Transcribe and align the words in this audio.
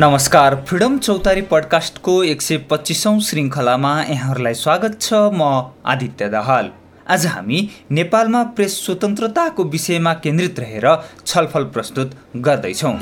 नमस्कार। 0.00 0.54
फ्रिडम 0.68 0.96
चौतारी 0.98 1.40
पडकास्टको 1.48 2.12
एक 2.24 2.42
सय 2.42 2.56
पच्चिसौँ 2.70 3.18
श्रृङ्खलामा 3.20 3.90
यहाँहरूलाई 4.02 4.54
स्वागत 4.54 4.96
छ 5.00 5.18
म 5.34 5.48
आदित्य 5.92 6.28
दाहाल। 6.28 6.70
आज 7.06 7.26
हामी 7.26 7.58
नेपालमा 7.90 8.42
प्रेस 8.56 8.78
स्वतन्त्रताको 8.84 9.64
विषयमा 9.74 10.14
केन्द्रित 10.24 10.60
रहेर 10.60 10.86
छलफल 11.26 11.64
प्रस्तुत 11.74 12.14
गर्दैछौँ। 12.46 12.94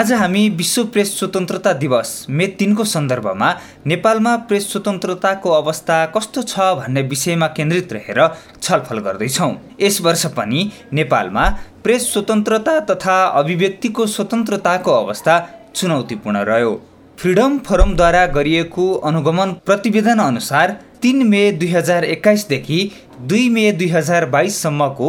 आज 0.00 0.12
हामी 0.12 0.48
विश्व 0.48 0.84
प्रेस 0.84 1.08
स्वतन्त्रता 1.18 1.72
दिवस 1.72 2.10
मे 2.30 2.46
तिनको 2.58 2.84
सन्दर्भमा 2.84 3.50
नेपालमा 3.86 4.34
प्रेस 4.48 4.70
स्वतन्त्रताको 4.72 5.50
अवस्था 5.50 6.04
कस्तो 6.16 6.42
छ 6.42 6.68
भन्ने 6.78 7.02
विषयमा 7.02 7.46
केन्द्रित 7.56 7.92
रहेर 7.92 8.20
छलफल 8.62 8.98
गर्दैछौँ। 8.98 9.52
यस 9.80 10.00
वर्ष 10.00 10.26
पनि 10.36 10.70
नेपालमा 10.92 11.48
प्रेस 11.84 12.12
स्वतन्त्रता 12.12 12.78
तथा 12.90 13.22
अभिव्यक्तिको 13.40 14.06
स्वतन्त्रताको 14.06 14.92
अवस्था 14.94 15.38
चुनौतीपूर्ण 15.74 16.44
रह्यो। 16.44 16.72
फ्रिडम 17.20 17.56
फोरमद्वारा 17.58 18.24
गरिएको 18.26 18.84
अनुगमन 19.08 19.50
प्रतिवेदन 19.66 20.18
अनुसार 20.18 20.70
तिन 21.02 21.22
मे 21.28 21.40
दुई 21.52 21.66
हजार 21.70 22.04
एक्काइसदेखि 22.04 22.78
दुई 23.30 23.48
मे 23.56 23.64
दुई 23.72 23.88
हजार 23.88 24.24
बाइससम्मको 24.26 25.08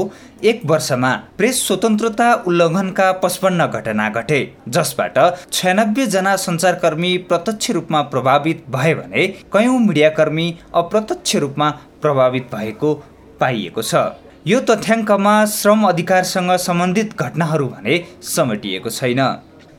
एक 0.52 0.66
वर्षमा 0.72 1.12
प्रेस 1.38 1.62
स्वतन्त्रता 1.68 2.28
उल्लङ्घनका 2.48 3.12
पचपन्न 3.22 3.68
घटना 3.68 4.08
घटे 4.12 4.40
जसबाट 4.78 5.20
छयानब्बेजना 5.52 6.36
सञ्चारकर्मी 6.46 7.12
प्रत्यक्ष 7.30 7.72
रूपमा 7.78 8.02
प्रभावित 8.16 8.66
भए 8.76 8.94
भने 8.96 9.28
कयौँ 9.54 9.78
मिडियाकर्मी 9.86 10.48
अप्रत्यक्ष 10.82 11.36
रूपमा 11.44 11.70
प्रभावित 12.02 12.50
भएको 12.56 12.94
पाइएको 13.40 13.82
छ। 13.84 14.04
यो 14.48 14.60
तथ्याङ्कमा 14.70 15.38
श्रम 15.54 15.88
अधिकारसँग 15.88 16.52
सम्बन्धित 16.60 17.16
घटनाहरू 17.20 17.68
भने 17.68 18.04
समेटिएको 18.32 18.90
छैन। 18.90 19.24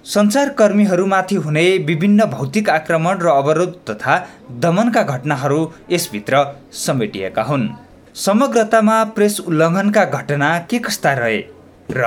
सञ्चारकर्मीहरूमाथि 0.04 1.34
हुने 1.34 1.62
विभिन्न 1.78 2.24
भौतिक 2.24 2.68
आक्रमण 2.70 3.18
र 3.18 3.26
अवरोध 3.26 3.74
तथा 3.90 4.16
दमनका 4.60 5.02
घटनाहरू 5.02 5.60
यसभित्र 5.90 6.44
समेटिएका 6.72 7.42
हुन्। 7.42 7.68
समग्रतामा 8.14 9.04
प्रेस 9.04 9.38
उल्लङ्घनका 9.40 10.04
घटना 10.04 10.58
के 10.70 10.78
कस्ता 10.78 11.12
रहे 11.12 11.38
र 11.90 12.02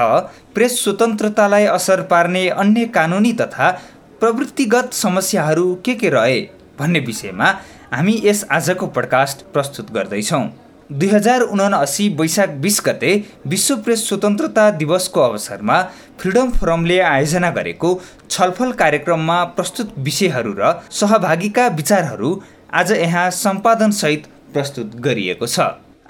प्रेस 0.55 0.83
स्वतन्त्रतालाई 0.83 1.65
असर 1.65 2.02
पार्ने 2.02 2.47
अन्य 2.49 2.85
कानुनी 2.87 3.33
तथा 3.33 3.71
प्रवृत्तिगत 4.19 4.93
समस्याहरू 4.93 5.73
के 5.75 5.95
के 5.95 6.09
रहे 6.09 6.39
भन्ने 6.80 6.99
विषयमा 6.99 7.49
हामी 7.93 8.21
यस 8.25 8.45
आजको 8.52 8.87
पडकास्ट 8.87 9.45
प्रस्तुत 9.53 9.91
गर्दैछौँ। 9.91 10.45
दुई 10.89 11.08
हजार 11.09 11.41
उनासी 11.41 12.08
वैशाख 12.16 12.50
बिस 12.61 12.80
गते 12.86 13.11
विश्व 13.47 13.75
प्रेस 13.75 14.08
स्वतन्त्रता 14.08 14.69
दिवसको 14.72 15.22
अवसरमा 15.22 15.81
फ्रिडम 16.19 16.50
फोरमले 16.52 17.00
आयोजना 17.02 17.50
गरेको 17.52 17.89
छलफल 18.30 18.72
कार्यक्रममा 18.81 19.38
प्रस्तुत 19.55 19.94
विषयहरू 20.00 20.53
र 20.59 20.73
सहभागीका 20.92 21.67
विचारहरू 21.77 22.30
आज 22.73 22.92
यहाँ 22.94 23.30
सम्पादनसहित 23.33 24.27
प्रस्तुत 24.53 24.95
गरिएको 25.02 25.47
छ। 25.47 25.59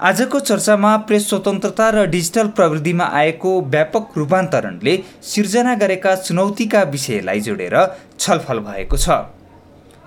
आजको 0.00 0.40
चर्चामा 0.42 0.96
प्रेस 1.08 1.28
स्वतन्त्रता 1.28 1.88
र 1.90 2.04
डिजिटल 2.08 2.48
प्रविधिमा 2.52 3.04
आएको 3.20 3.60
व्यापक 3.72 4.18
रूपान्तरणले 4.18 4.98
सिर्जना 5.24 5.74
गरेका 5.76 6.14
चुनौतीका 6.20 6.82
विषयलाई 6.92 7.40
जोडेर 7.48 7.78
छलफल 8.18 8.58
भएको 8.68 8.96
छ। 8.98 9.08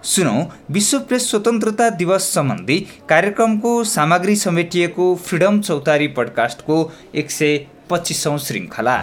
सुनौ 0.04 0.34
विश्व 0.72 1.00
प्रेस 1.00 1.30
स्वतन्त्रता 1.30 1.90
दिवस 1.90 2.24
सम्बन्धी 2.34 2.78
कार्यक्रमको 3.10 3.72
सामग्री 3.84 4.36
समेटिएको 4.36 5.16
फ्रिडम 5.26 5.60
चौतारी 5.62 6.08
पडकास्टको 6.18 6.78
एक 7.16 7.32
सय 7.32 7.58
पच्चिसौँ 7.90 8.38
श्रृङ्खला। 8.38 8.96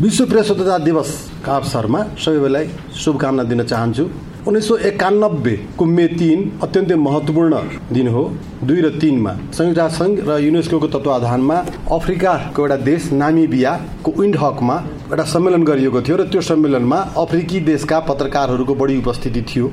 विश्व 0.00 0.26
प्रेस 0.26 0.46
स्वतन्त्रता 0.46 0.78
दिवसका 0.78 1.56
अवसरमा 1.56 2.02
सबैलाई 2.24 2.70
शुभकामना 2.96 3.42
दिन 3.42 3.62
चाहन्छु। 3.64 4.10
उन्नाइस 4.48 4.68
सौ 4.68 4.76
एकानब्बेको 4.88 5.84
मे 5.86 6.06
तिन 6.10 6.38
अत्यन्तै 6.62 6.94
महत्त्वपूर्ण 6.96 7.56
दिन 7.92 8.06
हो। 8.08 8.22
दुई 8.64 8.80
र 8.80 8.88
तिनमा 9.00 9.32
संयुक्त 9.52 9.78
राष्ट्र 9.78 9.98
सङ्घ 9.98 10.14
र 10.28 10.38
युनेस्को 10.40 10.88
तत्वावधानमा 10.88 11.56
अफ्रिकाको 11.92 12.62
एउटा 12.62 12.76
देश 12.88 13.10
नामिबियाको 13.12 14.10
विन्डहकमा 14.18 14.76
एउटा 15.04 15.24
सम्मेलन 15.34 15.62
गरिएको 15.70 16.00
थियो 16.00 16.16
र 16.16 16.24
त्यो 16.32 16.40
सम्मेलनमा 16.48 16.98
अफ्रिकी 17.22 17.60
देशका 17.68 17.98
पत्रकारहरूको 18.08 18.74
बढी 18.80 18.96
उपस्थिति 19.04 19.42
थियो। 19.50 19.66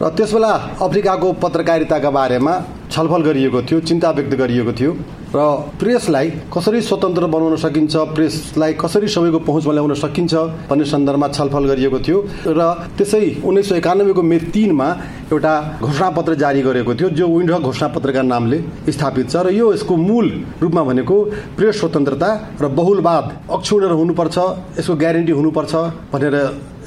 र 0.00 0.08
त्यसबेला 0.16 0.52
अफ्रिकाको 0.80 1.32
पत्रकारिताका 1.44 2.10
बारेमा 2.18 2.54
छलफल 2.88 3.22
गरिएको 3.28 3.62
थियो 3.68 3.80
चिन्ता 3.88 4.10
व्यक्त 4.16 4.34
गरिएको 4.40 4.72
थियो। 4.80 4.92
र 5.34 5.40
प्रेसलाई 5.80 6.28
कसरी 6.52 6.80
स्वतन्त्र 6.82 7.26
बनाउन 7.34 7.56
सकिन्छ 7.56 7.96
प्रेसलाई 8.14 8.72
कसरी 8.76 9.08
सबैको 9.08 9.38
पहुँचमा 9.48 9.72
ल्याउन 9.72 9.94
सकिन्छ 9.96 10.34
भन्ने 10.68 10.84
सन्दर्भमा 10.84 11.28
छलफल 11.28 11.64
गरिएको 11.70 11.98
थियो 12.06 12.18
र 12.58 12.60
त्यसै 12.98 13.22
उन्नाइस 13.40 13.68
सय 13.68 13.76
एकानब्बेको 13.76 14.22
मे 14.22 14.38
तिनमा 14.52 14.88
एउटा 15.32 15.54
घोषणापत्र 15.80 16.34
जारी 16.42 16.62
गरेको 16.62 16.94
थियो 16.94 17.08
जो 17.16 17.26
विन्ड 17.28 17.52
घोषणापत्रका 17.64 18.22
नामले 18.22 18.58
स्थापित 18.92 19.30
छ 19.30 19.36
र 19.46 19.54
यो 19.56 19.72
यसको 19.72 19.96
मूल 20.08 20.26
रूपमा 20.62 20.82
भनेको 20.90 21.16
प्रेस 21.56 21.80
स्वतन्त्रता 21.80 22.30
र 22.62 22.68
बहुलवाद 22.80 23.24
अक्षुण्ण 23.56 23.92
हुनुपर्छ 24.00 24.36
यसको 24.78 24.94
ग्यारेन्टी 25.02 25.32
हुनुपर्छ 25.32 25.72
भनेर 26.12 26.36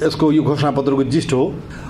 यसको 0.02 0.24
यो 0.32 0.42
घोषणापत्रको 0.42 1.04
जिस्ट 1.08 1.32
हो। 1.32 1.44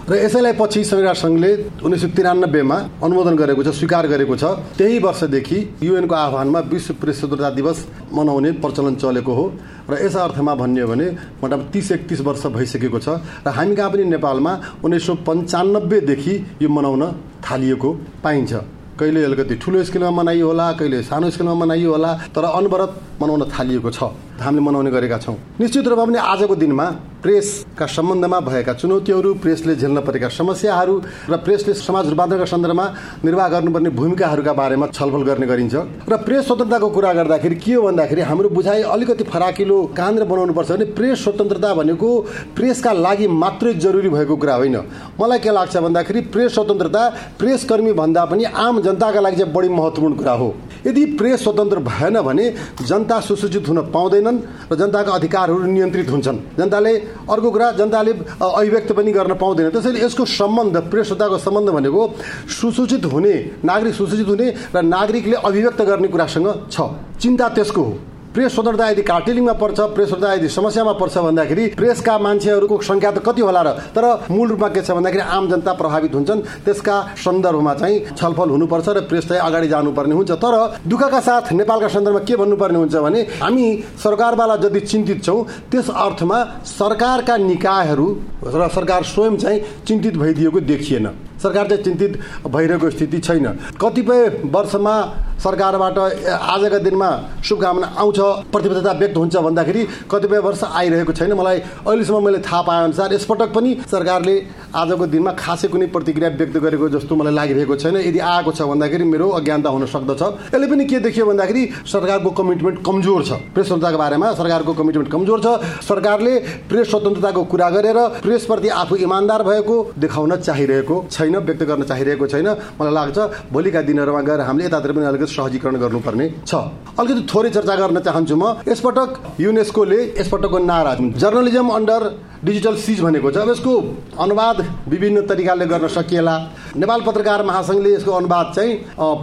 र 0.08 0.14
यसैलाई 0.14 0.52
पछि 0.54 0.82
संविधान 0.86 1.14
सङ्घले 1.18 1.50
उन्नाइस 1.82 2.02
सय 2.02 2.08
तिरानब्बेमा 2.16 2.76
अनुमोदन 3.02 3.34
गरेको 3.36 3.62
छ 3.66 3.68
स्वीकार 3.74 4.06
गरेको 4.06 4.36
छ। 4.36 4.44
त्यही 4.78 4.98
वर्षदेखि 5.02 5.58
युएनको 5.82 6.14
आह्वानमा 6.46 6.70
विश्व 6.70 6.94
प्रेस 7.02 7.24
दिवस 7.24 7.78
मनाउने 8.14 8.50
प्रचलन 8.62 8.94
चलेको 8.96 9.32
हो 9.34 9.44
र 9.90 9.98
यस 10.04 10.16
अर्थमा 10.16 10.54
भन्ने 10.54 10.84
भने 10.86 11.06
मोटामोटी 11.42 11.70
तिस 11.72 11.90
एकतिस 11.92 12.20
वर्ष 12.22 12.46
भइसकेको 12.54 12.98
छ 12.98 13.08
र 13.42 13.50
हामी 13.50 13.74
कहाँ 13.74 13.90
पनि 13.90 14.04
नेपालमा 14.14 14.52
उन्नाइस 14.84 15.06
सौ 15.06 15.14
पन्चानब्बेदेखि 15.26 16.34
यो 16.62 16.68
मनाउन 16.70 17.02
थालिएको 17.42 17.90
पाइन्छ। 18.22 18.52
कहिले 18.96 19.24
अलिकति 19.24 19.54
ठुलो 19.58 19.82
स्केलमा 19.84 20.10
मनाइयो 20.10 20.46
होला 20.46 20.66
कहिले 20.78 21.02
सानो 21.02 21.30
स्केलमा 21.30 21.54
मनाइयो 21.54 21.90
होला 21.92 22.12
तर 22.30 22.44
अनवरत 22.46 22.90
मनाउन 23.20 23.42
थालिएको 23.48 23.90
छ। 23.90 24.00
हामीले 24.36 24.62
मनाउने 24.62 24.90
गरेका 24.90 25.18
छौँ। 25.18 25.36
निश्चित 25.60 25.86
रूपमा 25.88 26.04
पनि 26.04 26.18
आजको 26.18 26.54
दिनमा 26.54 26.86
प्रेसका 27.24 27.86
सम्बन्धमा 27.88 28.38
भएका 28.40 28.72
चुनौतीहरू 28.76 29.34
प्रेसले 29.40 29.74
झेल्न 29.76 30.00
परेका 30.04 30.28
समस्याहरू 30.30 30.94
र 31.30 31.36
प्रेसले 31.40 31.72
समाज 31.74 32.08
रूपान्तरणका 32.12 32.44
सन्दर्भमा 32.44 32.86
निर्वाह 33.24 33.48
गर्नुपर्ने 33.48 33.90
भूमिकाहरूका 33.90 34.52
बारेमा 34.52 34.86
छलफल 34.88 35.22
गर्ने 35.24 35.46
गरिन्छ। 35.46 35.74
र 36.04 36.16
प्रेस 36.22 36.46
स्वतन्त्रताको 36.46 36.88
कुरा 36.92 37.12
गर्दाखेरि 37.12 37.56
के 37.56 37.72
हो 37.74 37.82
भन्दाखेरि 37.82 38.22
हाम्रो 38.22 38.48
बुझाइ 38.52 38.82
अलिकति 38.84 39.24
फराकिलो 39.24 39.76
कहाँनिर 39.96 40.24
बनाउनु 40.24 40.52
पर्छ 40.52 40.70
भने 40.72 40.84
प्रेस 40.92 41.16
स्वतन्त्रता 41.24 41.74
भनेको 41.74 42.08
प्रेसका 42.54 42.92
लागि 42.92 43.26
मात्रै 43.26 43.74
जरुरी 43.80 44.08
भएको 44.12 44.36
कुरा 44.36 44.54
होइन। 44.54 44.76
मलाई 45.16 45.38
के 45.40 45.50
लाग्छ 45.50 45.76
भन्दाखेरि 45.76 46.20
प्रेस 46.30 46.54
स्वतन्त्रता 46.54 47.02
प्रेसकर्मी 47.40 47.92
भन्दा 47.96 48.24
पनि 48.28 48.44
आम 48.44 48.80
जनताका 48.82 49.20
लागि 49.20 49.36
चाहिँ 49.36 49.52
बढी 49.52 49.68
महत्त्वपूर्ण 49.72 50.14
कुरा 50.14 50.32
हो। 50.32 50.54
यदि 50.86 51.04
प्रेस 51.18 51.42
स्वतन्त्र 51.42 51.78
भएन 51.82 52.20
भने 52.22 52.44
जनता 52.80 53.05
सुसूचित 53.08 53.68
हुन 53.68 53.78
पाउँदैनन् 53.92 54.38
र 54.72 54.74
जनताका 54.74 55.12
अधिकारहरू 55.12 55.66
नियन्त्रित 55.66 56.10
हुन्छन्। 56.10 56.38
जनताले 56.58 56.92
अर्को 57.30 57.50
कुरा 57.50 57.70
जनताले 57.72 58.12
अभिव्यक्त 58.40 58.92
पनि 58.92 59.12
गर्न 59.12 59.34
पाउँदैन। 59.34 59.70
त्यसैले 59.70 60.00
यसको 60.00 60.24
सम्बन्ध 60.24 60.76
प्रेस 60.90 61.06
स्वतन्त्रताको 61.06 61.38
सम्बन्ध 61.38 61.68
भनेको 61.70 62.02
सुसूचित 62.50 63.04
हुने 63.04 63.34
नागरिक 63.64 63.94
सुसूचित 63.94 64.28
हुने 64.28 64.46
र 64.74 64.82
नागरिकले 64.82 65.36
अभिव्यक्त 65.36 65.80
गर्ने 65.82 66.08
कुरासँग 66.08 66.48
छ। 66.70 66.76
चिन्ता 67.20 67.48
त्यसको 67.48 67.82
हो। 67.82 68.15
प्रेस 68.36 68.52
स्वतन्त्रता 68.54 68.88
यदि 68.90 69.02
कार्टेलिङमा 69.02 69.52
पर्छ 69.56 69.78
प्रेस 69.96 70.08
स्वतन्त्रता 70.08 70.32
यदि 70.34 70.48
समस्यामा 70.52 70.92
पर्छ 71.00 71.18
भन्दाखेरि 71.18 71.64
प्रेसका 71.72 72.14
मान्छेहरूको 72.20 72.76
सङ्ख्या 72.84 73.10
त 73.10 73.18
कति 73.24 73.40
होला 73.40 73.62
र 73.64 73.68
तर 73.96 74.04
मूल 74.28 74.48
रूपमा 74.50 74.68
के 74.76 74.80
छ 74.84 74.92
भन्दाखेरि 74.92 75.24
आम 75.24 75.48
जनता 75.48 75.72
प्रभावित 75.72 76.12
हुन्छन्। 76.14 76.40
त्यसका 76.60 76.96
सन्दर्भमा 77.16 77.74
चाहिँ 77.80 77.96
छलफल 78.12 78.48
हुनुपर्छ 78.52 78.88
र 78.88 79.00
प्रेस 79.08 79.24
चाहिँ 79.28 79.40
अगाडि 79.40 79.68
जानुपर्ने 79.72 80.14
हुन्छ। 80.14 80.30
तर 80.36 80.54
दुःखका 80.84 81.20
साथ 81.20 81.52
नेपालका 81.56 81.88
सन्दर्भमा 81.88 82.20
के 82.28 82.36
भन्नुपर्ने 82.36 82.78
हुन्छ 82.78 82.96
भने 83.00 83.20
हामी 83.40 83.66
सरकारवाला 84.04 84.56
जति 84.60 84.80
चिन्तित 84.84 85.24
छौँ 85.24 85.40
त्यस 85.72 85.88
अर्थमा 85.96 86.38
सरकारका 86.76 87.36
निकायहरू 87.40 88.06
र 88.52 88.68
सरकार 88.68 89.02
स्वयं 89.16 89.36
चाहिँ 89.36 89.60
चिन्तित 89.88 90.16
भइदिएको 90.16 90.60
देखिएन। 90.60 91.06
सरकार 91.46 91.68
चाहिँ 91.68 91.84
चिन्तित 91.84 92.18
भइरहेको 92.48 92.90
स्थिति 92.90 93.18
छैन। 93.20 93.46
कतिपय 93.78 94.20
वर्षमा 94.50 94.96
सरकारबाट 95.36 95.98
आजका 95.98 96.78
दिनमा 96.80 97.08
शुभकामना 97.44 97.86
आउँछ 97.94 98.18
प्रतिबद्धता 98.52 98.92
व्यक्त 98.92 99.16
हुन्छ 99.16 99.36
भन्दाखेरि 99.46 99.82
कतिपय 100.10 100.38
वर्ष 100.40 100.62
आइरहेको 100.64 101.12
छैन। 101.12 101.32
मलाई 101.32 101.58
अहिलेसम्म 101.84 102.24
मैले 102.24 102.38
थाहा 102.40 102.62
पाए 102.62 102.84
अनुसार 102.84 103.12
यसपटक 103.14 103.52
पनि 103.54 103.70
सरकारले 103.86 104.34
आजको 104.74 105.06
दिनमा 105.06 105.32
खासै 105.36 105.68
कुनै 105.68 105.86
प्रतिक्रिया 105.92 106.30
व्यक्त 106.40 106.56
गरेको 106.56 106.88
जस्तो 106.88 107.16
मलाई 107.16 107.34
लागिरहेको 107.34 107.76
छैन। 107.76 107.96
यदि 107.98 108.18
आएको 108.18 108.52
छ 108.52 108.62
भन्दाखेरि 108.64 109.04
मेरो 109.04 109.28
अज्ञानता 109.38 109.70
हुन 109.70 109.86
सक्दछ। 109.86 110.22
यसले 110.48 110.66
पनि 110.66 110.84
के 110.84 110.98
देखियो 111.04 111.26
भन्दाखेरि 111.26 111.62
सरकारको 111.86 112.30
कमिटमेन्ट 112.32 112.78
कमजोर 112.86 113.22
छ। 113.22 113.30
प्रेस 113.54 113.66
स्वतन्त्रताको 113.68 113.98
बारेमा 113.98 114.32
सरकारको 114.40 114.72
कमिटमेन्ट 114.72 115.10
कमजोर 115.12 115.40
छ। 115.44 115.46
सरकारले 115.84 116.34
प्रेस 116.68 116.90
स्वतन्त्रताको 116.90 117.44
कुरा 117.44 117.68
गरेर 117.76 117.98
प्रेसप्रति 118.24 118.68
आफू 118.80 118.96
इमान्दार 119.04 119.42
भएको 119.42 119.76
देखाउन 119.98 120.36
चाहिरहेको 120.38 120.96
छैन। 121.10 121.35
व्यक्त 121.38 121.62
गर्न 121.62 121.82
चाहिरहेको 121.82 122.26
छैन। 122.26 122.48
मलाई 122.80 122.94
लाग्छ 122.94 123.18
भोलिका 123.52 123.80
दिनहरूमा 123.82 124.20
गएर 124.20 124.40
हामीले 124.40 124.66
यतातिर 124.66 124.92
पनि 124.92 125.06
अलिकति 125.06 125.32
सहजीकरण 125.32 125.76
गर्नुपर्ने 125.76 126.26
छ। 126.46 126.52
अलिकति 126.98 127.22
थोरै 127.26 127.50
चर्चा 127.50 127.74
गर्न 127.76 127.98
चाहन्छु 128.00 128.36
म। 128.36 128.44
यसपटक 128.68 129.10
युनेस्कोले 129.40 130.00
यसपटकको 130.20 130.58
नारा 130.58 130.92
जर्नलिजम 131.22 131.68
अन्डर 131.68 132.02
डिजिटल 132.44 132.76
सिज 132.76 133.00
भनेको 133.00 133.30
छ। 133.30 133.36
अब 133.36 133.50
यसको 133.50 133.72
अनुवाद 134.20 134.56
विभिन्न 134.88 135.20
तरिकाले 135.26 135.66
गर्न 135.66 135.88
सकिएला। 135.88 136.34
नेपाल 136.76 137.00
पत्रकार 137.06 137.42
महासङ्घले 137.46 137.90
यसको 137.94 138.12
अनुवाद 138.12 138.52
चाहिँ 138.56 138.72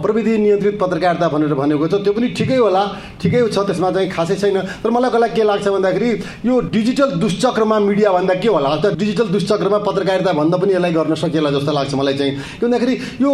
प्रविधि 0.02 0.38
नियन्त्रित 0.38 0.78
पत्रकारिता 0.80 1.28
भनेर 1.28 1.54
भनेको 1.54 1.86
छ। 1.88 2.02
त्यो 2.02 2.12
पनि 2.12 2.28
ठिकै 2.34 2.56
होला। 2.56 2.82
ठिकै 3.22 3.40
छ 3.48 3.58
त्यसमा 3.66 3.90
चाहिँ 3.90 4.08
खासै 4.10 4.36
छैन। 4.36 4.58
तर 4.82 4.90
मलाई 4.90 5.10
कसलाई 5.10 5.30
के 5.30 5.42
लाग्छ 5.42 5.66
भन्दाखेरि 5.68 6.10
यो 6.44 6.54
डिजिटल 6.74 7.10
दुष्चक्रमा 7.22 7.78
मिडिया 7.78 8.12
भन्दा 8.12 8.34
के 8.34 8.48
होला? 8.48 8.70
त 8.82 8.98
डिजिटल 8.98 9.28
दुष्चक्रमा 9.30 9.78
पत्रकारिता 9.86 10.32
भन्दा 10.32 10.56
पनि 10.58 10.72
यसलाई 10.74 10.92
गर्न 10.92 11.14
सकिएला 11.14 11.50
जस्तो 11.54 11.72
लाग्छ 11.72 11.94
मलाई 11.94 12.14
चाहिँ। 12.18 12.32
के 12.58 12.66
भन्दाखेरि 12.66 12.94
यो 13.22 13.30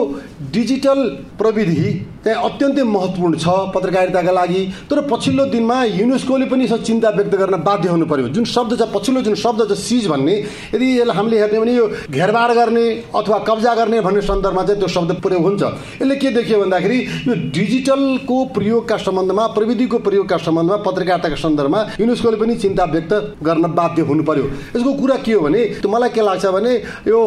डिजिटल 0.52 0.98
प्रविधि 1.40 1.90
चाहिँ 2.24 2.36
अत्यन्तै 2.36 2.82
महत्त्वपूर्ण 2.84 3.34
छ 3.38 3.48
पत्रकारिताका 3.74 4.32
लागि। 4.32 4.62
तर 4.90 5.00
पछिल्लो 5.08 5.44
दिनमा 5.48 5.76
युनेस्कोले 5.96 6.46
पनि 6.46 6.64
यसो 6.64 6.78
चिन्ता 6.84 7.08
व्यक्त 7.16 7.34
गर्न 7.34 7.56
बाध्य 7.64 7.88
हुनु 7.88 8.06
पर्यो। 8.06 8.28
जुन 8.36 8.44
शब्द 8.44 8.76
छ 8.76 8.82
पछिल्लो 8.92 9.20
जुन 9.22 9.34
शब्द 9.34 9.68
छ 9.70 9.78
सिज 9.78 10.06
भन्ने। 10.08 10.34
यदि 10.74 10.86
यसलाई 10.98 11.16
हामीले 11.16 11.38
हेर्ने 11.40 11.58
भने 11.60 11.74
यो 11.74 11.86
घेरबार 12.10 12.54
गर्ने 12.54 12.84
अथवा 13.14 13.38
कब्जा 13.48 13.74
गर्ने 13.74 14.00
भन्ने 14.00 14.22
सन्दर्भमा 14.22 14.62
चाहिँ 14.62 14.78
त्यो 14.80 14.88
शब्द 14.90 15.10
प्रयोग 15.22 15.42
हुन्छ। 15.42 15.62
यसले 16.02 16.16
के 16.16 16.30
देखियो 16.30 16.58
भन्दाखेरि 16.60 16.98
यो 17.28 17.34
डिजिटलको 17.54 18.36
प्रयोगका 18.56 18.96
सम्बन्धमा 19.06 19.46
प्रविधिको 19.56 19.98
प्रयोगका 20.00 20.36
सम्बन्धमा 20.46 20.76
पत्रकारिताका 20.82 21.36
सन्दर्भमा 21.36 21.80
युनेस्कोले 22.00 22.36
पनि 22.36 22.54
चिन्ता 22.56 22.84
व्यक्त 22.90 23.12
गर्न 23.42 23.64
बाध्य 23.74 24.02
हुनु 24.02 24.22
पर्यो 24.24 24.44
यसको 24.76 24.92
कुरा 25.00 25.16
के 25.24 25.32
हो 25.32 25.40
भने 25.40 25.62
मलाई 25.86 26.10
के 26.10 26.22
लाग्छ 26.22 26.46
भने 26.56 26.72
यो 27.06 27.20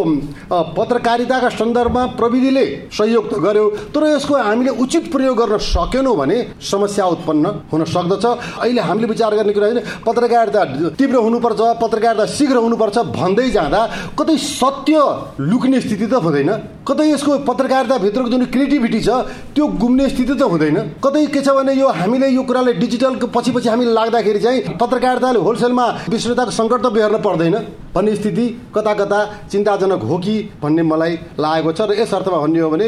पत्रकारिताका 0.77 1.49
सन्दर्भमा 1.51 2.05
प्रविधिले 2.19 2.65
सहयोग 2.91 3.29
त 3.31 3.39
गर्यो 3.45 3.65
तर 3.95 4.03
यसको 4.09 4.35
हामीले 4.43 4.71
उचित 4.83 5.11
प्रयोग 5.11 5.37
गर्न 5.37 5.57
सकेनौँ 5.63 6.15
भने 6.17 6.37
समस्या 6.61 7.05
उत्पन्न 7.13 7.45
हुन 7.71 7.83
सक्दछ। 7.85 8.25
अहिले 8.25 8.81
हामीले 8.81 9.07
विचार 9.07 9.35
गर्ने 9.35 9.53
कुरा 9.53 9.67
पत्रकारिता 10.05 10.63
तीव्र 10.97 11.17
हुनुपर्छ 11.17 11.61
पत्रकारिता 11.81 12.25
शीघ्र 12.33 12.57
हुनुपर्छ 12.57 12.97
भन्दै 13.13 13.49
जाँदा 13.49 13.81
कतै 14.19 14.37
सत्य 14.37 14.95
लुक्ने 15.39 15.81
स्थिति 15.81 16.07
त 16.07 16.13
हुँदैन। 16.23 16.49
कतै 16.87 17.05
यसको 17.09 17.37
पत्रकारिताभित्रको 17.47 18.29
जुन 18.29 18.45
क्रिएटिभिटी 18.53 18.99
छ 18.99 19.09
त्यो 19.55 19.67
गुम्ने 19.79 20.09
स्थिति 20.09 20.33
त 20.33 20.41
हुँदैन। 20.43 20.77
कतै 21.03 21.25
के 21.33 21.41
छ 21.41 21.49
भने 21.55 21.73
यो 21.73 21.87
हामीले 21.93 22.27
यो 22.29 22.43
कुराले 22.43 22.73
डिजिटलको 22.81 23.27
पछि 23.35 23.51
पछि 23.51 23.69
हामीले 23.69 23.93
लाग्दाखेरि 23.93 24.39
चाहिँ 24.39 24.61
पत्रकारिताले 24.81 25.39
होलसेलमा 25.39 25.85
विश्वताको 26.09 26.51
सङ्कट 26.51 26.81
त 26.81 26.91
बेहोर्न 26.91 27.17
पर्दैन 27.23 27.55
भन्ने 27.95 28.15
स्थिति 28.15 28.45
कता 28.75 28.93
कता 28.99 29.19
चिन्ताजनक 29.51 30.01
हो 30.03 30.17
कि 30.17 30.35
भन्ने 30.61 30.83
मलाई 30.83 31.13
लागेको 31.39 31.71
छ 31.71 31.81
र 31.87 31.99
यस 32.01 32.13
अर्थमा 32.13 32.37
भन्ने 32.43 32.59
हो 32.59 32.69
भने 32.69 32.87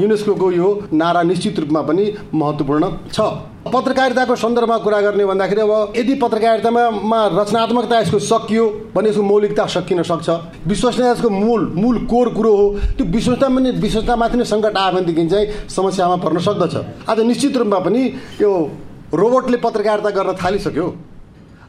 युनेस्को 0.00 0.50
यो 0.52 0.68
नारा 0.92 1.22
निश्चित 1.22 1.58
रूपमा 1.60 1.82
पनि 1.82 2.04
महत्त्वपूर्ण 2.34 2.84
छ। 3.12 3.51
पत्रकारिताको 3.62 4.34
सन्दर्भमा 4.36 4.76
कुरा 4.82 5.00
गर्ने 5.00 5.24
भन्दाखेरि 5.24 5.60
अब 5.60 5.92
यदि 5.96 6.14
पत्रकारितामा 6.18 7.18
रचनात्मकता 7.32 7.98
यसको 8.00 8.18
सकियो 8.18 8.64
भने 8.94 9.08
यसको 9.08 9.22
मौलिकता 9.22 9.66
सकिन 9.66 10.02
सक्छ। 10.02 10.28
विश्वसनीयता 10.66 11.12
यसको 11.12 11.30
मूल 11.30 11.70
मूल 11.76 11.98
कोर 12.06 12.28
कुरो 12.34 12.52
हो। 12.56 12.66
त्यो 12.98 13.06
विश्वसता 13.06 13.48
पनि 13.48 13.70
विश्वसतामाथि 13.78 14.36
नै 14.36 14.44
सङ्कट 14.44 14.76
आयो 14.76 14.92
भनेदेखि 14.92 15.28
चाहिँ 15.28 15.46
समस्यामा 15.70 16.16
पर्न 16.16 16.38
सक्दछ। 16.42 16.74
आज 17.06 17.20
निश्चित 17.22 17.56
रूपमा 17.56 17.78
पनि 17.78 18.02
यो 18.42 18.50
रोबोटले 19.14 19.56
पत्रकारिता 19.62 20.10
गर्न 20.10 20.34
थालिसक्यो। 20.34 20.86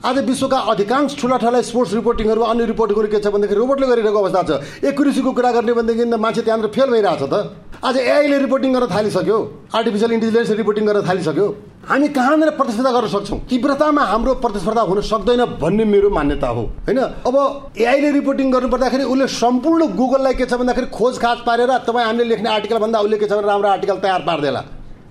आज 0.04 0.18
विश्वका 0.20 0.58
अधिकांश 0.68 1.16
ठुला 1.16 1.36
ठुला 1.40 1.62
स्पोर्ट्स 1.64 1.94
रिपोर्टिङहरू 1.94 2.42
अन्य 2.44 2.66
रिपोर्टिङहरू 2.66 3.08
के 3.08 3.20
छ 3.24 3.28
भनेदेखि 3.32 3.56
रोबोटले 3.56 3.88
गरिरहेको 3.88 4.20
अवस्था 4.20 4.42
छ। 4.44 4.52
एकुरेसीको 4.84 5.32
कुरा 5.32 5.52
गर्ने 5.56 5.74
भनेदेखि 5.74 6.06
मान्छे 6.20 6.42
त्यहाँनिर 6.44 6.68
फेल 6.76 6.90
भइरहेछ 6.92 7.24
त। 7.24 7.56
आज 7.80 7.98
एआईले 7.98 8.38
रिपोर्टिङ 8.44 8.74
गर्न 8.74 8.88
थालिसक्यो। 8.92 9.38
आर्टिफिसियल 9.72 10.12
इन्टेलिजेन्स 10.12 10.50
रिपोर्टिङ 10.60 10.84
गर्न 10.86 11.02
थालिसक्यो। 11.08 11.48
हामी 11.88 12.08
कहाँनिर 12.20 12.50
प्रतिस्पर्धा 12.60 12.92
गर्न 12.92 13.08
सक्छौँ? 13.16 13.40
तीव्रतामा 13.48 14.04
हाम्रो 14.04 14.34
प्रतिस्पर्धा 14.44 14.82
हुन 14.92 15.00
सक्दैन 15.08 15.42
भन्ने 15.64 15.86
मेरो 15.88 16.10
मान्यता 16.12 16.48
हो। 16.52 16.64
होइन? 16.84 17.00
अब 17.24 17.36
एआईले 17.72 18.12
रिपोर्टिङ 18.20 18.52
गर्नु 18.52 18.70
पर्दाखेरि 18.76 19.04
उसले 19.08 19.28
सम्पूर्ण 19.40 19.88
गुगललाई 19.96 20.34
के 20.36 20.46
छ 20.52 20.60
भन्दाखेरि 20.60 20.88
खोज 20.92 21.16
खाज 21.24 21.38
पारेर 21.48 21.72
तपाईँ 21.88 22.06
हामीले 22.06 22.28
लेख्ने 22.28 22.50
आर्टिकल 22.52 22.78
भन्दा 22.84 23.00
उसले 23.00 23.18
के 23.24 23.28
छ 23.32 23.40
भने 23.40 23.48
राम्रो 23.48 23.70
आर्टिकल 23.72 23.98
तयार 24.04 24.22
पारिदिएला। 24.28 24.62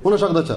हुन 0.05 0.17
सक्दछ। 0.21 0.51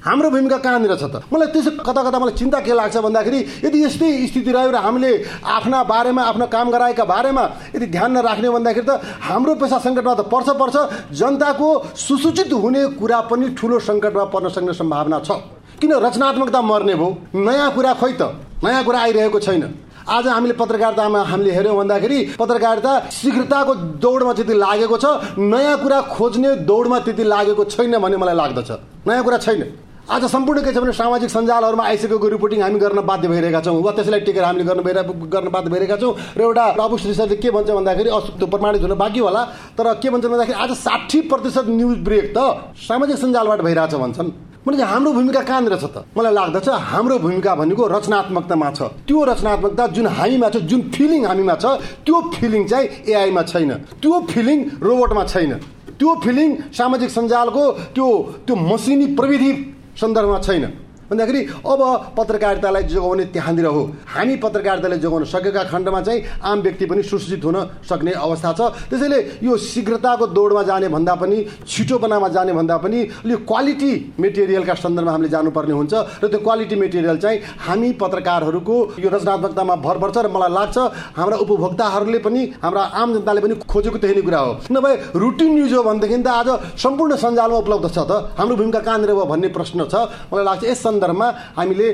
हाम्रो 0.00 0.30
भूमिका 0.30 0.56
कहाँनिर 0.64 0.94
छ 0.96 1.04
त? 1.12 1.28
मलाई 1.28 1.52
त्यसो 1.52 1.70
कता 1.84 2.00
कता 2.00 2.18
मलाई 2.18 2.32
चिन्ता 2.32 2.58
के 2.64 2.72
लाग्छ 2.72 2.96
भन्दाखेरि 3.04 3.40
यदि 3.68 3.78
यस्तै 3.84 4.08
स्थिति 4.32 4.48
रह्यो 4.48 4.70
र 4.72 4.76
हामीले 4.80 5.10
आफ्ना 5.44 5.78
बारेमा 5.84 6.22
आफ्नो 6.24 6.46
काम 6.48 6.70
गराएका 6.72 7.04
बारेमा 7.04 7.44
यदि 7.76 7.86
ध्यान 7.92 8.10
नराख्ने 8.16 8.48
भन्दाखेरि 8.48 8.86
त 8.88 8.96
हाम्रो 9.20 9.54
पैसा 9.60 9.78
सङ्कटमा 9.84 10.14
त 10.16 10.20
पर्छ 10.32 10.48
पर्छ। 10.56 10.76
जनताको 11.12 11.68
सुसूचित 12.00 12.48
हुने 12.48 12.96
कुरा 12.96 13.20
पनि 13.28 13.52
ठुलो 13.52 13.76
सङ्कटमा 13.76 14.24
पर्न 14.32 14.48
सक्ने 14.48 14.72
सम्भावना 14.72 15.20
छ। 15.20 15.30
किन 15.76 15.92
रचनात्मकता 15.92 16.60
मर्ने 16.64 16.94
भयो? 16.96 17.08
नयाँ 17.36 17.70
कुरा 17.76 17.92
खोइ 18.00 18.12
त। 18.16 18.22
नयाँ 18.64 18.84
कुरा 18.84 18.98
आइरहेको 19.04 19.38
छैन। 19.38 19.64
आज 20.00 20.26
हामीले 20.26 20.54
पत्रकारितामा 20.56 21.20
हामीले 21.28 21.52
हेऱ्यौँ 21.52 21.76
भन्दाखेरि 21.76 22.40
पत्रकारिता 22.40 22.92
शीघ्रताको 23.12 24.00
दौडमा 24.00 24.32
त्यति 24.32 24.54
लागेको 24.64 24.96
छ। 24.96 25.36
नयाँ 25.36 25.76
कुरा 25.84 26.00
खोज्ने 26.08 26.50
दौडमा 26.64 26.98
त्यति 27.04 27.24
लागेको 27.24 27.64
छैन 27.68 28.00
भन्ने 28.00 28.16
मलाई 28.16 28.36
लाग्दछ। 28.40 28.70
नयाँ 29.04 29.24
कुरा 29.28 29.38
छैन। 29.44 29.62
आज 30.10 30.24
सम्पूर्ण 30.26 30.62
के 30.62 30.72
छ 30.74 30.78
भने 30.82 30.92
सामाजिक 30.92 31.30
सञ्जालहरूमा 31.30 31.84
आइसकेको 31.86 32.28
रिपोर्टिङ 32.28 32.60
हामी 32.60 32.78
गर्न 32.82 33.00
बाध्य 33.06 33.28
भइरहेका 33.30 33.60
छौँ। 33.62 33.78
वा 33.78 33.90
त्यसलाई 33.94 34.20
टेकेर 34.26 34.42
हामीले 34.42 34.64
गर्न 34.66 34.82
गर्न 35.30 35.48
बाध्य 35.54 35.70
भइरहेका 35.70 35.96
छौँ। 36.02 36.34
र 36.34 36.40
एउटा 36.42 36.64
बाबु 36.74 36.96
श्रीसरले 36.98 37.36
के 37.38 37.50
भन्छ 37.54 37.70
भन्दाखेरि 37.70 38.10
त्यो 38.10 38.46
प्रमाणित 38.50 38.82
हुन 38.82 38.94
बाँकी 38.98 39.20
होला। 39.22 39.42
तर 39.78 39.86
के 40.02 40.10
भन्छ 40.10 40.26
भन्दाखेरि 40.26 40.58
आज 40.58 40.72
साठी 40.82 41.20
प्रतिशत 41.30 41.66
न्युज 41.70 41.98
ब्रेक 42.02 42.34
त 42.34 42.38
सामाजिक 42.74 43.16
सञ्जालबाट 43.22 43.60
भइरहेछ 43.62 43.94
भन्छन्। 43.94 44.30
भने 44.66 44.82
हाम्रो 44.82 45.12
भूमिका 45.14 45.42
कहाँनिर 45.46 45.78
छ 45.78 45.86
त? 45.86 46.02
मलाई 46.18 46.34
लाग्दछ 46.34 46.68
हाम्रो 46.90 47.18
भूमिका 47.22 47.54
भनेको 47.54 47.86
रचनात्मकतामा 47.86 48.70
छ। 48.74 48.82
त्यो 49.06 49.18
रचनात्मकता 49.30 49.86
जुन 49.94 50.06
हामीमा 50.10 50.48
छ 50.50 50.56
जुन 50.66 50.80
फिलिङ 50.90 51.22
हामीमा 51.30 51.54
छ 51.54 51.78
त्यो 52.02 52.16
फिलिङ 52.34 52.66
चाहिँ 52.66 52.86
एआईमा 53.06 53.42
छैन। 53.46 53.70
त्यो 54.02 54.14
फिलिङ 54.26 54.58
रोबोटमा 54.82 55.24
छैन। 55.30 55.52
त्यो 55.94 56.10
फिलिङ 56.18 56.48
सामाजिक 56.74 57.10
सञ्जालको 57.10 57.64
त्यो 57.94 58.06
त्यो 58.46 58.54
मसिनी 58.58 59.06
प्रविधि 59.14 59.78
सन्दर्भमा 59.96 60.38
छैन। 60.38 60.64
भन्दाखेरि 61.10 61.40
अब 61.66 61.80
पत्रकारितालाई 62.16 62.82
जोगाउने 62.86 63.24
त्यहाँनिर 63.34 63.66
हो। 63.66 63.82
हामी 64.06 64.36
पत्रकारितालाई 64.38 64.98
जोगाउन 64.98 65.24
सकेका 65.26 65.62
खण्डमा 65.66 66.00
चाहिँ 66.00 66.22
आम 66.38 66.60
व्यक्ति 66.62 66.86
पनि 66.86 67.02
सुसूचित 67.02 67.44
हुन 67.44 67.58
सक्ने 67.82 68.12
अवस्था 68.14 68.52
छ। 68.52 68.60
त्यसैले 68.90 69.18
यो 69.42 69.56
शीघ्रताको 69.58 70.26
दौडमा 70.30 70.62
जाने 70.62 70.88
भन्दा 70.88 71.14
पनि 71.18 71.38
छिटोपनामा 71.66 72.28
जाने 72.30 72.52
भन्दा 72.52 72.76
पनि 72.78 72.98
यो 73.26 73.36
क्वालिटी 73.42 73.92
मेटेरियलका 74.20 74.74
सन्दर्भमा 74.76 75.12
हामीले 75.12 75.28
जानुपर्ने 75.30 75.74
हुन्छ 75.74 75.94
र 76.22 76.26
त्यो 76.30 76.38
क्वालिटी 76.46 76.76
मेटेरियल 76.78 77.18
चाहिँ 77.18 77.38
हामी 77.66 77.90
पत्रकारहरूको 77.98 78.76
यो 79.02 79.08
रचनात्मकतामा 79.10 79.74
भर 79.82 79.96
पर्छ 79.98 80.16
र 80.16 80.28
मलाई 80.30 80.52
लाग्छ 80.54 80.78
हाम्रा 81.18 81.36
उपभोक्ताहरूले 81.42 82.18
पनि 82.22 82.40
हाम्रा 82.62 82.82
आम 82.94 83.08
जनताले 83.14 83.40
पनि 83.40 83.54
खोजेको 83.66 83.98
त्यही 83.98 84.14
नै 84.14 84.22
कुरा 84.22 84.38
हो। 84.38 84.52
नभए 84.70 84.94
रुटिन 85.18 85.50
न्युज 85.58 85.72
हो 85.74 85.82
भनेदेखि 85.82 86.22
त 86.22 86.28
आज 86.30 86.48
सम्पूर्ण 86.78 87.16
सञ्जालमा 87.18 87.58
उपलब्ध 87.58 87.86
छ 87.90 87.98
त। 87.98 88.30
हाम्रो 88.38 88.56
भूमिका 88.56 88.80
कहाँनिर 88.86 89.10
भयो 89.10 89.26
भन्ने 89.26 89.48
प्रश्न 89.50 89.90
छ। 89.90 89.94
मलाई 90.30 90.44
लाग्छ 90.46 90.64
यस 90.70 90.78
सन्दर्भमा 91.00 91.28
हामीले 91.56 91.88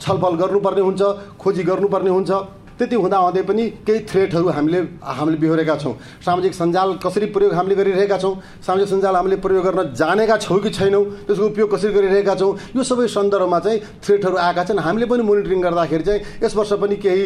छलफल 0.00 0.34
गर्नुपर्ने 0.40 0.80
हुन्छ 0.80 1.02
खोजी 1.36 1.62
गर्नुपर्ने 1.68 2.10
हुन्छ। 2.10 2.32
त्यति 2.78 2.96
हुँदाहुँदै 2.96 3.42
पनि 3.42 3.64
केही 3.84 4.00
थ्रेटहरू 4.06 4.48
हामीले 4.48 4.80
हामीले 5.02 5.36
बिहोरेका 5.36 5.76
छौँ। 5.82 5.94
सामाजिक 6.22 6.54
सञ्जाल 6.54 6.88
कसरी 7.02 7.26
प्रयोग 7.34 7.52
हामीले 7.52 7.74
गरिरहेका 7.74 8.16
छौँ? 8.22 8.34
सामाजिक 8.62 8.88
सञ्जाल 8.88 9.14
हामीले 9.18 9.36
प्रयोग 9.42 9.64
गर्न 9.66 9.92
जानेका 9.98 10.36
छौँ 10.38 10.58
कि 10.62 10.70
छैनौँ? 10.70 11.04
त्यसको 11.26 11.44
उपयोग 11.44 11.68
कसरी 11.74 11.92
गरिरहेका 11.92 12.34
छौँ? 12.38 12.54
यो 12.78 12.82
सबै 12.86 13.06
सन्दर्भमा 13.10 13.58
चाहिँ 13.58 13.78
थ्रेटहरू 13.98 14.36
आएका 14.38 14.62
छन्। 14.64 14.78
हामीले 14.78 15.06
पनि 15.10 15.22
मोनिटरिङ 15.26 15.60
गर्दाखेरि 15.60 16.04
चाहिँ 16.06 16.20
यस 16.38 16.54
वर्ष 16.54 16.72
पनि 16.78 16.96
केही 17.02 17.24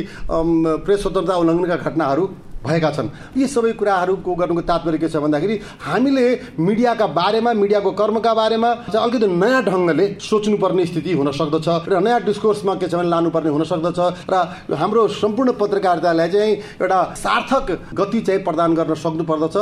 प्रेस 0.88 1.00
स्वतन्त्रता 1.04 1.36
उल्लङ्घनका 1.36 1.76
घटनाहरू 1.76 2.24
भएका 2.64 2.90
छन्। 2.90 3.08
यी 3.36 3.46
सबै 3.46 3.72
कुराहरूको 3.74 4.34
गर्नुको 4.34 4.62
तात्पर्य 4.62 4.98
के 4.98 5.08
छ 5.08 5.16
भन्दाखेरि 5.18 5.58
हामीले 5.82 6.26
मिडियाका 6.58 7.06
बारेमा 7.18 7.52
मिडियाको 7.52 7.90
कर्मका 8.00 8.32
बारेमा 8.34 8.70
अलिकति 8.94 9.26
नयाँ 9.26 9.62
ढङ्गले 9.64 10.06
सोच्नुपर्ने 10.20 10.86
स्थिति 10.86 11.12
हुन 11.12 11.30
सक्दछ 11.32 11.68
र 11.88 12.00
नयाँ 12.00 12.20
डिस्कोर्समा 12.24 12.74
के 12.78 12.86
छ 12.88 12.94
भने 12.94 13.08
लानुपर्ने 13.08 13.50
हुन 13.50 13.64
सक्दछ 13.66 13.98
र 14.30 14.34
हाम्रो 14.78 15.08
सम्पूर्ण 15.18 15.52
पत्रकारितालाई 15.58 16.28
चाहिँ 16.30 16.52
एउटा 16.82 17.02
सार्थक 17.18 17.66
गति 17.94 18.20
चाहिँ 18.20 18.44
प्रदान 18.44 18.74
गर्न 18.74 18.94
सक्नु 18.94 19.24
पर्दछ 19.26 19.56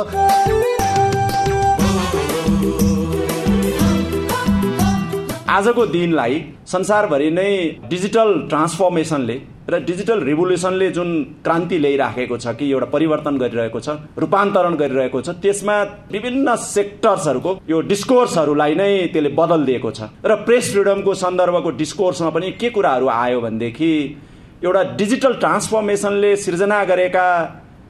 आजको 5.51 5.85
दिनलाई 5.85 6.35
संसारभरि 6.67 7.29
नै 7.31 7.49
डिजिटल 7.89 8.29
ट्रान्सफर्मेसनले 8.49 9.35
र 9.69 9.79
डिजिटल 9.85 10.19
रिभोल्युसनले 10.23 10.89
जुन 10.91 11.09
क्रान्ति 11.43 11.77
ल्याइराखेको 11.77 12.37
छ 12.37 12.53
कि 12.57 12.69
एउटा 12.71 12.85
परिवर्तन 12.93 13.37
गरिरहेको 13.37 13.79
छ 13.79 13.89
रूपान्तरण 14.17 14.75
गरिरहेको 14.75 15.21
छ 15.21 15.29
त्यसमा 15.41 15.75
विभिन्न 16.11 16.55
सेक्टर्सहरूको 16.57 17.51
यो 17.69 17.81
डिस्कोर्सहरूलाई 17.85 18.75
नै 18.75 18.89
त्यसले 19.13 19.29
बदल 19.37 19.65
दिएको 19.65 19.91
छ। 19.91 20.09
र 20.25 20.35
प्रेस 20.45 20.71
फ्रिडमको 20.71 21.13
सन्दर्भको 21.13 21.71
डिस्कोर्समा 21.77 22.29
पनि 22.29 22.51
के 22.57 22.69
कुराहरू 22.69 23.07
आयो 23.07 23.41
भनेदेखि 23.41 23.91
एउटा 24.63 24.83
डिजिटल 24.97 25.33
ट्रान्सफर्मेसनले 25.43 26.35
सिर्जना 26.37 26.83
गरेका 26.85 27.27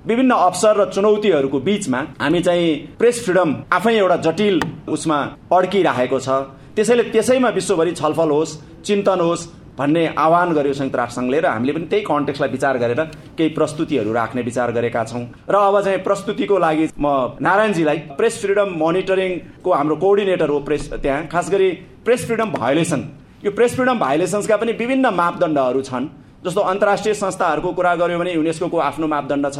विभिन्न 0.07 0.31
अवसर 0.31 0.75
र 0.77 0.85
चुनौतीहरूको 0.91 1.59
बिचमा 1.61 1.99
हामी 2.21 2.41
चाहिँ 2.41 2.69
प्रेस 2.99 3.23
फ्रिडम 3.25 3.55
आफै 3.71 3.95
एउटा 3.95 4.17
जटिल 4.27 4.61
उसमा 4.89 5.17
अड्किरहेको 5.51 6.19
छ। 6.19 6.29
त्यसैले 6.75 7.03
त्यसैमा 7.15 7.49
विश्वभरि 7.49 7.91
छलफल 7.93 8.29
होस् 8.29 8.57
चिन्तन 8.83 9.19
होस् 9.19 9.47
भन्ने 9.77 10.05
आह्वान 10.17 10.51
गर्यो 10.53 10.73
संयुक्त 10.73 10.95
राष्ट्रसङ्घले 10.95 11.39
र 11.39 11.45
हामीले 11.47 11.73
पनि 11.73 11.85
त्यही 11.87 12.03
कन्टेक्सलाई 12.03 12.49
विचार 12.51 12.77
गरेर 12.77 13.01
केही 13.37 13.49
प्रस्तुतिहरू 13.55 14.11
राख्ने 14.13 14.41
विचार 14.41 14.71
गरेका 14.71 15.03
छौँ। 15.03 15.23
र 15.49 15.55
अब 15.55 15.81
चाहिँ 15.81 16.03
प्रस्तुतिको 16.03 16.57
लागि 16.57 16.85
म 16.99 17.37
नारायणजीलाई 17.41 17.97
प्रेस 18.19 18.41
फ्रिडम 18.41 18.69
मोनिटरिङको 18.77 19.69
हाम्रो 19.71 19.95
कोअर्डिनेटर 19.95 20.49
हो 20.49 20.59
प्रेस 20.67 20.89
त्यहाँ। 20.93 21.27
खास 21.27 21.49
गरी 21.51 21.69
प्रेस 22.05 22.25
फ्रिडम 22.27 22.51
भायोलेसन। 22.51 23.01
यो 23.45 23.51
प्रेस 23.51 23.75
फ्रिडम 23.75 23.99
भायोलेसन्सका 23.99 24.57
पनि 24.57 24.71
विभिन्न 24.75 25.13
मापदण्डहरू 25.13 25.81
छन्। 25.81 26.07
जस्तो 26.45 26.61
अन्तर्राष्ट्रिय 26.61 27.13
संस्थाहरूको 27.15 27.71
कुरा 27.71 27.95
गऱ्यो 27.95 28.17
भने 28.19 28.33
युनेस्को 28.33 28.77
आफ्नो 28.81 29.07
मापदण्ड 29.07 29.47
छ। 29.53 29.59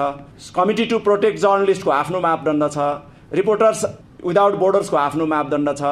कमिटी 0.56 0.86
टु 0.86 0.98
प्रोटेक्ट 1.00 1.38
जर्नलिस्टको 1.39 1.91
आफ्नो 1.91 2.20
मापदण्ड 2.20 2.63
छ। 2.70 2.77
रिपोर्टर्स 3.34 3.86
विदाउट 4.25 4.53
बोर्डर्सको 4.60 4.98
आफ्नो 4.98 5.25
मापदण्ड 5.25 5.70
छ। 5.77 5.84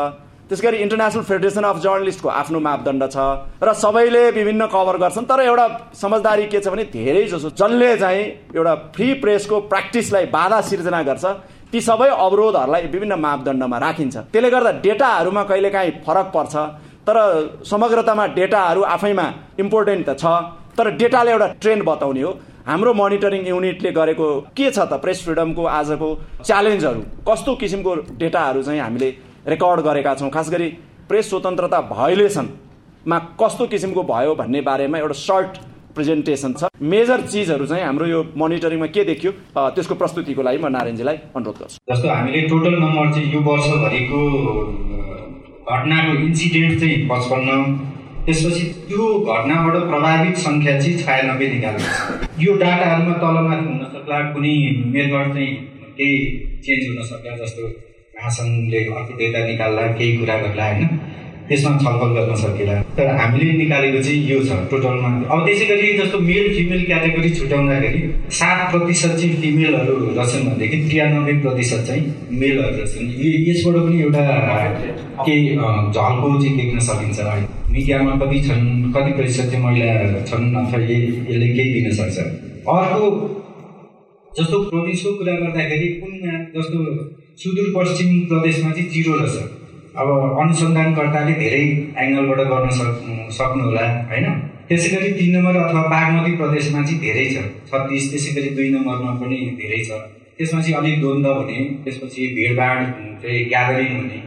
त्यस 0.49 0.61
गरी 0.61 0.77
इन्टरनेसनल 0.81 1.23
फेडरेसन 1.23 1.63
अफ 1.63 1.77
जर्नलिस्टको 1.79 2.29
आफ्नो 2.31 2.59
मापदण्ड 2.59 3.03
छ 3.05 3.17
र 3.61 3.73
सबैले 3.77 4.23
विभिन्न 4.33 4.65
कभर 4.73 4.97
गर्छन्। 4.97 5.29
तर 5.29 5.39
एउटा 5.45 5.65
समझदारी 5.93 6.45
के 6.49 6.59
छ 6.59 6.73
भने 6.73 6.83
धेरै 6.89 7.23
जसो 7.29 7.49
जसले 7.53 7.89
चाहिँ 7.97 8.23
एउटा 8.57 8.73
फ्री 8.97 9.13
प्रेसको 9.21 9.59
प्र्याक्टिसलाई 9.69 10.25
बाधा 10.33 10.61
सिर्जना 10.65 11.01
गर्छ। 11.05 11.25
ती 11.69 11.81
सबै 11.81 12.09
अवरोधहरूलाई 12.09 12.81
विभिन्न 12.89 13.13
मापदण्डमा 13.21 13.77
राखिन्छ। 13.77 14.15
त्यसले 14.33 14.49
गर्दा 14.49 14.71
डेटाहरूमा 14.81 15.43
कहिलेकाहीँ 15.45 15.91
फरक 16.01 16.27
पर्छ। 16.33 16.55
तर 17.05 17.17
समग्रतामा 17.69 18.25
डेटाहरू 18.33 18.81
आफैमा 18.89 19.25
इम्पोर्टेन्ट 19.61 20.09
त 20.09 20.17
छ। 20.17 20.25
तर 20.73 20.97
डेटाले 20.97 21.31
एउटा 21.31 21.47
ट्रेन्ड 21.61 21.83
बताउने 21.85 22.21
हो। 22.25 22.31
हाम्रो 22.65 22.93
मोनिटरिङ 22.93 23.41
युनिटले 23.47 23.91
गरेको 23.93 24.27
के 24.57 24.65
छ 24.73 24.79
त? 24.81 24.97
प्रेस 24.97 25.23
फ्रिडमको 25.25 25.63
आजको 25.77 26.09
च्यालेन्जहरू 26.41 27.01
कस्तो 27.21 27.55
किसिमको 27.61 27.91
डेटाहरू 28.17 28.61
चाहिँ 28.65 28.81
हामीले 28.81 29.28
रेकर्ड 29.47 29.79
गरेका 29.81 30.13
छौँ। 30.15 30.29
खास 30.29 30.49
गरी 30.51 30.67
प्रेस 31.09 31.29
स्वतन्त्रता 31.29 31.79
भायोलेसनमा 31.89 33.17
कस्तो 33.41 33.67
किसिमको 33.67 34.03
भयो 34.03 34.35
भन्ने 34.35 34.61
बारेमा 34.61 34.97
एउटा 34.97 35.17
सर्ट 35.19 35.57
प्रेजेन्टेसन 35.95 36.53
छ। 36.53 36.69
मेजर 36.81 37.21
चिजहरू 37.27 37.65
चाहिँ 37.65 37.83
हाम्रो 37.83 38.05
यो 38.05 38.19
मोनिटरिङमा 38.37 38.87
के 38.95 39.03
देखियो 39.03 39.31
त्यसको 39.75 39.95
प्रस्तुतिको 39.95 40.41
लागि 40.41 40.57
म 40.57 40.67
नारायणजीलाई 40.69 41.17
अनुरोध 41.35 41.57
गर्छु। 41.59 41.77
जस्तो 41.89 42.07
हामीले 42.09 42.41
टोटल 42.47 42.75
नम्बर 42.79 43.11
चाहिँ 43.13 43.33
यो 43.33 43.39
वर्षभरिको 43.41 44.21
घटनाको 45.65 46.11
इन्सिडेन्ट 46.25 46.79
चाहिँ 46.79 46.97
पचपन्न 47.09 47.49
त्यसपछि 48.25 48.63
त्यो 48.87 49.03
घटनाबाट 49.25 49.75
प्रभावित 49.89 50.37
सङ्ख्या 50.45 50.79
चाहिँ 50.79 50.97
छयानब्बे 51.01 51.45
निकालेको 51.49 51.89
छ। 51.89 51.97
यो 52.45 52.53
डाटाहरूमा 52.61 53.13
तलमाथि 53.23 53.65
हुन 53.65 53.83
सक्ला 53.93 54.17
कुनै 54.33 54.55
मेथड 54.93 55.33
चाहिँ 55.33 55.51
केही 55.97 56.17
चेन्ज 56.63 56.83
हुन 56.89 56.99
सक्ला 57.11 57.37
जस्तो 57.43 57.63
अर्को 58.19 59.13
डेटा 59.17 59.45
निकाल्दा 59.45 59.87
केही 59.97 60.17
कुरा 60.17 60.37
गर्ला 60.43 60.65
होइन 60.71 60.89
त्यसमा 61.49 61.71
छलफल 61.83 62.09
गर्न 62.15 62.35
सकिएला 62.39 62.73
तर 62.97 63.07
हामीले 63.19 63.53
निकालेको 63.57 64.01
चाहिँ 64.05 64.19
यो 64.29 64.39
छ 64.47 64.57
टोटलमा। 64.71 65.09
अब 65.33 65.39
त्यसै 65.45 65.65
गरी 65.65 65.87
जस्तो 65.97 66.17
मेल 66.19 66.47
फिमेल 66.55 66.83
क्याटेगोरी 66.85 67.29
छुट्याउँदाखेरि 67.37 68.01
सात 68.39 68.59
प्रतिशत 68.71 69.15
चाहिँ 69.19 69.35
फिमेलहरू 69.41 69.95
रहेछन् 70.17 70.45
भनेदेखि 70.47 70.77
त्रियानब्बे 70.83 71.33
प्रतिशत 71.45 71.81
चाहिँ 71.87 72.03
मेलहरू 72.41 72.75
रहेछन् 72.75 73.07
यसबाट 73.49 73.75
पनि 73.85 74.01
एउटा 74.01 74.23
केही 75.25 75.55
झल्को 75.95 76.29
चाहिँ 76.41 76.55
देख्न 76.57 76.79
सकिन्छ। 76.89 77.19
मिडियामा 77.71 78.13
कति 78.21 78.39
छन् 78.47 78.67
कति 78.93 79.11
प्रतिशत 79.17 79.49
चाहिँ 79.51 79.63
महिला 79.65 80.21
छन् 80.29 80.45
अथवा 80.61 80.79
यसले 80.81 81.47
केही 81.55 81.69
दिन 81.75 81.91
सक्छ। 82.01 82.17
अर्को 82.75 83.09
जस्तो 84.31 84.57
प्रोभिन्सको 84.69 85.13
कुरा 85.17 85.33
गर्दाखेरि 85.41 85.87
कुनमा 86.01 86.33
जस्तो 86.55 86.77
सुदूरपश्चिम 87.39 88.09
प्रदेशमा 88.29 88.71
चाहिँ 88.71 88.89
जिरो 88.89 89.13
रहेछ। 89.15 89.35
अब 89.95 90.09
अनुसन्धानकर्ताले 90.41 91.33
धेरै 91.33 91.61
एङ्गलबाट 92.03 92.39
गर्न 92.51 92.69
सक् 92.79 92.97
सक्नुहोला 93.37 93.85
होइन? 94.09 94.25
त्यसै 94.67 94.89
गरी 94.93 95.11
तिन 95.19 95.29
नम्बर 95.35 95.55
अथवा 95.59 95.81
बागमती 95.93 96.31
प्रदेशमा 96.41 96.81
चाहिँ 96.83 96.99
धेरै 96.99 97.25
छ। 97.33 97.43
छत्तिस 97.69 98.03
त्यसै 98.11 98.31
गरी 98.35 98.49
दुई 98.57 98.69
नम्बरमा 98.75 99.11
पनि 99.21 99.37
धेरै 99.61 99.79
छ। 99.87 99.99
त्यसमा 100.37 100.59
चाहिँ 100.61 100.75
अलिक 100.79 100.99
द्वन्द्व 100.99 101.31
हुने 101.39 101.59
त्यसपछि 101.83 102.27
भिडभाड 102.35 102.79
चाहिँ 103.21 103.39
ग्यादरिङ 103.51 103.91
हुने 103.97 104.19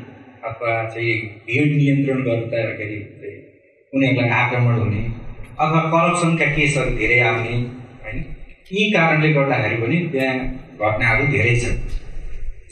अथवा 0.49 0.73
चाहिँ 0.95 1.15
भिड 1.49 1.71
नियन्त्रण 1.79 2.19
गर्दाखेरि 2.29 2.99
उनीहरूलाई 3.93 4.31
आक्रमण 4.41 4.75
हुने 4.85 5.03
अथवा 5.63 5.81
करप्सनका 5.93 6.47
केसहरू 6.57 6.97
धेरै 7.01 7.19
आउने 7.29 7.55
होइन? 8.05 8.19
यी 8.73 8.91
कारणले 8.91 9.33
गर्दाखेरि 9.39 9.77
पनि 9.83 9.99
त्यहाँ 10.13 10.37
घटनाहरू 10.81 11.27
धेरै 11.35 11.57
छन्। 11.61 11.77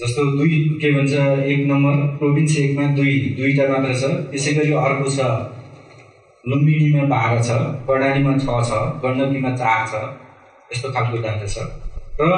जस्तो 0.01 0.25
दुई 0.37 0.59
के 0.83 0.91
भन्छ 0.93 1.13
एक 1.53 1.61
नम्बर 1.71 1.97
प्रोभिन्स 2.19 2.57
एकमा 2.59 2.85
दुई 2.97 3.15
दुईवटा 3.39 3.65
मात्र 3.73 3.95
छ। 4.01 4.11
त्यसै 4.31 4.53
गरी 4.59 4.73
अर्को 4.83 5.11
छ 5.17 5.27
लुम्बिनीमा 6.45 7.03
बाह्र 7.11 7.43
छ 7.49 7.57
कर्णालीमा 7.89 8.33
छ 8.45 8.47
छ 8.69 8.79
गण्डकीमा 9.03 9.51
चार 9.63 9.81
छ 9.91 10.01
यस्तो 10.73 10.93
खालको 10.95 11.23
डाटा 11.27 11.47
छ। 11.55 11.67
र 12.21 12.31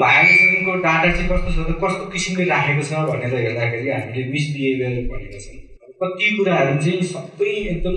भायोलेसनको 0.00 0.72
डाटा 0.86 1.10
चाहिँ 1.12 1.28
कस्तो 1.32 1.50
छ 1.56 1.58
त 1.68 1.76
कस्तो 1.82 2.04
किसिमले 2.14 2.44
राखेको 2.52 2.82
छ 2.88 3.04
भनेर 3.10 3.34
हेर्दाखेरि 3.36 3.90
हामीले 3.90 4.24
मिसबिहेभियर 4.32 4.96
भनेको 5.12 5.38
छ। 5.44 5.60
कति 6.00 6.26
कुराहरू 6.36 6.74
चाहिँ 6.84 7.02
सबै 7.12 7.52
एकदम 7.74 7.96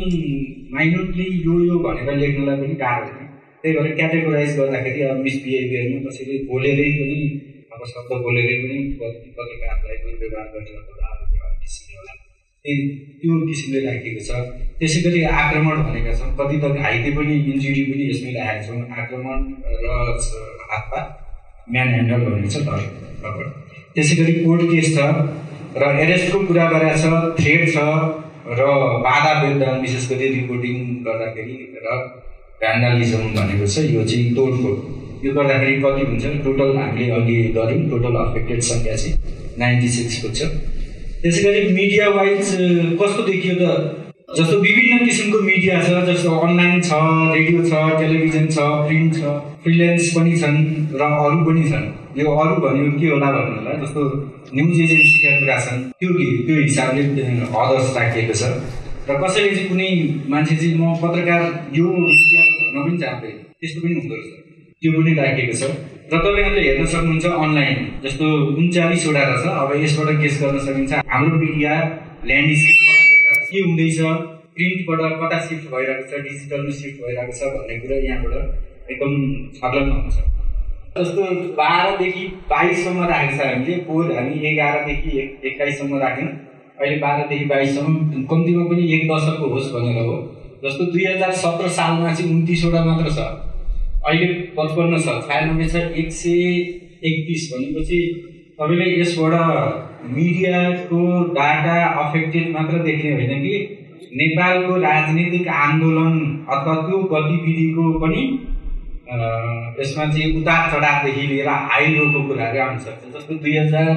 माइन्युटली 0.76 1.26
यो 1.48 1.56
यो 1.70 1.80
भनेर 1.88 2.16
लेख्नलाई 2.22 2.58
पनि 2.62 2.76
गाह्रो 2.84 3.08
हुने। 3.08 3.26
त्यही 3.64 3.74
भएर 3.80 3.96
क्याटेगोराइज 3.98 4.52
गर्दाखेरि 4.60 5.02
अब 5.10 5.18
मिसबिहेभियरमा 5.26 6.00
कसैले 6.10 6.44
बोलेरै 6.52 6.92
पनि 7.00 7.20
शब्द 7.92 8.12
बोलेरै 8.24 8.56
पनि 8.62 8.78
कामलाई 8.98 9.98
दुर्व्यवहार 10.04 10.48
गरिरहनु 10.54 11.34
किसिमले 11.64 12.14
त्यो 12.66 13.40
किसिमले 13.42 13.80
राखिएको 13.86 14.22
छ 14.28 14.30
त्यसै 14.80 15.00
गरी 15.06 15.24
आक्रमण 15.36 15.82
भनेका 15.84 16.14
छौँ 16.20 16.30
कति 16.38 16.58
त 16.60 16.72
घाइते 16.82 17.12
पनि 17.18 17.34
इन्जुरी 17.52 17.84
पनि 17.90 18.04
यसमै 18.10 18.32
राखेका 18.34 18.62
छौँ 18.68 18.80
आक्रमण 18.98 19.40
र 19.82 19.88
हातपात 20.70 21.06
म्यान 21.70 21.94
ह्यान्डल 21.94 22.26
भनेको 22.26 22.50
छ 22.50 22.58
धर 22.68 23.52
त्यसै 23.96 24.16
गरी 24.16 24.34
कोर्ट 24.40 24.62
केस 24.72 24.96
छ 24.96 25.10
र 25.78 25.92
एरेस्टको 26.00 26.44
कुरा 26.48 26.70
गरेका 26.72 26.96
छ 26.98 27.22
थ्रेड 27.38 27.70
छ 27.74 27.86
र 28.54 28.72
बाधा 29.04 29.32
विरुद्ध 29.42 29.78
विशेष 29.82 30.10
गरी 30.10 30.28
रिपोर्टिङ 30.32 30.82
गर्दाखेरि 31.06 31.58
र 31.86 32.02
भ्यान्डालिजम 32.60 33.32
भनेको 33.36 33.68
छ 33.68 33.90
यो 33.92 34.04
चाहिँ 34.06 34.36
तोडफोड 34.36 35.03
यो 35.24 35.32
गर्दाखेरि 35.34 35.76
कति 35.82 36.06
हुन्छ 36.12 36.26
टोटल 36.46 36.78
हामीले 36.78 37.10
अघि 37.18 37.36
गऱ्यौँ 37.58 37.90
टोटल 37.90 38.16
अफेक्टेड 38.22 38.60
सङ्ख्या 38.70 38.96
चाहिँ 39.02 39.16
नाइन्टी 39.60 39.90
सिक्सको 39.98 40.30
छ। 40.38 40.52
त्यसै 41.24 41.44
गरी 41.44 41.62
मिडिया 41.74 42.08
वाइज 42.16 42.48
कस्तो 43.02 43.22
देखियो 43.30 43.56
त? 43.60 43.64
जस्तो 44.38 44.58
विभिन्न 44.60 45.06
किसिमको 45.06 45.40
मिडिया 45.48 45.80
छ 45.88 46.04
जस्तो 46.10 46.30
अनलाइन 46.48 46.82
छ 46.82 47.00
रेडियो 47.36 47.64
छ 47.70 47.82
टेलिभिजन 48.00 48.48
छ 48.56 48.68
प्रिन्ट 48.90 49.14
छ 49.16 49.34
फ्रिलेन्स 49.64 50.10
पनि 50.16 50.34
छन् 50.44 50.60
र 51.00 51.02
अरू 51.24 51.40
पनि 51.48 51.64
छन्। 51.72 51.86
यो 52.20 52.36
अरू 52.44 52.56
भनेको 52.68 53.00
के 53.00 53.08
होला 53.14 53.32
भन्नुलाई 53.36 53.78
जस्तो 53.86 54.02
न्युज 54.56 54.80
एजेन्सीका 54.86 55.32
कुरा 55.40 55.58
छन् 55.66 55.84
त्यो 56.00 56.10
त्यो 56.20 56.56
हिसाबले 56.62 57.04
अदर्स 57.64 57.96
राखिएको 57.98 58.36
छ। 58.42 58.52
र 59.10 59.20
कसैले 59.24 59.50
चाहिँ 59.56 59.68
कुनै 59.70 59.90
मान्छे 60.32 60.56
चाहिँ 60.56 60.76
म 60.80 60.96
पत्रकार 61.04 61.42
यो 61.80 61.86
मिडिया 61.88 62.42
भन्न 62.60 62.76
पनि 62.86 62.98
चाहँदैन 63.04 63.38
त्यस्तो 63.60 63.82
पनि 63.84 63.94
हुँदो 64.00 64.16
रहेछ। 64.16 64.43
त्यो 64.84 64.92
पनि 64.92 65.12
राखिएको 65.16 65.56
छ। 65.56 65.64
र 66.12 66.18
तपाईँहरूले 66.20 66.62
हेर्न 66.68 66.86
सक्नुहुन्छ 66.94 67.26
अनलाइन 67.26 67.78
जस्तो 68.04 68.26
उन्चालिसवटा 68.60 69.22
रहेछ। 69.24 69.46
अब 69.48 69.70
यसबाट 69.84 70.10
केस 70.22 70.36
गर्न 70.44 70.58
सकिन्छ। 70.60 70.92
हाम्रो 71.08 71.38
मिडिया 71.40 71.74
ल्यान्डस्केप 72.28 72.78
के 73.50 73.60
हुँदैछ? 73.64 74.00
प्रिन्टबाट 74.56 75.14
कता 75.22 75.38
सिफ्ट 75.48 75.66
भइरहेको 75.74 76.04
छ? 76.10 76.20
डिजिटलमा 76.26 76.74
सिफ्ट 76.80 76.98
भइरहेको 77.04 77.34
छ 77.38 77.42
भन्ने 77.54 77.76
कुरा 77.80 77.98
यहाँबाट 78.08 78.92
एकदम 78.92 79.14
छर्लङ्ग 79.56 79.92
हुन्छ 79.96 80.18
जस्तो 80.98 81.22
बाह्रदेखि 81.58 82.26
बाइससम्म 82.52 83.08
राखेको 83.10 83.38
छ 83.38 83.48
हामीले। 83.48 83.78
पोहोर 83.88 84.12
हामी 84.18 84.36
एघारदेखि 84.50 85.10
एक 85.20 85.30
एक्काइससम्म 85.46 85.98
राख्यौँ। 86.04 86.30
अहिले 86.82 86.98
बाह्रदेखि 87.06 87.46
बाइससम्म। 87.46 88.24
कम्तीमा 88.30 88.64
पनि 88.70 88.84
एक 88.96 89.08
दशकको 89.12 89.48
होस् 89.54 89.72
भनेर 89.74 89.98
हो। 90.06 90.20
जस्तो 90.66 90.86
दुई 90.92 91.06
हजार 91.06 91.32
सत्र 91.40 91.68
सालमा 91.80 92.14
चाहिँ 92.14 92.30
उन्तिसवटा 92.34 92.84
मात्र 92.86 93.16
छ। 93.18 93.20
अहिले 94.08 94.28
पचपन्न 94.58 94.98
छ 95.00 95.12
छयानब्बे 95.28 95.66
छ 95.68 95.82
एक 96.00 96.12
सय 96.14 96.40
एकतिस 97.10 97.44
भनेपछि 97.52 98.00
तपाईँले 98.60 98.88
यसबाट 99.00 99.36
मिडियाको 100.16 101.02
डाटा 101.36 101.78
अफेक्टेड 102.02 102.50
मात्र 102.56 102.80
देख्ने 102.88 103.12
होइन 103.14 103.42
कि 103.44 103.54
नेपालको 104.22 104.76
राजनीतिक 104.82 105.48
आन्दोलन 105.58 106.18
अथवा 106.56 106.76
त्यो 106.88 106.98
गतिविधिको 107.14 107.86
पनि 108.00 108.24
यसमा 109.80 110.06
चाहिँ 110.12 110.28
उतार 110.42 110.70
चढावदेखि 110.72 111.28
लिएर 111.28 111.50
लोको 111.96 112.28
कुराहरू 112.28 112.60
आउन 112.66 112.78
सक्छ। 112.86 113.14
जस्तो 113.16 113.36
दुई 113.36 113.56
हजार 113.58 113.94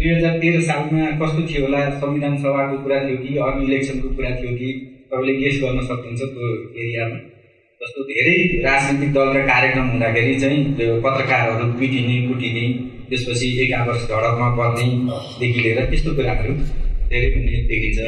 दुई 0.00 0.10
हजार 0.10 0.38
तेह्र 0.40 0.60
सालमा 0.70 1.06
कस्तो 1.22 1.46
थियो 1.48 1.64
होला 1.66 1.84
संविधान 2.02 2.36
सभाको 2.42 2.82
कुरा 2.82 2.98
थियो 3.06 3.16
कि 3.22 3.36
अरू 3.46 3.62
इलेक्सनको 3.68 4.08
कुरा 4.16 4.34
थियो 4.40 4.56
कि 4.58 4.72
तपाईँले 5.12 5.38
गेस 5.38 5.60
गर्न 5.62 5.80
सक्नुहुन्छ 5.90 6.20
त्यो 6.34 6.52
एरियामा? 6.82 7.18
जस्तो 7.84 8.02
धेरै 8.08 8.36
राजनीतिक 8.64 9.16
र 9.36 9.40
कार्यक्रम 9.48 9.88
हुँदाखेरि 9.92 10.34
चाहिँ 10.40 10.60
पत्रकारहरू 11.04 11.66
पिटिने 11.80 12.16
कुटिने 12.28 12.62
त्यसपछि 13.10 13.48
एक 13.62 13.72
आपस 13.78 14.06
झडपमा 14.08 14.48
पर्नेदेखि 14.60 15.60
लिएर 15.64 15.80
त्यस्तो 15.90 16.14
कुराहरू 16.16 16.54
धेरै 17.10 17.28
हुने 17.34 17.60
देखिन्छ। 17.68 18.00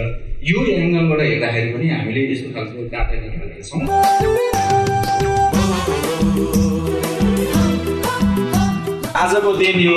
यो 0.51 0.65
एङ्गलबाट 0.77 1.21
हेर्दाखेरि 1.21 1.69
पनि 1.75 1.89
हामीले 1.93 2.23
यस्तो 2.33 2.49
खालको 2.57 2.79
निकालेका 2.87 3.61
छौँ। 3.69 3.81
आजको 9.23 9.51
दिन 9.61 9.77
यो 9.81 9.97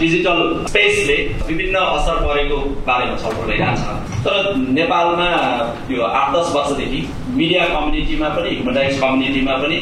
डिजिटल 0.00 0.40
स्पेसले 0.68 1.16
विभिन्न 1.48 1.76
असर 1.96 2.16
परेको 2.26 2.58
बारेमा 2.88 3.16
छलफल 3.22 3.44
भइरहेछ 3.50 4.07
तर 4.24 4.54
नेपालमा 4.76 5.28
यो 5.90 6.02
आठ 6.02 6.32
दस 6.34 6.52
वर्षदेखि 6.54 7.00
मिडिया 7.38 7.64
कम्युनिटीमा 7.74 8.28
पनि 8.36 8.50
ह्युमन 8.50 8.74
राइट्स 8.76 9.00
कम्युनिटीमा 9.00 9.56
पनि 9.64 9.78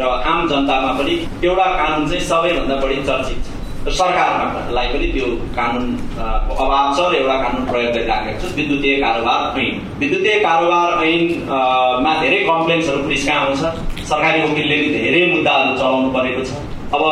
र 0.00 0.02
आम 0.32 0.48
जनतामा 0.48 0.92
पनि 0.98 1.14
एउटा 1.44 1.64
कानुन 1.78 2.06
चाहिँ 2.08 2.24
सबैभन्दा 2.26 2.76
बढी 2.82 2.96
चर्चित 3.08 3.40
छ। 3.44 3.58
र 3.86 3.92
सरकारलाई 3.98 4.88
पनि 4.92 5.06
त्यो 5.12 5.26
कानुनको 5.56 6.54
अभाव 6.64 6.86
छ 6.96 7.08
र 7.10 7.16
एउटा 7.20 7.36
कानुन 7.42 7.62
प्रयोग 7.70 7.92
गरिराखेको 7.94 8.38
छ। 8.40 8.54
विद्युतीय 8.56 8.94
कारोबार 9.02 9.58
ऐन। 9.60 9.74
विद्युतीय 10.00 10.38
कारोबार 10.46 11.04
ऐनमा 11.04 12.12
धेरै 12.22 12.40
कम्प्लेन्सहरू 12.50 13.02
पुलिसका 13.02 13.34
आउँछ? 13.34 13.62
सरकारी 14.10 14.42
वकिलले 14.42 14.76
धेरै 14.94 15.22
मुद्दाहरू 15.34 15.76
चलाउनु 15.78 16.10
परेको 16.18 16.42
छ। 16.44 16.52
अब 16.94 17.02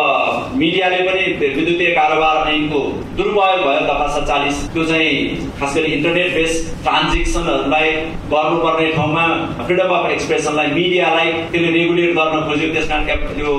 मिडियाले 0.61 1.01
पनि 1.09 1.23
विद्युतीय 1.57 1.91
कारोबार 1.99 2.37
ऐनको 2.55 2.81
दुरुपयोग 3.19 3.61
भयो 3.67 3.79
दफा 3.87 4.07
सत्तालिस 4.17 4.59
त्यो 4.73 4.85
चाहिँ 4.89 5.15
खास 5.61 5.75
गरी 5.77 5.93
इन्टरनेट 5.93 6.35
बेस 6.35 6.53
ट्रान्जेक्सनहरूलाई 6.83 7.91
गर्नुपर्ने 8.33 8.91
ठाउँमा 8.93 9.25
फ्रिडम 9.63 9.95
अफ 9.95 10.11
एक्सप्रेसनलाई 10.11 10.67
मिडियालाई 10.75 11.33
त्यसले 11.53 11.71
रेगुलेट 11.79 12.13
गर्न 12.19 12.45
खोज्यो 12.49 12.69
त्यस 12.75 12.89
कारण 12.89 13.41
यो 13.41 13.55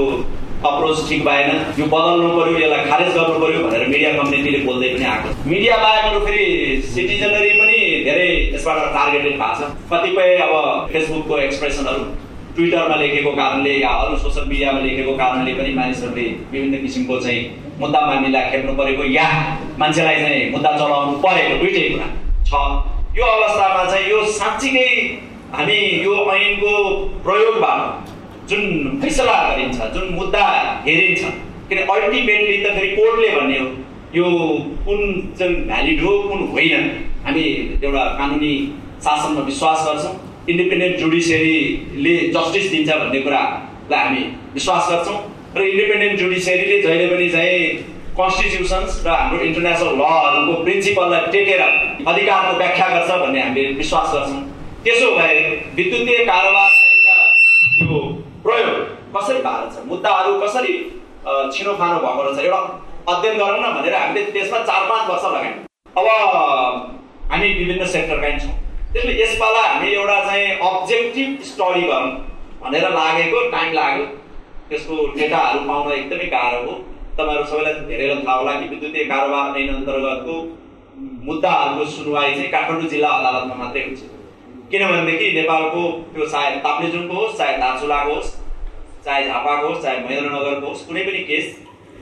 अप्रोच 0.70 0.98
ठिक 1.10 1.24
भएन। 1.26 1.52
यो 1.80 1.86
बदल्नु 1.92 2.30
पर्यो 2.38 2.58
यसलाई 2.60 2.86
खारेज 2.90 3.12
गर्नु 3.18 3.40
पर्यो 3.44 3.60
भनेर 3.66 3.86
मिडिया 3.88 4.12
कम्युनिटीले 4.14 4.64
बोल्दै 4.70 4.90
पनि 4.96 5.06
आएको 5.12 5.50
मिडिया 5.50 5.78
बाहेक 5.84 6.24
फेरि 6.26 6.48
सिटिजनरी 6.96 7.52
पनि 7.60 7.78
धेरै 8.08 8.32
यसबाट 8.56 8.82
टार्गेटेड 8.96 9.38
भएको 9.44 9.54
छ। 9.60 9.72
कतिपय 9.92 10.36
अब 10.48 10.56
फेसबुकको 10.94 11.38
एक्सप्रेसनहरू 11.46 12.04
ट्विटरमा 12.60 12.96
लेखेको 13.00 13.32
कारणले 13.36 13.74
या 13.80 13.90
अरू 14.04 14.18
सोसियल 14.20 14.48
मिडियामा 14.48 14.80
लेखेको 14.86 15.12
कारणले 15.18 15.54
पनि 15.60 15.74
मानिसहरूले 15.76 16.26
विभिन्न 16.52 16.82
किसिमको 16.82 17.20
चाहिँ 17.24 17.42
मुद्दा 17.80 18.00
मामिला 18.06 18.42
खेप्नु 18.52 18.74
परेको 18.76 19.04
या 19.16 19.28
मान्छेलाई 19.80 20.16
चाहिँ 20.24 20.50
मुद्दा 20.52 20.72
चलाउनु 20.78 21.14
परेको 21.26 21.56
दुइटै 21.64 21.84
कुरा 21.90 22.08
छ। 22.50 22.52
यो 23.18 23.26
अवस्थामा 23.38 23.84
चाहिँ 23.92 24.10
यो 24.10 24.20
साँच्चीकै 24.40 24.90
हामी 25.56 25.80
यो 26.04 26.16
ऐनको 26.36 26.74
प्रयोगबाट 27.24 28.10
जुन 28.50 28.64
फैसला 29.02 29.38
गरिन्छ 29.50 29.92
जुन 29.96 30.14
मुद्दा 30.20 30.46
हेरिन्छ 30.86 31.24
किन 31.70 31.80
अल्टिमेटली 31.96 32.58
त 32.64 32.76
फेरि 32.76 32.96
कोर्टले 32.96 33.30
भन्ने 33.36 33.60
हो 33.60 33.68
यो 34.16 34.26
कुन 34.86 35.00
चाहिँ 35.40 35.56
भ्यालिड 35.68 36.04
हो 36.04 36.18
कुन 36.30 36.48
होइन 36.56 36.90
हामी 37.26 37.46
एउटा 37.84 38.04
कानुनी 38.20 38.56
शासनमा 39.06 39.42
विश्वास 39.52 39.86
गर्छौँ। 39.88 40.16
इन्डिपेन्डेन्ट 40.52 40.98
जुडिसियरीले 41.00 42.16
जस्टिस 42.36 42.72
दिन्छ 42.72 42.90
भन्ने 42.92 43.20
कुरालाई 43.22 44.00
हामी 44.00 44.24
विश्वास 44.54 44.90
गर्छौँ 44.92 45.18
र 45.58 45.62
इन्डिपेन्डेन्ट 45.72 46.20
जुडिसियरीले 46.20 46.82
जहिले 46.82 47.08
पनि 47.14 47.30
चाहिँ 47.30 47.64
कन्स्टिट्युसन्स 48.20 48.92
र 49.06 49.10
हाम्रो 49.10 49.40
इन्टरनेसनल 49.48 49.94
लहरूको 50.02 50.54
प्रिन्सिपललाई 50.64 51.32
टेकेर 51.34 51.62
अधिकारको 51.62 52.58
व्याख्या 52.58 52.88
गर्छ 52.94 53.10
भन्ने 53.24 53.42
हामीले 53.42 53.74
विश्वास 53.82 54.08
गर्छौँ। 54.14 54.42
त्यसो 54.84 55.10
भए 55.16 55.36
विद्युतीय 55.76 56.26
कारोबार 56.26 56.70
यो 57.82 58.00
प्रयोग 58.44 58.78
कसरी 59.16 59.40
भएको 59.46 59.70
छ? 59.74 59.86
मुद्दाहरू 59.92 60.40
कसरी 60.42 60.74
छिनोफानो 61.54 61.98
भएको 62.06 62.22
रहेछ? 62.24 62.40
एउटा 62.46 62.62
अध्ययन 63.14 63.38
गरौँ 63.38 63.60
न 63.60 63.74
भनेर 63.76 63.96
हामीले 63.96 64.24
त्यसमा 64.32 64.60
चार 64.70 64.90
पाँच 64.90 65.10
वर्ष 65.10 65.26
लगायौँ। 65.26 65.58
अब 65.98 66.08
हामी 67.32 67.48
विभिन्न 67.54 67.86
सेक्टरका 67.96 68.38
छौँ। 68.40 68.59
त्यसले 68.94 69.14
यसपाला 69.22 69.62
हामी 69.62 69.90
एउटा 69.94 70.18
चाहिँ 70.26 70.46
अब्जेक्टिभ 70.68 71.42
स्टडी 71.48 71.82
गरौँ 71.88 72.14
भनेर 72.62 72.86
लागेको 72.92 73.42
टाइम 73.52 73.74
लाग्यो। 73.74 74.06
त्यसको 74.70 74.96
डेटाहरू 75.18 75.60
पाउन 75.68 75.92
एकदमै 75.94 76.26
गाह्रो 76.32 76.62
हो। 76.66 76.74
तपाईँहरू 77.18 77.46
सबैलाई 77.52 77.74
धेरै 77.90 78.16
थाहा 78.26 78.38
होला 78.38 78.54
कि 78.60 78.68
विद्युतीय 78.70 79.04
कारोबार 79.12 79.60
ऐन 79.60 79.70
अन्तर्गतको 79.76 80.36
मुद्दाहरूको 81.28 81.86
सुनवाई 81.92 82.34
चाहिँ 82.36 82.50
काठमाडौँ 82.52 82.90
जिल्ला 82.90 83.10
अदालतमा 83.18 83.56
मात्रै 83.62 83.84
हुन्छ। 83.86 84.02
किनभनेदेखि 84.72 85.32
नेपालको 85.38 85.82
त्यो 86.14 86.26
चाहे 86.34 86.56
ताप्लेजुङको 86.66 87.16
होस् 87.22 87.38
चाहे 87.38 87.58
दार्चुलाको 87.58 88.14
होस् 88.14 88.32
चाहे 89.06 89.28
झापाको 89.28 89.68
होस् 89.68 89.82
चाहे 89.84 89.98
महेन्द्रनगरको 90.00 90.68
होस् 90.68 90.86
कुनै 90.88 91.04
पनि 91.10 91.22
केस 91.30 91.46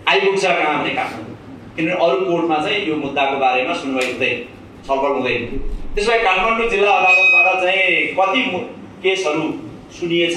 आइपुग्छ 0.08 0.44
कहाँ 0.46 0.78
भने 0.80 0.94
काठमाडौँ। 1.00 1.36
किनभने 1.76 2.06
अरू 2.06 2.26
कोर्टमा 2.30 2.58
चाहिँ 2.64 2.86
यो 2.90 2.96
मुद्दाको 3.04 3.36
बारेमा 3.44 3.74
सुनवाई 3.82 4.12
हुँदैन 4.12 4.38
छलफल 4.88 5.12
हुँदैन 5.18 5.44
त्यसो 5.98 6.12
भए 6.12 6.18
काठमाडौँ 6.24 6.70
जिल्ला 6.70 6.92
अदालतबाट 6.94 7.62
चाहिँ 7.62 7.86
कति 8.18 8.42
केसहरू 9.04 9.46
सुनिएछ? 9.98 10.36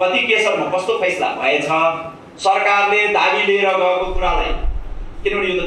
कति 0.00 0.20
केसहरूमा 0.28 0.66
कस्तो 0.74 0.98
फैसला 1.00 1.28
भएछ? 1.40 1.66
सरकारले 2.44 3.00
दाबी 3.12 3.42
लिएर 3.46 3.66
गएको 3.82 4.06
कुरालाई 4.14 4.52
किनभने 5.24 5.48
यो 5.48 5.60
त 5.60 5.64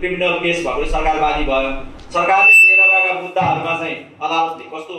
क्रिमिनल 0.00 0.34
केस 0.42 0.58
भएको 0.66 0.84
सरकारवादी 0.94 1.44
भयो। 1.44 1.70
सरकारले 2.14 2.58
लिएर 2.64 2.82
गएका 2.90 3.14
मुद्दाहरूमा 3.20 3.76
चाहिँ 3.78 3.96
अदालतले 4.22 4.64
कस्तो 4.74 4.98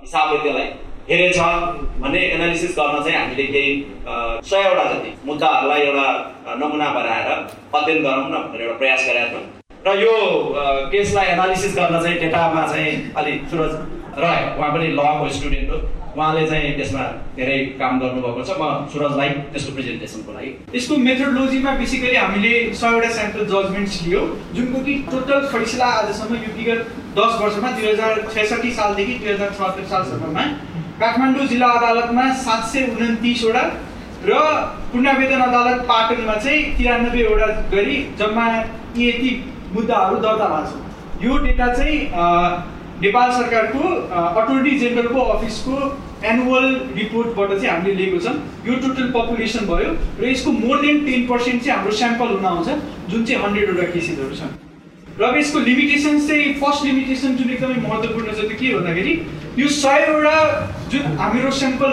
हिसाबले 0.00 0.38
त्यसलाई 0.42 0.66
हेरेछ 1.10 1.38
भन्ने 2.00 2.24
एनालिसिस 2.32 2.74
गर्न 2.78 3.04
चाहिँ 3.04 3.18
हामीले 3.18 3.46
केही 3.52 3.70
सयवटा 4.48 4.84
जति 4.94 5.14
मुद्दाहरूलाई 5.26 5.86
एउटा 5.92 6.56
नमुना 6.56 6.90
बनाएर 6.96 7.30
अध्ययन 7.30 8.02
गरौँ 8.02 8.28
न 8.28 8.44
भनेर 8.48 8.66
एउटा 8.66 8.78
प्रयास 8.78 9.06
गरेका 9.08 9.28
थियौँ। 9.28 9.57
र 9.86 9.94
यो 10.00 10.14
केसलाई 10.92 11.26
एनालिसिस 11.34 11.76
गर्न 11.76 12.02
चाहिँ 12.02 12.18
डेटामा 12.20 12.66
चाहिँ 12.66 12.92
अलिक 13.16 13.48
सुरज 13.50 13.72
रह्यो 14.18 14.46
उहाँ 14.58 14.70
पनि 14.74 14.86
लको 14.98 15.28
स्टुडेन्ट 15.36 15.70
हो। 15.70 15.78
उहाँले 16.18 16.46
चाहिँ 16.50 16.72
त्यसमा 16.76 17.02
धेरै 17.36 17.58
काम 17.78 17.98
गर्नुभएको 18.00 18.42
छ। 18.42 18.50
म 18.58 18.90
सुरजलाई 18.92 19.28
त्यसको 19.54 19.72
प्रेजेन्टेसनको 19.74 20.32
लागि। 20.34 20.50
यसको 20.74 20.96
मेथोडोलोजीमा 21.06 21.72
बेसिकली 21.78 22.16
हामीले 22.16 22.52
सयवटा 22.74 23.10
सेन्ट्रल 23.18 23.44
जजमेन्ट्स 23.52 23.96
लियो 24.06 24.20
जुनको 24.56 24.78
कि 24.86 24.94
टोटल 25.12 25.46
फैसला 25.52 25.86
आजसम्म 25.98 26.34
यो 26.34 26.50
विगत 26.58 26.80
दस 27.18 27.32
वर्षमा 27.42 27.70
दुई 27.76 27.86
हजार 27.90 28.12
छैसठी 28.34 28.70
सालदेखि 28.78 29.14
दुई 29.20 29.32
हजार 29.32 29.50
छत्तर 29.58 29.84
सालसम्ममा। 29.92 30.44
काठमाडौँ 31.00 31.46
जिल्ला 31.46 31.68
अदालतमा 31.78 32.24
सात 32.42 32.64
सय 32.72 32.82
उन्तिसवटा 32.90 33.62
र 34.26 34.32
पुनर्वेदन 34.92 35.40
अदालत 35.40 35.86
पाटनमा 35.86 36.34
चाहिँ 36.34 36.62
तिरानब्बेवटा 36.78 37.46
गरी 37.70 37.96
जम्मा 38.18 38.46
यति 38.98 39.30
मुद्दाहरू 39.74 40.16
दर्ता 40.26 40.46
भएको 40.54 40.66
छ। 40.68 41.24
यो 41.24 41.38
डेटा 41.46 41.66
चाहिँ 41.74 41.98
नेपाल 43.02 43.30
सरकारको 43.32 43.82
अटोर्नी 44.40 44.78
जेनरलको 44.78 45.20
अफिसको 45.32 45.74
एनुअल 46.28 46.66
रिपोर्टबाट 46.94 47.50
चाहिँ 47.50 47.70
हामीले 47.70 47.94
लिएको 47.94 48.18
छौँ। 48.24 48.36
यो 48.66 48.74
टोटल 48.84 49.10
पपुलेसन 49.16 49.66
भयो 49.66 49.90
र 50.20 50.24
यसको 50.28 50.52
मोर 50.52 50.80
देन 50.82 51.04
टेन 51.06 51.26
पर्सेन्ट 51.26 51.62
चाहिँ 51.62 51.78
हाम्रो 51.78 51.92
स्याम्पल 51.98 52.28
हुन 52.34 52.46
आउँछ 52.52 52.68
जुन 53.10 53.24
चाहिँ 53.24 53.42
हन्ड्रेडवटा 53.44 53.86
केसेसहरू 53.92 54.34
छन्। 54.40 54.52
र 55.20 55.22
यसको 55.38 55.58
लिमिटेसन्स 55.68 56.28
चाहिँ 56.28 56.54
फर्स्ट 56.62 56.84
लिमिटेसन 56.84 57.36
जुन 57.36 57.50
एकदमै 57.50 57.78
महत्त्वपूर्ण 57.86 58.32
छ 58.34 58.40
त्यो 58.48 58.58
के 58.58 58.74
भन्दाखेरि 58.74 59.14
यो 59.58 59.68
सयवटा 59.78 60.36
जुन 60.90 61.02
हाम्रो 61.18 61.50
स्याम्पल 61.60 61.92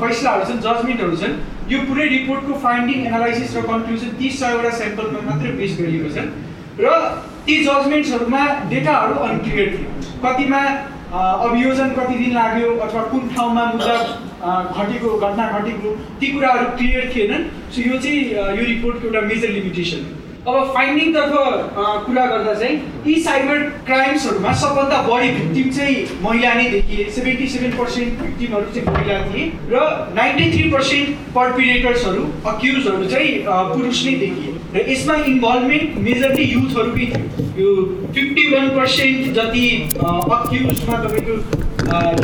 फैसलाहरू 0.00 0.44
छन् 0.48 0.60
जजमेन्टहरू 0.66 1.16
छन् 1.22 1.34
यो 1.72 1.78
पुरै 1.88 2.06
रिपोर्टको 2.16 2.58
फाइन्डिङ 2.64 3.06
एनालाइसिस 3.06 3.56
र 3.56 3.62
कन्क्लुजन 3.68 4.10
ती 4.20 4.30
सयवटा 4.40 4.70
स्याम्पलमा 4.80 5.20
मात्रै 5.28 5.52
बेस 5.60 5.76
गरिएको 5.80 6.10
छ 6.16 6.28
र 6.82 6.94
ती 7.46 7.56
जजमेन्ट्सहरूमा 7.64 8.42
डेटाहरू 8.70 9.14
अनक्लियर 9.26 9.68
थियो 9.74 9.88
कतिमा 10.24 10.62
अभियोजन 11.10 11.88
कति 11.98 12.14
दिन 12.14 12.32
लाग्यो 12.34 12.74
अथवा 12.86 13.02
कुन 13.12 13.28
ठाउँमा 13.36 13.64
मुद्दा 13.72 13.96
घटेको 14.74 15.16
घटना 15.18 15.46
घटेको 15.58 15.94
ती 16.20 16.26
कुराहरू 16.32 16.66
क्लियर 16.76 17.12
थिएनन्। 17.14 17.44
सो 17.74 17.82
यो 17.82 17.98
चाहिँ 17.98 18.20
यो 18.58 18.64
रिपोर्टको 18.64 19.06
एउटा 19.06 19.20
मेजर 19.28 19.50
लिमिटेसन 19.56 20.06
अब 20.48 20.70
फाइन्डिङतर्फ 20.74 21.32
कुरा 22.04 22.24
गर्दा 22.26 22.54
चाहिँ 22.60 22.76
यी 23.06 23.14
साइबर 23.22 23.58
क्राइम्सहरूमा 23.88 24.52
सबभन्दा 24.60 25.00
बढी 25.08 25.28
भिक्टिम 25.32 25.70
चाहिँ 25.78 25.96
महिला 26.22 26.54
नै 26.54 26.68
देखिए। 26.70 27.04
सेभेन्टी 27.16 27.46
सेभेन 27.54 27.76
पर्सेन्ट 27.78 28.22
भिक्टिमहरू 28.22 28.72
चाहिँ 28.74 28.88
महिला 28.88 29.18
थिए 29.26 29.44
र 29.72 29.84
नाइन्टी 30.16 30.50
थ्री 30.52 30.70
पर्सेन्ट 30.72 31.08
पर्पिरेटर्सहरू 31.36 32.24
अक्युजहरू 32.52 33.04
चाहिँ 33.12 33.32
पुरुष 33.48 34.04
नै 34.06 34.14
देखिए। 34.24 34.54
र 34.74 34.84
यसमा 34.88 35.14
इन्भल्भमेन्ट 35.26 35.96
मेजरली 36.06 36.44
युथहरूकै 36.50 37.06
थियो। 37.12 37.46
यो 37.60 37.70
फिफ्टी 38.14 38.44
वान 38.52 38.68
पर्सेन्ट 38.76 39.32
जति 39.38 39.64
अक्युजमा 40.00 40.98
तपाईँको 41.04 41.34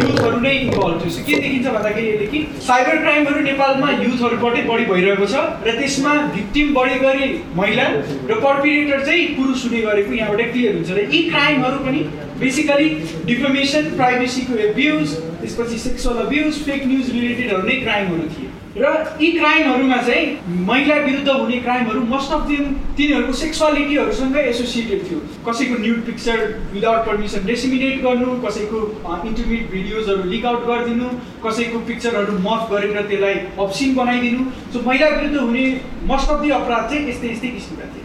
युथहरू 0.03 0.39
नै 0.41 0.53
इन्भल्भ 0.59 1.01
थियो। 1.03 1.25
के 1.27 1.35
देखिन्छ 1.43 1.67
भन्दाखेरि 1.67 2.07
यसले 2.09 2.27
कि 2.33 2.41
साइबर 2.67 2.97
क्राइमहरू 3.03 3.41
नेपालमा 3.49 3.91
युथहरूबाटै 4.03 4.63
बढी 4.71 4.85
भइरहेको 4.93 5.27
छ 5.27 5.43
र 5.67 5.75
त्यसमा 5.79 6.15
भिक्टिम 6.37 6.73
बढी 6.75 6.99
गरी 7.03 7.27
महिला 7.57 7.87
र 8.31 8.39
पर्पिरेटर 8.47 9.05
चाहिँ 9.07 9.27
पुरुष 9.37 9.65
हुने 9.67 9.81
गरेको 9.89 10.13
यहाँबाट 10.21 10.53
क्लियर 10.53 10.75
हुन्छ। 10.77 10.91
र 10.91 11.09
यी 11.15 11.23
क्राइमहरू 11.31 11.79
पनि 11.87 12.01
बेसिकली 12.41 12.89
डिफर्मेसन 13.27 13.85
प्राइभेसीको 13.97 14.55
एब्युज 14.69 15.15
त्यसपछि 15.43 15.79
सेक्सुअल 15.81 16.17
अब्युज 16.27 16.63
फेक 16.67 16.87
न्युज 16.87 17.11
रिलेटेडहरू 17.13 17.63
नै 17.69 17.77
क्राइमहरू 17.83 18.29
थिए। 18.37 18.46
र 18.79 18.89
यी 19.21 19.31
क्राइमहरूमा 19.33 19.97
चाहिँ 20.07 20.65
महिला 20.67 20.95
विरुद्ध 21.05 21.29
हुने 21.31 21.59
क्राइमहरू 21.61 22.01
मोस्ट 22.07 22.33
अफ 22.33 22.43
दिम 22.49 22.65
तिनीहरूको 22.97 23.33
सेक्सुअलिटीहरूसँगै 23.33 24.43
एसोसिएटेड 24.49 25.01
थियो। 25.11 25.21
कसैको 25.47 25.79
nude 25.83 26.05
picture 26.07 26.43
without 26.73 27.07
permission 27.07 27.47
disseminate 27.47 28.03
गर्नु 28.03 28.35
कसैको 28.43 28.81
इन्टरमिट 29.29 29.71
भिडियोजहरू 29.71 30.29
लिक 30.31 30.45
आउट 30.47 30.67
गरिदिनु 30.69 31.09
कसैको 31.47 31.79
पिक्चरहरू 31.89 32.39
मफ 32.45 32.69
गरेर 32.73 33.01
त्यसलाई 33.03 33.35
अप्सिन 33.65 33.95
बनाइदिनु। 33.97 34.45
सो 34.73 34.87
महिला 34.89 35.09
विरुद्ध 35.17 35.37
हुने 35.39 35.67
मोस्ट 36.13 36.31
अफ 36.31 36.41
दि 36.43 36.51
अपराध 36.61 36.89
चाहिँ 36.91 37.09
यस्तै 37.09 37.33
यस्तै 37.33 37.49
किसिमका 37.57 37.93
थिए। 37.95 38.05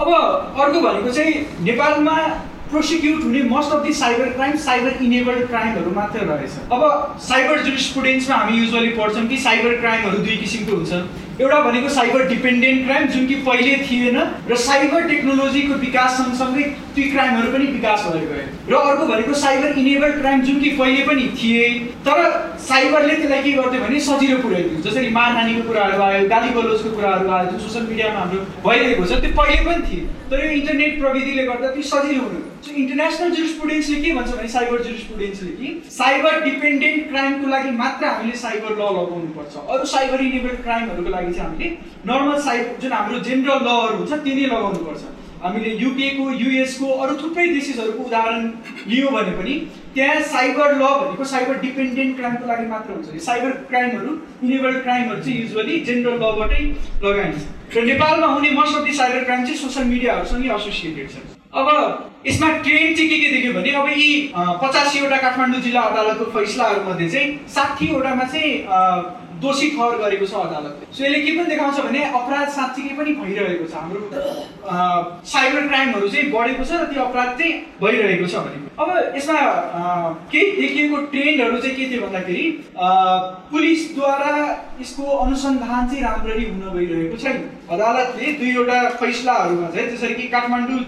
अब 0.00 0.08
अर्को 0.60 0.80
भनेको 0.80 1.10
चाहिँ 1.10 1.46
नेपालमा 1.64 2.16
प्रोसिक्युट 2.70 3.22
हुने 3.24 3.42
most 3.50 3.72
of 3.72 3.84
the 3.84 3.92
cyber 3.94 4.30
crime 4.30 4.56
cyber 4.62 5.02
enabled 5.04 5.46
क्राइमहरू 5.48 5.90
मात्र 5.94 6.24
रहेछ। 6.26 6.72
अब 6.72 7.18
साइबर 7.22 7.62
जुरिस्पुडेन्समा 7.62 8.36
हामी 8.36 8.58
युजली 8.58 8.88
पढ्छौँ 8.96 9.26
कि 9.28 9.36
साइबर 9.38 9.76
क्राइमहरू 9.80 10.18
दुई 10.18 10.36
किसिमको 10.36 10.76
हुन्छ। 10.76 10.92
एउटा 11.40 11.60
भनेको 11.62 11.88
साइबर 11.94 12.22
डिपेन्डेन्ट 12.28 12.84
क्राइम 12.84 13.06
जुन 13.08 13.26
कि 13.26 13.34
पहिले 13.46 13.76
थिएन 13.86 14.18
र 14.50 14.56
साइबर 14.58 15.08
टेक्नोलोजीको 15.08 15.74
विकास 15.80 16.16
सँगसँगै 16.18 16.62
ती 16.96 17.02
क्राइमहरू 17.10 17.52
पनि 17.52 17.66
विकास 17.72 18.06
भएर 18.06 18.24
गयो 18.28 18.44
र 18.70 18.80
अर्को 18.82 19.06
भनेको 19.06 19.34
साइबर 19.42 19.78
इनेबल्ड 19.78 20.18
क्राइम 20.20 20.40
जुन 20.42 20.60
कि 20.60 20.70
पहिले 20.78 21.02
पनि 21.06 21.28
थिए 21.36 21.68
तर 22.08 22.22
साइबरले 22.68 23.14
त्यसलाई 23.16 23.42
के 23.42 23.52
गर्थ्यो 23.52 23.80
भने 23.82 24.00
सजिलो 24.08 24.38
पुऱ्याइदियो। 24.42 24.80
जसरी 24.82 25.10
मारहानीको 25.18 25.68
कुराहरू 25.68 26.02
आयो 26.02 26.28
गाली 26.28 26.52
गलोजको 26.56 26.90
कुराहरू 26.96 27.30
आयो 27.30 27.50
जुन 27.50 27.60
सोसियल 27.66 27.86
मिडियामा 27.88 28.18
हाम्रो 28.20 28.40
भइरहेको 28.64 29.04
छ 29.04 29.20
त्यो 29.20 29.36
पहिले 29.36 29.60
पनि 29.68 29.84
थिए। 29.90 30.08
तर 30.30 30.44
यो 30.44 30.50
इन्टरनेट 30.52 30.98
प्रविधिले 31.00 31.44
गर्दा 31.46 31.68
त्यो 31.76 31.82
सजिलो 31.90 32.22
हुनु 32.22 32.40
सो 32.66 32.72
इन्टरनेसनल 32.82 33.30
जुरिस्पुडेन्सले 33.36 34.00
के 34.02 34.12
भन्छ 34.14 34.30
भने 34.32 34.48
साइबर 34.56 34.82
जुरिस्पुडेन्सले 34.88 35.50
कि 35.60 35.68
साइबर 35.98 36.40
डिपेन्डेन्ट 36.44 37.08
क्राइमको 37.10 37.46
लागि 37.50 37.70
मात्र 37.84 38.06
हामीले 38.06 38.36
साइबर 38.46 38.72
ल 38.72 38.90
लगाउनुपर्छ। 38.98 39.54
अरू 39.68 39.84
साइबर 39.94 40.24
इनेबल्ड 40.24 40.62
क्राइमहरूको 40.62 41.10
लागि 41.10 41.25
चाहिँ 41.32 41.48
हामीले? 41.48 41.68
नर्मल 42.06 42.40
साइबर 42.46 42.80
जुन 42.82 42.92
हाम्रो 42.92 43.18
जेनरल 43.28 43.60
लहरू 43.66 43.96
हुन्छ 43.98 44.12
त्यो 44.12 44.34
नै 44.34 44.46
लगाउनुपर्छ 44.46 45.02
हामीले 45.42 45.70
युकेको 45.78 46.24
युएसको 46.42 46.86
अरू 47.02 47.14
थुप्रै 47.22 47.46
देशेसहरूको 47.48 48.02
उदाहरण 48.04 48.42
लियो 48.90 49.08
भने 49.16 49.32
पनि 49.38 49.54
त्यहाँ 49.94 50.20
साइबर 50.32 50.74
ल 50.74 50.84
भनेको 51.02 51.24
साइबर 51.32 51.58
डिपेन्डेन्ट 51.60 52.16
क्राइमको 52.16 52.46
लागि 52.46 52.66
मात्र 52.66 52.92
हुन्छ। 52.92 53.22
साइबर 53.26 53.50
क्राइमहरू 53.68 54.10
इनेबल्ड 54.44 54.82
क्राइमहरू 54.82 55.20
चाहिँ 55.22 55.38
युजली 55.40 55.78
जेनरल 55.86 56.16
लबाटै 56.24 56.62
लगाइन्छ। 57.04 57.76
र 57.76 57.84
नेपालमा 57.84 58.26
हुने 58.26 58.50
most 58.58 58.76
of 58.76 58.84
the 58.84 58.92
cyber 59.00 59.24
crime 59.24 59.44
चाहिँ 59.44 59.58
सोसियल 59.60 59.86
मिडियाहरूसँगै 59.86 60.54
एसोसिएटेड 60.56 61.08
छ। 61.10 61.16
अब 61.56 61.68
यसमा 62.26 62.48
ट्रेन्ड 62.64 62.96
चाहिँ 62.96 63.08
के 63.10 63.18
के 63.18 63.28
देख्यो 63.30 63.52
भने 63.52 63.70
अब 63.80 63.88
यी 63.88 64.08
पचासीवटा 64.62 65.16
काठमाडौँ 65.16 65.60
जिल्ला 65.62 65.82
अदालतको 65.90 66.24
फैसलाहरूमध्ये 66.32 67.08
चाहिँ 67.08 67.28
साठीवटामा 67.54 68.24
चाहिँ 68.32 68.50
दोषी 69.40 69.68
ठहर 69.70 69.96
गरेको 70.02 70.26
छ 70.26 70.34
अदालतले। 70.42 70.86
सो 70.92 71.04
यसले 71.04 71.18
के 71.20 71.30
पनि 71.36 71.48
देखाउँछ 71.50 71.80
भने 71.86 72.00
अपराध 72.18 72.48
साँच्चीकै 72.56 72.94
पनि 72.96 73.12
भइरहेको 73.20 73.66
छ। 73.66 73.74
हाम्रो 73.76 74.00
साइबर 75.32 75.66
क्राइमहरू 75.68 76.08
चाहिँ 76.08 76.30
बढेको 76.32 76.64
छ 76.64 76.72
र 76.72 76.84
त्यो 76.92 77.02
अपराध 77.04 77.30
चाहिँ 77.38 77.52
भइरहेको 77.82 78.26
छ 78.26 78.34
भनेको 78.46 78.66
अब 78.76 78.88
यसमा 79.16 79.40
केही 80.32 80.50
देखिएको 80.60 80.96
ट्रेन्डहरू 81.12 81.58
चाहिँ 81.58 81.76
के 81.76 81.84
थियो 81.90 82.00
भन्दाखेरि 82.06 82.44
पुलिसद्वारा 83.52 84.34
यसको 84.80 85.04
अनुसन्धान 85.16 85.88
चाहिँ 85.88 86.02
राम्ररी 86.02 86.44
हुन 86.44 86.62
गइरहेको 86.74 87.16
छैन। 87.22 87.36
अदालतले 87.70 88.32
दुईवटा 88.40 88.78
फैसलाहरूमा 89.00 89.68
चाहिँ 89.70 89.88
जसरी 89.90 90.14
कि 90.14 90.28
काठमाडौँ 90.34 90.80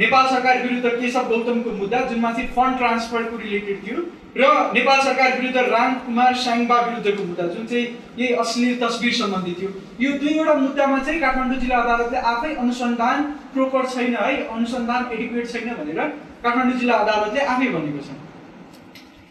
नेपाल 0.00 0.26
सरकार 0.28 0.62
विरुद्ध 0.62 1.00
केशव 1.00 1.24
गौतमको 1.28 1.70
मुद्दा 1.78 2.00
जुनमा 2.10 2.32
चाहिँ 2.32 2.48
फन्ड 2.56 2.78
ट्रान्सफरको 2.78 3.36
रिलेटेड 3.38 3.86
थियो। 3.86 3.98
र 4.38 4.48
नेपाल 4.72 5.00
सरकार 5.02 5.38
विरुद्ध 5.40 5.58
राम 5.68 5.92
कुमार 6.06 6.34
साङबा 6.38 6.80
विरुद्धको 6.80 7.22
मुद्दा 7.24 7.44
जुन 7.52 7.66
चाहिँ 7.66 7.84
यही 8.18 8.32
अश्लील 8.42 8.74
तस्बिर 8.80 9.12
सम्बन्धी 9.18 9.52
थियो 9.60 9.70
यो 10.00 10.10
दुईवटा 10.22 10.54
मुद्दामा 10.56 10.98
चाहिँ 11.06 11.20
काठमाडौँ 11.20 11.60
जिल्ला 11.60 11.78
अदालतले 11.82 12.18
आफै 12.32 12.54
अनुसन्धान 12.64 13.22
प्रोपर 13.54 13.86
छैन 13.94 14.16
है 14.16 14.34
अनुसन्धान 14.56 15.06
एडिक्वेट 15.12 15.46
छैन 15.52 15.68
भनेर 15.78 16.00
काठमाडौँ 16.42 16.78
जिल्ला 16.80 16.96
अदालतले 17.04 17.40
आफै 17.52 17.68
भनेको 17.76 18.00
छ। 18.06 18.08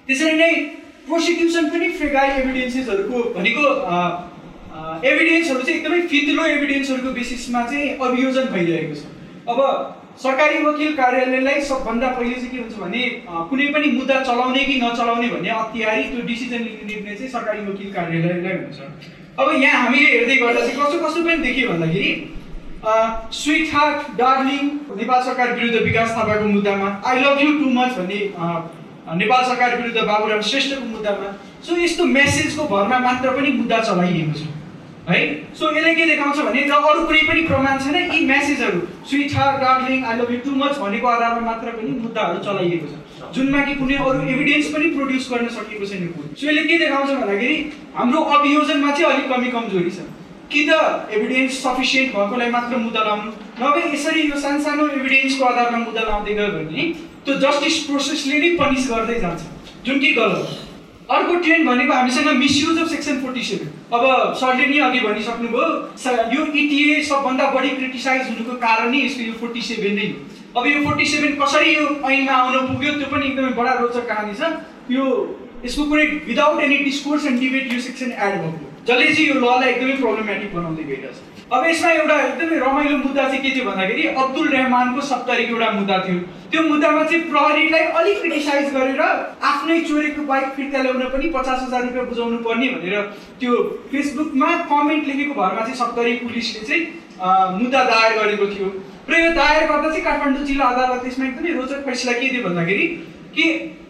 त्यसरी 0.07 0.31
नै 0.39 0.53
प्रोसिक्युसन 1.05 1.69
पनि 1.69 1.89
फ्रेगाइल 1.99 2.41
एभिडेन्सेसहरूको 2.41 3.21
भनेको 3.35 3.65
एभिडेन्सहरू 5.11 5.61
चाहिँ 5.61 5.79
एकदमै 5.79 5.99
फितलो 6.13 6.45
एभिडेन्सहरूको 6.55 7.13
बेसिसमा 7.19 7.61
चाहिँ 7.69 7.93
अभियोजन 8.07 8.45
भइरहेको 8.55 8.95
छ। 8.95 9.03
अब 9.51 9.59
सरकारी 10.23 10.63
वकिल 10.63 10.95
कार्यालयलाई 10.97 11.61
सबभन्दा 11.69 12.07
पहिले 12.17 12.35
चाहिँ 12.35 12.49
के 12.51 12.57
हुन्छ 12.57 12.75
भने 12.79 13.01
कुनै 13.49 13.65
पनि 13.73 13.87
मुद्दा 13.91 14.19
चलाउने 14.23 14.63
कि 14.65 14.75
नचलाउने 14.81 15.27
भन्ने 15.29 15.49
अत्यारी 15.55 16.03
त्यो 16.11 16.21
डिसिजन 16.27 16.63
लिने 16.67 16.85
निर्णय 16.93 17.15
चाहिँ 17.15 17.31
सरकारी 17.31 17.65
वकिल 17.65 17.91
कार्यालयलाई 17.93 18.57
हुन्छ। 18.61 18.79
अब 19.39 19.51
यहाँ 19.63 19.83
हामीले 19.83 20.07
हेर्दै 20.11 20.35
गर्दा 20.37 20.61
चाहिँ 20.61 20.79
कसो 20.79 20.99
कसो 21.05 21.23
पनि 21.25 21.37
देखियो 21.43 21.69
भन्दाखेरि 21.69 22.11
स्विट 23.33 23.75
हार्ट 23.75 24.17
डार्लिङ 24.17 24.63
नेपाल 24.97 25.21
सरकार 25.27 25.53
विरुद्ध 25.59 25.83
विकास 25.83 26.17
थापाको 26.17 26.47
मुद्दामा 26.47 26.89
I 27.11 27.21
love 27.21 27.41
you 27.41 27.51
too 27.59 27.69
much 27.77 27.97
भन्ने 27.99 28.19
नेपाल 29.21 29.43
सरकार 29.45 29.77
विरुद्ध 29.77 30.07
बाबुराम 30.07 30.41
श्रेष्ठको 30.49 30.85
मुद्दामा 30.85 31.31
सो 31.67 31.77
यस्तो 31.83 32.05
मेसेजको 32.17 32.67
भरमा 32.75 32.99
मात्र 33.07 33.35
पनि 33.37 33.51
मुद्दा 33.61 33.79
चलाइएको 33.89 34.39
छ। 34.39 34.54
है? 35.09 35.21
सो 35.53 35.69
यसले 35.77 35.93
के 35.95 36.05
देखाउँछ 36.05 36.37
भने 36.45 36.61
र 36.65 36.71
अरू 36.71 37.05
कुनै 37.05 37.21
पनि 37.29 37.41
प्रमाण 37.47 37.77
छैन 37.79 37.95
यी 38.13 38.25
म्यासेजहरू 38.25 38.79
sweetheart 39.37 39.57
darling 39.61 40.03
I 40.05 40.17
love 40.19 40.31
you 40.31 40.39
too 40.45 40.51
much 40.61 40.77
भनेको 40.83 41.07
आधारमा 41.07 41.41
मात्र 41.45 41.71
पनि 41.77 41.91
मुद्दाहरू 42.01 42.43
चलाइएको 42.45 42.87
छ। 42.89 43.31
जुनमा 43.35 43.61
कि 43.65 43.75
कुनै 43.75 43.95
अरू 44.01 44.19
एभिडेन्स 44.33 44.67
पनि 44.73 44.89
प्रड्युस 44.97 45.29
गर्न 45.31 45.47
सकिएको 45.55 45.85
छैन 45.85 46.03
सो 46.09 46.47
यसले 46.47 46.63
के 46.63 46.77
देखाउँछ 46.83 47.09
भन्दाखेरि 47.11 47.57
हाम्रो 47.95 48.21
अभियोजनमा 48.37 48.91
चाहिँ 48.91 49.13
अलिक 49.13 49.33
कमी 49.33 49.51
कमजोरी 49.57 49.91
छ। 49.91 50.09
कि 50.51 50.61
त 50.69 50.71
एभिडेन्स 51.17 51.61
सफिसियन्ट 51.61 52.15
भएकोलाई 52.15 52.49
मात्र 52.51 52.77
मुद्दा 52.77 53.03
लाउनु 53.05 53.31
नभए 53.61 53.81
यसरी 53.93 54.21
यो 54.29 54.39
सानसानो 54.41 54.87
एभिडेन्सको 54.97 55.45
आधारमा 55.45 55.77
मुद्दा 55.85 56.01
लाउँदै 56.09 56.33
गयो 56.33 56.51
भने 56.57 56.83
त्यो 57.25 57.33
जस्टिस 57.43 57.77
प्रोसेसले 57.85 58.39
नै 58.41 58.49
पनिस 58.59 58.89
गर्दै 58.91 59.19
जान्छ। 59.21 59.41
जुन 59.85 59.99
कि 59.99 60.11
गलत 60.13 60.45
अर्को 61.11 61.33
ट्रेन्ड 61.39 61.67
भनेको 61.69 61.93
हामीसँग 61.93 62.27
misuse 62.37 62.77
of 62.81 62.87
section 62.89 63.19
forty 63.21 63.41
seven 63.43 63.69
अब 63.93 64.33
सरले 64.41 64.65
नि 64.67 64.77
अघि 64.85 64.99
भनिसक्नुभयो 64.99 65.65
यो 66.33 66.45
इटिए 66.61 67.01
सबभन्दा 67.09 67.49
बढी 67.55 67.69
क्रिटिसाइज 67.75 68.29
हुनुको 68.29 68.55
कारण 68.63 68.89
नै 68.91 69.01
यसको 69.05 69.21
यो 69.23 69.33
फोर्टी 69.41 69.61
सेभेन 69.67 69.95
नै 69.95 70.07
हो। 70.07 70.61
अब 70.61 70.67
यो 70.67 70.83
फोर्टी 70.83 71.05
सेभेन 71.11 71.35
कसरी 71.41 71.75
यो 71.75 71.85
ऐनमा 72.11 72.33
आउन 72.33 72.67
पुग्यो 72.67 72.93
त्यो 72.97 73.11
पनि 73.11 73.25
एकदमै 73.27 73.51
बडा 73.61 73.73
रोचक 73.81 74.07
कहानी 74.09 74.33
छ। 74.33 74.49
यो 74.97 75.05
यसको 75.65 75.83
कुनै 75.91 76.05
without 76.25 76.63
any 76.63 76.77
discourse 76.89 77.25
and 77.25 77.39
debate 77.39 77.73
यो 77.73 77.79
सेक्सन 77.87 78.11
एड 78.11 78.41
भएको 78.41 78.65
जसले 78.87 79.13
चाहिँ 79.13 79.27
यो 79.29 79.39
ललाई 79.45 79.69
एकदमै 79.69 79.95
प्रब्लमेटिक 80.01 80.55
बनाउँदै 80.55 80.83
गइरहेछ। 80.89 81.34
अब 81.53 81.65
यसमा 81.65 81.89
एउटा 81.91 82.15
एकदमै 82.19 82.57
रमाइलो 82.59 82.97
मुद्दा 82.97 83.23
चाहिँ 83.23 83.41
के 83.41 83.49
थियो 83.55 83.65
भन्दाखेरि 83.65 84.03
अब्दुल 84.21 84.47
रहमानको 84.49 85.01
सप्तरीको 85.09 85.53
एउटा 85.53 85.69
मुद्दा 85.71 85.97
थियो। 86.05 86.19
त्यो 86.51 86.61
मुद्दामा 86.69 87.03
चाहिँ 87.03 87.21
प्रहरीलाई 87.29 87.83
अलिक 87.99 88.17
क्रिटिसाइज 88.21 88.73
गरेर 88.73 89.01
आफ्नै 89.49 89.79
चोरेको 89.89 90.21
बाइक 90.25 90.47
फिर्ता 90.55 90.81
ल्याउन 90.81 91.03
पनि 91.13 91.29
पचास 91.35 91.61
हजार 91.61 91.83
रुपियाँ 91.83 92.05
बुझाउनु 92.09 92.37
पर्ने 92.47 92.69
भनेर 92.75 93.01
त्यो 93.39 93.61
फेसबुकमा 93.91 94.49
कमेन्ट 94.73 95.07
लेखेको 95.07 95.33
भरमा 95.41 95.61
चाहिँ 95.61 95.77
सप्तरी 95.83 96.13
पुलिसले 96.25 96.65
चाहिँ 96.65 96.83
मुद्दा 97.61 97.83
दायर 97.93 98.19
गरेको 98.19 98.45
थियो। 98.55 98.67
र 99.09 99.21
यो 99.21 99.31
दायर 99.37 99.63
गर्दा 99.69 99.89
चाहिँ 99.89 100.03
काठमाडौँ 100.03 100.45
जिल्ला 100.49 100.65
अदालत 100.73 101.05
यसमा 101.07 101.25
एकदमै 101.25 101.51
रोचक 101.61 101.85
फैसला 101.85 102.13
के 102.19 102.33
थियो 102.33 102.49
भन्दाखेरि 102.49 102.85
कि 103.37 103.45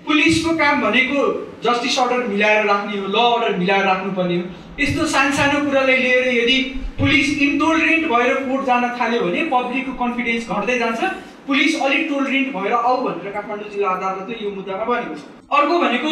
पुलिसको 0.08 0.56
काम 0.58 0.82
भनेको 0.82 1.22
जस्टिस 1.64 1.98
अर्डर 2.00 2.28
मिलाएर 2.28 2.66
राख्ने 2.66 2.98
हो 2.98 3.08
ल 3.08 3.18
अर्डर 3.28 3.58
मिलाएर 3.58 3.86
राख्नुपर्ने 3.86 4.36
हो। 4.38 4.44
यस्तो 4.80 5.06
सानसानो 5.14 5.64
कुरालाई 5.66 5.98
लिएर 5.98 6.28
यदि 6.34 6.58
पुलिस 7.00 7.38
इन्टोलरेन्ट 7.42 8.04
भएर 8.12 8.34
कोर्ट 8.48 8.66
जान 8.66 8.84
थाल्यो 9.00 9.22
भने 9.22 9.44
पब्लिकको 9.54 9.94
कन्फिडेन्स 10.04 10.50
घट्दै 10.50 10.78
जान्छ। 10.80 11.02
पुलिस 11.48 11.82
अलिक 11.86 12.08
टोलरेन्ट 12.10 12.48
भएर 12.56 12.74
आऊ 12.74 12.98
भनेर 13.06 13.32
काठमाडौँ 13.32 13.70
जिल्ला 13.72 13.90
अदालतले 13.90 14.36
यो 14.44 14.50
मुद्दामा 14.52 14.86
भनेको 14.86 15.16
छ। 15.16 15.24
अर्को 15.58 15.78
भनेको 15.80 16.12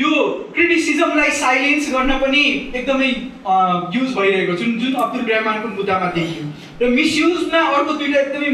यो 0.00 0.10
क्रिटिसिजमलाई 0.54 1.30
साइलेन्स 1.40 1.90
गर्न 1.92 2.12
पनि 2.20 2.44
एकदमै 2.80 3.10
युज 3.96 4.14
भइरहेको 4.18 4.54
जुन 4.60 4.78
जुन 4.80 4.94
अब्दुल 5.02 5.24
रहमानको 5.32 5.68
मुद्दामा 5.80 6.06
देखियो। 6.16 6.44
र 6.80 6.88
मिसयुजमा 6.96 7.60
अर्को 7.76 7.92
दुईवटा 8.00 8.20
एकदमै 8.20 8.50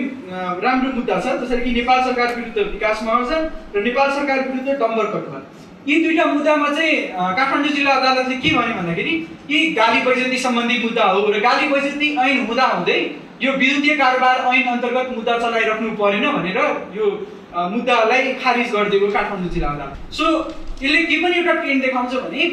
राम्रो 0.64 0.90
मुद्दा 0.96 1.20
छ 1.20 1.36
जसरी 1.42 1.60
कि 1.64 1.74
नेपाल 1.76 2.02
सरकार 2.08 2.34
विरुद्ध 2.36 2.58
विकास 2.72 3.02
महाजन 3.06 3.46
र 3.76 3.82
नेपाल 3.84 4.10
सरकार 4.16 4.38
विरुद्ध 4.48 4.80
डम्बर 4.82 5.06
कटवाल। 5.14 5.42
यी 5.88 6.02
दुईवटा 6.02 6.24
मुद्दामा 6.32 6.68
चाहिँ 6.76 6.96
काठमाडौँ 7.36 7.72
जिल्ला 7.76 7.92
अदालतले 8.00 8.36
के 8.42 8.50
भन्यो 8.56 8.74
भन्दाखेरि 8.80 9.14
यी 9.50 9.58
गाली 9.78 10.00
बैजती 10.06 10.38
सम्बन्धी 10.46 10.82
मुद्दा 10.82 11.04
हो 11.04 11.22
र 11.30 11.40
गाली 11.46 11.68
बैजती 11.70 12.08
ऐन 12.18 12.46
हुँदा 12.46 12.66
हुँदै 12.72 12.98
यो 13.42 13.52
विद्युतीय 13.52 13.94
कारोबार 13.96 14.36
ऐन 14.52 14.68
अन्तर्गत 14.68 15.08
मुद्दा 15.16 15.38
चलाइराख्नु 15.38 15.90
परेन 15.96 16.24
भनेर 16.36 16.58
यो 16.96 17.06
मुद्दालाई 17.72 18.32
खारिज 18.42 18.70
गरिदिएको 18.72 19.08
काठमाडौँ 19.12 19.50
जिल्ला 19.50 19.68
अदालत। 19.68 20.14
सो 20.14 20.24
यसले 20.82 21.02
के 21.04 21.16
पनि 21.22 21.36
एउटा 21.38 21.54
ट्रेन्ड 21.60 21.82
देखाउँछ 21.82 22.14
भने 22.14 22.48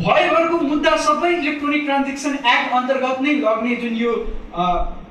भयभरको 0.00 0.58
मुद्दा 0.68 0.96
सबै 1.06 1.30
इलेक्ट्रोनिक 1.34 1.84
ट्रान्जेक्सन 1.84 2.34
एक्ट 2.52 2.72
अन्तर्गत 2.78 3.20
नै 3.22 3.34
लग्ने 3.46 3.76
जुन 3.82 3.96
यो 3.96 4.12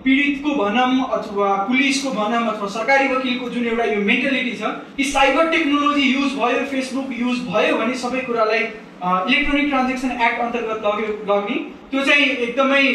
पीडितको 0.06 0.56
भनौँ 0.56 1.10
अथवा 1.18 1.50
पुलिसको 1.68 2.12
भनौँ 2.14 2.44
अथवा 2.54 2.68
सरकारी 2.76 3.08
वकिलको 3.14 3.50
जुन 3.50 3.68
एउटा 3.68 3.86
यो 3.92 4.02
मेन्टालिटी 4.10 4.56
छ 4.62 4.72
कि 4.98 5.04
साइबर 5.12 5.50
टेक्नोलोजी 5.52 6.06
युज 6.14 6.36
भयो 6.40 6.66
फेसबुक 6.72 7.14
युज 7.20 7.40
भयो 7.48 7.78
भने 7.78 7.96
सबै 8.04 8.22
कुरालाई 8.30 8.62
इलेक्ट्रोनिक 8.62 9.70
ट्रान्जेक्सन 9.70 10.12
एक्ट 10.28 10.42
अन्तर्गत 10.42 10.86
लग्यो 10.86 11.08
लग्ने 11.32 11.58
त्यो 11.92 12.06
चाहिँ 12.06 12.30
एकदमै 12.48 12.86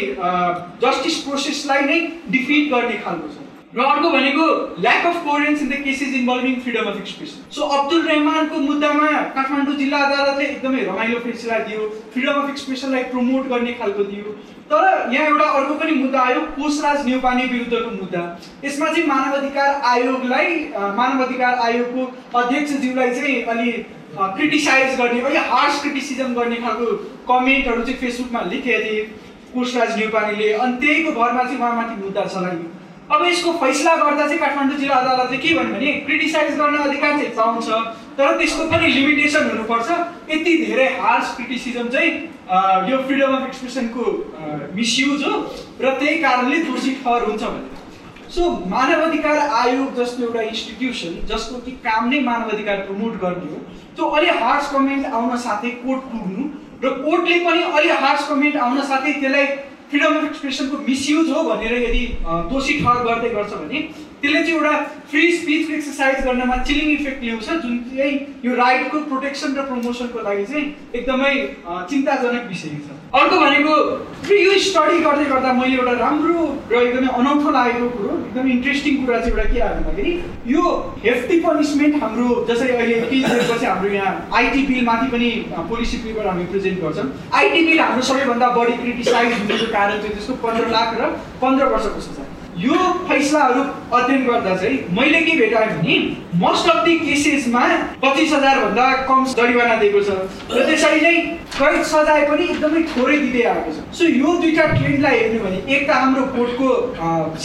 जस्टिस 0.85 1.17
प्रोसेसलाई 1.27 1.85
नै 1.91 1.99
डिफिट 2.35 2.73
गर्ने 2.73 2.97
खालको 3.05 3.27
छ। 3.27 3.47
र 3.77 3.81
अर्को 3.85 4.09
भनेको 4.11 4.45
lack 4.83 5.05
of 5.05 5.17
coherence 5.25 5.61
in 5.61 5.69
the 5.69 5.81
cases 5.83 6.13
involving 6.19 6.55
freedom 6.61 6.87
of 6.91 6.95
expression 7.01 7.43
so 7.55 7.67
Abdul 7.75 8.01
रहमानको 8.07 8.61
मुद्दामा 8.61 9.09
काठमाडौँ 9.35 9.75
जिल्ला 9.81 9.99
अदालतले 10.05 10.45
एकदमै 10.45 10.85
रमाइलो 10.85 11.19
फैसला 11.25 11.59
दियो 11.67 11.89
फ्रिडम 12.13 12.41
अफ 12.41 12.49
एक्सप्रेसनलाई 12.49 13.03
प्रमोट 13.11 13.47
गर्ने 13.51 13.73
खालको 13.81 14.03
दियो। 14.13 14.33
तर 14.71 15.13
यहाँ 15.13 15.27
एउटा 15.27 15.45
अर्को 15.59 15.75
पनि 15.75 15.91
मुद्दा 15.93 16.21
आयो 16.21 16.41
कोषराज 16.55 17.05
नेउपाने 17.05 17.45
विरुद्धको 17.51 17.91
मुद्दा। 17.91 18.21
यसमा 18.63 18.87
चाहिँ 18.87 19.05
मानव 19.07 19.35
अधिकार 19.37 19.69
आयोगलाई 19.91 20.57
मानव 20.97 21.23
अधिकार 21.25 21.53
आयोगको 21.67 22.39
अध्यक्षज्यूलाई 22.39 23.15
चाहिँ 23.15 23.41
अलि 23.53 23.71
क्रिटिसाइज 24.17 24.99
गर्ने 24.99 25.21
अलि 25.21 25.37
हार्स 25.49 25.81
क्रिटिसिजम 25.81 26.33
गर्ने 26.33 26.55
खालको 26.65 26.85
कमेन्टहरू 27.29 27.83
चाहिँ 27.83 27.99
फेसबुकमा 27.99 28.41
लेखेका 28.51 28.79
थिए। 28.85 29.01
कोषराज 29.53 29.97
नेउपानेले 29.97 30.51
अनि 30.53 30.77
त्यहीको 30.81 31.11
भरमा 31.11 31.43
चाहिँ 31.43 31.57
उहाँमाथि 31.57 31.95
मुद्दा 32.03 32.23
चलाइयो 32.25 33.15
अब 33.15 33.25
यसको 33.25 33.51
फैसला 33.61 33.95
गर्दा 33.95 34.25
चाहिँ 34.25 34.39
काठमाडौँ 34.39 34.77
जिल्ला 34.77 34.95
अदालतले 34.95 35.37
के 35.37 35.53
भन्यो 35.53 35.73
भने 35.75 35.93
क्रिटिसाइज 36.07 36.57
गर्न 36.59 36.77
अधिकार 36.79 37.11
चाहिँ 37.11 37.33
पाउँछ। 37.35 37.69
तर 38.19 38.37
त्यसको 38.37 38.63
पनि 38.69 38.87
लिमिटेसन 38.93 39.49
हुनुपर्छ। 39.49 39.89
यति 40.29 40.55
धेरै 40.65 40.87
हार्स 40.99 41.35
क्रिटिसिजम 41.35 41.87
चाहिँ 41.89 42.11
यो 42.91 42.97
फ्रिडम 43.07 43.35
अफ 43.35 43.45
एक्सप्रेसनको 43.47 44.03
मिसयुज 44.75 45.23
हो 45.23 45.35
र 45.81 45.93
त्यही 45.99 46.17
कारणले 46.21 46.57
दोषी 46.63 46.91
ठहर 47.03 47.23
हुन्छ 47.25 47.43
भनेर। 47.43 47.77
सो 48.35 48.49
मानव 48.71 49.01
अधिकार 49.03 49.37
आयोग 49.59 49.95
जस्तो 49.97 50.23
एउटा 50.23 50.41
इन्स्टिट्युसन 50.49 51.13
जसको 51.29 51.61
कि 51.65 51.71
काम 51.85 52.09
नै 52.09 52.19
मानव 52.25 52.49
अधिकार 52.55 52.77
प्रमोट 52.89 53.15
गर्ने 53.21 53.47
हो 53.53 53.61
त्यो 53.95 54.09
अलि 54.19 54.29
हार्स 54.41 54.71
कमेन्ट 54.73 55.05
आउन 55.19 55.37
साथै 55.45 55.71
कोर्ट 55.85 56.03
पुग्नु 56.11 56.43
र 56.83 56.89
कोर्टले 56.99 57.39
पनि 57.45 57.63
अलि 57.79 57.89
हार्स 58.03 58.27
कमेन्ट 58.29 58.55
आउन 58.67 58.81
साथै 58.91 59.13
त्यसलाई 59.13 59.45
फ्रिडम 59.89 60.17
अफ 60.17 60.25
एक्सप्रेसनको 60.25 60.83
मिसयुज 60.87 61.29
हो 61.37 61.43
भनेर 61.49 61.73
यदि 61.81 62.05
दोषी 62.51 62.79
ठहर 62.79 63.03
गर्दै 63.07 63.29
गर्छ 63.29 63.51
भने 63.53 63.81
त्यसले 64.21 64.39
चाहिँ 64.43 64.55
एउटा 64.55 64.73
फ्री 65.09 65.31
स्पिचको 65.37 65.73
एक्सर्साइज 65.73 66.25
गर्नमा 66.25 66.55
चिलिङ 66.69 66.89
इफेक्ट 66.93 67.23
ल्याउँछ 67.23 67.49
जुन 67.65 67.77
चाहिँ 67.89 68.15
यो 68.45 68.55
राइटको 68.55 68.99
प्रोटेक्सन 69.11 69.55
र 69.57 69.61
प्रमोसनको 69.69 70.23
लागि 70.29 70.45
चाहिँ 70.45 70.65
एकदमै 70.95 71.33
चिन्ताजनक 71.89 72.47
विषय 72.47 72.69
छ। 72.85 72.97
अर्को 73.19 73.37
भनेको 73.39 73.75
यो 74.37 74.57
स्टडी 74.65 74.99
गर्दै 75.05 75.25
गर्दा 75.29 75.53
मैले 75.59 75.77
एउटा 75.77 75.93
राम्रो 76.01 76.43
र 76.71 76.81
एकदमै 76.81 77.13
अनौठो 77.19 77.51
लागेको 77.57 77.87
कुरो 77.95 78.17
एकदमै 78.17 78.51
इन्ट्रेस्टिङ 78.55 79.05
कुरा 79.05 79.19
चाहिँ 79.19 79.33
एउटा 79.33 79.45
के 79.53 79.59
आयो 79.59 79.75
भन्दाखेरि 79.77 80.11
यो 80.53 80.63
हेफ्टी 81.05 81.39
पनिसमेन्ट 81.45 82.01
हाम्रो 82.03 82.27
जसरी 82.49 82.73
अहिले 82.75 82.99
दिनपछि 83.11 83.65
हाम्रो 83.65 83.91
यहाँ 83.93 84.13
आइटी 84.41 84.65
बिलमाथि 84.67 85.07
पनि 85.13 85.29
पोलिसी 85.71 85.97
पेपर 86.03 86.27
हामी 86.31 86.45
प्रेजेन्ट 86.53 86.81
गर्छौँ। 86.83 87.07
आइटी 87.39 87.65
बिल 87.67 87.79
हाम्रो 87.85 88.03
सबैभन्दा 88.11 88.49
बढी 88.59 88.77
क्रिटिसाइज 88.83 89.33
हुनुको 89.39 89.71
कारण 89.77 90.01
चाहिँ 90.03 90.13
त्यसको 90.17 90.37
पन्ध्र 90.45 90.67
लाख 90.75 90.99
र 91.01 91.09
पन्ध्र 91.41 91.71
वर्षको 91.73 92.01
सजाय 92.07 92.28
यो 92.59 92.75
फैसलाहरू 93.07 93.61
अध्ययन 93.97 94.25
गर्दा 94.27 94.55
चाहिँ 94.55 94.77
मैले 94.95 95.19
के 95.21 95.35
भेटाएँ 95.39 95.67
भने 95.73 95.93
मोस्ट 96.39 96.69
अफ 96.69 96.83
दि 96.85 96.95
केसेसमा 96.99 97.61
पच्चिस 98.01 98.33
हजारभन्दा 98.33 98.87
कम 99.09 99.25
जरिवाना 99.31 99.75
दिएको 99.81 100.01
छ। 100.03 100.09
र 100.51 100.65
त्यसरी 100.67 100.99
नै 101.01 101.13
कैद 101.55 101.83
सजाय 101.91 102.25
पनि 102.29 102.43
एकदमै 102.45 102.81
थोरै 102.91 103.17
दिँदै 103.17 103.43
आएको 103.51 103.71
छ। 103.71 103.95
सो 103.97 104.03
यो 104.05 104.33
दुईवटा 104.41 104.65
ट्रेन्डलाई 104.75 105.17
हेर्नु 105.19 105.39
भने 105.43 105.59
एक 105.75 105.87
त 105.87 105.91
हाम्रो 105.99 106.23
कोर्टको 106.35 106.67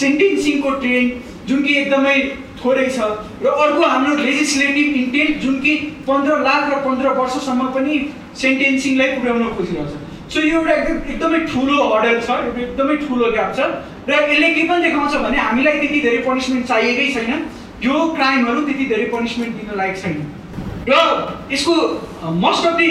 सेन्टेन्सिङको 0.02 0.70
ट्रेन्ड 0.82 1.10
जुन 1.48 1.62
कि 1.62 1.76
एकदमै 1.82 2.16
थोरै 2.64 2.88
छ 2.96 2.98
र 3.44 3.54
अर्को 3.66 3.82
हाम्रो 3.94 4.14
लेजिस्लेटिभ 4.24 4.96
इन्टेन्ट 5.02 5.42
जुन 5.44 5.60
कि 5.60 5.76
पन्ध्र 6.08 6.40
लाख 6.48 6.62
र 6.72 6.80
पन्ध्र 6.86 7.14
वर्षसम्म 7.20 7.70
पनि 7.76 8.00
सेन्टेन्सिङलाई 8.42 9.16
पुर्याउन 9.18 9.54
खोजिरहेको 9.58 9.90
छ। 9.92 10.03
सो 10.34 10.40
यो 10.42 10.60
एउटा 10.60 10.74
एकदम 10.74 10.96
एकदमै 11.10 11.38
ठुलो 11.50 11.82
हडल 11.88 12.16
छ 12.20 12.38
एकदमै 12.60 12.96
ठुलो 13.02 13.26
ग्याप 13.32 13.50
छ। 13.56 13.66
र 14.08 14.14
यसले 14.30 14.48
के 14.54 14.62
पनि 14.68 14.82
देखाउँछ 14.84 15.14
भने 15.24 15.38
हामीलाई 15.38 15.78
त्यति 15.80 16.00
धेरै 16.06 16.22
पनिसमेन्ट 16.28 16.66
चाहिएकै 16.68 17.06
छैन। 17.14 17.44
यो 17.84 17.94
क्राइमहरू 18.16 18.60
त्यति 18.66 18.84
धेरै 18.92 19.04
पनिसमेन्ट 19.12 19.54
दिन 19.60 19.78
लायक 19.78 19.96
छैन। 20.02 20.16
र 20.88 20.94
यसको 21.52 21.74
मोस्ट 22.42 22.66
अफ 22.66 22.74
दि 22.80 22.88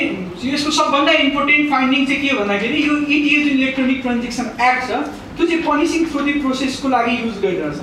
यसको 0.53 0.71
सबभन्दा 0.79 1.13
इम्पोर्टेन्ट 1.25 1.69
फाइन्डिङ 1.71 2.05
चाहिँ 2.05 2.21
के 2.21 2.37
भन्दाखेरि 2.39 2.87
यो 2.87 2.95
इटिए 2.97 3.43
जुन 3.43 3.53
इलेक्ट्रोनिक 3.59 4.01
ट्रान्जेक्सन 4.01 4.47
एक्ट 4.69 4.87
छ 4.87 5.03
त्यो 5.35 5.45
चाहिँ 5.45 5.61
पनिसिङ 5.67 6.09
थ्रु 6.09 6.25
दि 6.25 6.33
प्रोसेसको 6.47 6.89
लागि 6.95 7.13
युज 7.21 7.37
गरिरहेछ। 7.43 7.79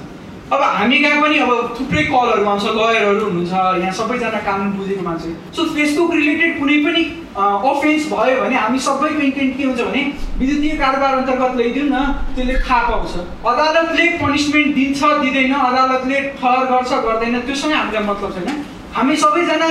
अब 0.51 0.63
हामी 0.81 0.99
कहाँ 1.05 1.23
पनि 1.23 1.39
अब 1.39 1.51
थुप्रै 1.79 2.03
कलहरू 2.11 2.45
आउँछ 2.53 2.65
लयरहरू 2.81 3.25
हुनुहुन्छ 3.25 3.53
यहाँ 3.53 3.93
सबैजना 3.99 4.41
कानुन 4.49 4.73
बुझेको 4.79 5.03
मान्छे। 5.09 5.35
सो 5.57 5.65
फेसबुक 5.75 6.15
रिलेटेड 6.15 6.59
कुनै 6.61 6.79
पनि 6.87 7.03
अफेन्स 7.31 8.07
भयो 8.13 8.41
भने 8.43 8.57
हामी 8.57 8.79
सबैको 8.79 9.21
इन्टेन्ट 9.23 9.57
के 9.57 9.65
हुन्छ 9.65 9.81
भने 9.81 10.03
विद्युतीय 10.39 10.77
कारोबार 10.79 11.15
अन्तर्गत 11.15 11.57
ल्याइदिउँ 11.57 11.89
न 11.89 12.03
त्यसले 12.35 12.55
थाहा 12.59 12.81
पाउँछ। 12.89 13.15
अदालतले 13.47 14.07
पनिसमेन्ट 14.23 14.75
दिन्छ 14.75 15.01
दिँदैन 15.23 15.55
अदालतले 15.55 16.21
ठहर 16.41 16.65
गर्छ 16.71 16.93
गर्दैन 17.07 17.41
त्योसँग 17.47 17.73
हामीलाई 17.73 18.05
मतलब 18.05 18.31
छैन। 18.35 18.65
हामी 18.95 19.17
सबैजना 19.17 19.69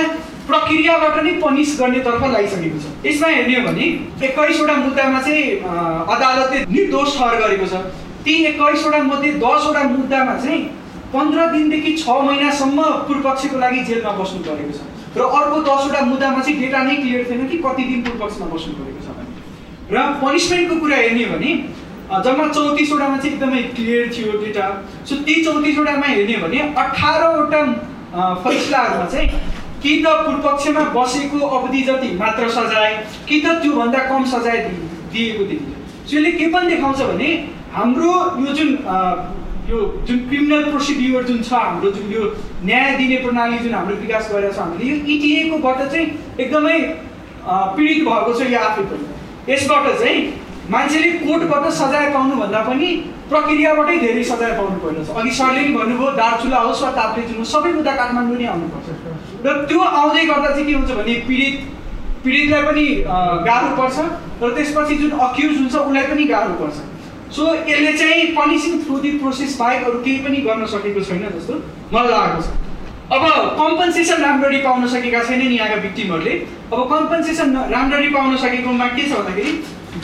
प्रक्रियाबाट 0.48 1.16
नै 1.24 1.32
पनिस 1.42 1.76
गर्नेतर्फ 1.80 2.22
लागिसकेको 2.32 2.78
छ। 2.80 2.86
यसमा 3.06 3.28
हेर्ने 3.28 3.54
हो 3.56 3.62
भने 3.68 3.86
एक्काइसवटा 4.26 4.74
मुद्दामा 4.76 5.20
चाहिँ 5.20 5.44
अदालतले 6.14 6.64
निर्दोष 6.64 7.16
ठहर 7.18 7.34
गरेको 7.42 7.66
छ। 7.66 7.74
ती 8.24 8.34
एक्काइसवटा 8.52 9.02
मध्ये 9.10 9.32
दसवटा 9.44 9.82
मुद्दामा 9.90 10.34
चाहिँ 10.40 10.62
पन्ध्र 11.12 11.46
दिनदेखि 11.52 11.92
छ 11.98 12.08
महिनासम्म 12.24 12.82
पूर्वपक्षको 13.06 13.58
लागि 13.58 13.84
जेलमा 13.90 14.12
बस्नु 14.18 14.42
परेको 14.48 14.72
छ। 14.72 14.80
र 15.16 15.20
अर्को 15.20 15.60
दसवटा 15.66 16.00
मुद्दामा 16.06 16.40
चाहिँ 16.40 16.58
डेटा 16.60 16.82
नै 16.84 16.96
क्लियर 16.96 17.24
थिएन 17.30 17.46
कि 17.48 17.56
कति 17.66 17.84
दिन 17.84 18.02
पूर्वपक्षमा 18.02 18.46
बस्नु 18.54 18.72
परेको 18.78 19.00
छ 19.04 19.08
भने। 19.18 19.30
र 19.90 20.02
पनिसमेन्टको 20.22 20.76
कुरा 20.80 20.96
हेर्ने 20.96 21.24
भने 21.32 21.50
जम्मा 22.24 22.46
चौतिसवटामा 22.48 23.16
चाहिँ 23.16 23.34
एकदमै 23.34 23.62
क्लियर 23.74 24.12
थियो 24.14 24.32
डेटा 24.44 24.66
सो 25.08 25.16
ती 25.26 25.34
चौतिसवटामा 25.44 26.06
हेर्ने 26.06 26.36
भने 26.44 26.58
अठारवटा 26.82 27.62
फैसलाहरूमा 28.44 29.06
चाहिँ 29.06 29.28
कि 29.82 29.92
त 30.04 30.14
पूर्वपक्षमा 30.24 30.82
बसेको 30.94 31.38
अवधि 31.58 31.82
जति 31.82 32.08
मात्र 32.22 32.48
सजाय 32.56 32.94
कि 33.28 33.40
त 33.40 33.58
त्योभन्दा 33.62 33.98
कम 34.08 34.24
सजाय 34.32 34.58
दिएको 35.12 35.44
देखिन्छ 35.44 36.10
सो 36.10 36.16
यसले 36.16 36.32
के 36.32 36.46
पनि 36.54 36.74
देखाउँछ 36.74 37.00
भने 37.10 37.28
हाम्रो 37.74 38.12
यो 38.46 38.52
जुन 38.58 38.70
यो 39.70 39.78
जुन 40.06 40.18
क्रिमिनल 40.28 40.64
प्रोसिड्युर 40.70 41.24
जुन 41.24 41.42
छ 41.42 41.52
हाम्रो 41.52 41.90
जुन 41.96 42.12
यो 42.12 42.22
न्याय 42.64 42.96
दिने 42.98 43.16
प्रणाली 43.24 43.58
जुन 43.64 43.74
हाम्रो 43.74 43.96
विकास 44.02 44.30
गरेर 44.32 44.52
छ 44.52 44.58
हामीले 44.58 44.90
यो 44.90 44.96
इटिएकोबाट 45.14 45.80
चाहिँ 45.92 46.06
एकदमै 46.44 46.78
पीडित 47.76 48.04
भएको 48.08 48.32
छ 48.38 48.50
यो 48.50 48.58
आफै 48.60 48.84
पनि। 48.90 49.52
यसबाट 49.52 49.86
चाहिँ 50.00 50.20
मान्छेले 50.74 51.10
कोर्टबाट 51.22 51.64
सजाय 51.78 52.10
पाउनुभन्दा 52.14 52.60
पनि 52.66 52.88
प्रक्रियाबाटै 53.30 53.96
धेरै 54.02 54.24
सजाय 54.30 54.52
पाउनु 54.58 54.78
पर्ने 54.82 55.04
छ 55.06 55.16
अघि 55.22 55.30
सरले 55.38 55.62
पनि 55.62 55.72
भन्नुभयो 55.78 56.10
दार्चुला 56.20 56.58
होस् 56.66 56.82
वा 56.82 56.90
ताप्लेजुङ 56.98 57.38
होस् 57.38 57.52
सबै 57.54 57.72
मुद्दा 57.78 57.92
काठमाडौँ 58.00 58.38
नै 58.40 58.46
आउनुपर्छ। 58.52 58.88
र 59.46 59.48
त्यो 59.70 59.80
आउँदै 60.00 60.24
गर्दा 60.30 60.50
चाहिँ 60.50 60.66
के 60.66 60.74
हुन्छ 60.78 60.90
भने 61.00 61.14
पीडित 61.28 61.54
पीडितलाई 62.24 62.62
पनि 62.68 62.86
गाह्रो 63.48 63.70
पर्छ। 63.80 63.96
र 64.42 64.54
त्यसपछि 64.56 64.94
जुन 65.02 65.12
अक्युज 65.26 65.54
हुन्छ 65.58 65.74
उसलाई 65.74 66.06
पनि 66.10 66.24
गाह्रो 66.32 66.54
पर्छ। 66.62 66.76
सो 67.36 67.54
यसले 67.54 67.92
चाहिँ 67.98 68.26
पनिसिङ 68.36 68.80
थ्रु 68.84 68.98
दि 69.00 69.10
प्रोसेस 69.18 69.58
बाहेक 69.58 69.84
अरू 69.86 69.98
केही 70.04 70.18
पनि 70.24 70.38
गर्न 70.46 70.66
सकेको 70.72 71.00
छैन 71.10 71.28
जस्तो 71.34 71.54
मलाई 71.92 72.10
लागेको 72.10 72.42
छ 72.42 72.58
अब 73.16 73.22
कम्पन्सेसन 73.58 74.22
राम्ररी 74.22 74.58
पाउन 74.62 74.86
सकेका 74.88 75.22
छैनन् 75.28 75.52
यहाँका 75.52 75.76
भिक्टिमहरूले 75.84 76.34
अब 76.72 76.80
कम्पन्सेसन 76.90 77.56
राम्ररी 77.70 78.08
पाउन 78.14 78.36
सकेकोमा 78.44 78.86
के 78.96 79.08
छ 79.08 79.12
भन्दाखेरि 79.12 79.52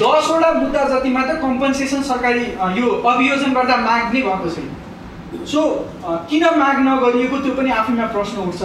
दसवटा 0.01 0.51
मुद्दा 0.55 0.85
जतिमा 0.91 1.23
त 1.27 1.37
कम्पन्सेसन 1.43 2.03
सरकारी 2.09 2.45
यो 2.79 2.89
अभियोजन 3.11 3.53
गर्दा 3.59 3.77
माग 3.85 4.15
नै 4.15 4.23
भएको 4.23 4.51
छैन। 4.55 4.69
सो 5.53 5.63
किन 6.31 6.45
माग 6.59 6.79
नगरिएको 6.89 7.37
त्यो 7.45 7.55
पनि 7.59 7.71
आफैमा 7.71 8.07
प्रश्न 8.15 8.37
उठ्छ। 8.43 8.63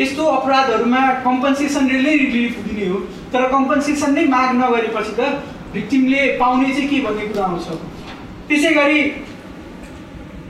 यस्तो 0.00 0.26
अपराधहरूमा 0.36 1.02
कम्पन्सेसनले 1.24 1.98
नै 2.00 2.16
रिलिफ 2.24 2.58
दिने 2.68 2.86
हो। 2.88 3.00
तर 3.32 3.48
कम्पन्सेसन 3.56 4.14
नै 4.14 4.24
माग 4.36 4.54
नगरेपछि 4.60 5.12
त 5.18 5.20
भिक्टिमले 5.74 6.26
पाउने 6.40 6.68
चाहिँ 6.68 6.88
के 6.88 7.00
भन्ने 7.04 7.26
कुरा 7.28 7.44
आउँछ? 7.44 7.68
त्यसै 8.48 8.72
गरी 8.74 9.02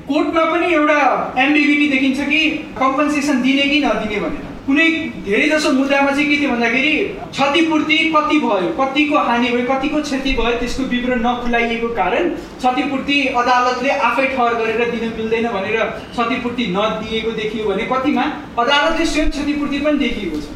कोर्टमा 0.09 0.44
पनि 0.44 0.72
एउटा 0.74 1.00
एम्बिगिटी 1.38 1.88
देखिन्छ 1.88 2.28
कि 2.31 2.40
कम्पन्सेसन 2.78 3.42
दिने 3.42 3.62
कि 3.68 3.78
नदिने 3.85 4.20
भनेर। 4.20 4.50
कुनै 4.66 4.87
धेरै 5.26 5.46
जसो 5.48 5.70
मुद्दामा 5.72 6.11
चाहिँ 6.11 6.26
के 6.28 6.37
थियो 6.40 6.50
भन्दाखेरि 6.50 6.92
क्षतिपूर्ति 7.31 7.96
कति 8.14 8.38
भयो 8.40 8.68
कतिको 8.81 9.18
हानि 9.28 9.48
भयो 9.48 9.64
कतिको 9.70 10.02
क्षति 10.02 10.33
भयो 10.40 10.59
त्यसको 10.59 10.83
विवरण 10.92 11.26
नखुलाइएको 11.26 11.88
कारण 11.94 12.28
क्षतिपूर्ति 12.59 13.16
अदालतले 13.40 13.90
आफै 14.09 14.26
ठहर 14.35 14.55
गरेर 14.61 14.90
दिन 14.90 15.05
मिल्दैन 15.16 15.48
भनेर 15.57 15.78
क्षतिपूर्ति 16.12 16.66
नदिएको 16.76 17.31
देखियो 17.40 17.64
भने 17.70 17.88
कतिमा? 17.92 18.24
अदालतले 18.59 19.07
स्वयं 19.07 19.31
क्षतिपूर्ति 19.31 19.78
पनि 19.87 19.98
देखिएको 19.98 20.40
छ। 20.40 20.46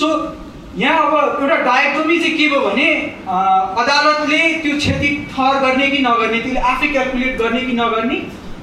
सो 0.00 0.08
यहाँ 0.78 1.02
अब 1.06 1.42
एउटा 1.42 1.56
डायक्टोमी 1.64 2.18
चाहिँ 2.18 2.36
के 2.36 2.46
भयो 2.50 2.60
भने 2.60 2.86
अदालतले 3.80 4.38
त्यो 4.62 4.76
क्षति 4.78 5.08
ठहर 5.32 5.58
गर्ने 5.64 5.86
कि 5.90 5.98
नगर्ने 6.06 6.38
त्यसले 6.40 6.60
आफै 6.70 6.88
क्यालकुलेट 6.94 7.38
गर्ने 7.42 7.60
कि 7.66 7.72
नगर्ने 7.80 8.16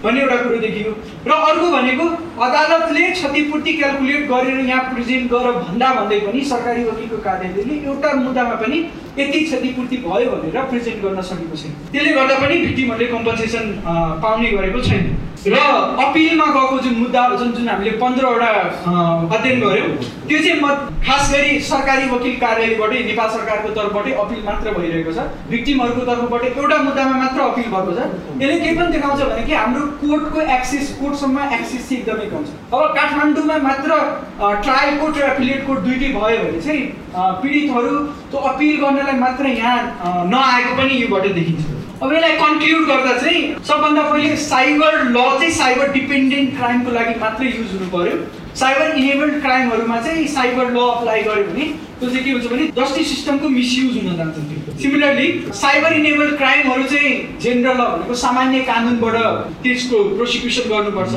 भन्ने 0.04 0.22
एउटा 0.22 0.36
कुरो 0.44 0.58
देखियो। 0.58 0.92
र 1.28 1.32
अर्को 1.32 1.68
भनेको 1.72 2.06
अदालतले 2.46 3.10
क्षतिपूर्ति 3.12 3.74
क्यालकुलेट 3.74 4.28
गरेर 4.30 4.60
यहाँ 4.68 4.84
प्रेजेन्ट 4.94 5.32
गर 5.32 5.52
भन्दा 5.62 5.94
भन्दै 5.94 6.20
पनि 6.28 6.42
सरकारी 6.52 6.84
वकिलको 6.84 7.18
कार्यालयले 7.28 7.76
एउटा 7.88 8.14
मुद्दामा 8.26 8.56
पनि 8.64 8.78
यति 9.18 9.40
क्षतिपूर्ति 9.40 9.98
भयो 10.06 10.30
भनेर 10.32 10.62
प्रेजेन्ट 10.70 11.04
गर्न 11.04 11.22
सकेको 11.32 11.56
छैन। 11.62 11.74
त्यसले 11.92 12.12
गर्दा 12.14 12.36
पनि 12.40 12.56
भिक्टिमहरूले 12.66 13.08
कम्पन्सेसन 13.12 13.66
पाउने 14.24 14.52
गरेको 14.52 14.82
छैन। 14.88 15.06
र 15.42 15.58
अपिलमा 15.58 16.46
गएको 16.54 16.78
जुन 16.80 16.96
मुद्दाहरू 16.96 17.38
छन् 17.38 17.52
जुन 17.52 17.68
हामीले 17.70 17.92
पन्ध्रवटा 17.98 18.50
अध्ययन 19.36 19.60
गऱ्यौँ 19.62 19.90
त्यो 20.30 20.38
चाहिँ 20.38 20.60
म 20.62 20.68
खास 21.02 21.32
गरी 21.34 21.60
सरकारी 21.66 22.06
वकिल 22.12 22.36
कार्यालयबाटै 22.44 23.00
नेपाल 23.04 23.30
सरकारको 23.36 23.70
तर्फबाटै 23.74 24.12
अपिल 24.22 24.44
मात्र 24.46 24.74
भइरहेको 24.78 25.12
छ। 25.12 25.26
भिक्टिमहरूको 25.50 26.06
तर्फबाट 26.06 26.44
एउटा 26.46 26.78
मुद्दामा 26.86 27.16
मात्र 27.24 27.42
अपिल 27.42 27.68
भएको 27.74 27.92
छ। 27.98 28.00
यसले 28.42 28.60
के 28.62 28.76
पनि 28.78 28.92
देखाउँछ 28.94 29.22
भने 29.22 29.44
कि 29.50 29.54
हाम्रो 29.54 29.86
कोर्टको 30.06 30.42
एक्सेस 30.58 30.96
कोर्टसम्म 31.02 31.38
एक्सेस 31.58 31.90
चाहिँ 31.90 32.02
एकदमै 32.02 32.28
कम 32.30 32.44
छ। 32.46 32.50
अब 32.70 32.82
काठमाडौँमा 33.02 33.58
मात्र 33.66 33.92
ट्रायल 34.62 34.98
कोर्ट 35.02 35.18
र 35.18 35.26
एफिलिएट 35.32 35.68
कोर्ट 35.68 35.80
दुइटै 35.90 36.10
भयो 36.22 36.38
भने 36.46 36.62
चाहिँ 36.62 36.84
पीडितहरू 37.16 37.98
त्यो 38.32 38.40
अपिल 38.50 38.76
गर्नलाई 38.82 39.18
मात्र 39.20 39.46
यहाँ 39.48 40.26
नआएको 40.28 40.76
पनि 40.78 41.02
योबाट 41.02 41.26
देखिन्छ। 41.38 41.66
अब 42.04 42.14
यसलाई 42.14 42.36
कन्क्लुड 42.38 42.88
गर्दा 42.88 43.14
चाहिँ 43.18 43.42
सबभन्दा 43.68 44.04
पहिले 44.12 44.36
साइबर 44.44 44.94
ल 45.10 45.26
चाहिँ 45.40 45.52
साइबर 45.54 45.92
डिपेन्डेन्ट 45.94 46.56
क्राइमको 46.58 46.92
लागि 46.92 47.20
मात्रै 47.20 47.48
युज 47.48 47.74
हुनु 47.74 47.90
पर्यो। 47.96 48.16
साइबर 48.56 48.98
इनेबल्ड 48.98 49.42
क्राइमहरूमा 49.42 50.02
चाहिँ 50.02 50.28
साइबर 50.28 50.72
ल 50.72 50.80
अप्लाई 50.90 51.22
गर्यो 51.24 51.44
भने 51.46 51.66
त्यो 52.00 52.10
चाहिँ 52.10 52.24
के 52.26 52.32
हुन्छ 52.32 52.48
भने 52.52 52.66
जस्टिस 52.78 53.10
सिस्टमको 53.10 53.50
मिसयुज 53.50 53.98
हुन 53.98 54.16
जान्छ 54.18 54.36
त्यो 54.38 54.76
सिमिलरली 54.82 55.28
साइबर 55.54 55.94
इनेबल्ड 55.94 56.38
क्राइमहरू 56.38 56.84
चाहिँ 56.92 57.12
जेनरल 57.42 57.82
ल 57.82 57.86
भनेको 57.92 58.16
सामान्य 58.22 58.60
कानुनबाट 58.70 59.16
त्यसको 59.64 59.98
प्रोसिक्युसन 60.18 60.70
गर्नुपर्छ। 60.70 61.14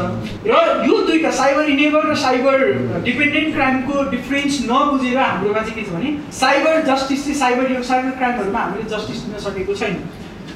र 0.46 0.52
यो 0.88 0.98
दुईवटा 1.06 1.30
साइबर 1.40 1.70
इनेबल 1.74 2.02
र 2.10 2.14
साइबर 2.24 2.56
डिपेन्डेन्ट 3.04 3.54
क्राइमको 3.54 4.04
डिफ्रेन्स 4.10 4.60
नबुझेर 4.70 5.18
हाम्रोमा 5.18 5.60
चाहिँ 5.60 5.74
के 5.74 5.82
छ 5.82 5.96
भने 5.96 6.10
साइबर 6.40 6.82
जस्टिस 6.90 7.24
चाहिँ 7.24 7.38
साइबर 7.40 7.82
साइबर 7.90 8.10
क्राइमहरूमा 8.22 8.60
हामीले 8.60 8.88
जस्टिस 8.94 9.26
दिन 9.26 9.38
सकेको 9.48 9.74
छैन। 9.82 9.98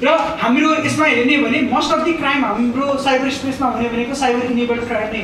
र 0.05 0.09
हाम्रो 0.41 0.75
यसमा 0.87 1.07
हेर्ने 1.07 1.37
भने 1.43 1.61
मोस्ट 1.75 1.93
अफ 1.93 2.05
दि 2.05 2.12
क्राइम 2.23 2.45
हाम्रो 2.45 2.97
साइबर 3.05 3.31
स्पेसमा 3.37 3.69
हुने 3.69 3.88
भनेको 3.88 4.14
साइबर 4.14 4.51
इनेबल्ड 4.53 4.88
क्राइम 4.88 5.17
नै 5.17 5.23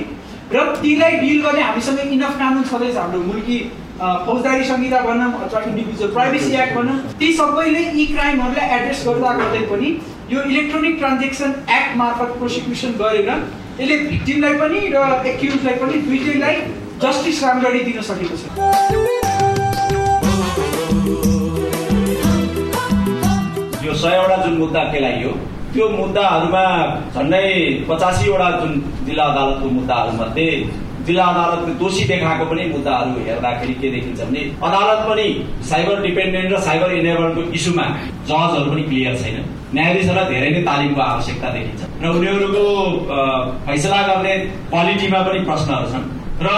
र 0.52 0.62
तीलाई 0.82 1.16
डिल 1.18 1.40
गर्ने 1.42 1.62
हामीसँग 1.62 2.00
इनफ 2.12 2.38
कानुन 2.38 2.64
छँदैछ 2.70 2.96
हाम्रो 2.96 3.20
मुल्की 3.22 3.58
फौजदारी 4.00 4.64
संहिता 4.64 5.00
भनौँ 5.00 5.30
अथवा 5.44 5.60
इन्डिभिजुअल 5.68 6.12
प्राइभेसी 6.12 6.52
एक्ट 6.62 6.74
भनौँ 6.76 6.96
ती 7.20 7.32
सबैले 7.32 7.82
यी 7.98 8.06
क्राइमहरूलाई 8.06 8.66
एड्रेस 8.78 9.04
गर्दा 9.06 9.32
गर्दै 9.38 9.62
पनि 9.70 9.88
यो 10.30 10.42
इलेक्ट्रोनिक 10.50 10.98
ट्रान्जेक्सन 10.98 11.54
एक्ट 11.76 11.96
मार्फत 11.96 12.36
प्रोसिक्युसन 12.38 12.92
गरेर 13.00 13.30
यसले 13.80 13.96
भिक्टिमलाई 14.10 14.54
पनि 14.60 14.80
र 14.94 15.06
एक्युजलाई 15.32 15.74
पनि 15.80 15.98
दुइटैलाई 16.10 16.56
जस्टिस 17.04 17.42
राम्ररी 17.44 17.80
दिन 17.88 18.00
सकेको 18.10 18.36
छ। 18.36 18.44
यो 23.86 23.94
सयवटा 24.04 24.36
जुन 24.44 24.54
मुद्दा 24.58 24.84
केलाइयो 24.92 25.32
त्यो 25.74 25.86
मुद्दाहरूमा 25.90 26.64
झन्डै 27.14 27.46
पचासीवटा 27.88 28.48
जुन 28.58 28.72
जिल्ला 29.06 29.24
अदालतको 29.32 29.68
मुद्दाहरूमध्ये 29.78 30.48
जिल्ला 31.06 31.24
अदालतले 31.32 31.72
दोषी 31.80 32.04
देखाएको 32.10 32.44
पनि 32.50 32.64
मुद्दाहरू 32.74 33.24
हेर्दाखेरि 33.26 33.74
के 33.80 33.88
देखिन्छ 33.94 34.20
भने 34.20 34.42
अदालत 34.68 35.00
पनि 35.08 35.26
साइबर 35.70 35.96
डिपेन्डेन्ट 36.06 36.52
र 36.52 36.60
साइबर 36.68 36.94
इनेबलको 37.00 37.40
इस्युमा 37.58 37.86
जजहरू 38.30 38.70
पनि 38.70 38.82
क्लियर 38.90 39.16
छैन। 39.22 39.36
न्यायाधीशलाई 39.74 40.24
धेरै 40.32 40.50
नै 40.54 40.62
तालिमको 40.70 41.00
आवश्यकता 41.10 41.48
देखिन्छ। 41.56 41.82
र 42.02 42.06
उनीहरूको 42.18 42.64
फैसला 43.66 44.00
गर्ने 44.08 44.32
क्वालिटीमा 44.70 45.20
पनि 45.26 45.38
प्रश्नहरू 45.50 45.86
छन्। 45.92 46.04
र 46.46 46.48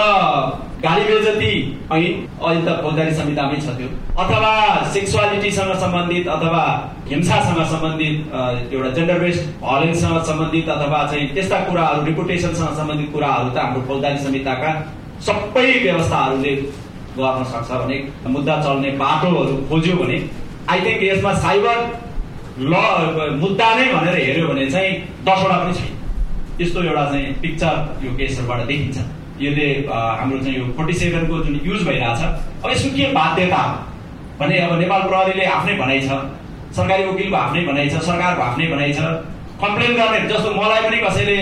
गाली 0.83 1.03
बेजती 1.03 1.51
ऐन 1.91 2.03
अहिले 2.41 2.61
त 2.65 2.73
फौजदारी 2.81 3.13
संहितामै 3.19 3.57
छ 3.65 3.73
त्यो। 3.77 3.87
अथवा 4.23 4.51
सेक्सुअलिटीसँग 4.93 5.73
सम्बन्धित 5.83 6.27
अथवा 6.35 6.63
हिंसासँग 7.09 7.61
सम्बन्धित 7.73 8.15
एउटा 8.73 8.89
जेन्डर 8.97 9.19
बेस्ड 9.23 9.41
भलेन्ससँग 9.63 10.21
सम्बन्धित 10.29 10.69
अथवा 10.75 10.99
चाहिँ 11.11 11.27
त्यस्ता 11.33 11.59
कुराहरू 11.69 12.05
रिपुटेसनसँग 12.05 12.75
सम्बन्धित 12.79 13.09
कुराहरू 13.13 13.49
त 13.49 13.57
हाम्रो 13.63 13.81
फौजदारी 13.89 14.19
संहिताका 14.25 14.71
सबै 15.27 15.67
व्यवस्थाहरूले 15.83 16.53
गर्न 17.17 17.43
सक्छ 17.51 17.69
भने 17.81 17.97
मुद्दा 18.37 18.61
चल्ने 18.63 18.89
बाटोहरू 19.03 19.55
खोज्यो 19.69 19.95
भने 20.03 20.17
आई 20.69 20.79
थिङ्क 20.85 21.03
यसमा 21.03 21.33
साइबर 21.45 21.77
ल 22.71 22.73
मुद्दा 23.43 23.73
नै 23.75 23.85
भनेर 23.93 24.15
हेऱ्यो 24.25 24.47
भने 24.47 24.65
चाहिँ 24.71 24.91
दसवटा 25.25 25.57
पनि 25.63 25.73
छैन। 25.77 25.93
त्यस्तो 26.57 26.83
एउटा 26.83 27.05
चाहिँ 27.11 27.33
पिक्चर 27.41 27.73
यो 28.05 28.11
केसहरूबाट 28.17 28.67
देखिन्छ। 28.67 28.97
यसले 29.41 29.67
हाम्रो 29.91 30.39
चाहिँ 30.43 30.57
यो 30.57 30.65
फोर्टी 30.77 30.93
सेभेनको 30.99 31.39
जुन 31.45 31.59
युज 31.65 31.87
भइरहेछ 31.87 32.21
अब 32.63 32.69
यसको 32.71 32.89
के 32.97 33.11
बाध्यता 33.13 33.61
हो 33.61 33.75
भने 34.39 34.57
अब 34.65 34.79
नेपाल 34.79 35.01
प्रहरीले 35.07 35.45
आफ्नै 35.53 35.73
भनाइ 35.77 36.01
छ 36.01 36.19
सरकारी 36.77 37.03
वकिलको 37.05 37.37
आफ्नै 37.37 37.61
भनाइ 37.71 37.89
छ 37.89 38.03
सरकारको 38.09 38.41
आफ्नै 38.49 38.67
भनाइ 38.73 38.93
छ 38.93 39.15
कम्प्लेन 39.63 39.95
गर्ने 39.99 40.19
जस्तो 40.29 40.49
मलाई 40.55 40.81
पनि 40.83 40.97
कसैले 41.05 41.37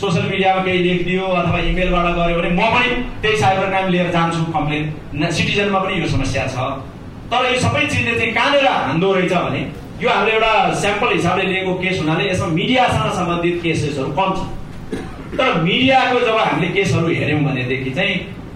सोसियल 0.00 0.24
मिडियामा 0.30 0.62
केही 0.64 0.78
लेखिदियो 0.84 1.26
अथवा 1.40 1.58
इमेलबाट 1.70 2.06
गऱ्यो 2.16 2.38
भने 2.38 2.50
म 2.50 2.70
पनि 2.74 2.88
त्यही 3.22 3.36
साइबर 3.42 3.68
क्राइम 3.68 3.88
लिएर 3.94 4.10
जान्छु 4.16 4.40
कम्प्लेन। 4.56 5.30
सिटिजनमा 5.30 5.78
पनि 5.84 6.00
यो 6.00 6.08
समस्या 6.14 6.46
छ। 6.54 6.66
तर 7.30 7.46
यो 7.52 7.60
सबै 7.60 7.84
चिजले 7.92 8.14
चाहिँ 8.18 8.32
कहाँनिर 8.34 8.66
हान्दो 8.66 9.12
रहेछ 9.14 9.32
भने 9.34 9.60
यो 10.02 10.10
हामीले 10.10 10.32
एउटा 10.34 10.52
स्याम्पल 10.80 11.12
हिसाबले 11.12 11.44
लिएको 11.52 11.74
केस 11.82 12.00
हुनाले 12.00 12.24
यसमा 12.30 12.48
मिडियासँग 12.58 13.12
सम्बन्धित 13.18 13.62
केसेसहरू 13.62 14.10
कम 14.18 14.34
छ 14.38 14.50
तर 15.38 15.60
मिडियाको 15.62 16.20
जब 16.20 16.36
हामीले 16.38 16.68
केसहरू 16.74 17.08
हेऱ्यौँ 17.08 17.40
भनेदेखि 17.44 17.90
चाहिँ 17.98 18.14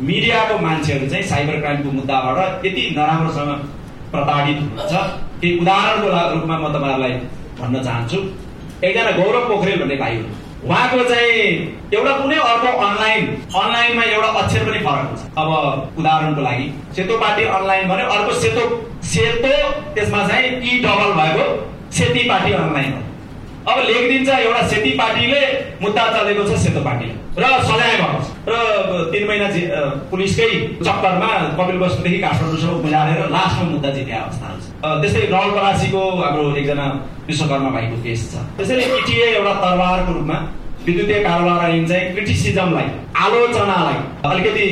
मिडियाको 0.08 0.58
मान्छेहरू 0.64 1.06
चाहिँ 1.10 1.24
साइबर 1.28 1.60
क्राइमको 1.60 1.90
मुद्दाबाट 1.92 2.66
यति 2.66 2.82
नराम्रोसँग 2.98 3.50
प्रताडित 4.12 4.58
हुन्छ 4.64 4.92
केही 5.40 5.58
उदाहरणको 5.60 6.08
रूपमा 6.34 6.56
म 6.58 6.72
तपाईँहरूलाई 6.74 7.14
भन्न 7.60 7.82
चाहन्छु। 7.86 8.18
एकजना 8.84 9.10
गौरव 9.16 9.48
पोखरेल 9.48 9.80
भन्ने 9.80 9.96
भाइ 10.02 10.14
हुनु। 10.16 10.28
उहाँको 10.68 11.02
चाहिँ 11.08 11.42
एउटा 11.94 12.12
कुनै 12.20 12.36
अर्को 12.50 12.70
अनलाइन 12.86 13.26
अनलाइनमा 13.62 14.04
एउटा 14.14 14.28
अक्षर 14.40 14.64
पनि 14.68 14.80
फरक 14.86 15.04
हुन्छ। 15.08 15.20
अब 15.38 15.98
उदाहरणको 15.98 16.42
लागि 16.42 16.66
सेतो 16.96 17.18
पार्टी 17.18 17.44
अनलाइन 17.58 17.88
भन्यो 17.88 18.06
अर्को 18.14 18.32
सेतो 18.44 18.64
सेतो 19.12 19.52
त्यसमा 19.94 20.26
चाहिँ 20.28 20.48
इ 20.48 20.78
डबल 20.84 21.12
भएको 21.20 21.46
सेती 21.98 22.22
पार्टी 22.28 22.52
अनलाइन 22.62 22.90
अब 23.68 23.78
लेखिदिन्छ 23.86 24.28
एउटा 24.28 24.60
सेती 24.68 24.90
पार्टीले 24.98 25.40
मुद्दा 25.82 26.04
चलेको 26.12 26.44
छ 26.48 26.58
सेतो 26.60 26.80
पार्टी 26.84 27.08
र 27.38 27.48
सजाय 27.68 27.96
भएको 28.00 28.20
र 28.48 29.02
तिन 29.12 29.26
महिना 29.28 29.48
पुलिसकै 30.10 30.48
चक्करमा 30.86 31.30
कपिल 31.58 31.78
बस्तीदेखि 31.82 32.18
काठमाडौँसम्म 32.22 32.76
बुझाएर 32.84 33.20
लास्टमा 33.34 33.68
मुद्दा 33.72 33.90
जिते 33.96 34.12
अवस्थाहरू 34.20 34.58
छ 34.62 34.68
त्यस्तै 35.02 35.26
नवलपरासीको 35.34 36.02
हाम्रो 36.20 36.44
एकजना 36.60 36.86
विश्वकर्मा 37.28 37.70
भाइको 37.76 37.96
केस 38.04 38.20
छ। 38.32 38.46
त्यसैले 38.56 38.84
एउटा 39.34 39.52
तरवारको 39.64 40.12
रूपमा 40.18 40.38
विद्युतीय 40.86 41.18
कारोबार 41.24 41.86
चाहिँ 41.88 42.12
क्रिटिसिजमलाई 42.14 42.86
आलोचनालाई 43.24 43.98
अलिकति 44.30 44.66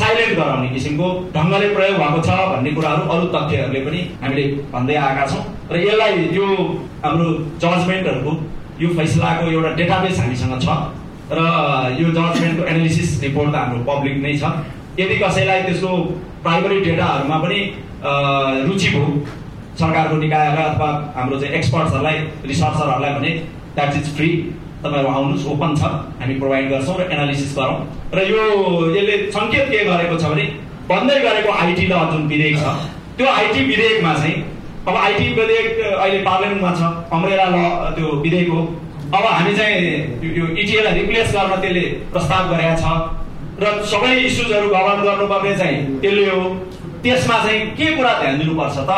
साइलेन्ट 0.00 0.34
गराउने 0.38 0.68
किसिमको 0.68 1.08
ढङ्गले 1.34 1.68
प्रयोग 1.74 1.96
भएको 2.02 2.20
छ 2.26 2.36
भन्ने 2.52 2.70
कुराहरू 2.78 3.02
अरू 3.14 3.26
तथ्यहरूले 3.34 3.80
पनि 3.86 4.00
हामीले 4.22 4.44
भन्दै 4.72 4.96
आएका 5.06 5.26
छौँ। 5.32 5.42
र 5.72 5.76
यसलाई 5.86 6.12
यो 6.36 6.46
हाम्रो 7.04 7.28
जजमेन्टहरूको 7.64 8.32
यो 8.82 8.88
फैसलाको 8.98 9.50
एउटा 9.52 9.70
डेटाबेस 9.80 10.20
हामीसँग 10.20 10.54
छ। 10.60 10.68
र 11.32 11.40
यो 12.00 12.08
जजमेन्टको 12.18 12.64
एनालिसिस 12.72 13.10
रिपोर्ट 13.22 13.50
त 13.52 13.56
हाम्रो 13.56 13.80
पब्लिक 13.90 14.16
नै 14.26 14.36
छ। 14.36 14.44
यदि 15.00 15.16
कसैलाई 15.24 15.62
त्यसको 15.62 15.90
प्राइमरी 16.44 16.80
डेटाहरूमा 16.84 17.36
पनि 17.44 17.60
रुचि 18.68 18.88
भयो 18.94 19.08
सरकारको 19.80 20.16
निकायलाई 20.16 20.64
अथवा 20.70 20.88
हाम्रो 21.16 21.40
चाहिँ 21.40 21.54
एक्सपर्ट्सहरूलाई 21.58 22.16
रिसर्चरहरूलाई 22.50 23.12
भने 23.18 23.30
द्याट 23.74 23.96
इज 23.96 24.16
फ्री 24.16 24.30
तपाईँहरू 24.82 25.08
आउनुहोस् 25.08 25.46
ओपन 25.52 25.70
छ। 25.74 25.82
हामी 26.20 26.34
प्रोभाइड 26.38 26.70
गर्छौँ 26.70 26.96
र 26.98 27.02
एनालिसिस 27.12 27.52
गरौँ। 27.58 27.78
र 28.14 28.18
यो 28.30 28.42
यसले 28.96 29.14
सङ्केत 29.36 29.66
के 29.70 29.78
गरेको 29.84 30.16
छ 30.16 30.24
भने 30.32 30.44
बन्दै 30.90 31.18
गरेको 31.26 31.50
आइटी 31.52 31.84
ल 31.86 31.94
जुन 32.12 32.22
विधेयक 32.30 32.56
छ। 32.62 32.66
त्यो 33.18 33.26
आइटी 33.26 33.60
विधेयकमा 33.70 34.12
चाहिँ 34.14 34.36
अब 34.88 34.96
आइटी 34.96 35.26
विधेयक 35.34 35.68
अहिले 35.98 36.18
पार्लियामेन्टमा 36.24 36.72
छ 36.78 36.82
अमरेला 37.12 37.46
ल 37.54 37.58
त्यो 37.96 38.08
विधेयक 38.24 38.48
हो। 38.48 38.60
अब 39.08 39.24
हामी 39.26 39.52
चाहिँ 39.56 39.76
यो 40.38 40.46
इटिएलाई 40.62 40.92
रिप्लेस 41.00 41.28
गर्न 41.34 41.60
त्यसले 41.60 41.84
प्रस्ताव 42.12 42.42
गरेका 42.54 42.74
छ। 42.78 42.84
र 43.58 43.64
सबै 43.90 44.10
इस्युजहरू 44.22 44.68
गभर्न 44.70 45.00
गर्नुपर्ने 45.02 45.52
चाहिँ 45.58 45.78
त्यसले 46.00 46.24
हो। 46.30 46.42
त्यसमा 47.02 47.36
चाहिँ 47.44 47.60
के 47.78 47.86
कुरा 47.96 48.12
ध्यान 48.20 48.38
दिनुपर्छ 48.38 48.76
त? 48.88 48.92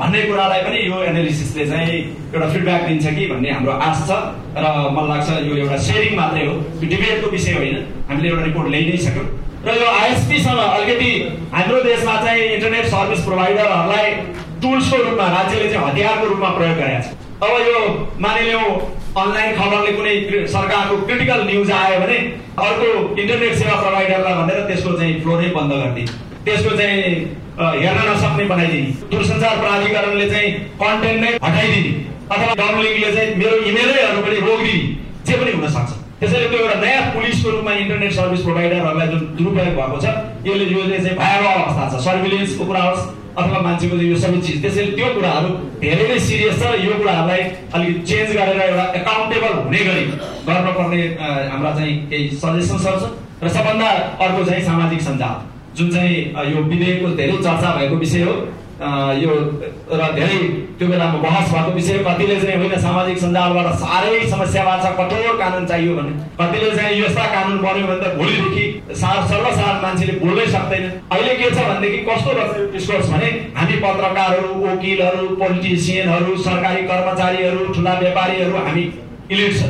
भन्ने 0.00 0.22
कुरालाई 0.28 0.60
पनि 0.64 0.78
यो 0.88 1.02
एनालिसिसले 1.10 1.66
चाहिँ 1.70 1.98
एउटा 2.34 2.48
फिडब्याक 2.52 2.82
दिन्छ 2.88 3.06
कि 3.16 3.26
भन्ने 3.32 3.50
हाम्रो 3.50 3.72
आश 3.88 3.98
छ 4.08 4.10
र 4.56 4.64
मलाई 4.96 5.08
लाग्छ 5.10 5.28
यो 5.48 5.56
एउटा 5.56 5.76
सेयरिङ 5.86 6.16
मात्रै 6.16 6.44
हो। 6.46 6.54
यो 6.82 6.88
डिबेटको 6.92 7.30
विषय 7.30 7.52
होइन। 7.60 7.76
हामीले 8.10 8.28
एउटा 8.28 8.44
रिपोर्ट 8.44 8.68
ल्याइ 8.74 8.84
नै 8.90 8.96
सक्यौँ। 9.06 9.26
र 9.66 9.74
यो 9.76 9.88
आइएसपीसँग 9.92 10.60
अलिकति 10.66 11.10
हाम्रो 11.54 11.82
देशमा 11.84 12.14
चाहिँ 12.24 12.44
इन्टरनेट 12.54 12.86
सर्भिस 12.92 13.20
प्रोभाइडरहरूलाई 13.24 14.06
टुल्सको 14.62 14.96
रूपमा 15.02 15.26
राज्यले 15.34 15.68
चाहिँ 15.72 15.86
हतियारको 15.88 16.24
रूपमा 16.32 16.48
प्रयोग 16.56 16.76
गरेको 16.80 17.02
छ 17.04 17.18
अब 17.44 17.52
यो 17.68 17.78
मानिलिउँ 18.24 18.72
अनलाइन 19.20 19.54
खबरले 19.58 19.92
कुनै 19.98 20.14
सरकारको 20.54 20.96
क्रिटिकल 21.06 21.40
न्युज 21.50 21.70
आयो 21.76 22.00
भने 22.00 22.18
अर्को 22.64 22.88
इन्टरनेट 23.20 23.54
सेवा 23.60 23.76
प्रोभाइडरलाई 23.84 24.34
भनेर 24.40 24.66
त्यसको 24.68 24.92
चाहिँ 24.98 25.20
फ्लो 25.22 25.40
नै 25.40 25.48
बन्द 25.56 25.72
गरिदिने 25.82 26.29
त्यसको 26.44 26.76
चाहिँ 26.76 27.02
हेर्न 27.60 28.00
नसक्ने 28.10 28.44
बनाइदिने। 28.52 28.90
दूरसञ्चार 29.10 29.54
प्राधिकरणले 29.60 30.26
चाहिँ 30.30 30.50
कन्टेन्ट 30.80 31.20
नै 31.24 31.30
हटाइदिने। 31.44 31.92
अथवा 32.32 32.54
डाउनलिङले 32.60 33.10
चाहिँ 33.16 33.34
मेरो 33.40 33.56
इमेलैहरू 33.70 34.20
पनि 34.26 34.38
रोकिदिने। 34.48 34.82
जे 35.26 35.34
पनि 35.40 35.52
हुन 35.52 35.68
सक्छ। 35.76 35.90
त्यसैले 36.20 36.48
त्यो 36.48 36.58
एउटा 36.58 36.76
नयाँ 36.80 37.02
पुलिसको 37.14 37.50
रूपमा 37.50 37.72
इन्टरनेट 37.82 38.12
सर्भिस 38.12 38.40
प्रोभाइडरहरूलाई 38.44 39.08
जुन 39.12 39.22
दुरुपयोग 39.36 39.74
भएको 39.76 39.98
छ 40.00 40.06
यसले 40.46 40.64
यसले 40.64 40.98
चाहिँ 41.04 41.16
भयावह 41.20 41.52
अवस्था 41.60 41.84
छ। 41.92 42.02
सर्भिलेन्सको 42.06 42.64
कुरा 42.70 42.82
होस् 42.88 43.04
अथवा 43.40 43.58
मान्छेको 43.66 43.96
यो 43.96 44.16
सबै 44.24 44.40
चिज। 44.46 44.56
त्यसैले 44.62 44.92
त्यो 44.96 45.08
कुराहरू 45.16 45.50
धेरै 45.80 46.08
नै 46.08 46.18
सिरियस 46.28 46.56
छ 46.60 46.62
यो 46.84 46.92
कुराहरूलाई 47.00 47.42
अलिकति 47.74 48.00
चेन्ज 48.08 48.28
गरेर 48.36 48.60
एउटा 48.68 48.84
एकाउन्टेबल 49.00 49.52
हुने 49.64 49.80
गरी 49.88 50.04
गर्नुपर्ने 50.48 51.00
हाम्रा 51.52 51.70
चाहिँ 51.76 51.94
केही 52.10 52.28
सजेसन्सहरू 52.42 52.98
छ। 53.00 53.04
र 53.44 53.48
सबभन्दा 53.48 53.88
अर्को 54.24 54.44
चाहिँ 54.44 54.62
सामाजिक 54.64 55.00
सञ्जाल। 55.08 55.36
जुन 55.76 55.90
चाहिँ 55.90 56.16
यो 56.52 56.62
विधेयकको 56.70 57.08
धेरै 57.16 57.36
चर्चा 57.44 57.76
भएको 57.76 57.96
विषय 57.96 58.22
हो 58.22 58.34
यो 59.20 59.32
र 59.92 60.02
धेरै 60.16 60.36
त्यो 60.78 60.86
बेलामा 60.88 61.18
बहस 61.22 61.50
भएको 61.52 61.72
विषय 61.72 61.98
कतिले 62.06 62.36
चाहिँ 62.40 62.56
होइन 62.58 62.80
सामाजिक 62.80 63.18
सञ्जालबाट 63.18 63.66
साह्रै 63.80 64.20
समस्या 64.30 64.62
भएको 64.64 64.82
छ 64.84 64.92
कठोर 65.00 65.36
कानुन 65.40 65.66
चाहियो 65.66 65.96
भने। 65.96 66.12
कतिले 66.40 66.70
चाहिँ 66.76 67.00
यस्ता 67.00 67.24
कानुन 67.34 67.58
बन्यो 67.64 67.86
भने 67.90 68.00
त 68.00 68.16
भोलिदेखि 68.20 68.94
सार 69.00 69.18
सर्वसाधारण 69.28 69.82
मान्छेले 69.82 70.14
बोल्नै 70.22 70.46
सक्दैन। 70.54 70.84
अहिले 71.12 71.34
के 71.40 71.50
छ 71.50 71.66
भनेदेखि 71.68 72.00
कस्तो 72.08 72.30
रहेछ 72.38 72.72
डिस्कोर्स 72.72 73.10
भने 73.12 73.28
हामी 73.58 73.76
पत्रकारहरू 73.84 74.48
वकिलहरू 74.64 75.28
पोलिटिसियनहरू 75.42 76.36
सरकारी 76.48 76.82
कर्मचारीहरू 76.90 77.72
ठुला 77.74 77.94
व्यापारीहरू 78.00 78.56
हामी 78.66 78.84
इलिट 79.30 79.52
छ। 79.60 79.62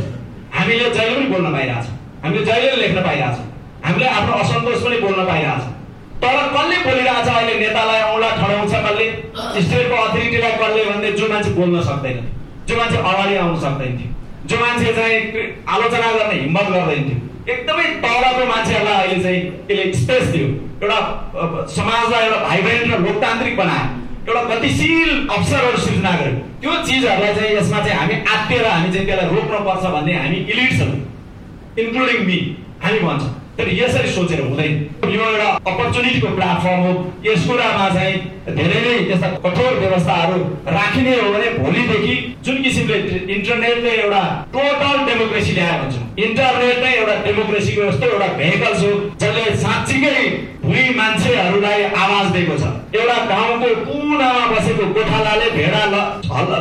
हामीले 0.54 0.90
जहिले 0.90 1.14
पनि 1.16 1.26
बोल्न 1.34 1.52
पाइरहेछौँ। 1.52 1.98
हामीले 2.22 2.44
जहिले 2.46 2.76
लेख्न 2.82 3.02
पाइरहेछौँ। 3.08 3.46
हामीले 3.84 4.06
आफ्नो 4.20 4.40
असन्तोष 4.44 4.78
पनि 4.86 4.96
बोल्न 5.02 5.26
पाइरहेछौँ। 5.26 5.69
तर 6.22 6.36
कसले 6.54 6.76
बोलिरहेछ 6.84 7.28
अहिले 7.28 7.54
नेतालाई 7.60 8.00
औँला 8.12 8.30
ठडाउँछ 8.40 8.72
कसले 8.86 9.06
स्टेटको 9.64 9.96
अथोरिटीलाई 10.04 10.52
कसले 10.62 10.84
भन्दै 10.90 11.12
जो 11.20 11.28
मान्छे 11.32 11.50
बोल्न 11.58 11.82
सक्दैन 11.88 12.18
जो 12.68 12.76
मान्छे 12.76 12.96
अगाडि 13.10 13.36
आउन 13.36 13.56
सक्दैन 13.60 13.92
थियो। 13.98 14.10
जो 14.50 14.56
मान्छे 14.60 14.92
चाहिँ 14.98 15.16
आलोचना 15.74 16.10
गर्ने 16.12 16.36
हिम्मत 16.40 16.68
गर्दैन 16.74 17.02
थियो। 17.08 17.18
एकदमै 17.52 17.86
तलको 18.04 18.44
मान्छेहरूलाई 18.52 19.06
अहिले 19.06 19.22
चाहिँ 19.22 19.40
यसले 19.70 19.92
स्पेस 20.02 20.24
दियो। 20.34 20.48
एउटा 20.82 20.98
समाजलाई 21.76 22.24
एउटा 22.26 22.38
भाइब्रेन्ट 22.44 22.92
र 22.92 22.98
लोकतान्त्रिक 23.06 23.56
बनायो। 23.56 23.88
एउटा 24.28 24.42
गतिशील 24.54 25.10
अवसरहरू 25.34 25.78
सिर्जना 25.86 26.12
गर्यो। 26.20 26.36
त्यो 26.60 26.72
चिजहरूलाई 26.86 27.34
चाहिँ 27.34 27.56
यसमा 27.56 27.78
चाहिँ 27.84 27.98
हामी 28.00 28.14
आत्तिएर 28.34 28.66
हामी 28.66 28.92
चाहिँ 28.92 29.06
त्यसलाई 29.06 29.28
रोक्नुपर्छ 29.34 29.84
भन्ने 29.96 30.14
हामी 30.20 30.38
इलिट 30.52 30.72
छौँ 30.78 30.94
इन्क्लुडिङ 31.80 32.24
मी 32.28 32.38
हामी 32.84 32.98
भन्छौँ। 33.08 33.32
तर 33.58 33.68
यसरी 33.74 34.10
सोचेर 34.10 34.40
हुँदैन 34.40 34.74
यो 35.14 35.22
एउटा 35.22 35.48
अपर्च्युनिटीको 35.70 36.28
प्लेटफर्म 36.36 36.80
हो। 36.84 36.92
यस 37.24 37.46
कुरामा 37.46 37.88
चाहिँ 37.94 38.14
धेरै 38.56 38.80
नै 38.84 38.98
त्यस्ता 39.08 39.28
कठोर 39.44 39.72
व्यवस्थाहरू 39.78 40.38
राखिने 40.76 41.16
हो 41.20 41.32
भने 41.32 41.48
भोलिदेखि 41.58 42.14
जुन 42.44 42.62
किसिमले 42.62 42.98
इन्टरनेटले 43.34 43.90
एउटा 44.02 44.22
टोटल 44.54 44.96
डेमोक्रेसी 45.08 45.52
ल्यायो 45.58 45.82
भन्छौँ 45.82 46.06
इन्टरनेट 46.26 46.78
नै 46.84 46.92
एउटा 47.00 47.14
डेमोक्रेसीको 47.26 47.82
यस्तो 47.82 48.06
एउटा 48.12 48.28
भेहिकल 48.40 48.74
हो 48.82 48.92
जसले 49.20 49.44
साँच्चीकै 49.64 50.22
भुइँ 50.64 50.94
मान्छेहरूलाई 50.96 51.82
आवाज 52.04 52.32
दिएको 52.32 52.56
छ। 52.62 52.72
एउटा 53.00 53.18
गाउँको 53.34 53.68
कुनामा 53.84 54.46
बसेको 54.54 54.86
गोठालाले 54.96 55.50
भेडा 55.58 55.84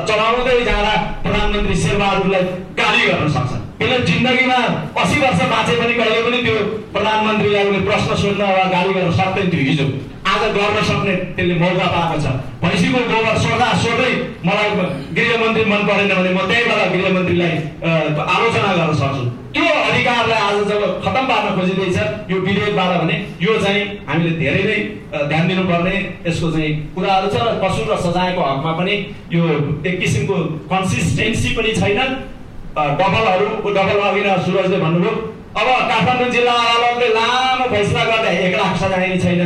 चलाउँदै 0.10 0.60
जाँदा 0.66 0.94
प्रधानमन्त्री 1.24 1.76
शेरबहादुरलाई 1.84 2.44
गाली 2.80 3.08
गर्न 3.08 3.30
सक्छ 3.38 3.52
यसले 3.82 3.98
जिन्दगीमा 4.08 4.60
असी 5.02 5.20
वर्ष 5.22 5.42
बाँचे 5.52 5.74
पनि 5.82 5.94
कहिले 6.00 6.22
पनि 6.28 6.38
त्यो 6.46 6.56
प्रधानमन्त्रीलाई 6.94 7.64
कुनै 7.66 7.82
प्रश्न 7.90 8.16
सोध्न 8.22 8.42
वा 8.58 8.64
गाली 8.76 8.94
गर्न 8.94 9.12
सक्दैन 9.20 9.48
थियो 9.52 9.64
हिजो। 9.70 9.86
आज 10.30 10.42
गर्न 10.56 10.78
सक्ने 10.88 11.14
त्यसले 11.36 11.56
मौका 11.60 11.86
पाएको 11.96 12.18
छ। 12.24 12.26
भैँसीको 12.62 13.00
गोबर 13.12 13.38
सोध्दा 13.44 13.68
सोध्दै 13.84 14.12
मलाई 14.48 14.70
गृहमन्त्री 15.18 15.64
मन 15.72 15.82
परेन 15.90 16.12
भने 16.18 16.32
म 16.36 16.40
त्यहीबाट 16.50 16.92
गृहमन्त्रीलाई 16.94 17.54
आलोचना 18.34 18.72
गर्न 18.80 18.94
सक्छु। 19.02 19.24
त्यो 19.54 19.66
अधिकारलाई 19.90 20.42
आज 20.48 20.58
जब 20.70 20.82
खतम 21.06 21.26
पार्न 21.30 21.48
खोजिँदैछ 21.58 21.98
यो 22.32 22.38
विधेयकबाट 22.48 22.92
भने 23.02 23.16
यो 23.42 23.54
चाहिँ 23.64 23.84
हामीले 24.10 24.32
धेरै 24.42 24.64
नै 24.70 24.78
ध्यान 25.30 25.48
दिनुपर्ने 25.48 25.96
यसको 26.28 26.52
चाहिँ 26.52 26.74
कुराहरू 26.96 27.28
छ 27.34 27.48
र 27.48 27.56
पशु 27.64 27.88
र 27.90 27.98
सजायको 28.06 28.42
हकमा 28.50 28.74
पनि 28.80 28.96
यो 29.34 29.42
एक 29.88 29.96
किसिमको 30.02 30.36
कन्सिस्टेन्सी 30.74 31.56
पनि 31.58 31.74
छैन। 31.80 32.00
डबलहरू 33.00 33.48
डबल 33.76 34.00
अघि 34.10 34.22
सुरजले 34.46 34.78
भन्नुभयो 34.84 35.14
अब 35.60 35.68
काठमाडौँ 35.90 36.30
जिल्ला 36.32 36.54
अदालतले 36.64 37.08
लामो 37.14 37.66
फैसला 37.72 38.04
गर्दा 38.10 38.32
एक 38.46 38.56
लाख 38.56 38.76
सजाय 38.82 39.18
छैन। 39.24 39.42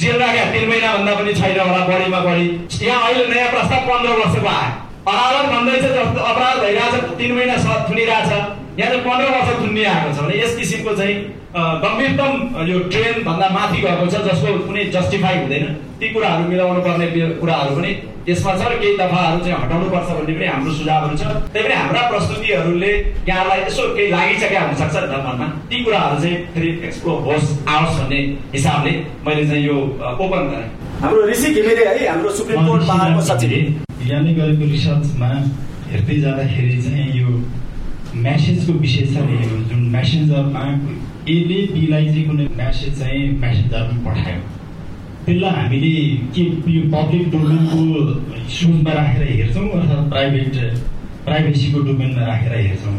जेल 0.00 0.16
राख्या 0.20 0.44
तिन 0.52 0.68
महिनाभन्दा 0.68 1.12
पनि 1.18 1.32
छैन 1.34 1.58
होला 1.60 1.84
बढीमा 1.86 2.20
बढी। 2.26 2.46
यहाँ 2.86 3.08
अहिले 3.08 3.24
नयाँ 3.26 3.48
प्रस्ताव 3.50 3.80
पन्ध्र 3.88 4.10
वर्षको 4.18 4.48
आयो। 4.48 4.70
अदालत 5.06 5.46
भन्दैछ 5.52 5.82
जस्तो 5.84 6.20
अपराध 6.30 6.58
भइरहेछ 6.62 6.94
तिन 7.18 7.32
महिना 7.36 7.56
थुनिरहेछ। 7.88 8.30
यहाँ 8.78 8.90
चाहिँ 8.90 9.04
पन्ध्र 9.04 9.26
वर्ष 9.34 9.48
थुन्ने 9.60 9.84
आएको 9.84 10.12
छ। 10.12 10.18
भने 10.20 10.34
यस 10.42 10.56
किसिमको 10.56 10.94
चाहिँ 10.96 11.14
गम्भीरतम 11.56 12.32
यो 12.68 12.78
ट्रेन 12.92 13.22
भन्दा 13.24 13.48
माथि 13.48 13.78
गएको 13.82 14.06
छ 14.12 14.20
जसको 14.26 14.58
कुनै 14.66 14.84
जस्टिफाई 14.94 15.36
हुँदैन। 15.40 15.64
ती 16.00 16.08
कुराहरू 16.12 16.48
मिलाउनु 16.48 16.80
पर्ने 16.86 17.06
कुराहरू 17.40 17.76
पनि 17.76 17.92
यसमा 18.28 18.52
छ 18.60 18.62
र 18.68 18.76
केही 18.82 18.96
दफाहरू 18.98 19.38
चाहिँ 19.40 19.56
हटाउनु 19.62 19.88
पर्छ 19.90 20.08
भन्ने 20.18 20.34
पनि 20.36 20.46
हाम्रो 20.52 20.72
सुझावहरू 20.76 21.16
छ। 21.16 21.22
त्यही 21.54 21.64
पनि 21.64 21.74
हाम्रा 21.80 22.02
प्रस्तुतिहरूले 22.12 22.92
यहाँलाई 23.28 23.60
यसो 23.66 23.82
केही 23.96 24.10
लागिसकेका 24.12 24.60
हुनसक्छ 24.66 24.96
नि 24.96 25.08
त 25.08 25.14
मनमा। 25.26 25.46
ती 25.70 25.76
कुराहरू 25.84 26.16
चाहिँ 26.22 26.36
फेरि 26.54 26.70
एक्सप्लोर 26.88 27.18
होस् 27.26 27.48
आओस् 27.74 27.98
भन्ने 28.00 28.20
हिसाबले 28.54 28.92
मैले 29.26 29.44
चाहिँ 29.48 29.64
यो 29.66 29.76
ओपन 30.12 30.42
गरेँ। 30.52 30.70
हाम्रो 31.02 31.26
ऋषि 31.32 31.48
घिमिरे 31.56 31.84
है 31.88 32.08
हाम्रो 32.12 32.30
सुप्रिम 32.36 32.66
कोर्ट 32.68 32.82
बारको 32.92 33.20
सचिव। 33.32 33.52
यहाँले 34.06 34.32
गरेको 34.38 34.64
रिसर्चमा 34.76 35.30
हेर्दै 35.90 36.16
जाँदाखेरि 36.20 36.82
चाहिँ 36.84 37.08
यो 37.20 37.28
म्यासेजको 38.24 38.72
विषय 38.84 39.04
छ 39.14 39.24
जुन 39.70 39.80
म्यासेन्जरमा 39.94 40.62
एले 41.28 41.56
बीलाई 41.74 42.04
चाहिँ 42.06 42.24
कुनै 42.26 42.44
म्यासेज 42.56 42.98
चाहिँ 42.98 43.22
म्यासेन्जरमा 43.40 43.98
पठायो। 44.06 44.42
त्यसलाई 45.26 45.50
हामीले 45.58 45.90
के 46.34 46.42
यो 46.74 46.82
पब्लिक 46.92 47.30
डोमेनको 47.30 47.78
सुजमा 48.56 48.92
राखेर 48.98 49.22
हेर्छौँ 49.30 49.68
अथवा 49.78 49.96
प्राइभेट 50.12 50.54
प्राइभेसीको 51.26 51.78
डोमेनमा 51.86 52.26
राखेर 52.26 52.52
हेर्छौँ। 52.56 52.94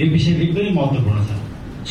यो 0.00 0.06
विषय 0.12 0.32
एकदमै 0.44 0.70
महत्त्वपूर्ण 0.76 1.20
छ। 1.28 1.40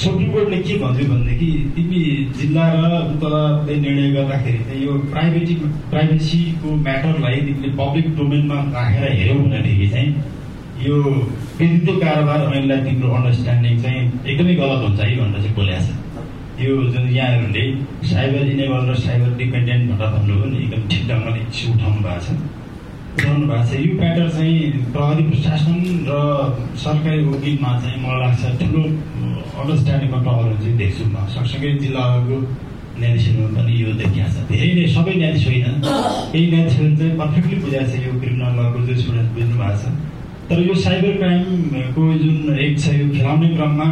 सुप्रिम 0.02 0.30
कोर्टले 0.32 0.58
के 0.68 0.74
भन्यो 0.84 1.06
भनेदेखि 1.12 1.48
तिमी 1.76 2.00
जिल्ला 2.38 2.66
र 2.74 3.00
तलले 3.22 3.76
निर्णय 3.80 4.12
गर्दाखेरि 4.16 4.60
चाहिँ 4.68 4.84
यो 4.86 4.94
प्राइभेटी 5.12 5.56
प्राइभेसीको 5.92 6.76
म्याटरलाई 6.86 7.42
तिमीले 7.48 7.74
पब्लिक 7.82 8.16
डोमेनमा 8.18 8.58
राखेर 8.78 9.04
हेऱ्यौ 9.12 9.36
भनेदेखि 9.42 9.88
चाहिँ 9.94 10.10
यो 10.82 10.96
विद्युतीय 11.60 11.96
कारोबार 12.04 12.40
ऐनलाई 12.58 12.80
तिम्रो 12.86 13.10
अन्डरस्ट्यान्डिङ 13.18 13.82
चाहिँ 13.82 14.00
एकदमै 14.30 14.54
गलत 14.62 14.82
हुन्छ 14.86 15.00
है 15.00 15.16
भनेर 15.18 15.42
चाहिँ 15.42 15.56
बोलेको 15.58 15.82
छ 15.86 16.00
यो 16.62 16.74
जुन 16.94 17.06
यहाँहरूले 17.10 17.64
साइबर 18.10 18.50
इनेबल 18.54 18.90
र 18.90 18.96
साइबर 19.04 19.30
डिपेन्डेन्ट 19.38 19.92
भनेर 19.92 20.10
भन्नुभयो 20.16 20.50
नि 20.52 20.58
एकदम 20.64 20.82
ठिक 20.92 21.04
ढङ्गले 21.10 21.40
इस्यु 21.46 21.74
उठाउनु 21.74 22.02
भएको 22.08 22.22
छ। 22.26 22.30
उठाउनु 23.18 23.46
भएको 23.52 23.64
छ। 23.70 23.80
यो 23.86 23.94
प्याटर 24.02 24.28
चाहिँ 24.36 24.58
प्रहरी 24.94 25.24
प्रशासन 25.30 25.78
र 26.10 26.12
सरकारी 26.84 27.24
वकिलमा 27.30 27.72
चाहिँ 27.82 27.98
मलाई 28.04 28.20
लाग्छ 28.26 28.44
ठुलो 28.62 28.84
अन्डरस्ट्यान्डिङमा 29.62 30.20
प्रब्लम 30.28 30.56
चाहिँ 30.62 30.78
देख्छु 30.82 31.04
म। 31.14 31.26
सँगसँगै 31.34 31.72
जिल्लाको 31.82 32.38
न्यायाधीशमा 33.00 33.48
पनि 33.58 33.74
यो 33.82 33.90
देखिएको 34.02 34.30
छ। 34.34 34.46
धेरै 34.52 34.72
नै 34.78 34.86
सबै 34.96 35.14
न्यायाधीश 35.22 35.46
होइन। 35.50 35.74
केही 36.32 36.46
न्यायाधीशहरू 36.52 36.96
चाहिँ 37.02 37.14
पर्फेक्टली 37.22 37.56
बुझाएको 37.66 37.92
छ 37.92 38.06
यो 38.06 38.12
क्रिमिनल 38.22 38.54
लको 38.60 38.80
जुरिस्प्रुडेन्स 38.86 39.30
बुझ्नु 39.36 39.56
भएको 39.62 39.78
छ। 39.82 40.11
तर 40.52 40.60
यो 40.68 40.74
साइबर 40.76 41.16
क्राइमको 41.18 42.06
जुन 42.22 42.58
एक 42.60 42.80
छ 42.80 42.94
यो 42.94 43.06
खेलाउने 43.12 43.48
क्रममा 43.56 43.86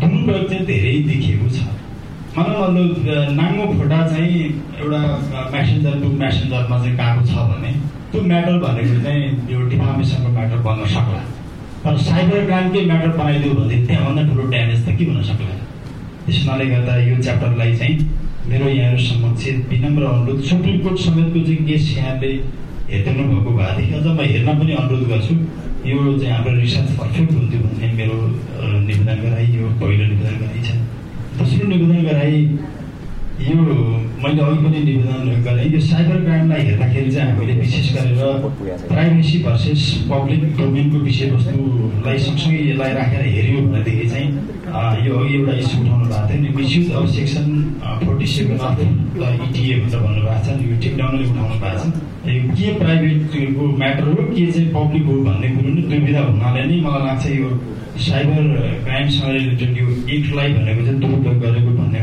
दुरुपयोग 0.00 0.48
चाहिँ 0.50 0.64
धेरै 0.66 0.92
देखिएको 1.08 1.48
छ। 1.56 1.58
मलाई 2.36 2.56
भन्नु 2.60 2.84
नाङ्गो 3.40 3.66
फोटा 3.80 3.98
चाहिँ 4.08 4.38
एउटा 4.80 5.00
म्यासेन्जर 5.52 6.00
टु 6.02 6.08
म्यासेन्जरमा 6.22 6.78
चाहिँ 6.84 6.96
गएको 7.00 7.26
छ 7.28 7.44
भने 7.50 7.72
त्यो 8.12 8.22
म्याटर 8.32 8.56
भनेको 8.64 8.96
चाहिँ 9.04 9.52
यो 9.52 9.60
डिफामेसनको 9.74 10.32
म्याटर 10.38 10.58
बन्न 10.68 10.88
सक्ला। 10.96 11.22
तर 11.84 11.96
साइबर 12.08 12.46
क्राइमकै 12.48 12.84
म्याटर 12.90 13.12
बनाइदियो 13.20 13.54
भने 13.60 13.76
त्यहाँभन्दा 13.86 14.22
ठुलो 14.32 14.48
ड्यामेज 14.56 14.80
त 14.88 14.96
के 14.96 15.04
हुन 15.04 15.22
सक्ला? 15.30 15.54
त्यस 16.24 16.42
हुनाले 16.42 16.66
गर्दा 16.72 16.96
यो 17.10 17.16
च्याप्टरलाई 17.22 17.76
चाहिँ 17.76 17.96
मेरो 18.48 18.68
यहाँहरू 18.68 18.98
समक्ष 19.04 19.48
विनम्र 19.70 20.02
अनुरोध 20.16 20.40
सुप्रिम 20.48 20.78
कोर्ट 20.84 20.98
समेतको 21.06 21.40
चाहिँ 21.46 21.64
केस 21.68 21.96
यहाँले 21.96 22.32
हेरिदिनु 22.90 23.22
भएको 23.32 23.50
भएदेखि 23.58 23.92
अझ 23.94 24.06
म 24.06 24.20
हेर्न 24.32 24.58
पनि 24.60 24.72
अनुरोध 24.82 25.08
गर्छु। 25.12 25.34
यो 25.80 25.96
चाहिँ 25.96 26.32
हाम्रो 26.32 26.52
रिसर्च 26.54 26.90
पर्फेक्ट 26.96 27.30
हुन्थ्यो 27.32 27.60
भन्ने 27.60 27.88
मेरो 27.98 28.16
निवेदन 28.80 29.20
गराइ 29.22 29.46
यो 29.52 29.68
पहिलो 29.80 30.04
निवेदन 30.06 30.36
गराइ 30.40 30.60
छ 30.64 30.76
दोस्रो 31.38 31.68
निवेदन 31.68 32.02
गराइ 32.04 32.34
यो 33.48 33.56
मैले 34.22 34.42
अघि 34.42 34.58
पनि 34.64 34.80
निवेदन 34.84 35.28
गरेँ 35.44 35.66
यो 35.72 35.80
साइबर 35.80 36.18
क्राइमलाई 36.24 36.60
हेर्दाखेरि 36.68 37.10
चाहिँ 37.10 37.32
हामीले 37.32 37.54
विशेष 37.60 37.86
गरेर 37.96 38.20
प्राइभेसी 38.90 39.38
भर्सेस 39.44 39.82
पब्लिक 40.10 40.42
डोमेनको 40.58 40.98
विषयवस्तुलाई 41.08 42.18
सँगसँगै 42.24 42.60
यसलाई 42.70 42.92
राखेर 43.00 43.22
हेऱ्यो 43.36 43.60
भनेदेखि 43.66 44.06
चाहिँ 44.10 44.28
यो 45.06 45.12
अघि 45.20 45.34
एउटा 45.36 45.52
इस्यु 45.62 45.80
उठाउनु 45.82 46.04
भएको 46.10 46.26
थियो। 46.28 46.40
नि 46.42 46.48
misuse 46.56 46.90
of 46.98 47.08
section 47.16 47.46
forty 48.04 48.26
seven 48.34 48.58
of 48.58 48.78
ETA 49.46 49.74
भनेर 49.80 50.00
भन्नुभएको 50.04 50.40
छ। 50.44 50.48
यो 50.68 50.76
टेकडाउनले 50.82 51.24
उठाउनु 51.30 51.56
भएको 51.64 51.78
छ। 51.80 52.28
के 52.58 52.66
प्राइभेटको 52.78 53.64
म्याटर 53.80 54.04
हो? 54.04 54.14
के 54.36 54.46
चाहिँ 54.52 54.68
पब्लिक 54.76 55.04
हो 55.06 55.14
भन्ने 55.24 55.48
कुरो 55.56 55.70
नै 55.74 55.82
दुविधा 55.88 56.20
हुनाले 56.28 56.62
नै 56.70 56.76
मलाई 56.86 57.02
लाग्छ 57.06 57.26
यो 57.40 57.48
साइबर 58.06 58.44
क्राइमसँग 58.84 59.32
रिलेटेड 59.38 59.72
यो 59.80 59.86
एक्टलाई 60.14 60.48
भनेको 60.60 60.80
चाहिँ 60.86 61.00
दुरुपयोग 61.00 61.36
गरेको 61.46 61.70
भन्ने 61.80 62.00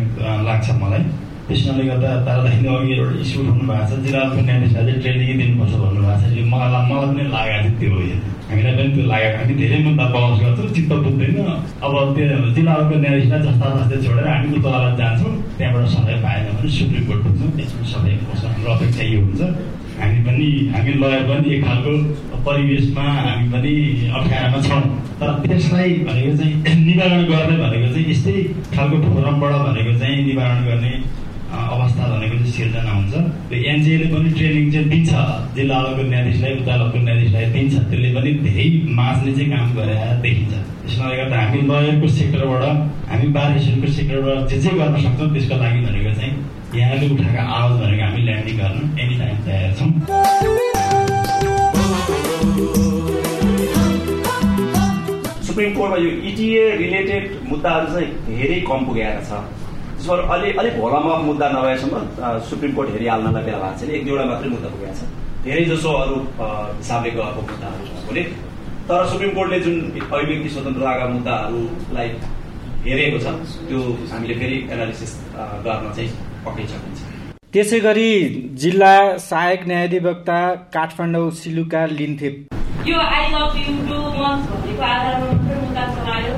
लाग्छ 0.49 0.67
मलाई। 0.81 1.03
त्यसले 1.47 1.83
गर्दा 1.89 2.09
तारादेखि 2.27 2.67
अघि 2.67 2.93
एउटा 2.97 3.19
इस्यु 3.23 3.37
उठाउनु 3.41 3.63
भएको 3.71 3.85
छ। 3.87 3.99
जिल्लाको 4.05 4.39
न्यायाधीशलाई 4.47 4.83
चाहिँ 4.87 5.01
ट्रेनिङै 5.03 5.35
दिनुपर्छ 5.41 5.73
भन्नुभएको 5.83 6.17
छ। 6.21 6.33
यो 6.37 6.43
मलाई 6.53 6.81
मलाई 6.89 7.07
पनि 7.07 7.23
लागेको 7.35 7.69
थियो 7.79 7.79
त्यो 7.79 7.91
हो 7.95 8.01
हामीलाई 8.49 8.73
पनि 8.77 8.89
त्यो 8.95 9.05
लागेको 9.11 9.37
हामी 9.37 9.53
धेरै 9.61 9.77
मुद्दा 9.87 10.05
बहस 10.15 10.37
गर्छौँ। 10.43 10.67
चित्त 10.75 10.91
बुझ्दैन। 11.03 11.37
अब 11.85 11.93
त्यो 12.15 12.37
जिल्लाको 12.57 12.93
न्यायाधीशलाई 13.03 13.41
जस्ता 13.47 13.65
जस्तै 13.77 13.97
छोडेर 14.03 14.27
हामी 14.27 14.47
उता 14.57 14.71
जान्छौँ। 14.99 15.31
त्यहाँबाट 15.57 15.85
सधैँ 15.95 16.19
पाएन 16.23 16.45
भने 16.57 16.69
सुप्रिम 16.77 17.03
कोर्ट 17.07 17.21
पुग्छौँ 17.25 17.49
त्यसमा 17.57 17.83
सबै 17.91 18.11
हाम्रो 18.43 18.69
अपेक्षा 18.75 19.03
यो 19.13 19.19
हुन्छ। 19.25 19.41
हामी 19.97 20.19
पनि 20.27 20.47
हामी 20.73 20.91
लयर 21.01 21.21
पनि 21.29 21.47
एक 21.55 21.61
खालको 21.65 21.91
परिवेशमा 22.47 23.05
हामी 23.17 23.45
पनि 23.53 23.73
अप्ठ्यारोमा 24.17 24.59
छौँ। 24.67 24.81
तर 25.19 25.29
त्यसलाई 25.43 25.89
भनेको 26.07 26.33
चाहिँ 26.37 26.75
निवारण 26.87 27.21
गर्ने 27.31 27.55
भनेको 27.63 27.87
चाहिँ 27.93 28.05
यस्तै 28.11 28.35
खालको 28.75 28.95
फोरमबाट 29.05 29.53
भनेको 29.67 29.93
चाहिँ 29.99 30.17
निवारण 30.27 30.59
गर्ने 30.67 30.91
अवस्था 31.47 32.03
भनेको 32.11 32.35
चाहिँ 32.37 32.53
सिर्जना 32.57 32.91
हुन्छ। 32.91 33.13
त्यो 33.49 33.57
एनजिओले 33.71 34.07
पनि 34.13 34.29
ट्रेनिङ 34.37 34.65
चाहिँ 34.71 34.87
दिन्छ। 34.89 35.11
जिल्ला 35.55 35.75
अदालतको 35.77 36.03
न्यायाधीशलाई 36.11 36.53
उदालतको 36.61 36.97
न्यायाधीशलाई 37.07 37.45
दिन्छ। 37.55 37.73
त्यसले 37.89 38.09
पनि 38.15 38.31
धेरै 38.45 38.67
माझ्ने 38.99 39.31
चाहिँ 39.37 39.49
काम 39.51 39.67
गरेर 39.77 40.01
देखिन्छ। 40.25 40.53
त्यसले 40.53 41.15
गर्दा 41.17 41.37
हामी 41.41 41.59
लयरको 41.69 42.07
सेक्टरबाट 42.17 42.63
हामी 43.09 43.27
बार 43.35 43.49
एसोसिएसनको 43.57 43.87
सेक्टरबाट 43.97 44.39
जे 44.49 44.57
जे 44.63 44.71
गर्न 44.79 44.95
सक्छौँ 45.05 45.29
त्यसको 45.33 45.55
लागि 45.63 45.79
भनेको 45.87 46.11
चाहिँ 46.19 46.33
यहाँले 46.75 47.05
उठाएको 47.15 47.41
आवाज 47.57 47.73
भनेको 47.81 48.03
हामी 48.03 48.21
ल्यान्डिङ 48.27 48.55
गर्न 48.61 48.77
एनी 49.01 49.15
टाइम 49.19 49.37
तयार 49.45 49.71
छौँ। 49.77 49.89
सुप्रिम 55.47 55.71
कोर्टमा 55.77 55.97
यो 55.97 56.09
इटिए 56.29 56.63
रिलेटेड 56.83 57.23
मुद्दाहरू 57.49 57.87
चाहिँ 57.93 58.09
धेरै 58.27 58.59
कम 58.67 58.85
पुगेर 58.85 59.21
छ। 59.29 59.31
त्यसबाट 59.97 60.19
अलि 60.33 60.49
अलिक 60.61 60.73
भोलामक 60.79 61.21
मुद्दा 61.27 61.47
नभएसम्म 61.49 61.95
सुप्रिम 62.49 62.71
कोर्ट 62.77 62.89
हेरिहाल्नलाई 62.95 63.43
बेला 63.45 63.57
भएको 63.59 63.79
छैन। 63.79 63.89
एक 63.97 64.03
दुईवटा 64.05 64.25
मात्रै 64.31 64.49
मुद्दा 64.55 64.69
पुगेको 64.73 64.95
छ 64.99 65.01
धेरै 65.45 65.63
जसो 65.65 65.89
अरू 66.03 66.17
हिसाबले 66.39 67.09
गएको 67.17 67.41
मुद्दाहरू 67.49 67.83
छ 67.87 67.89
भने 68.09 68.23
तर 68.89 68.99
सुप्रिम 69.11 69.31
कोर्टले 69.37 69.59
जुन 69.65 69.75
अभिव्यक्ति 70.13 70.49
स्वतन्त्रताका 70.55 71.05
मुद्दाहरूलाई 71.13 72.09
हेरेको 72.85 73.17
छ 73.23 73.27
त्यो 73.69 73.79
हामीले 74.11 74.35
फेरि 74.41 74.57
एनालिसिस 74.73 75.11
गर्न 75.65 75.85
चाहिँ 75.95 76.09
पक्कै 76.45 76.65
सकिन्छ। 76.73 76.99
त्यसै 77.53 77.79
गरी 77.87 78.11
जिल्ला 78.63 78.93
सहायक 79.25 79.61
न्यायाधिवक्ता 79.71 80.39
काठमाडौँ 80.75 81.27
सिलुका 81.41 81.81
लिन्थे। 81.99 82.29
यो 82.91 82.97
I 83.15 83.25
love 83.33 83.53
you 83.63 83.73
two 83.89 83.97
month 84.21 84.45
भनेको 84.53 84.83
आधारमा 84.91 85.25
मात्रै 85.33 85.57
मुद्दा 85.63 85.83
चलायो 85.95 86.35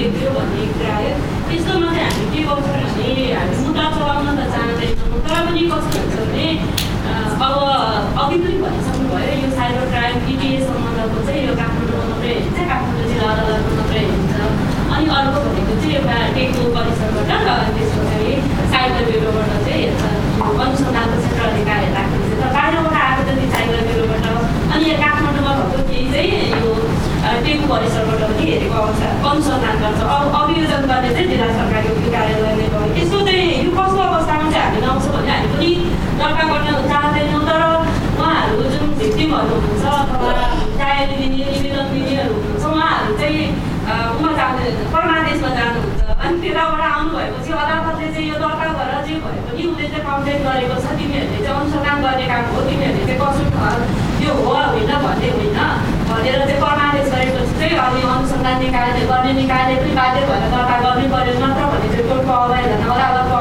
देखियो 0.00 0.30
भन्ने 0.32 0.66
कुरा 0.72 0.92
आयो 0.96 1.14
त्यस्तोमा 1.48 1.88
चाहिँ 1.94 2.04
हामी 2.08 2.26
के 2.32 2.42
गर्छौँ 2.48 2.76
भने 2.82 3.08
हामी 3.36 3.56
मुद्दा 3.64 3.86
चलाउन 3.96 4.28
त 4.38 4.44
चाहँदैनौँ 4.52 5.18
तर 5.26 5.34
पनि 5.46 5.62
कस्तो 5.72 5.98
हुन्छ 6.00 6.14
भने 6.20 6.46
अब 7.44 7.56
अघि 8.22 8.38
पनि 8.44 8.56
भनिसक्नु 8.62 9.04
भयो 9.10 9.34
यो 9.42 9.50
साइबर 9.58 9.84
क्राइम 9.92 10.16
इटिए 10.32 10.60
सम्बन्धको 10.68 11.18
चाहिँ 11.26 11.42
यो 11.48 11.52
काठमाडौँ 11.60 12.04
मात्रै 12.10 12.32
हुन्छ 12.46 12.58
काठमाडौँ 12.70 13.06
जिल्ला 13.10 13.28
अदालतमा 13.34 13.74
मात्रै 13.80 14.04
हुन्छ 14.08 14.32
अनि 14.94 15.06
अर्को 15.18 15.38
भनेको 15.44 15.74
चाहिँ 15.82 15.94
एउटा 15.98 16.16
टेकको 16.36 16.64
परिसरबाट 16.76 17.30
त्यसको 17.76 18.02
चाहिँ 18.10 18.36
साइबर 18.72 19.02
ब्युरोबाट 19.10 19.52
चाहिँ 19.68 19.84
अनुसन्धानको 20.64 21.16
क्षेत्रले 21.22 21.62
कार्य 21.68 21.92
राखिन्छ 21.98 22.32
तर 22.40 22.48
बाहिरबाट 22.56 22.96
आएको 23.04 23.28
जति 23.28 23.46
साइबर 23.56 23.84
ब्युरोबाट 23.90 24.24
अनि 24.32 24.84
यहाँ 24.90 25.00
काठमाडौँमा 25.04 25.52
भएको 25.60 25.88
केही 25.92 26.06
चाहिँ 26.14 26.32
यो 26.62 26.72
टेकु 27.44 27.59
परिसरबाट 27.70 28.22
पनि 28.28 28.44
हेरेको 28.50 28.78
अवस्था 28.82 29.08
अनुसन्धान 29.30 29.76
गर्छ 29.82 30.00
अब 30.10 30.34
अभियोजन 30.38 30.82
गर्ने 30.90 31.10
चाहिँ 31.14 31.28
जिल्ला 31.30 31.48
सरकारी 31.56 31.88
वकिल 31.90 32.10
कार्यालयले 32.14 32.66
भयो 32.72 32.88
त्यसको 32.94 33.20
चाहिँ 33.26 33.44
यो 33.58 33.70
कस्तो 33.76 34.02
अवस्थामा 34.04 34.50
चाहिँ 34.50 34.64
हामी 34.66 34.86
आउँछौँ 34.90 35.12
भने 35.14 35.30
हामी 35.32 35.48
पनि 35.52 35.70
दर्ता 36.20 36.44
गर्न 36.50 36.88
चाहँदैनौँ 36.90 37.42
तर 37.48 37.62
उहाँहरू 38.14 38.64
जुन 38.72 38.90
भिक्टिमहरू 39.00 39.54
हुनुहुन्छ 39.56 39.84
अथवा 39.92 40.32
न्याय 40.72 41.06
दिने 41.10 41.28
निवेदन 41.34 41.86
दिनेहरू 41.92 42.34
हुनुहुन्छ 42.36 42.64
उहाँहरू 42.72 43.14
चाहिँ 43.20 43.46
उमा 44.16 44.32
जाँदैन 44.38 44.82
परमादेशमा 44.92 45.54
जानुहुन्छ 45.58 46.18
अनि 46.18 46.36
त्यताबाट 46.42 46.84
आउनु 46.88 47.14
भएपछि 47.14 47.52
अदालतले 47.60 48.10
चाहिँ 48.10 48.28
यो 48.28 48.42
दर्ता 48.42 48.68
गरेर 48.74 49.00
जे 49.06 49.14
भए 49.22 49.40
पनि 49.46 49.62
उसले 49.70 49.88
चाहिँ 49.88 50.04
कम्प्लेन 50.08 50.44
गरेको 50.46 50.82
छ 50.82 50.98
तिमीहरूले 50.98 51.40
चाहिँ 51.46 51.56
अनुसन्धान 51.56 52.04
गर्ने 52.04 52.26
काम 52.30 52.52
हो 52.52 52.68
तिमीहरूले 52.68 53.06
चाहिँ 53.08 53.20
कसो 53.22 53.42
यो 54.26 54.38
हो 54.38 54.52
होइन 54.52 54.94
भन्ने 55.06 55.34
होइन 55.38 55.99
भनेर 56.10 56.38
चाहिँ 56.46 56.60
परमादेश 56.62 57.10
गरेपछि 57.14 57.58
चाहिँ 57.60 57.76
अनि 57.80 58.00
अनुसन्धान 58.14 58.56
निकायले 58.62 59.02
गर्ने 59.10 59.32
निकायले 59.40 59.76
पनि 59.82 59.92
बाध्य 59.98 60.26
भएर 60.30 60.48
दर्ता 60.54 60.78
गर्नै 60.84 61.06
पऱ्यो 61.14 61.34
नत्र 61.42 61.68
भने 61.72 61.92
चाहिँ 61.92 62.08
कोर्टको 62.08 62.32
अवहेलना 62.38 62.76
भन्ने 62.82 63.06
हुन्छ 63.10 63.39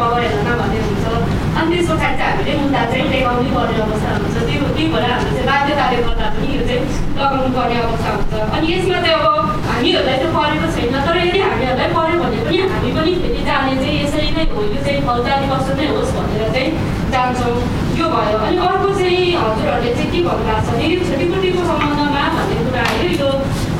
अनि 1.60 1.76
त्यस 1.76 1.90
पछाडि 1.90 2.18
चाहिँ 2.18 2.32
हामीले 2.32 2.54
मुद्दा 2.60 2.82
चाहिँ 2.92 3.08
टेकाउनै 3.12 3.50
पर्ने 3.56 3.80
अवस्था 3.86 4.12
हुन्छ 4.20 4.38
त्यो 4.48 4.68
त्यही 4.76 4.86
भएर 4.94 5.06
हामीले 5.12 5.32
चाहिँ 5.38 5.48
बाध्यताले 5.50 5.98
गर्दा 6.06 6.28
पनि 6.36 6.48
यो 6.56 6.62
चाहिँ 6.70 6.84
लगाउनु 7.18 7.50
पर्ने 7.58 7.78
अवस्था 7.86 8.10
हुन्छ 8.16 8.34
अनि 8.56 8.68
यसमा 8.74 8.98
चाहिँ 9.06 9.18
अब 9.20 9.26
हामीहरूलाई 9.70 10.18
चाहिँ 10.22 10.34
परेको 10.38 10.68
छैन 10.76 10.96
तर 11.08 11.18
यदि 11.22 11.40
हामीहरूलाई 11.48 11.90
पऱ्यो 11.98 12.18
भने 12.24 12.40
पनि 12.46 12.58
हामी 12.72 12.92
पनि 12.98 13.14
फेरि 13.24 13.44
जाने 13.50 13.74
चाहिँ 13.82 13.98
यसरी 14.04 14.30
नै 14.38 14.46
हो 14.54 14.64
यो 14.70 14.80
चाहिँ 14.86 15.02
फौजदारी 15.08 15.48
कस्तो 15.52 15.76
नै 15.80 15.88
होस् 15.94 16.14
भनेर 16.18 16.44
चाहिँ 16.56 16.70
जान्छौँ 17.14 17.56
यो 18.00 18.08
भयो 18.16 18.38
अनि 18.48 18.58
अर्को 18.70 18.90
चाहिँ 19.00 19.26
हजुरहरूले 19.44 19.94
चाहिँ 19.98 20.12
के 20.14 20.22
भन्नुभएको 20.28 20.62
छ 20.66 20.72
भने 20.72 20.96
क्षतिपूर्तिको 21.04 21.62
सम्बन्धमा 21.70 22.24
भन्ने 22.38 22.58
कुरा 22.68 22.84
आयो 22.92 23.10
यो 23.22 23.30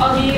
अघि 0.06 0.28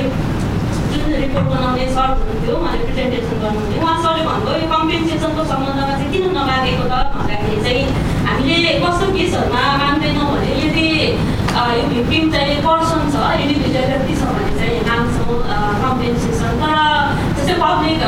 जुन 0.93 1.13
रिपोर्ट 1.21 1.47
बनाउने 1.51 1.85
सर 1.95 2.09
हुनुहुन्थ्यो 2.15 2.55
उहाँले 2.61 2.83
प्रेजेन्टेसन 2.87 3.37
गर्नुहुन्थ्यो 3.43 3.83
उहाँ 3.83 3.97
भन्नुभयो 4.27 4.57
यो 4.63 4.67
कम्पेन्सेसनको 4.73 5.43
सम्बन्धमा 5.51 5.93
चाहिँ 5.99 6.11
किन 6.13 6.23
नमागेको 6.37 6.85
त 6.91 6.93
भन्दाखेरि 7.15 7.59
चाहिँ 7.65 7.83
हामीले 8.27 8.71
कस्तो 8.83 9.05
केसहरूमा 9.17 9.63
माग्दैनौँ 9.83 10.27
भने 10.33 10.51
यदि 10.63 10.87
यो 11.77 11.83
भिक्टिम 11.93 12.23
चाहिँ 12.33 12.57
पर्सन 12.67 13.01
छ 13.13 13.15
इन्डिभिजुअल 13.43 13.87
व्यक्ति 13.91 14.13
छ 14.19 14.31
भने 14.35 14.53
चाहिँ 14.59 14.79
माग्छौँ 14.89 15.37
कम्पेन्सेसन 15.83 16.53
तर 16.63 16.77
जस्तै 17.37 17.55
पब्लिक 17.63 18.01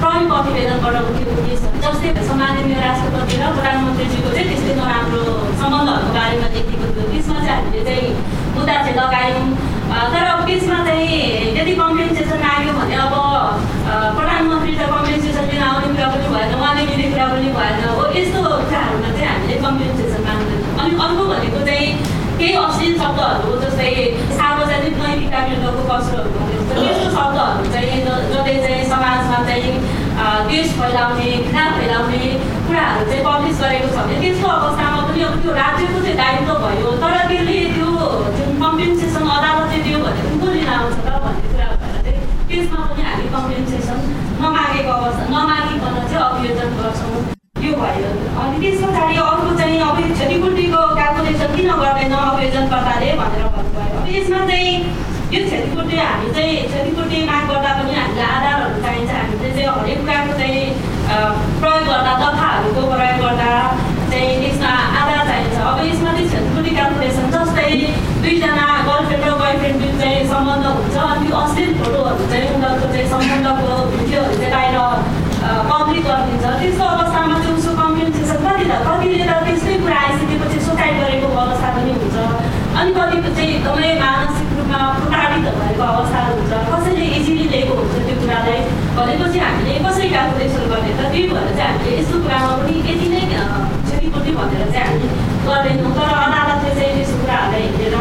प्रहरी 0.00 0.24
प्रतिवेदनबाट 0.32 0.96
उठेको 1.10 1.34
केसहरू 1.48 1.82
जस्तै 1.84 2.08
सम्माननीय 2.30 2.80
राष्ट्रपति 2.86 3.34
र 3.42 3.52
प्रधानमन्त्रीजीको 3.58 4.28
चाहिँ 4.34 4.48
त्यस्तै 4.50 4.74
नराम्रो 4.80 5.22
सम्बन्धहरूको 5.60 6.10
बारेमा 6.18 6.48
लेखेको 6.56 6.86
थियो। 6.94 7.06
त्यसमा 7.12 7.38
चाहिँ 7.46 7.56
हामीले 7.56 7.84
चाहिँ 7.88 8.10
मुद्दा 8.56 8.76
चाहिँ 8.82 8.96
लगायौँ। 9.00 9.73
तर 10.12 10.24
त्यसमा 10.46 10.78
चाहिँ 10.86 11.12
यदि 11.58 11.72
कम्पेन्सेसन 11.82 12.42
आयो 12.52 12.72
भने 12.78 12.96
अब 13.04 13.14
प्रधानमन्त्री 14.16 14.72
त 14.80 14.82
कम्पेन्सेसन 14.94 15.44
लिन 15.50 15.62
आउने 15.68 15.88
कुरा 15.94 16.08
पनि 16.14 16.26
भएन 16.34 16.54
उहाँले 16.58 16.82
लिने 16.90 17.06
कुरा 17.12 17.26
पनि 17.32 17.50
भएन 17.58 17.84
हो। 17.88 18.04
यस्तो 18.18 18.40
कुराहरूमा 18.44 19.10
चाहिँ 19.16 19.28
हामीले 19.30 19.56
कम्पेन्सेसन 19.66 20.20
माग्दैनौँ 20.28 20.72
अनि 20.80 20.92
अर्को 21.04 21.24
भनेको 21.32 21.60
चाहिँ 21.68 21.88
केही 22.38 22.54
अश्लील 22.62 22.94
शब्दहरू 23.02 23.50
जस्तै 23.64 23.90
सार्वजनिक 24.38 24.94
नैतिकता 25.02 25.40
विरुद्धको 25.48 25.82
कसरोहरू 25.90 26.30
त्यस्तो 26.70 27.08
शब्दहरू 27.16 27.64
चाहिँ 27.74 28.00
जसले 28.06 28.54
चाहिँ 28.64 28.84
समाजमा 28.92 29.38
चाहिँ 29.48 29.74
देश 30.50 30.66
फैलाउने 30.80 31.30
घृणा 31.44 31.64
फैलाउने 31.78 32.22
कुराहरू 32.66 33.04
चाहिँ 33.10 33.24
पब्लिस 33.28 33.60
गरेको 33.62 33.88
छ 33.94 34.06
भने 34.06 34.20
त्यस्तो 34.24 34.48
अवस्थामा 34.56 35.00
पनि 35.08 35.22
अब 35.28 35.40
त्यो 35.44 35.52
राज्यको 35.62 35.98
चाहिँ 36.04 36.16
दायित्व 36.22 36.52
भयो। 36.64 36.90
तर 37.04 37.13
अभियोजन 46.44 46.72
गर्छौँ। 46.76 47.20
यो 47.64 47.72
भयो। 47.80 48.08
अनि 48.40 48.56
त्यसपछाडि 48.62 49.16
अर्को 49.16 49.50
चाहिँ 49.58 49.78
अब 49.80 49.96
क्षतिपूर्तिको 50.12 50.80
क्यालकुलेसन 50.96 51.50
किन 51.56 51.70
गर्दैन 51.80 52.12
आवेदनकर्ताले 52.20 53.08
भनेर 53.20 53.46
भन्नुभयो। 53.54 53.96
अब 54.00 54.08
यसमा 54.12 54.40
चाहिँ 54.50 54.74
यो 55.32 55.40
क्षतिपूर्ति 55.46 55.96
हामी 55.96 56.28
चाहिँ 56.36 56.56
क्षतिपूर्ति 56.68 57.18
माग 57.30 57.48
गर्दा 57.48 57.70
पनि 57.80 57.94
हामीलाई 57.96 58.28
आधारहरू 58.36 58.76
चाहिन्छ। 58.84 59.12
हामीले 59.16 59.50
चाहिँ 59.56 59.68
हरेक 59.72 59.98
कुराको 60.04 60.32
चाहिँ 60.40 60.62
प्रयोग 61.64 61.84
गर्दा 61.88 62.12
दफाहरूको 62.20 62.82
प्रयोग 62.92 63.18
गर्दा 63.24 63.50
चाहिँ 64.12 64.36
यसमा 64.44 64.72
आधार 65.00 65.20
चाहिन्छ। 65.30 65.56
अब 65.64 65.80
यसमा 65.88 66.10
चाहिँ 66.12 66.28
क्षतिपूर्ति 66.28 66.70
क्यालकुलेसन 66.76 67.26
जस्तै 67.34 67.72
दुईजना 68.20 68.66
गर्लफ्रेन्ड 68.88 69.24
र 69.24 69.34
बोयफ्रेन्ड 69.40 69.82
चाहिँ 70.00 70.20
सम्बन्ध 70.34 70.66
हुन्छ। 70.76 70.96
अनि 71.08 71.28
अश्लील 71.42 71.72
फोटोहरू 71.80 72.24
चाहिँ 72.30 72.46
उनीहरूको 72.54 72.86
चाहिँ 72.92 73.08
सम्बन्धको 73.14 73.72
भिडियोहरू 73.96 74.36
चाहिँ 74.40 74.52
बाहिर 74.54 74.78
पनि 75.94 76.02
गरिदिन्छ 76.02 76.46
त्यस्तो 76.60 76.84
अवस्थामा 76.84 77.36
चाहिँ 77.38 77.54
उसको 77.54 77.72
कम्पेन्सेसन 77.78 78.38
कति 78.44 78.64
त 78.66 78.74
कतिले 78.86 79.18
त 79.22 79.34
त्यस्तै 79.46 79.74
कुरा 79.82 79.98
आइसकेपछि 80.04 80.58
सुसाइड 80.66 80.94
गरेको 81.00 81.28
अवस्था 81.38 81.68
पनि 81.74 81.92
हुन्छ 81.94 82.16
अनि 82.78 82.90
कतिको 82.96 83.30
चाहिँ 83.36 83.50
एकदमै 83.54 83.90
मानसिक 84.02 84.48
रूपमा 84.58 84.80
प्रताडित 84.96 85.46
भएको 85.60 85.84
अवस्थाहरू 85.86 86.34
हुन्छ 86.38 86.52
कसैले 86.66 87.06
इजिली 87.18 87.46
लिएको 87.54 87.74
हुन्छ 87.78 87.94
त्यो 88.06 88.16
कुरालाई 88.22 88.58
भनेपछि 88.98 89.38
हामीले 89.44 89.78
कसरी 89.86 90.08
क्यालकुलेसन 90.14 90.66
गर्ने 90.72 90.92
त 90.98 91.00
त्यही 91.06 91.24
भएर 91.30 91.48
चाहिँ 91.58 91.70
हामीले 91.70 91.96
यस्तो 92.00 92.18
कुरामा 92.26 92.50
पनि 92.58 92.74
यति 92.90 93.08
नै 93.14 93.22
क्षतिपूर्ति 93.86 94.36
भनेर 94.40 94.66
चाहिँ 94.74 94.86
हामी 94.90 95.08
गर्दैनौँ 95.46 95.94
तर 95.96 96.12
अदालतले 96.18 96.76
चाहिँ 96.78 96.92
त्यस्तो 96.98 97.16
कुराहरूलाई 97.22 97.66
हेरेर 97.70 97.96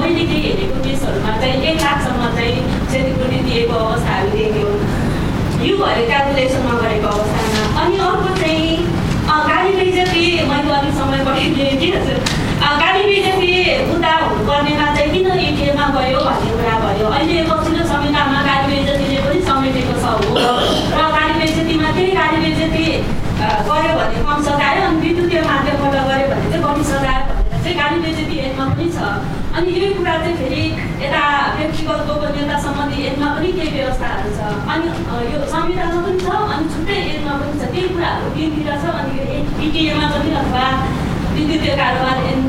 मैले 0.00 0.24
केही 0.32 0.44
हेरेको 0.48 0.84
केसहरूमा 0.88 1.38
चाहिँ 1.40 1.62
एक 1.70 1.80
लाखसम्म 1.86 2.34
चाहिँ 2.36 2.68
क्षतिपूर्ति 2.88 3.46
दिएको 3.48 3.84
अवस्थाहरू 3.86 4.36
देख्यौँ 4.38 5.03
यो 5.64 5.76
भएर 5.78 6.00
क्यालकुलेसनमा 6.08 6.72
गरेको 6.80 7.08
अवस्थामा 7.08 7.82
अनि 7.82 7.98
अर्को 8.06 8.30
चाहिँ 8.38 8.72
गाडी 9.48 9.70
बेइज्जती 9.76 10.24
मैले 10.48 10.72
अलिक 10.78 10.94
समय 10.96 11.24
पठाइदिएँ 11.26 11.76
कि 11.80 11.90
हजुर 11.92 12.18
गाडी 12.80 13.02
बेइज्जती 13.08 13.52
मुद्दा 13.90 14.12
हुनुपर्नेमा 14.22 14.88
चाहिँ 14.94 15.10
किन 15.12 15.30
एटिएममा 15.38 15.86
गयो 15.96 16.20
भन्ने 16.26 16.50
कुरा 16.52 16.76
भयो 16.82 17.06
अहिले 17.10 17.42
पछिल्लो 17.50 17.86
संविधानमा 17.92 18.42
गाडी 18.48 18.66
बेइज्जतीले 18.72 19.20
पनि 19.26 19.40
समेटेको 19.48 19.94
छ 20.02 20.12
हो 20.16 20.48
र 20.96 21.06
गाडी 21.16 21.38
बेइज्जतीमा 21.38 21.92
त्यही 21.92 22.10
गाडी 22.20 22.42
बेइज्जती 22.44 22.86
गऱ्यो 23.68 23.94
भने 24.00 24.26
कम 24.26 24.42
सघायो 24.48 24.88
अनि 24.88 25.00
विद्युतीय 25.06 25.40
माध्यमबाट 25.48 25.96
गऱ्यो 26.02 26.28
भने 26.34 26.50
चाहिँ 26.50 26.62
बढी 26.66 26.84
सघायो 26.92 27.33
चाहिँ 27.64 27.76
गाडी 27.76 28.00
बेइज्जती 28.00 28.36
ऐनमा 28.46 28.64
पनि 28.70 28.86
छ 28.94 28.98
अनि 29.56 29.70
यही 29.72 29.92
कुरा 29.94 30.14
चाहिँ 30.22 30.36
फेरि 30.36 30.64
यता 31.02 31.22
व्यक्तिगत 31.58 32.00
गोपनीयता 32.08 32.56
सम्बन्धी 32.64 33.06
ऐनमा 33.10 33.28
पनि 33.36 33.52
केही 33.56 33.70
व्यवस्थाहरू 33.76 34.30
छ 34.36 34.40
अनि 34.72 34.86
यो 35.32 35.38
संविधानमा 35.52 36.00
पनि 36.06 36.18
छ 36.24 36.34
अनि 36.54 36.68
छुट्टै 36.74 36.98
ऐनमा 37.14 37.38
पनि 37.40 37.54
छ 37.60 37.70
त्यही 37.72 37.88
कुराहरू 37.94 38.28
तिनतिर 38.36 38.68
छ 38.82 38.92
अनि 39.00 39.14
इटिएमा 39.68 40.10
पनि 40.14 40.34
अथवा 40.42 40.66
विद्युतीय 41.36 41.74
कारोबार 41.80 42.20
ऐन 42.32 42.44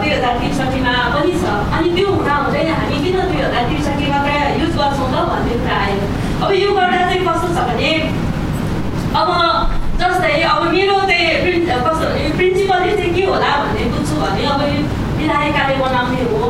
दुई 0.00 0.10
हजार 0.10 0.34
त्रिसठीमा 0.40 0.96
पनि 1.14 1.36
छ 1.42 1.54
अनि 1.78 1.94
त्यो 1.94 2.08
हुँदा 2.10 2.34
हुँदै 2.40 2.64
हामी 2.72 2.98
किन 3.04 3.20
दुई 3.20 3.40
हजार 3.44 3.70
त्रिसठीमा 3.70 4.18
प्रायः 4.26 4.60
युज 4.62 4.74
गर्छौँ 4.80 5.08
त 5.14 5.24
भन्ने 5.30 5.62
कुरा 5.62 5.78
आयो 5.84 6.10
अब 6.42 6.58
यो 6.58 6.74
गर्दा 6.80 7.00
चाहिँ 7.04 7.22
कस्तो 7.28 7.54
छ 7.54 7.70
भने 7.70 7.92
अब 9.20 9.30
जस्तै 10.02 10.34
अब 10.52 10.62
मेरो 10.74 10.98
चाहिँ 11.10 11.40
प्रिन् 11.42 11.66
कस्तो 11.86 12.12
प्रिन्सिपलले 12.36 12.96
चाहिँ 12.96 13.14
के 13.16 13.24
होला 13.30 13.52
भन्ने 13.62 13.84
भने 14.24 14.44
अब 14.54 14.62
यो 14.68 14.80
विधायिकाले 15.18 15.76
बनाउने 15.82 16.22
हो 16.32 16.40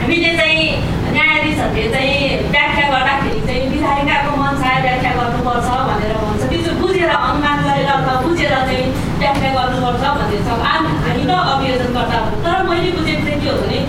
हामीले 0.00 0.32
चाहिँ 0.38 0.66
न्यायाधीशहरूले 1.14 1.86
चाहिँ 1.94 2.18
व्याख्या 2.54 2.86
गर्दाखेरि 2.94 3.40
चाहिँ 3.46 3.68
विधायिकाको 3.74 4.36
मनसा 4.42 4.72
व्याख्या 4.86 5.12
गर्नुपर्छ 5.18 5.68
भनेर 5.88 6.12
भन्छ 6.24 6.42
त्यो 6.50 6.60
चाहिँ 6.64 6.80
बुझेर 6.82 7.10
अनुमान 7.16 7.58
गरेर 7.68 7.90
अथवा 7.96 8.14
बुझेर 8.26 8.54
चाहिँ 8.68 8.86
व्याख्या 9.22 9.50
गर्नुपर्छ 9.56 10.02
भन्ने 10.18 10.38
छ 10.46 10.60
हामी 10.66 11.24
त 11.24 11.40
अभियोजनकर्ता 11.54 12.18
हो 12.20 12.42
तर 12.44 12.62
मैले 12.68 12.90
बुझेको 12.96 13.24
चाहिँ 13.26 13.40
के 13.42 13.50
हो 13.50 13.56
भने 13.62 13.80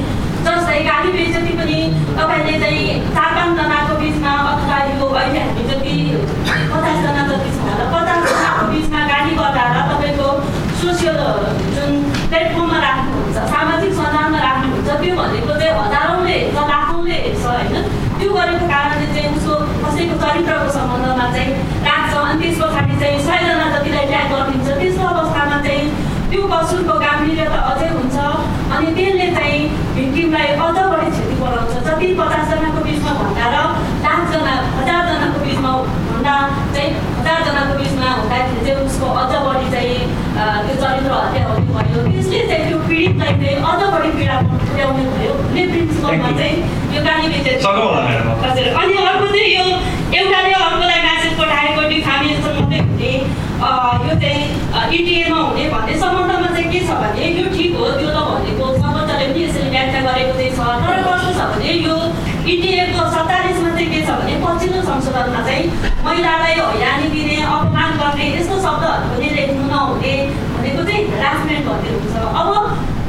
जस्तै 0.46 0.80
गाडी 0.88 1.10
बेइज्जती 1.16 1.54
पनि 1.60 1.80
तपाईँले 2.18 2.54
चाहिँ 2.62 2.86
चार 3.16 3.30
पाँचजनाको 3.38 3.94
बिचमा 4.02 4.34
अथवा 4.52 4.78
यो 4.90 5.08
अहिले 5.14 5.42
हामी 5.42 5.64
जति 5.70 5.96
पचासजना 6.72 7.24
जति 7.30 7.50
छ 7.56 7.60
होला 7.66 7.86
पचासजनाको 7.94 8.64
बिचमा 8.72 9.02
गाडी 9.12 9.36
बटाएर 9.40 9.78
तपाईँको 9.92 10.30
सोसियल 10.82 11.20
जुन 11.76 11.92
प्लेटफर्ममा 12.30 12.80
राख्नुहुन्छ 12.86 13.38
सामाजिक 13.54 13.94
सञ्जालमा 14.00 14.40
राख्नुहुन्छ 14.48 14.90
त्यो 15.02 15.16
भनेको 15.20 15.54
चाहिँ 15.60 15.74
हजारौँले 15.80 16.38
हेर्छ 16.38 16.68
लाखौँले 16.72 17.18
हेर्छ 17.26 17.44
होइन 17.46 17.76
त्यो 18.20 18.30
गरेको 18.38 18.66
कारणले 18.74 19.08
चाहिँ 19.14 19.36
उसको 19.36 19.56
चरित्रको 20.40 20.72
सम्बन्धमा 20.72 21.26
चाहिँ 21.36 21.52
राख्छ। 21.84 22.14
अनि 22.16 22.36
त्यस 22.40 22.58
पछाडि 22.64 22.96
चाहिँ 23.00 23.20
सयजना 23.28 23.66
जतिलाई 23.76 24.06
ट्याग 24.08 24.28
गरिदिन्छ। 24.32 24.68
त्यस्तो 24.80 25.04
अवस्थामा 25.12 25.58
चाहिँ 25.66 25.84
त्यो 26.32 26.42
कसुरको 26.52 26.96
त 27.52 27.56
अझै 27.72 27.90
हुन्छ। 27.96 28.18
अनि 28.72 28.88
त्यसले 28.96 29.28
चाहिँ 29.36 29.60
भिक्टिमलाई 29.96 30.48
अझ 30.64 30.78
बढी 30.92 31.10
क्षति 31.12 31.36
पुऱ्याउँछ 31.40 31.74
जति 31.88 32.08
पचासजनाको 32.20 32.80
बिचमा 32.88 33.12
भन्दा 33.20 33.48
र 33.52 33.58
लाखजना 34.06 34.56
हजारजनाको 34.80 35.40
बिचमा 35.44 35.72
भन्दा 36.08 36.36
चाहिँ 36.74 36.92
हजारजनाको 37.30 37.74
बिचमा 37.80 38.10
हुँदाखेरि 38.12 38.62
चाहिँ 38.66 38.86
उसको 38.86 39.08
अझ 39.22 39.34
बढी 39.46 39.68
चाहिँ 39.74 39.98
त्यो 40.66 40.76
चरित्र 40.82 41.12
हत्याहरू 41.14 41.62
भयो 41.70 42.00
त्यसले 42.06 42.40
चाहिँ 42.50 42.64
त्यो 42.68 42.78
पीडितलाई 42.88 43.34
चाहिँ 43.42 43.58
अझ 43.70 43.82
बढी 43.94 44.10
पीडा 44.18 44.38
पुर्याउने 44.50 45.04
भयो 45.14 45.34
भन्ने 45.40 45.64
प्रिन्सिपलमा 45.72 46.32
चाहिँ 46.40 46.56
यो 46.96 47.02
गाली 47.08 47.28
हजुर 48.42 48.68
अनि 48.82 48.96
अर्को 49.04 49.28
चाहिँ 49.28 49.52
यो 49.52 49.66
एउटाले 50.20 50.54
अर्कोलाई 50.60 51.02
म्यासेज 51.06 51.34
पठाएको 51.42 51.82
डिफामेसन 51.94 52.58
मात्रै 52.58 52.80
हुने 52.88 53.14
यो 54.06 54.16
चाहिँ 54.24 54.98
इटिएमा 54.98 55.40
हुने 55.40 55.70
भन्ने 55.76 56.00
सम्बन्धमा 56.02 56.50
चाहिँ 56.56 56.72
के 56.74 56.80
छ 56.88 56.98
भने 57.04 57.30
यो 57.38 57.46
ठिक 57.58 57.78
हो 57.80 57.92
त्यो 58.00 58.10
त 58.10 58.26
भनेको 58.32 58.72
सर्वोच्चले 58.82 59.28
पनि 59.28 59.46
यसरी 59.46 59.70
व्याख्या 59.76 60.02
गरेको 60.08 60.34
चाहिँ 60.40 60.52
छ 60.58 60.82
तर 60.82 61.06
कस्तो 61.08 61.38
छ 61.38 61.52
भने 61.54 61.78
यो 61.88 61.98
इटिएको 62.52 63.04
सत्तालिसमा 63.16 63.70
चाहिँ 63.78 63.90
के 63.94 64.00
छ 64.08 64.10
भने 64.20 64.36
पछिल्लो 64.44 64.82
संशोधनमा 64.90 65.42
चाहिँ 65.48 65.66
महिलालाई 66.06 66.54
हैरानी 66.60 67.08
दिने 67.16 67.36
अपमान 67.56 67.92
गर्ने 68.02 68.26
यस्तो 68.36 68.56
शब्दहरू 68.66 69.10
पनि 69.12 69.30
लेख्नु 69.38 69.64
नहुने 69.74 70.14
भनेको 70.54 70.82
चाहिँ 70.88 71.04
हेरासमेन्ट 71.12 71.66
भन्ने 71.70 71.92
हुन्छ। 71.96 72.16
अब 72.40 72.50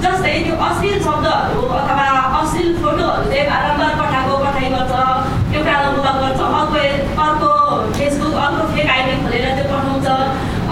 जस्तै 0.05 0.35
त्यो 0.45 0.57
अश्लील 0.69 0.99
शब्दहरू 1.07 1.63
अथवा 1.81 2.07
अश्लील 2.41 2.71
फोटोहरू 2.83 3.25
चाहिँ 3.31 3.47
बारम्बार 3.51 3.93
पठाएको 4.01 4.37
पठाइ 4.45 4.69
गर्छ 4.75 4.95
एउटा 5.57 5.75
अनुवाद 5.89 6.17
गर्छ 6.23 6.41
अर्को 6.61 6.85
अर्को 7.25 7.51
फेसबुक 7.99 8.35
अर्को 8.45 8.63
फेक 8.75 8.91
आइडी 8.97 9.15
खोलेर 9.25 9.47
त्यो 9.57 9.67
पठाउँछ 9.73 10.09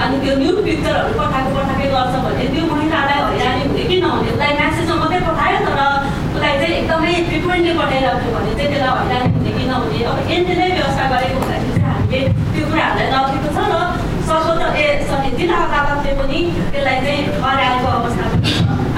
अनि 0.05 0.17
त्यो 0.25 0.37
न्युड 0.43 0.59
पिक्चरहरू 0.69 1.13
पठाएको 1.21 1.51
पठाएकै 1.59 1.89
गर्छ 1.97 2.15
भने 2.27 2.47
त्यो 2.55 2.65
महिलालाई 2.75 3.21
हैरानी 3.33 3.63
हुने 3.69 3.85
कि 3.93 4.01
नहुने 4.05 4.31
उसलाई 4.35 4.53
म्यासेजमा 4.61 4.97
मात्रै 5.03 5.21
उसलाई 6.39 6.59
चाहिँ 6.59 6.75
एकदमै 6.79 7.15
फ्रिक्वेन्टली 7.29 7.73
पठाइरहेको 7.79 8.29
भने 8.35 8.51
चाहिँ 8.59 8.71
त्यसलाई 8.73 9.07
हैरानी 9.09 9.31
हुने 9.35 9.53
कि 9.55 9.65
नहुने 9.69 10.03
अब 10.07 10.19
नै 10.59 10.67
व्यवस्था 10.75 11.05
गरेको 11.13 11.39
हुँदाखेरि 11.39 11.73
चाहिँ 11.77 11.89
हामीले 11.89 12.21
त्यो 12.53 12.67
कुराहरूलाई 12.69 13.09
लगेको 13.15 13.51
छ 13.55 13.65
र 13.71 13.79
सर्वोच्च 14.29 14.63
ए 14.79 14.87
सरी 15.09 15.31
जिल्ला 15.39 15.59
अदालतले 15.65 16.13
पनि 16.21 16.41
त्यसलाई 16.71 16.99
चाहिँ 17.07 17.23
हराएको 17.43 17.89
अवस्था 17.99 18.27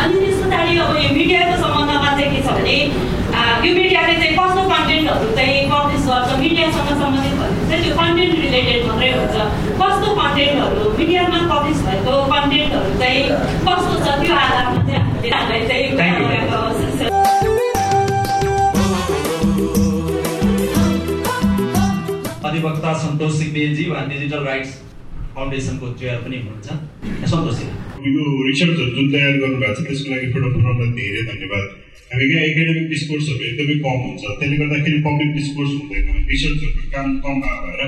अनि 0.03 0.15
त्यस 0.21 0.37
पछाडि 0.43 0.77
अब 0.85 0.93
यो 1.01 1.09
मिडियाको 1.17 1.57
सम्बन्धमा 1.65 2.11
चाहिँ 2.19 2.29
के 2.35 2.43
छ 2.45 2.59
भने 2.59 2.77
यो 3.65 3.73
मिडियाले 3.81 4.15
चाहिँ 4.21 4.37
कस्तो 4.37 4.63
कन्टेन्टहरू 4.73 5.33
चाहिँ 5.39 5.59
पब्लिस 5.73 6.05
गर्छ 6.11 6.39
मिडियासँग 6.45 6.93
सम्बन्धित 7.03 7.35
भनेको 7.41 7.69
चाहिँ 7.71 7.83
त्यो 7.85 7.95
कन्टेन्ट 8.01 8.35
रिलेटेड 8.45 8.85
मात्रै 8.91 9.13
हुन्छ 9.17 9.37
कस्तो 9.81 10.09
कन्टेन्टहरू 10.21 10.93
मिडियामा 11.01 11.41
पब्लिस 11.55 11.81
भएको 11.89 12.21
कन्टेन्टहरू 12.35 12.99
चाहिँ 13.01 13.25
कस्तो 13.71 13.97
छ 14.05 14.19
त्यो 14.25 14.43
आधारमा 14.43 14.85
चाहिँ 14.91 15.01
हामीले 15.01 15.35
हामीलाई 15.37 15.67
चाहिँ 15.69 17.10
अधिवक्ता 22.61 22.93
सन्तोष 23.03 23.33
सिग्देलजी 23.33 23.85
वा 23.91 24.01
डिजिटल 24.09 24.43
राइट्स 24.45 24.73
फाउन्डेसनको 25.35 25.87
चेयर 26.01 26.17
पनि 26.25 26.37
हुनुहुन्छ। 26.41 26.69
सन्तोषजी 27.33 27.67
यो 28.07 28.25
रिसर्चहरू 28.49 28.91
जुन 28.97 29.07
तयार 29.13 29.39
गर्नुभएको 29.43 29.75
छ 29.77 29.87
त्यसको 29.87 30.11
लागि 30.13 30.27
प्रोटोकललाई 30.35 30.91
धेरै 30.99 31.23
धन्यवाद। 31.31 31.65
हामी 32.11 32.27
कहाँ 32.31 32.45
एकाडेमिक 32.51 32.87
डिस्कोर्सहरू 32.93 33.43
एकदमै 33.49 33.77
कम 33.85 33.97
हुन्छ। 34.05 34.23
त्यसले 34.41 34.57
गर्दाखेरि 34.61 34.99
पब्लिक 35.09 35.31
डिस्कोर्स 35.39 35.73
हुँदैन। 35.81 36.07
रिसर्चहरूको 36.33 36.83
काम 36.93 37.09
कम 37.25 37.41
भएर 37.41 37.81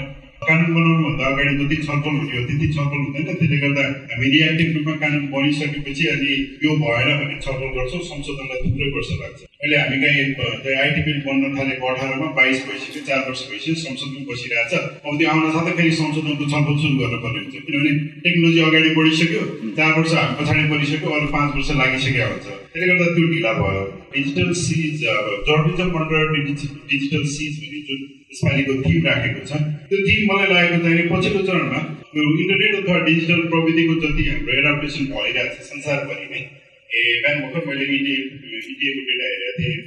कानुन 0.47 0.75
बनाउनुभन्दा 0.75 1.27
अगाडि 1.27 1.55
जति 1.59 1.77
छलफल 1.83 2.17
हुने 2.17 2.37
हो 2.37 2.43
त्यति 2.49 2.69
छलफल 2.75 3.01
हुँदैन 3.03 3.27
त्यसले 3.31 3.59
गर्दा 3.63 3.85
हामी 4.11 4.31
रियाक्टिभ 4.35 4.77
रूपमा 4.77 4.95
कानुन 5.03 5.25
बनिसकेपछि 5.33 6.07
अनि 6.13 6.33
यो 6.65 6.77
भएर 6.83 7.09
भने 7.19 7.37
छलफल 7.45 7.71
गर्छौँ 7.77 8.03
संशोधनलाई 8.09 8.65
थुप्रै 8.65 8.89
वर्ष 8.97 9.13
लाग्छ 9.21 9.41
अहिले 9.43 9.77
हामी 9.77 9.99
कहीँ 10.03 10.77
आइटी 10.77 11.03
बिल 11.07 11.21
बन्न 11.27 11.53
थालेको 11.55 11.93
अठारमा 11.93 12.33
बाइस 12.39 12.65
भइसक्यो 12.67 13.05
चार 13.07 13.23
वर्ष 13.29 13.45
भइसक्यो 13.51 13.75
संसदमा 13.83 14.27
बसिरहेछ 14.31 14.75
अब 14.75 15.15
त्यो 15.15 15.31
आउन 15.35 15.53
साथै 15.53 15.77
फेरि 15.79 15.95
संशोधनको 16.01 16.51
छलफल 16.53 16.83
सुरु 16.83 16.99
गर्नुपर्ने 17.03 17.45
हुन्छ 17.45 17.63
किनभने 17.63 17.95
टेक्नोलोजी 18.27 18.67
अगाडि 18.67 18.93
बढिसक्यो 18.99 19.47
चार 19.79 19.97
वर्ष 19.99 20.19
हामी 20.19 20.37
पछाडि 20.43 20.69
परिसक्यो 20.71 21.17
अरू 21.17 21.33
पाँच 21.35 21.57
वर्ष 21.57 21.75
लागिसकेको 21.81 22.35
हुन्छ 22.35 22.62
त्यसले 22.75 22.87
गर्दा 22.89 23.07
त्यो 23.15 23.27
ढिला 23.31 23.53
भयो 23.55 23.81
डिजिटल 24.13 24.53
सिज 24.59 25.05
अब 25.07 25.27
जर्नलिजम 25.49 25.97
अन्डर 25.99 26.31
डिजिटल 26.37 27.25
सिज 27.33 27.59
भन्ने 27.61 27.81
जुन 27.89 28.01
यसपालिको 28.31 28.77
थिम 28.85 29.05
राखेको 29.07 29.43
छ 29.51 29.61
त्यो 29.91 29.99
थिम 30.07 30.23
मलाई 30.31 30.49
लागेको 30.53 30.79
चाहिँ 30.85 31.05
पछिल्लो 31.11 31.43
चरणमा 31.51 31.83
यो 32.17 32.25
इन्टरनेट 32.33 32.79
अथवा 32.79 32.97
डिजिटल 33.11 33.45
प्रविधिको 33.53 33.99
जति 34.07 34.27
हाम्रो 34.31 34.57
एडाप्टेसन 34.63 35.13
भइरहेको 35.13 35.55
छ 35.59 35.69
संसारभरि 35.69 36.27
नै 36.33 36.41
ए 36.41 37.05
बिहान 37.21 37.45
भर्खर 37.45 37.69
मैले 37.69 37.93
इन्डिया 37.93 38.19
इन्डियाको 38.65 39.07
डेटा 39.11 39.31
हेरेको 39.31 39.55
थिएँ 39.61 39.79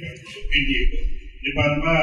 एनडिएको 0.56 1.15
नेपालमा 1.46 1.94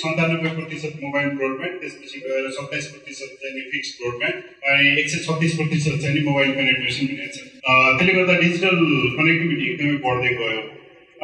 सन्तानब्बे 0.00 0.50
प्रतिशत 0.56 0.92
मोबाइल 1.02 1.28
ब्रोडब्यान्ड 1.38 1.80
त्यसपछि 1.80 2.18
गएर 2.24 2.50
सत्ताइस 2.56 2.86
प्रतिशत 2.92 3.30
चाहिँ 3.42 3.62
फिक्स 3.72 3.88
ब्रोडब्यान्ड 4.00 4.36
अनि 4.72 4.84
एक 5.00 5.08
सय 5.12 5.24
छत्तिस 5.24 5.56
प्रतिशत 5.60 5.94
चाहिँ 6.02 6.22
मोबाइल 6.26 6.50
पेनेट्रेसन 6.58 7.06
भनेको 7.06 7.32
छ। 7.34 7.38
त्यसले 7.96 8.12
गर्दा 8.18 8.36
डिजिटल 8.42 8.76
कनेक्टिभिटी 9.16 9.64
एकदमै 9.70 9.96
बढ्दै 10.06 10.32
गयो। 10.40 10.60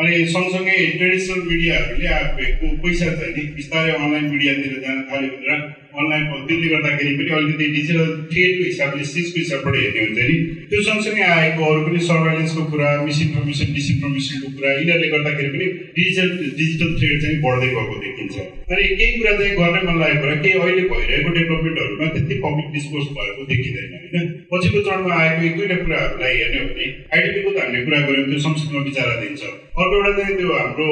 अनि 0.03 0.13
सँगसँगै 0.35 0.77
ट्रेडिसनल 0.99 1.41
मिडियाहरूले 1.53 2.09
आफूको 2.19 2.67
पैसा 2.83 3.09
चाहिँ 3.21 3.47
बिस्तारै 3.57 3.95
अनलाइन 3.95 4.27
मिडियातिर 4.35 4.75
जान 4.85 4.99
थाल्यो 5.13 5.31
भनेर 5.37 5.61
अनलाइन 5.93 6.25
त्यसले 6.49 6.69
गर्दाखेरि 6.73 7.13
पनि 7.19 7.31
अलिकति 7.39 7.67
डिजिटल 7.77 8.11
ट्रेडको 8.33 8.65
हिसाबले 8.65 9.05
सिजको 9.13 9.39
हिसाबबाट 9.43 9.75
हेर्ने 9.77 10.01
हुन्छ 10.05 10.21
नि। 10.29 10.37
त्यो 10.71 10.83
सँगसँगै 10.89 11.25
आएको 11.37 11.63
अरू 11.73 11.81
पनि 11.87 12.01
सर्भाइलेन्सको 12.09 12.63
कुरा 12.73 12.89
मिसइन्फर्मेसन 13.09 13.69
डिसइन्फर्मेसनको 13.77 14.49
कुरा 14.57 14.71
यिनीहरूले 14.79 15.09
गर्दाखेरि 15.15 15.51
पनि 15.55 15.67
डिजिटल 15.97 16.29
डिजिटल 16.61 16.91
थ्रेड 16.99 17.17
चाहिँ 17.23 17.39
बढ्दै 17.45 17.69
गएको 17.77 17.97
देखिन्छ। 18.05 18.37
अनि 18.73 18.83
केही 18.99 19.13
कुरा 19.19 19.33
चाहिँ 19.39 19.55
गर्नै 19.61 19.83
मन 19.89 19.97
लागेको 20.03 20.23
कुरा 20.23 20.37
केही 20.43 20.55
अहिले 20.63 20.85
भइरहेको 20.93 21.31
डेभलपमेन्टहरूमा 21.39 22.07
त्यति 22.15 22.35
पब्लिक 22.45 22.69
डिस्कोर्स 22.77 23.09
भएको 23.17 23.43
देखिँदैन 23.53 23.91
होइन? 23.97 24.29
पछिल्लो 24.53 24.81
चरणमा 24.87 25.15
आएको 25.23 25.41
एक 25.49 25.57
दुईवटा 25.57 25.77
कुराहरूलाई 25.83 26.37
हेर्ने 26.41 26.59
हो 26.63 26.69
भने 26.71 26.87
आइडिपीको 27.15 27.51
त 27.53 27.59
हामीले 27.65 27.85
कुरा 27.87 28.01
गऱ्यौँ 28.07 28.29
त्यो 28.31 28.45
संसदमा 28.47 28.81
विचारा 28.89 29.15
दिन्छ। 29.23 29.43
अर्को 29.43 29.95
एउटा 29.97 30.13
चाहिँ 30.19 30.37
त्यो 30.39 30.49
हाम्रो 30.61 30.89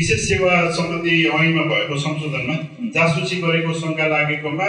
विशेष 0.00 0.20
सेवा 0.24 0.52
सम्बन्धी 0.72 1.14
ऐनमा 1.28 1.62
भएको 1.70 1.96
संशोधनमा 2.02 2.54
जासुसी 2.92 3.36
गरेको 3.40 3.72
शङ्का 3.80 4.06
लागेकोमा 4.12 4.68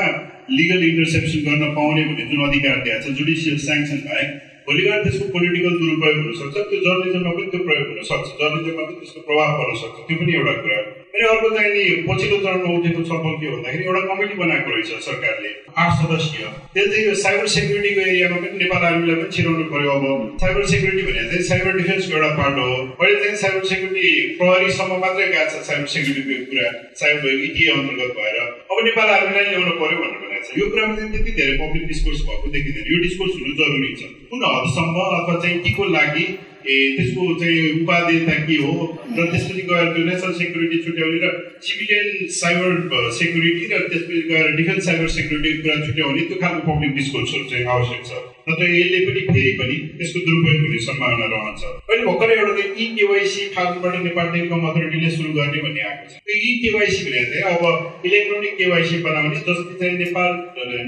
लिगल 0.51 0.83
इन्टरसेप्सन 0.87 1.45
गर्न 1.45 1.69
पाउने 1.75 2.03
भन्ने 2.07 2.25
जुन 2.31 2.41
अधिकार 2.47 2.81
दिएको 2.87 3.03
छ 3.05 3.13
जुडिसियल 3.19 3.61
स्याङ्सन 3.65 4.01
बाहेक 4.07 4.33
भोलि 4.65 4.83
गएर 4.87 5.05
त्यसको 5.05 5.27
पोलिटिकल 5.35 5.77
दुरुपयोग 5.77 6.19
हुनसक्छ 6.19 6.65
त्यो 6.65 6.81
जर्नलिजममा 6.81 7.31
पनि 7.37 7.53
त्यो 7.53 7.63
प्रयोग 7.69 7.93
हुनसक्छ 7.93 8.35
जर्नलिजममा 8.41 8.89
पनि 8.89 8.99
त्यसको 8.99 9.25
प्रभाव 9.29 9.55
पर्न 9.61 9.79
सक्छ 9.83 10.09
त्यो 10.09 10.19
पनि 10.19 10.37
एउटा 10.41 10.57
कुरा 10.59 11.00
अनि 11.11 11.25
अर्को 11.27 11.49
चाहिँ 11.55 11.71
नि 11.73 11.83
पछिल्लो 12.07 12.37
चरणमा 12.43 12.69
उठेको 12.77 13.01
छलफल 13.07 13.33
के 13.41 13.47
भन्दाखेरि 13.53 13.83
एउटा 13.85 14.01
कमिटी 14.09 14.35
बनाएको 14.41 14.69
रहेछ 14.75 14.91
सरकारले 15.07 15.49
आठ 15.83 15.91
सदस्यीय। 16.01 16.45
त्यसले 16.73 16.91
चाहिँ 16.91 17.05
यो 17.07 17.15
साइबर 17.23 17.47
सेक्युरिटीको 17.55 18.01
एरियामा 18.01 18.37
पनि 18.43 18.57
नेपाल 18.63 18.85
आर्मीलाई 18.89 19.15
पनि 19.21 19.31
छिराउनु 19.35 19.65
पर्यो 19.73 19.91
अब। 19.91 20.05
साइबर 20.43 20.65
सेक्युरिटी 20.73 21.03
भने 21.09 21.23
चाहिँ 21.29 21.43
साइबर 21.51 21.77
डिफेन्सको 21.81 22.15
एउटा 22.17 22.31
पार्ट 22.39 22.57
हो। 22.63 22.71
अहिले 23.01 23.19
चाहिँ 23.23 23.37
साइबर 23.43 23.63
सेक्युरिटी 23.73 24.09
प्रहरीसम्म 24.39 24.99
मात्रै 25.03 25.27
गएको 25.35 25.49
छ 25.51 25.63
साइबर 25.69 25.87
सेक्युरिटीको 25.95 26.45
कुरा 26.51 26.67
साइबर 27.03 27.29
इटिए 27.47 27.69
अन्तर्गत 27.77 28.11
भएर। 28.19 28.37
अब 28.71 28.83
नेपाल 28.89 29.15
आर्मीलाई 29.19 29.45
ल्याउनु 29.51 29.73
पर्यो 29.83 29.97
भनेर। 30.03 30.30
छ 30.45 30.59
यो 30.59 30.69
कुरामा 30.69 30.95
चाहिँ 30.95 31.11
त्यति 31.11 31.31
धेरै 31.39 31.57
पब्लिक 31.57 31.87
डिस्कोर्स 31.87 32.21
भएको 32.29 32.53
देखिँदैन 32.55 32.93
यो 32.93 33.01
डिस्कोर्स 33.01 33.35
हुनु 33.35 33.53
जरुरी 33.59 33.91
छ 33.99 34.09
कुन 34.31 34.47
हदसम्म 34.47 35.05
अथवा 35.09 35.35
चाहिँ 35.41 35.59
केको 35.65 35.85
लागि 35.91 36.25
ए 36.63 36.75
त्यसको 36.97 37.27
चाहिँ 37.39 37.69
उपादेयता 37.77 38.33
के 38.45 38.57
हो 38.63 38.73
र 39.11 39.25
त्यसपछि 39.31 39.61
गएर 39.69 39.87
त्यो 39.93 40.03
नेसनल 40.05 40.33
सेक्युरिटी 40.39 40.83
छुट्याउने 40.83 41.23
र 41.23 41.31
सिभिलियन 41.69 42.27
साइबर 42.35 43.09
सेक्युरिटी 43.17 43.65
र 43.71 43.79
त्यसपछि 43.87 44.21
गएर 44.29 44.51
डिफेन्स 44.57 44.85
साइबर 44.85 45.07
सेक्युरिटीको 45.15 45.63
कुरा 45.63 45.79
छुट्याउने 45.87 46.27
त्यो 46.27 46.37
खालको 46.43 46.67
पब्लिक 46.69 46.95
डिस्कोर्सहरू 46.95 47.49
चाहिँ 47.49 47.65
आवश्यक 47.77 48.05
छ 48.11 48.30
नत्र 48.49 48.67
यसले 48.75 48.99
पनि 49.07 49.21
फेरि 49.33 49.51
पनि 49.59 49.75
त्यसको 49.97 50.19
दुरुपयोग 50.27 50.61
हुने 50.65 50.79
सम्भावना 50.87 51.25
रहन्छ। 51.33 51.61
अहिले 51.63 52.03
भर्खरै 52.09 52.35
एउटा 52.41 52.53
चाहिँ 52.57 52.71
इ 52.81 52.85
केवाइसी 52.97 53.41
फाल्टुबाट 53.55 53.95
नेपाल 54.07 54.27
टेलिकम 54.35 54.67
अथोरिटीले 54.69 55.09
सुरु 55.17 55.33
गर्ने 55.37 55.59
भन्ने 55.65 55.81
आएको 55.89 56.05
छ। 56.09 56.13
त्यो 56.25 56.35
इ 56.41 56.53
केवाइसी 56.63 57.01
भने 57.05 57.23
चाहिँ 57.31 57.43
अब 57.51 58.05
इलेक्ट्रोनिक 58.09 58.53
केवाइसी 58.61 58.97
बनाउने 59.07 59.35
जसले 59.47 59.73
चाहिँ 59.81 59.97
नेपाल 60.03 60.29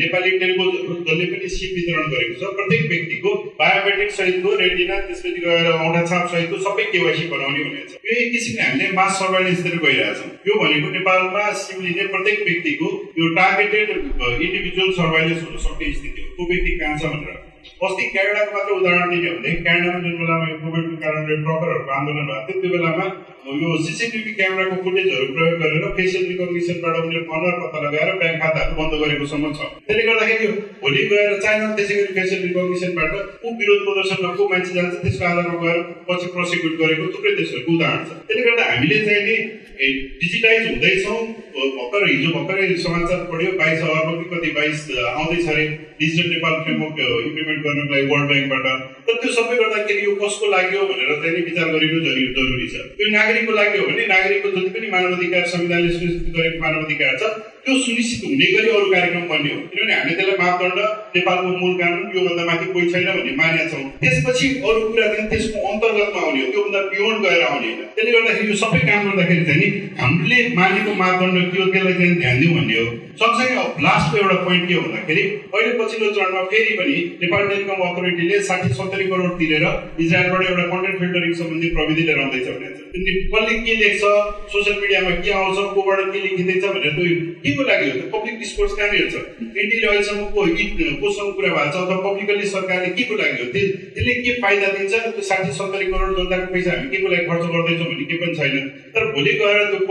नेपाली 0.01 0.31
टेलिको 0.43 0.65
जसले 1.07 1.25
पनि 1.33 1.49
सिप 1.57 1.71
वितरण 1.77 2.05
गरेको 2.13 2.35
छ। 2.39 2.53
प्रत्येक 2.57 2.83
व्यक्तिको 2.93 3.31
बायोमेट्रिक 3.61 4.11
सहितको 4.19 4.49
रेटिना 4.63 4.99
त्यसपछि 5.07 5.41
गएर 5.45 5.67
औँठा 5.73 6.01
छाप 6.11 6.25
सहितको 6.33 6.57
सबै 6.67 6.85
केवाइसी 6.93 7.27
बनाउने 7.33 7.63
भनेको 7.63 7.87
छ। 7.89 8.01
यो 8.03 8.13
एक 8.23 8.31
किसिमले 8.33 8.61
हामीले 8.63 8.91
मास 8.99 9.11
सर्भाइलेन्सतिर 9.19 9.75
गइरहेछौँ 9.85 10.29
यो 10.49 10.53
भनेको 10.63 10.87
नेपालमा 10.97 11.43
सिम 11.63 11.77
लिने 11.85 12.03
प्रत्येक 12.13 12.39
व्यक्तिको 12.49 12.87
यो 13.19 13.25
टार्गेटेड 13.35 13.87
इन्डिभिजुअल 13.93 14.91
सर्भाइलेन्स 14.99 15.41
हुन 15.43 15.57
सक्ने 15.65 15.91
स्थिति 15.93 16.21
हो। 16.21 16.31
व्यक्ति 16.41 16.77
कहाँ 16.77 16.97
छ 16.97 17.03
भनेर 17.07 17.41
अस्ति 17.83 18.03
क्यानाडाको 18.09 18.51
मात्र 18.53 18.73
उदाहरण 18.73 19.09
दिने 19.09 19.29
हो 19.29 19.35
भने 19.35 19.51
क्यानाडामा 19.59 19.99
जुन 19.99 20.17
बेलामा 20.19 20.47
यो 20.47 20.57
कोभिडको 20.59 20.95
कारणले 21.03 21.35
ट्रकरहरूको 21.43 21.91
आन्दोलन 21.93 22.27
भएको 22.27 22.47
थियो 22.47 22.61
त्यो 22.61 22.71
बेलामा 22.73 23.05
यो 23.53 23.69
सिसिटिभी 23.83 24.33
क्यामेराको 24.33 24.75
फुटेजहरू 24.83 25.25
प्रयोग 25.31 25.55
गरेर 25.61 25.85
फेसियल 25.97 26.23
रिकग्निसनबाट 26.27 26.99
उनीहरू 26.99 27.25
अनुहार 27.29 27.57
पत्ता 27.63 27.81
लगाएर 27.85 28.11
ब्याङ्क 28.19 28.41
खाताहरू 28.43 28.77
बन्द 28.77 28.93
गरेकोसम्म 29.01 29.51
छ 29.53 29.67
त्यसले 29.81 30.05
गर्दाखेरि 30.09 30.47
भोलि 30.83 31.03
गएर 31.11 31.35
चाइना 31.39 31.67
त्यसै 31.75 31.95
गरी 31.95 32.13
फेसियल 32.13 32.41
रिकग्निसनबाट 32.43 33.11
को 33.41 33.55
विरोध 33.59 33.83
प्रदर्शनमा 33.83 34.33
को 34.35 34.47
मान्छे 34.49 34.73
जान्छ 34.75 34.93
त्यसको 35.03 35.25
आधारमा 35.25 35.59
गएर 35.63 35.83
पछि 36.07 36.31
प्रोसिक्युट 36.31 36.79
गरेको 36.79 37.11
थुप्रै 37.11 37.35
देशहरूको 37.35 37.77
उदाहरण 37.77 38.05
छ 38.05 38.19
त्यसले 38.23 38.47
गर्दा 38.49 38.71
हामीले 38.71 39.03
चाहिँ 39.05 39.23
नि 39.27 39.37
डिजिटाइज 39.79 40.67
हुँदैछौँ। 40.67 41.21
भर्खर 41.53 42.07
हिजो 42.09 42.29
भर्खरै 42.33 42.67
समाचार 42.83 43.19
पढ्यो। 43.31 43.51
बाइस 43.59 43.81
अर्ब 43.83 44.09
कि 44.19 44.25
कति 44.31 44.49
बाइस 44.57 44.85
आउँदैछ 45.05 45.47
अरे। 45.53 45.65
डिजिटल 45.99 46.29
नेपाल 46.29 46.53
फ्रेमवर्क 46.63 46.99
इम्प्लिमेन्ट 46.99 47.63
गर्नको 47.65 47.93
लागि 47.93 48.05
वर्ल्ड 48.11 48.27
ब्याङ्कबाट 48.31 48.65
तर 49.07 49.19
त्यो 49.21 49.31
सबै 49.33 49.55
गर्दाखेरि 49.63 50.05
यो 50.05 50.15
कसको 50.23 50.51
लागि 50.51 50.77
हो 50.77 50.85
भनेर 50.91 51.11
चाहिँ 51.23 51.43
विचार 51.49 51.67
गरिनु 51.75 51.99
जरुरी 52.05 52.67
छ। 52.73 52.85
यो 53.01 53.09
नागरिकको 53.17 53.53
लागि 53.59 53.77
हो 53.77 53.85
भने 53.87 54.05
नागरिकको 54.13 54.49
जति 54.55 54.69
पनि 54.77 54.87
मानव 54.93 55.17
अधिकार 55.17 55.45
संविधानले 55.55 55.91
सुनिश्चित 55.97 56.33
गरेको 56.37 56.63
मानव 56.65 56.85
अधिकार 56.85 57.17
छ 57.23 57.33
त्यो 57.65 57.73
सुनिश्चित 57.79 58.23
हुने 58.27 58.47
गरी 58.53 58.69
अरू 58.69 58.87
कार्यक्रम 58.91 59.21
बन्ने 59.27 59.51
हो। 59.53 59.59
किनभने 59.73 59.93
हामीले 59.93 60.15
त्यसलाई 60.15 60.37
मापदण्ड 60.39 60.79
नेपालको 61.15 61.51
मूल 61.59 61.73
कानुन 61.79 62.01
योभन्दा 62.15 62.43
माथि 62.49 62.65
कोही 62.73 62.89
छैन 62.91 63.05
भन्ने 63.07 63.35
मानेका 63.39 63.65
छौँ। 63.71 63.83
त्यसपछि 64.01 64.47
अरू 64.67 64.81
कुरा 64.87 65.07
चाहिँ 65.13 65.29
त्यसको 65.31 65.57
अन्तर्गतमा 65.71 66.21
आउने 66.23 66.41
हो। 66.43 66.51
त्योभन्दा 66.51 66.79
बियोन्ड 66.91 67.25
गएर 67.25 67.43
आउने 67.43 67.67
होइन 67.67 67.79
त्यसले 67.95 68.11
गर्दाखेरि 68.11 68.49
यो 68.49 68.55
सबै 68.63 68.79
काम 68.89 69.09
गर्दाखेरि 69.09 69.45
चाहिँ 69.47 69.59
नि 69.61 69.69
हामीले 70.01 70.37
मानेको 70.59 70.91
मापदण्ड 71.03 71.51
के 71.53 71.61
हो 71.61 71.71
त्यसलाई 71.71 71.93
चाहिँ 71.99 72.15
ध्यान 72.19 72.39
दिउँ 72.41 72.53
भन्ने 72.57 72.77
हो। 72.79 72.87
सँगसँगै 73.21 73.55
लास्टको 73.85 74.17
एउटा 74.17 74.35
पोइन्ट 74.43 74.63
के 74.69 74.75
भन्दाखेरि 74.83 75.23
अहिले 75.53 75.73
पछिल्लो 75.79 76.11
चरणमा 76.13 76.43
फेरि 76.51 76.75
पनि 76.77 76.95
नेपाल 77.23 77.47
टेलिकम 77.49 77.81
अथोरिटीले 77.87 78.39
साठी 78.47 78.69
सत्तरी 78.79 79.05
करोड 79.11 79.35
तिरेर 79.39 79.65
इजरायलबाट 80.03 80.47
एउटा 80.49 80.65
कन्टेन्ट 80.71 80.97
फिल्टरिङ 81.01 81.33
सम्बन्धी 81.41 81.69
प्रविधि 81.75 82.03
लिएर 82.07 82.19
आउँदैछ 82.23 82.47
भनेर 82.47 82.81
कसले 83.33 83.53
के 83.65 83.75
लेख्छ? 83.75 84.01
सोसियल 84.53 84.79
मिडियामा 84.81 85.11
के 85.21 85.31
आउँछ? 85.33 85.57
कोबाट 85.75 85.99
के 86.13 86.19
लेखिँदैछ 86.25 86.65
भनेर 86.65 86.91
त्यो 86.97 87.05
के 87.43 87.53
को 87.55 87.63
लागि 87.69 87.89
हो 87.89 87.95
त 87.99 88.09
पब्लिक 88.15 88.35
डिस्कोर्स 88.39 88.73
कहाँनिर 88.79 89.07
छ 89.13 89.15
एनडीले 89.61 89.87
अहिलेसम्म 89.87 90.25
को 90.33 90.41
कोसँग 91.05 91.31
कुरा 91.37 91.53
भएको 91.53 91.71
छ? 91.71 91.85
अथवा 91.85 91.97
पब्लिकली 92.09 92.45
सरकारले 92.49 92.89
के 92.97 93.03
को 93.09 93.15
लागि 93.21 93.37
हो 93.43 93.47
त्यसले 93.53 94.13
के 94.25 94.35
फाइदा 94.41 94.67
दिन्छ? 94.75 94.93
त्यो 94.93 95.29
साठी 95.31 95.51
सत्तरी 95.61 95.85
करोड 95.93 96.17
जनताको 96.17 96.53
पैसा 96.53 96.77
हामी 96.77 96.89
के 96.93 97.01
को 97.05 97.15
लागि 97.15 97.25
खर्च 97.31 97.45
गर्दैछौँ 97.55 97.87
भन्ने 97.89 98.05
केही 98.11 98.21
पनि 98.25 98.35
छैन। 98.41 98.69
तर 98.93 99.11
भोलि 99.15 99.33
गएर 99.41 99.65
त्यो 99.73 99.81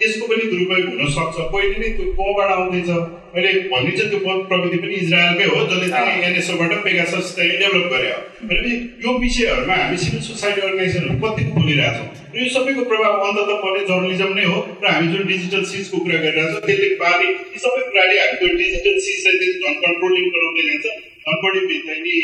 त्यसको 0.00 0.26
पनि 0.30 0.44
दुरुपयोग 0.50 0.86
हुन 0.90 1.08
सक्छ। 1.16 1.36
पहिले 1.54 1.76
नै 1.80 1.88
त्यो 1.96 2.12
कोबाट 2.18 2.50
आउँदैछ। 2.56 2.90
अहिले 3.30 3.50
भनिन्छ 3.72 4.00
त्यो 4.10 4.18
प्रविधि 4.50 4.78
पनि 4.82 4.94
इजरायलकै 5.00 5.46
हो 5.50 5.58
जसले 5.70 5.88
चाहिँ 5.90 6.22
एनएसओबाट 6.28 6.72
पेगासस 6.84 7.26
चाहिँ 7.36 7.58
डेभलप 7.60 7.86
गरे। 7.92 8.08
हो 8.10 8.20
भनेपछि 8.48 8.72
यो 9.04 9.10
विषयहरूमा 9.24 9.76
हामी 9.82 9.96
सिभिल 10.04 10.22
सोसाइटी 10.28 10.60
अर्गनाइजेसनहरू 10.60 11.18
कतिको 11.24 11.50
बोलिरहेछौँ 11.58 12.08
र 12.34 12.38
यो 12.40 12.48
सबैको 12.54 12.82
प्रभाव 12.90 13.14
अन्तत 13.28 13.50
पर्ने 13.62 13.82
जर्नलिजम 13.90 14.30
नै 14.38 14.44
हो 14.50 14.58
र 14.82 14.94
हामी 14.94 15.06
जुन 15.12 15.22
डिजिटल 15.30 15.62
सिजको 15.72 15.96
कुरा 16.04 16.18
गरिरहेछौँ 16.24 16.62
त्यसले 16.66 16.88
बारे 17.02 17.26
यी 17.26 17.58
सबै 17.64 17.82
कुराले 17.90 18.16
हामीले 18.22 18.54
डिजिटल 18.62 18.96
सिज 19.06 19.18
चाहिँ 19.24 19.52
झन् 19.62 19.80
कन्ट्रोलिङ 19.84 20.24
बनाउँदै 20.36 20.64
जान्छ। 20.70 20.86
झन् 21.26 21.42
बढी 21.44 21.78
चाहिँ 21.86 22.02
नि 22.06 22.14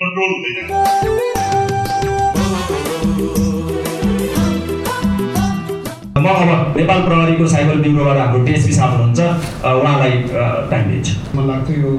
कन्ट्रोल 0.00 0.30
हुँदै 0.32 0.52
जान्छ। 0.56 1.77
म 6.28 6.48
अब 6.54 6.76
नेपाल 6.76 7.00
प्रहरीको 7.08 7.46
साइबर 7.48 7.76
ब्युरोबाट 7.84 8.18
हाम्रो 8.18 8.40
डिएसपी 8.44 8.72
साहब 8.78 8.90
हुनुहुन्छ। 8.94 9.20
उहाँलाई 9.64 10.12
टाइम 10.70 10.84
दिन्छु 10.90 11.14
मलाई 11.36 11.46
लाग्छ 11.48 11.68
यो 11.84 11.90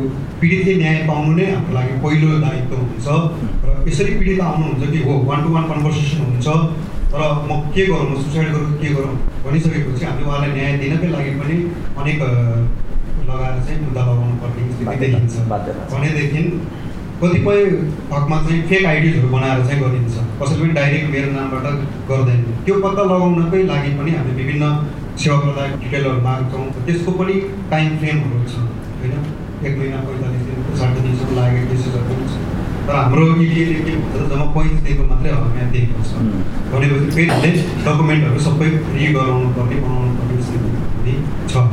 पीडितले 0.42 0.74
न्याय 0.82 0.98
पाउनु 1.10 1.32
नै 1.40 1.46
हाम्रो 1.52 1.74
लागि 1.78 1.94
पहिलो 2.04 2.28
दायित्व 2.46 2.76
हुन्छ 2.82 3.08
र 3.66 3.68
यसरी 3.90 4.14
पीडित 4.20 4.42
आउनुहुन्छ 4.50 4.92
कि 4.94 5.00
हो 5.08 5.14
वान 5.30 5.40
टु 5.44 5.50
वान 5.56 5.64
कन्भर्सेसन 5.72 6.20
हुन्छ। 6.30 6.48
तर 7.12 7.22
म 7.50 7.52
के 7.74 7.86
गरौँ 7.90 8.06
म 8.10 8.22
सुसाइड 8.22 8.48
गरौँ 8.54 8.72
के 8.82 8.90
गरौँ 8.96 9.14
भनिसकेपछि 9.46 10.06
हामीले 10.06 10.26
उहाँलाई 10.30 10.52
न्याय 10.58 10.72
दिनकै 10.82 11.10
लागि 11.16 11.32
पनि 11.42 11.56
अनेक 12.00 12.20
लगाएर 13.30 13.56
चाहिँ 13.66 13.80
मुद्दा 13.86 14.02
लगाउनु 14.10 14.36
पर्ने 14.42 14.62
स्थिति 14.74 14.96
देखिन्छ। 15.04 15.34
भनेदेखि 15.94 16.42
कतिपय 17.22 17.60
हकमा 18.14 18.38
चाहिँ 18.44 18.62
फेक 18.70 18.86
आइडिजहरू 18.92 19.30
बनाएर 19.36 19.66
चाहिँ 19.68 19.80
गरिन्छ। 19.82 20.16
कसैले 20.40 20.62
पनि 20.62 20.74
डाइरेक्ट 20.80 21.08
मेरो 21.14 21.32
नामबाट 21.32 21.66
गर्दैन। 22.10 22.40
त्यो 22.66 22.76
पत्ता 22.84 23.04
लगाउनकै 23.12 23.64
लागि 23.72 23.92
पनि 24.00 24.12
हामी 24.18 24.32
विभिन्न 24.40 24.66
सेवा 25.20 25.38
प्रदायक 25.44 25.74
डिटेलहरू 25.84 26.22
माग्छौँ। 26.28 26.66
त्यसको 26.86 27.12
पनि 27.20 27.36
टाइम 27.72 27.98
फ्रेमहरू 28.00 28.40
छ 28.52 28.56
होइन? 29.00 29.14
एक 29.68 29.74
महिना 29.80 29.98
पैँतालिस 30.08 30.44
दिन 30.48 30.58
साठी 30.80 31.00
दिनसम्म 31.06 31.36
लागेको 31.36 31.68
केसेसहरू 31.72 32.06
पनि 32.10 32.26
छ। 32.32 32.48
तर 32.88 32.96
हाम्रो 32.96 33.26
इडिएले 33.46 33.74
के 33.86 33.96
भन्छ 34.00 34.30
जम्मा 34.32 34.46
पैँतिस 34.56 34.80
दिनको 34.86 35.04
मात्रै 35.12 35.32
हकमा 35.36 35.66
दिएको 35.76 36.04
छ 36.10 36.12
भनेपछि 36.72 37.10
फेरि 37.16 37.28
हामीले 37.30 37.52
डकुमेन्टहरू 37.86 38.40
सबै 38.48 38.70
रि 38.96 39.08
गराउनु 39.18 39.50
पर्ने 39.58 39.82
बनाउनु 39.84 40.14
पर्ने 40.20 40.42
स्थिति 40.48 41.14
छ। 41.52 41.68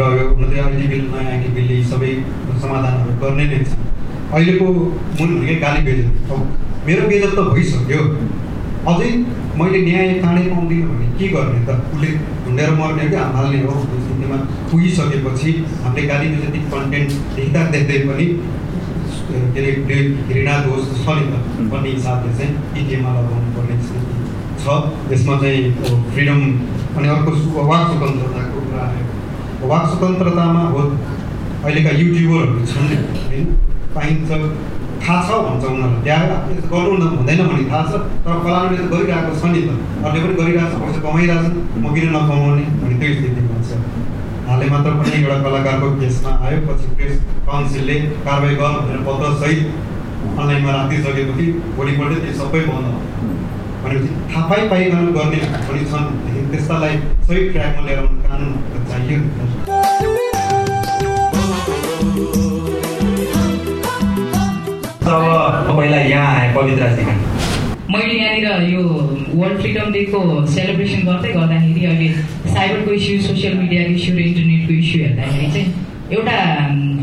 र 0.00 0.08
यो 0.16 0.24
हुन 0.32 0.44
त 0.50 0.64
आइटी 0.64 0.88
बिल 0.92 1.04
नयाँ 1.12 1.36
बिलले 1.58 1.82
सबै 1.92 2.14
समाधानहरू 2.62 3.20
गर्ने 3.20 3.44
नै 3.52 3.60
छ। 3.68 3.85
अहिलेको 4.34 4.66
मूल 5.18 5.30
भनेकै 5.34 5.56
गाली 5.64 5.80
बेजत 5.86 6.30
मेरो 6.86 7.02
बेजत 7.10 7.32
त 7.36 7.40
भइसक्यो। 7.54 8.00
अझै 8.90 9.10
मैले 9.58 9.78
न्याय 9.86 10.08
चाँडै 10.22 10.42
पाउँदिनँ 10.50 10.88
भने 10.88 11.06
के 11.18 11.28
गर्ने 11.34 11.60
त? 11.66 11.70
उसले 11.94 12.08
ढुन्डेर 12.44 12.70
मर्ने 12.80 13.04
कि 13.10 13.16
हाल्ने 13.36 13.60
हो? 13.66 13.74
स्थितिमा 14.04 14.36
पुगिसकेपछि 14.70 15.50
हामीले 15.84 16.06
गाली 16.08 16.26
बेजती 16.34 16.58
कन्टेन्ट 16.72 17.10
देख्दा 17.36 17.60
देख्दै 17.74 17.98
पनि 18.08 18.26
के 19.26 19.60
अरे 19.60 19.70
घृणा 20.28 20.54
दोष 20.64 20.82
छ 21.02 21.16
नि 21.18 21.24
त 21.32 21.66
भन्ने 21.72 21.90
हिसाबले 21.90 22.32
चाहिँ 22.38 22.52
इटिएममा 22.78 23.10
लगाउनु 23.18 23.48
पर्ने 23.56 23.74
स्थिति 23.82 24.14
छ। 24.62 24.66
यसमा 25.12 25.34
चाहिँ 25.42 25.60
फ्रिडम 26.14 26.40
अनि 26.96 27.08
अर्को 27.14 27.30
वाक 27.70 27.86
स्वतन्त्रताको 27.90 28.60
कुरा 28.66 28.84
आयो। 28.86 29.68
वाक 29.70 29.84
स्वतन्त्रतामा 29.90 30.62
हो। 30.74 30.82
अहिलेका 31.64 31.90
युट्युबरहरू 32.00 32.66
छन्। 32.72 32.86
होइन? 33.28 33.46
पाइन्छ। 33.96 34.30
थाहा 35.02 35.18
छ 35.26 35.30
भन्छ 35.46 35.64
उनीहरूलाई 35.70 36.54
यस्तो 36.56 36.68
गर्नु 36.72 36.94
न 36.96 37.04
हुँदैन 37.16 37.40
भन्ने 37.48 37.64
थाहा 37.70 37.82
छ 37.90 37.92
तर 38.24 38.38
फलानुले 38.44 38.76
त 38.78 38.86
गरिरहेको 38.92 39.32
छ 39.40 39.44
नि 39.52 39.60
त। 39.66 39.70
अरूले 40.06 40.20
पनि 40.24 40.34
गरिरहेको 40.40 40.72
छ 40.72 40.80
पैसा 40.82 41.00
कमाइरहेको 41.06 41.48
छ 41.48 41.82
म 41.82 41.94
किन 41.94 42.06
नकमाउने 42.16 42.64
भन्ने 42.80 42.96
त्यो 43.00 43.10
स्थिति 43.16 43.42
भन्छ। 43.50 43.68
हालै 44.48 44.66
मात्र 44.72 44.90
पनि 44.98 45.10
एउटा 45.18 45.36
कलाकारको 45.44 45.86
केसमा 46.00 46.32
आयो 46.46 46.58
पछि 46.66 46.86
प्रेस 46.96 47.14
काउन्सिलले 47.46 47.96
कारवाही 48.26 48.56
गर 48.62 48.74
भनेर 48.86 49.00
पत्रसहित 49.06 49.60
अनलाइनमा 50.38 50.70
राखिदिइसकेपछि 50.76 51.46
भोलिपल्ट 51.76 52.18
त्यो 52.24 52.34
सबै 52.40 52.62
बन्द 52.70 52.86
भनेपछि 53.84 54.10
थाहा 54.32 54.46
पाइ 54.50 54.68
पाइकन 54.72 55.12
गर्ने 55.18 55.40
पनि 55.68 55.84
छन्। 55.92 56.06
त्यस्तालाई 56.50 56.94
सही 57.26 57.48
ट्र्याकमा 57.48 57.86
ल्याएर 57.86 58.06
कानुन 58.26 58.50
चाहियो 58.90 59.75
पहिला 65.08 65.96
यहाँ 65.96 66.34
आएँ 66.36 66.54
पवित्राजीमा 66.54 67.12
मैले 67.90 68.14
यहाँनिर 68.14 68.72
यो 68.72 68.82
वर्ल्ड 69.34 69.60
फ्रिडम 69.60 69.92
डेको 69.92 70.20
सेलिब्रेसन 70.54 71.06
गर्दै 71.06 71.32
गर्दाखेरि 71.32 71.84
अहिले 71.86 72.08
साइबरको 72.54 72.90
इस्यु 72.92 73.20
सोसियल 73.26 73.54
मिडियाको 73.58 73.92
इस्यु 73.92 74.16
र 74.16 74.20
इन्टरनेटको 74.20 74.72
इस्यु 74.74 75.02
हेर्दाखेरि 75.02 75.50
चाहिँ 75.52 75.66
एउटा 76.12 76.36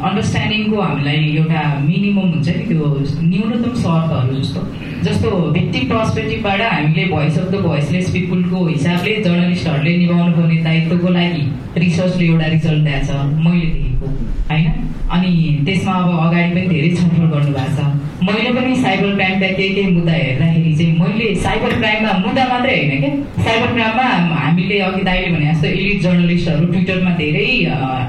अन्डरस्ट्यान्डिङको 0.08 0.82
हामीलाई 0.82 1.20
एउटा 1.36 1.62
मिनिमम 1.84 2.28
हुन्छ 2.34 2.48
नि 2.58 2.64
त्यो 2.70 2.88
न्यूनतम 3.30 3.74
शर्तहरू 3.84 4.40
जस्तो। 4.40 4.62
जस्तो 5.06 5.30
भिक्टिम 5.56 5.84
पर्सपेक्टिभबाट 5.90 6.62
हामीले 6.62 7.06
भोइस 7.14 7.38
अफ 7.40 7.48
द 7.52 7.62
भोइसलेस 7.68 8.10
पिपुलको 8.14 8.66
हिसाबले 8.68 9.16
जर्नलिस्टहरूले 9.26 9.98
निभाउनु 9.98 10.32
पर्ने 10.38 10.58
दायित्वको 10.68 11.10
लागि 11.18 11.44
रिसर्चले 11.84 12.26
एउटा 12.28 12.48
रिजल्ट 12.56 12.84
दिएको 12.88 13.06
छ 13.08 13.26
मैले 13.46 13.66
देखेको 13.74 14.08
होइन? 14.52 14.72
अनि 15.14 15.32
त्यसमा 15.66 15.94
अब 16.04 16.10
अगाडि 16.28 16.50
पनि 16.56 16.68
धेरै 16.70 16.90
छलफल 16.96 17.26
गर्नुभएको 17.34 17.76
छ। 17.78 17.92
मैले 18.28 18.52
पनि 18.56 18.76
साइबर 18.84 19.16
क्राइमका 19.16 19.48
केही 19.58 19.70
केही 19.76 19.92
मुद्दा 19.96 20.14
हेर्दाखेरि 20.14 20.74
चाहिँ 20.80 21.00
मैले 21.00 21.34
साइबर 21.46 21.74
क्राइममा 21.80 22.12
मुद्दा 22.26 22.46
मात्रै 22.52 22.76
होइन 22.78 23.02
क्या 23.02 23.44
साइबर 23.48 23.74
क्राइममा 23.74 24.08
हामीले 24.44 24.80
अघि 24.88 25.02
दाइले 25.10 25.36
भने 25.36 25.52
जस्तो 25.52 25.68
इलिट 25.80 26.02
जर्नलिस्टहरू 26.08 26.72
ट्विटरमा 26.72 27.12
धेरै 27.22 27.48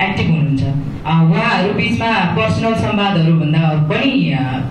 एक्टिभ 0.06 0.30
उहाँहरू 1.04 1.72
बिचमा 1.76 2.10
पर्सनल 2.36 2.74
संवादहरू 2.74 3.32
भन्दा 3.38 3.60
पनि 3.88 4.12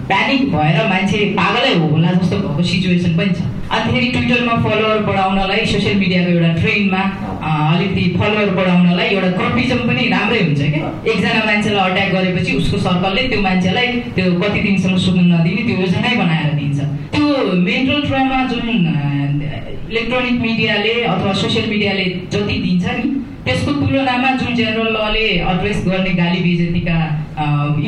प्यानिक 0.08 0.42
भएर 0.54 0.78
मान्छे 0.90 1.18
पागलै 1.38 1.74
हो 1.74 1.88
होला 1.88 2.12
जस्तो 2.14 2.38
भएको 2.38 2.64
सिचुएसन 2.70 3.14
पनि 3.18 3.34
छ। 3.38 3.46
अन्तखेरि 3.74 4.08
ट्विटरमा 4.14 4.56
फलोवर 4.64 5.00
बढाउनलाई 5.10 5.66
सोसियल 5.66 5.98
मिडियाको 6.00 6.32
एउटा 6.32 6.52
ट्रेन्डमा 6.62 7.02
अलिकति 7.50 8.04
फलोवर 8.18 8.50
बढाउनलाई 8.58 9.08
एउटा 9.16 9.30
ग्रुपिजम 9.38 9.80
पनि 9.88 10.08
राम्रै 10.10 10.42
हुन्छ 10.44 10.62
क्या। 10.74 10.90
एकजना 11.14 11.44
मान्छेलाई 11.46 11.90
अट्याक 11.92 12.12
गरेपछि 12.16 12.58
उसको 12.58 12.78
सर्कलले 12.88 13.28
त्यो 13.30 13.42
मान्छेलाई 13.42 13.88
त्यो 14.18 14.34
कति 14.42 14.60
दिनसम्म 14.68 14.98
सुत्न 15.06 15.26
नदिने 15.34 15.62
त्यो 15.68 15.76
योजनै 15.82 16.16
बनाएर 16.22 16.54
दिन्छ। 16.60 16.80
त्यो 17.14 17.26
मेन्टल 17.68 18.02
ट्रमा 18.10 18.40
जुन 18.52 18.68
इलेक्ट्रोनिक 19.94 20.42
मिडियाले 20.42 20.94
अथवा 21.14 21.34
सोसियल 21.42 21.70
मिडियाले 21.70 22.06
जति 22.34 22.56
दिन्छ 22.66 22.86
नि 22.98 23.04
त्यसको 23.46 23.72
तुलनामा 23.80 24.30
जुन 24.40 24.56
जेनरल 24.56 24.96
लले 24.96 25.26
एड्रेस 25.52 25.80
गर्ने 25.88 26.12
गाली 26.20 26.40
बेजतीका 26.44 26.98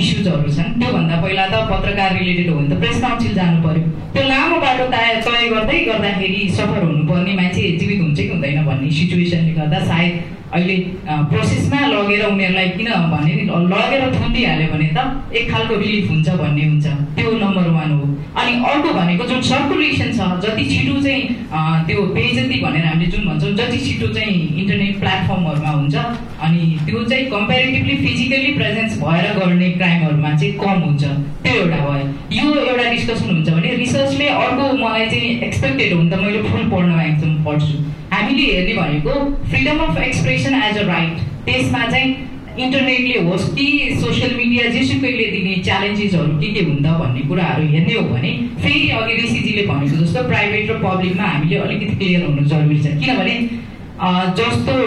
इस्युजहरू 0.02 0.50
छन् 0.56 0.74
त्योभन्दा 0.80 1.16
पहिला 1.24 1.46
त 1.54 1.64
पत्रकार 1.72 2.18
रिलेटेड 2.20 2.50
हो 2.50 2.56
भने 2.60 2.70
त 2.76 2.80
प्रेस 2.82 3.02
काउन्सिल 3.02 3.34
जानु 3.36 3.62
पर्यो। 3.64 3.84
त्यो 4.14 4.24
लामो 4.30 4.58
बाटो 4.66 4.86
तय 4.94 5.14
तय 5.26 5.48
गर्दै 5.56 5.80
गर्दाखेरि 5.90 6.42
सफर 6.58 6.84
हुनुपर्ने 6.84 7.34
मान्छे 7.40 7.62
जीवित 7.80 8.02
हुन्छ 8.02 8.20
कि 8.20 8.28
हुँदैन 8.30 8.66
भन्ने 8.66 8.92
सिचुएसनले 9.00 9.54
गर्दा 9.60 9.80
सायद 9.92 10.14
अहिले 10.56 10.76
प्रोसेसमा 11.32 11.80
लगेर 11.94 12.26
उनीहरूलाई 12.26 12.70
किन 12.78 12.90
भने 13.14 13.34
लगेर 13.72 14.04
थुनिदिइहाल्यो 14.16 14.68
भने 14.74 14.88
त 14.96 15.00
एक 15.36 15.52
खालको 15.52 15.76
रिलिफ 15.84 16.10
हुन्छ 16.10 16.28
भन्ने 16.42 16.66
हुन्छ। 16.66 16.86
त्यो 17.16 17.32
नम्बर 17.44 17.68
वान 17.78 17.92
हो। 17.92 18.06
अनि 18.42 18.54
अर्को 18.70 18.94
भनेको 18.94 19.24
जुन 19.28 19.42
सर्कुलेसन 19.50 20.12
छ 20.18 20.30
जति 20.46 20.64
छिटो 20.72 21.02
चाहिँ 21.04 21.24
त्यो 21.88 22.02
बेजती 22.16 22.60
भनेर 22.62 22.86
हामीले 22.86 23.12
जुन 23.12 23.26
भन्छौँ 23.28 23.52
जति 23.60 23.78
छिटो 23.86 24.08
चाहिँ 24.16 24.36
इन्टरनेट 24.62 25.00
प्लेटफर्महरूमा 25.00 25.72
हुन्छ 25.72 25.96
अनि 26.46 26.62
त्यो 26.86 27.04
चाहिँ 27.10 27.26
कम्पेरिटिभली 27.32 27.96
फिजिकली 28.06 28.52
प्रेजेन्स 28.58 28.98
भएर 29.02 29.28
गर्ने 29.40 29.70
क्राइमहरूमा 29.80 30.32
चाहिँ 30.36 30.54
कम 30.64 30.80
हुन्छ। 30.86 31.04
त्यो 31.44 31.54
एउटा 31.56 31.80
भयो। 31.86 32.08
यो 32.38 32.46
एउटा 32.62 32.90
डिस्कसन 32.92 33.30
हुन्छ 33.36 33.50
भने 33.50 33.76
रिसर्चले 33.84 34.28
अर्को 34.44 34.72
मलाई 34.78 35.06
चाहिँ 35.10 35.30
एक्सपेक्टेड 35.50 35.94
हुन्छ 35.94 36.14
मैले 36.14 36.42
फुल 36.50 36.70
पढ्न 36.72 37.00
एकदम 37.02 37.44
पढ्छु 37.46 37.78
हामीले 38.16 38.46
हेर्ने 38.54 38.74
भनेको 38.82 39.14
freedom 39.50 39.84
of 39.88 39.98
expression 40.08 40.62
as 40.62 40.78
a 40.78 40.88
right 40.94 41.28
त्यसमा 41.46 41.86
चाहिँ 41.92 42.14
इन्टरनेटले 42.64 43.20
होस् 43.24 43.48
कि 43.56 43.66
सोसियल 44.02 44.36
मिडिया 44.36 44.70
जेसुकैले 44.74 45.26
दिने 45.32 45.56
च्यालेन्जेसहरू 45.64 46.38
के 46.42 46.52
के 46.54 46.62
हुन्छ 46.68 46.86
भन्ने 47.00 47.22
कुराहरू 47.30 47.68
हेर्ने 47.72 47.94
हो 47.94 48.04
भने 48.12 48.32
फेरि 48.62 48.90
अघि 49.00 49.16
ऋषिजीले 49.24 49.66
भनेको 49.68 49.96
जस्तो 50.04 50.24
प्राइभेट 50.28 50.70
र 50.72 50.78
पब्लिकमा 50.84 51.28
हामीले 51.32 51.58
अलिकति 51.66 51.96
क्लियर 51.96 52.26
हुनु 52.26 52.46
जरुरी 52.54 52.80
छ। 52.84 52.94
किनभने 53.02 53.36
जस्तो 54.40 54.78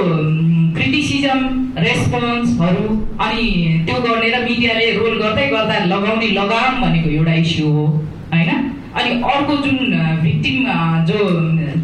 क्रिटिसिजम 0.79 1.45
रेस्पोन्सहरू 1.85 2.97
अनि 3.27 3.45
त्यो 3.87 4.01
गर्ने 4.09 4.31
र 4.31 4.43
मिडियाले 4.49 4.91
रोल 4.97 5.15
गर्दै 5.23 5.47
गर्दा 5.53 5.79
लगाउने 5.93 6.29
लगाम 6.41 6.83
भनेको 6.83 7.11
एउटा 7.19 7.35
इस्यु 7.45 7.67
हो 7.77 7.87
होइन? 8.33 8.51
अनि 8.99 9.11
अर्को 9.33 9.57
जुन 9.65 9.79
भिक्टिम 10.23 10.57
जो 11.09 11.19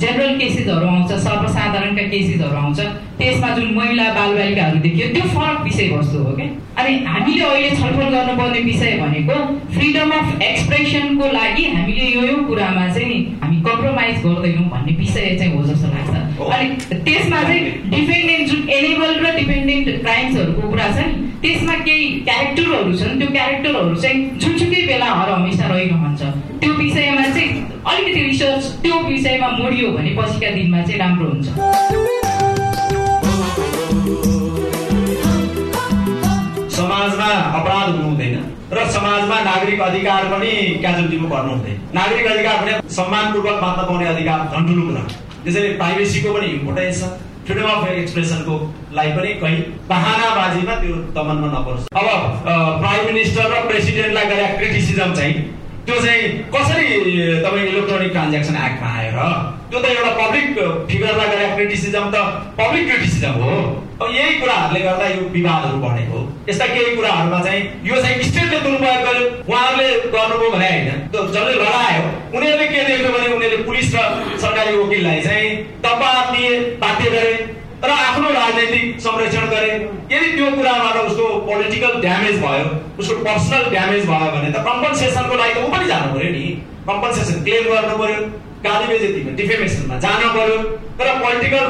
जेनरल 0.03 0.39
केसेसहरू 0.39 0.87
आउँछ 0.87 1.12
सर्वसाधारणका 1.25 2.03
केसेसहरू 2.11 2.57
आउँछ 2.57 2.81
त्यसमा 3.19 3.49
जुन 3.57 3.75
महिला 3.75 4.09
बालबालिकाहरू 4.15 4.79
देखियो 4.87 5.07
त्यो 5.15 5.29
फरक 5.35 5.61
विषयवस्तु 5.65 6.19
हो 6.19 6.33
क्या? 6.37 6.47
अनि 6.83 6.93
हामीले 7.07 7.45
अहिले 7.45 7.71
छलफल 7.71 8.09
गर्नुपर्ने 8.15 8.61
विषय 8.61 8.93
भनेको 9.01 9.37
फ्रिडम 9.75 10.11
अफ 10.12 10.43
एक्सप्रेसनको 10.43 11.27
लागि 11.33 11.65
हामीले 11.75 12.07
यो 12.15 12.23
यो 12.31 12.37
कुरामा 12.49 12.87
चाहिँ 12.95 13.19
हामी 13.43 13.57
कम्प्रोमाइज 13.69 14.17
गर्दैनौँ 14.25 14.69
भन्ने 14.71 14.93
विषय 14.99 15.37
चाहिँ 15.39 15.53
हो 15.57 15.62
जस्तो 15.69 15.89
लाग्छ। 15.95 16.12
अनि 16.55 16.67
त्यसमा 17.05 17.43
चाहिँ 17.43 17.62
डिपेन्डेन्ट 17.91 18.45
जुन 18.51 18.69
एनेबल 18.79 19.15
र 19.25 19.35
डिपेन्डेन्ट 19.37 19.87
क्राइम्सहरूको 20.01 20.62
कुरा 20.71 20.89
छ 20.97 21.07
नि 21.07 21.15
त्यसमा 21.45 21.75
केही 21.87 22.05
क्यारेक्टरहरू 22.27 22.93
छन् 22.99 23.19
त्यो 23.19 23.29
क्यारेक्टरहरू 23.33 23.95
चाहिँ 24.03 24.19
जुनसुकै 24.41 24.54
बेला 25.05 25.15
हर 25.21 25.31
हमेसा 25.31 25.67
रहिरहन्छ 25.69 26.23
त्यो 26.61 26.73
विषयमा 26.75 27.23
चाहिँ 27.35 27.49
अलिकति 27.87 28.21
रिसर्च 28.25 28.65
त्यो 28.83 28.97
विषयमा 29.09 29.49
मोडियो 29.61 29.91
भने 29.93 30.11
पछिका 30.17 30.51
दिनमा 30.55 30.81
चाहिँ 30.83 30.99
राम्रो 31.01 31.27
हुन्छ। 31.29 31.47
समाजमा 36.77 37.29
अपराध 37.59 37.89
हुनु 37.89 38.09
हुँदैन 38.09 38.35
र 38.73 38.87
समाजमा 38.97 39.37
नागरिक 39.51 39.81
अधिकार 39.89 40.25
पनि 40.33 40.53
क्याजुअलिटीमा 40.81 41.29
पर्नु 41.35 41.53
हुँदैन। 41.53 41.77
नागरिक 41.95 42.27
अधिकार 42.33 42.57
पनि 42.65 42.73
सम्मानपूर्वक 42.97 43.61
मात्र 43.63 43.83
पाउने 43.85 44.07
अधिकार 44.15 44.39
ठुलो 44.57 44.83
कुरा 44.89 45.05
त्यसैले 45.45 45.69
प्राइभेसीको 45.77 46.33
पनि 46.35 46.47
इम्पोर्टेन्स 46.57 47.01
छ। 47.03 47.13
फ्रिडम 47.47 47.66
अफ 47.70 47.88
एक्सप्रेसनको 47.88 48.55
लागि 48.97 49.11
पनि 49.16 49.32
कहीँ 49.40 49.59
बहानाबाजीमा 49.88 50.74
त्यो 50.82 50.95
दमनमा 51.16 51.49
नपरोस्। 51.55 51.88
अब 52.01 52.07
प्राइम 52.80 53.05
मिनिस्टर 53.07 53.51
र 53.53 53.61
प्रेसिडेन्टलाई 53.68 54.26
गरे 54.30 54.47
क्रिटिसिजम 54.59 55.12
चाहिँ 55.14 55.34
त्यो 55.86 55.97
चाहिँ 56.05 56.28
कसरी 56.55 56.86
तपाईँ 57.45 57.66
इलेक्ट्रोनिक 57.68 58.12
ट्रान्जेक्सन 58.12 58.57
एक्टमा 58.66 58.90
आएर 59.01 59.18
त्यो 59.70 59.80
त 59.80 59.84
एउटा 59.92 60.12
पब्लिक 60.20 60.49
फिगरलाई 60.90 61.28
गरे 61.34 61.47
क्रिटिसिजम 61.57 62.11
त 62.14 62.16
पब्लिक 62.61 62.88
क्रिटिसिजम 62.88 63.34
हो। 63.42 63.57
अब 64.03 64.11
यही 64.11 64.38
कुराहरूले 64.38 64.80
गर्दा 64.84 65.07
यो 65.09 65.22
विवादहरू 65.32 65.76
बढेको 65.82 66.20
यस्ता 66.49 66.66
केही 66.66 66.95
कुराहरूमा 66.97 67.38
चाहिँ 67.42 67.61
यो 67.86 67.97
चाहिँ 68.03 68.22
स्टेटले 68.28 68.59
दुरुपयोग 68.61 69.03
गर्यो। 69.07 69.26
उहाँहरूले 69.49 69.88
गर्नुभयो 70.14 70.51
भने 70.55 70.68
होइन 70.68 70.88
जसले 71.14 71.53
लडायो 71.61 72.03
उनीहरूले 72.36 72.66
के 72.68 72.80
देख्यो 72.88 73.12
भने 73.16 73.28
उनीहरूले 73.34 73.62
पुलिस 73.68 73.95
र 73.95 74.38
सरकारी 74.45 74.76
वकिललाई 74.76 75.20
चाहिँ 75.26 75.51
दबाब 75.84 76.32
दिए 76.34 76.59
बाध्य 76.82 77.11
गरे 77.11 77.34
र 77.84 77.90
आफ्नो 77.90 78.28
राजनैतिक 78.34 79.01
संरक्षण 79.07 79.47
गरे। 79.55 79.72
यदि 80.12 80.28
त्यो 80.36 80.51
कुराबाट 80.57 80.97
उसको 81.07 81.26
पोलिटिकल 81.49 82.01
ड्यामेज 82.01 82.36
भयो 82.45 82.66
उसको 82.99 83.14
पर्सनल 83.24 83.70
ड्यामेज 83.74 84.07
भयो 84.11 84.30
भने 84.34 84.51
त 84.53 84.64
कम्पनसेसनको 84.70 85.34
लागि 85.42 85.55
त 85.55 85.64
ऊ 85.64 85.68
पनि 85.74 85.86
जानु 85.92 86.14
पर्यो 86.14 86.30
नि। 86.36 86.47
कम्पनसेसन 86.88 87.45
क्लेम 87.45 87.64
गर्नु 87.72 87.97
पर्यो 88.03 88.20
गाली 88.67 88.87
बेजेतीमा 88.93 89.31
डिफेमेसनमा 89.41 89.97
जानु 90.05 90.29
पर्यो। 90.37 90.59
तर 90.99 91.09
पोलिटिकल 91.23 91.67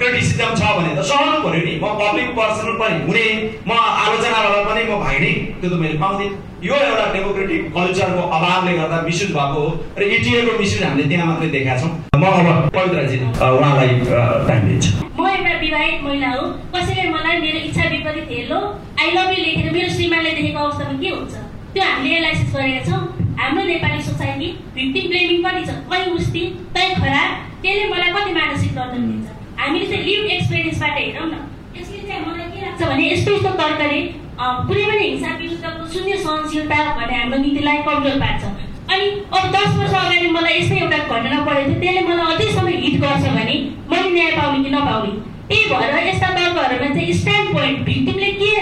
क्रिटिसिजम 0.00 0.50
छ 0.58 0.62
भने 0.76 0.90
त 0.96 1.02
सहनु 1.10 1.38
पर्यो 1.46 1.62
नि। 1.66 1.74
म 1.82 1.86
पब्लिक 2.00 2.28
पर्सन 2.38 2.68
पनि 2.80 2.96
हुने 3.08 3.26
म 3.66 3.70
आलोचनाबाट 4.02 4.64
पनि 4.68 4.82
म 4.90 4.92
भाइने 5.04 5.32
त्यो 5.60 5.68
त 5.70 5.74
मैले 5.82 5.98
पाउँदिनँ। 6.02 6.34
यो 6.68 6.74
एउटा 6.86 7.04
डेमोक्रेटिक 7.12 7.60
कल्चरको 7.76 8.22
अभावले 8.36 8.72
गर्दा 8.78 8.98
मिसयुज 9.08 9.30
भएको 9.36 9.60
हो। 9.60 9.68
र 9.98 10.02
इटिएको 10.16 10.52
मिसयुज 10.60 10.82
हामीले 10.86 11.08
त्यहाँ 11.10 11.26
मात्रै 11.30 11.48
देखाएको 11.56 11.80
छौँ। 11.80 11.92
म 12.20 12.24
अब 12.30 12.68
पवित्राजी 12.76 13.16
उहाँलाई 13.26 13.88
टाइम 14.48 14.62
दिन्छु। 14.68 14.90
म 15.20 15.26
एउटा 15.28 15.54
विवाहित 15.64 15.98
महिला 16.04 16.30
हो। 16.36 16.42
कसैले 16.74 17.08
मलाई 17.10 17.36
मेरो 17.44 17.58
इच्छा 17.68 17.84
विपरीत 17.94 18.28
हेर्लो 18.30 18.58
आई 19.00 19.08
लभ 19.16 19.28
यु 19.34 19.40
लेखेर 19.44 19.72
मेरो 19.72 19.88
श्रीमानले 19.96 20.30
देखेको 20.38 20.58
अवस्थामा 20.64 20.94
के 21.00 21.08
हुन्छ? 21.16 21.34
त्यो 21.74 21.82
हामीले 21.84 22.14
एनालाइसिस 22.16 22.54
गरेका 22.54 22.82
छौँ। 22.86 23.02
हाम्रो 23.40 23.62
नेपाली 23.64 24.02
सोसाइटी 24.02 24.48
भिक्टिम 24.74 25.04
ब्लेमिङ 25.10 25.42
कति 25.44 25.62
छ। 25.66 25.76
कहीँ 25.90 26.12
उस्ती 26.16 26.42
तै 26.74 26.88
खराब 26.94 27.30
त्यसले 27.62 27.84
मलाई 27.92 28.10
कति 28.16 28.32
मानसिक 28.38 28.74
दर्द 28.78 28.94
दिन्छ 28.96 29.28
हामीले 29.60 29.86
चाहिँ 29.90 30.04
लिभ 30.04 30.26
एक्सपिरियन्सबाट 30.36 30.98
हेरौँ 30.98 31.26
न। 31.26 31.34
यसले 31.76 32.02
चाहिँ 32.08 32.22
मलाई 32.26 32.48
के 32.50 32.66
लाग्छ 32.66 32.82
भने 32.82 33.12
यस्तो 33.12 33.30
यस्तो 33.36 33.50
तर्कले 33.60 34.00
कुनै 34.68 34.84
पनि 34.90 35.04
हिंसा 35.08 35.30
विरुद्धको 35.40 35.86
शून्य 35.94 36.16
सहनशीलता 36.24 36.78
भन्ने 36.98 37.16
हाम्रो 37.20 37.38
नीतिलाई 37.44 37.82
कमजोर 37.88 38.16
पार्छ। 38.22 38.42
अनि 38.92 39.08
अब 39.38 39.44
दस 39.56 39.74
वर्ष 39.78 39.94
अगाडि 39.94 40.28
मलाई 40.36 40.54
यस्तै 40.60 40.78
एउटा 40.84 40.98
घटना 40.98 41.38
परेको 41.48 41.70
थियो 41.70 41.80
त्यसले 41.80 42.02
मलाई 42.08 42.34
अझै 42.34 42.52
समय 42.54 42.76
हिट 42.84 43.00
गर्छ 43.02 43.24
भने 43.36 43.56
मैले 43.90 44.08
न्याय 44.14 44.30
पाउने 44.38 44.64
कि 44.64 44.70
नपाउने? 44.76 45.12
त्यही 45.50 45.64
भएर 45.70 46.06
यस्ता 46.08 46.28
तर्कहरूमा 46.34 46.88
चाहिँ 46.94 47.12
स्ट्यान्ड 47.20 47.48
पोइन्ट 47.54 47.78
भिक्टिमले 47.86 48.30
के 48.40 48.52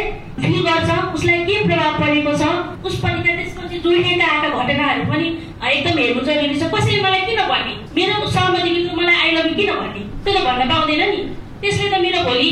फिल 0.43 0.55
गर्छ? 0.67 0.91
उसलाई 1.15 1.45
के 1.45 1.57
प्रभाव 1.67 1.99
परेको 2.01 2.33
छ? 2.41 2.45
उसपट्टिका 2.89 3.35
त्यसपछि 3.39 3.79
जोडिएर 3.85 4.23
आएका 4.29 4.49
घटनाहरू 4.59 5.05
पनि 5.11 5.27
एकदम 5.69 5.99
हेर्नु 5.99 6.23
जरुरी 6.29 6.57
छ। 6.61 6.71
कसैले 6.75 7.03
मलाई 7.03 7.21
किन 7.29 7.41
भन्ने? 7.51 7.75
मेरो 7.97 8.31
सहमति 8.37 8.71
मलाई 9.01 9.17
आई 9.17 9.31
लभ 9.37 9.49
किन 9.59 9.71
भन्ने? 9.81 10.03
त्यो 10.25 10.33
त 10.33 10.45
भन्न 10.47 10.69
पाउँदैन 10.73 11.03
नि। 11.11 11.21
त्यसले 11.61 11.89
त 11.93 12.01
मेरो 12.07 12.23
भोलि 12.29 12.49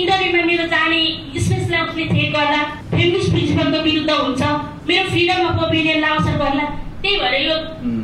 इन्टरभ्यूमा 0.00 0.42
मेरो 0.50 0.64
जाने 0.74 1.00
स्पेसलाई 1.44 1.82
उसले 1.88 2.04
थ्रेट 2.12 2.30
गर्दा 2.36 2.60
फेमिनिस्ट 2.94 3.30
प्रिन्सिपलको 3.32 3.78
विरुद्ध 3.88 4.10
हुन्छ। 4.10 4.42
मेरो 4.88 5.04
फ्रिडम 5.10 5.46
अफ 5.50 5.62
ओपिनियनलाई 5.66 6.16
असर 6.20 6.36
गर्ला। 6.44 6.66
त्यही 7.02 7.16
भएर 7.20 7.34
यो 7.48 7.56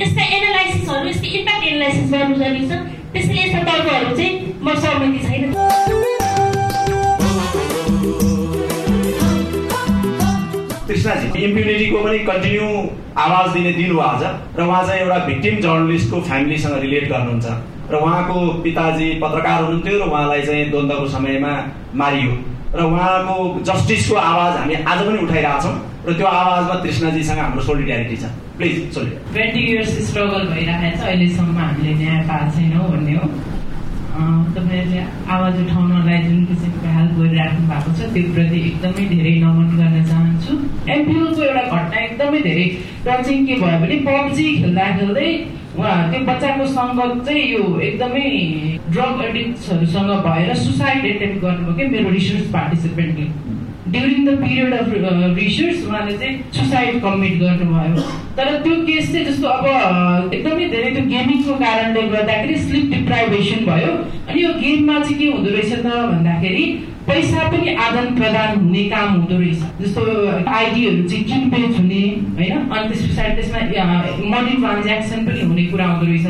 यस्ता 0.02 0.22
एनालाइसिसहरू 0.36 1.08
यस्तो 1.08 1.26
इम्प्याक्ट 1.38 1.64
एनालाइसिस 1.70 2.10
गर्नु 2.12 2.36
जरुरी 2.42 2.64
छ। 2.70 2.82
त्यसैले 3.16 3.42
यस्ता 3.42 3.74
चाहिँ 4.16 4.32
म 4.60 4.74
सहमति 4.80 5.18
छैन। 5.26 5.44
कृष्णजी 10.88 11.44
इम्प्युनिटीको 11.44 11.98
पनि 12.04 12.18
कन्टिन्यू 12.28 12.68
आवाज 13.24 13.48
दिने 13.52 13.72
दिन 13.72 13.90
हो 13.92 14.00
आज 14.00 14.22
र 14.58 14.62
उहाँ 14.66 14.82
चाहिँ 14.86 15.00
एउटा 15.00 15.18
भिक्टिम 15.26 15.60
जर्नलिस्टको 15.64 16.20
फ्यामिलीसँग 16.28 16.76
रिलेट 16.84 17.08
गर्नुहुन्छ 17.10 17.46
र 17.90 17.96
उहाँको 17.96 18.36
पिताजी 18.62 19.08
पत्रकार 19.24 19.62
हुनुहुन्थ्यो 19.62 19.98
र 19.98 20.08
उहाँलाई 20.12 20.42
चाहिँ 20.46 20.70
द्वन्द्वको 20.70 21.08
समयमा 21.16 21.52
मारियो 21.96 22.32
र 22.76 22.84
उहाँको 22.84 23.36
जस्टिसको 23.70 24.14
आवाज 24.30 24.56
हामी 24.60 24.74
आज 24.84 25.06
पनि 25.06 25.18
उठाइरहेछौँ 25.24 25.74
र 26.08 26.18
त्यो 26.18 26.26
आवाजमा 26.26 26.82
तृष्णाजीसँग 26.82 27.38
हाम्रो 27.38 27.62
सोलिडियारिटी 27.70 28.16
छ। 28.16 28.36
प्लिज 28.56 28.76
ट्वेन्टी 28.94 29.60
इयर्स 29.70 29.98
स्ट्रगल 30.08 30.46
भइरहेको 30.52 30.96
छ 30.98 31.08
अहिलेसम्म 31.08 31.58
हामीले 31.58 31.94
न्याय 31.94 32.20
पाएको 32.28 32.50
छैनौँ 32.56 32.88
भन्ने 32.92 33.14
हो। 33.16 33.28
तपाईँहरूले 34.56 35.00
आवाज 35.34 35.58
उठाउनलाई 35.62 36.18
जुन 36.22 36.44
किसिमको 36.50 36.92
हेल्प 36.96 37.18
गरिराख्नु 37.18 37.66
भएको 37.72 37.90
छ 37.98 38.08
त्यो 38.14 38.32
प्रति 38.36 38.60
एकदमै 38.68 39.04
धेरै 39.10 39.34
नमन 39.42 39.68
गर्न 39.80 40.04
चाहन्छु। 40.10 40.52
एमपिएलको 40.94 41.42
एउटा 41.48 41.64
घटना 41.76 41.98
एकदमै 42.04 42.40
धेरै 42.48 42.66
टचिङ 43.06 43.46
के 43.46 43.54
भयो 43.64 43.78
भने 43.82 43.96
पब्जी 44.08 44.46
खेल्दा 44.62 44.86
खेल्दै 45.00 45.28
उहाँ 45.78 45.96
त्यो 46.10 46.20
बच्चाको 46.30 46.66
सङ्गत 46.76 47.12
चाहिँ 47.26 47.42
यो 47.52 47.64
एकदमै 47.88 48.24
ड्रग 48.92 49.20
एडिक्ट्सहरूसँग 49.24 50.10
भएर 50.28 50.54
सुसाइड 50.62 51.04
एटेम्प 51.12 51.36
गर्नुभयो 51.44 51.76
कि 51.76 51.84
मेरो 51.96 52.14
research 52.16 52.46
पार्टिसिपेन्टले 52.56 53.26
during 53.96 54.24
the 54.26 54.38
period 54.40 54.72
of 54.78 54.88
research 55.38 55.84
उहाँले 55.88 56.16
चाहिँ 56.18 56.34
सुसाइड 56.56 57.00
कमिट 57.02 57.38
गर्नुभयो 57.42 58.08
तर 58.38 58.48
त्यो 58.64 58.74
केस 58.86 59.12
चाहिँ 59.12 59.26
जस्तो 59.26 59.46
अब 59.48 60.34
एकदमै 60.34 60.68
धेरै 60.74 60.90
त्यो 60.96 61.04
गेमिङको 61.12 61.54
कारणले 61.62 62.02
गर्दाखेरि 62.16 62.58
स्लिप 62.66 62.90
डिप्राइभेसन 62.94 63.64
भयो। 63.70 63.92
अनि 64.28 64.42
यो 64.42 64.52
गेममा 64.60 64.98
चाहिँ 64.98 65.18
के 65.18 65.26
हुँदो 65.32 65.50
रहेछ 65.56 65.72
त 65.72 65.86
भन्दाखेरि 66.12 66.66
पैसा 67.08 67.42
पनि 67.50 67.74
आदान 67.86 68.06
प्रदान 68.14 68.56
हुने 68.60 68.82
काम 68.90 69.08
हुँदो 69.14 69.36
रहेछ। 69.40 69.60
जस्तो 69.80 70.02
आइडीहरू 70.58 71.08
चाहिँ 71.08 71.24
किन 71.24 71.50
पेज 71.50 71.76
हुने 71.78 72.02
होइन? 72.38 72.56
अनि 72.68 72.88
त्यस 72.88 73.02
पछाडि 73.08 73.34
त्यसमा 73.40 73.60
मनी 74.32 74.56
ट्रान्ज्याक्सन 74.62 75.26
पनि 75.26 75.40
हुने 75.40 75.64
कुरा 75.72 75.86
हुँदो 75.86 76.06
रहेछ। 76.12 76.26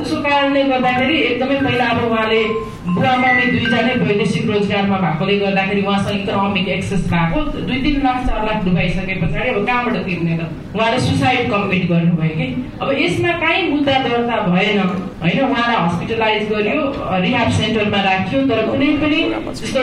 त्यसको 0.00 0.20
कारणले 0.24 0.62
गर्दाखेरि 0.72 1.16
एकदमै 1.30 1.56
पहिला 1.60 1.86
अब 1.92 2.04
उहाँले 2.10 2.42
बुवा 2.90 3.12
मम्मी 3.22 3.44
दुईजनै 3.52 3.94
वैदेशिक 4.02 4.44
रोजगारमा 4.50 4.96
भएकोले 5.04 5.34
गर्दाखेरि 5.44 5.82
उहाँसँग 5.82 6.20
इकोनोमिक 6.20 6.68
एक्सेस 6.76 7.02
भएको। 7.12 7.40
दुई 7.68 7.78
तिन 7.84 7.96
लाख 8.04 8.18
चार 8.26 8.40
लाख 8.46 8.64
डुबाइसके 8.64 9.14
पछाडि 9.20 9.48
अब 9.50 9.66
कहाँबाट 9.66 9.96
तिर्ने 10.08 10.36
त? 10.38 10.48
उहाँले 10.74 10.98
सुसाइड 11.06 11.50
कमिट 11.52 11.82
गर्नुभयो 11.90 12.34
कि? 12.38 12.46
अब 12.80 12.88
यसमा 13.00 13.32
काहीँ 13.44 13.62
मुद्दा 13.70 13.98
दर्ता 14.08 14.36
भएन। 14.48 14.80
होइन 15.20 15.40
उहाँलाई 15.44 15.76
हस्पिटलाइज 15.76 16.42
गर्यो 16.50 16.82
रिहाब 17.22 17.50
सेन्टरमा 17.52 18.00
राख्यो 18.02 18.38
तर 18.48 18.60
कुनै 18.66 18.86
पनि 19.00 19.20
जस्तो 19.60 19.80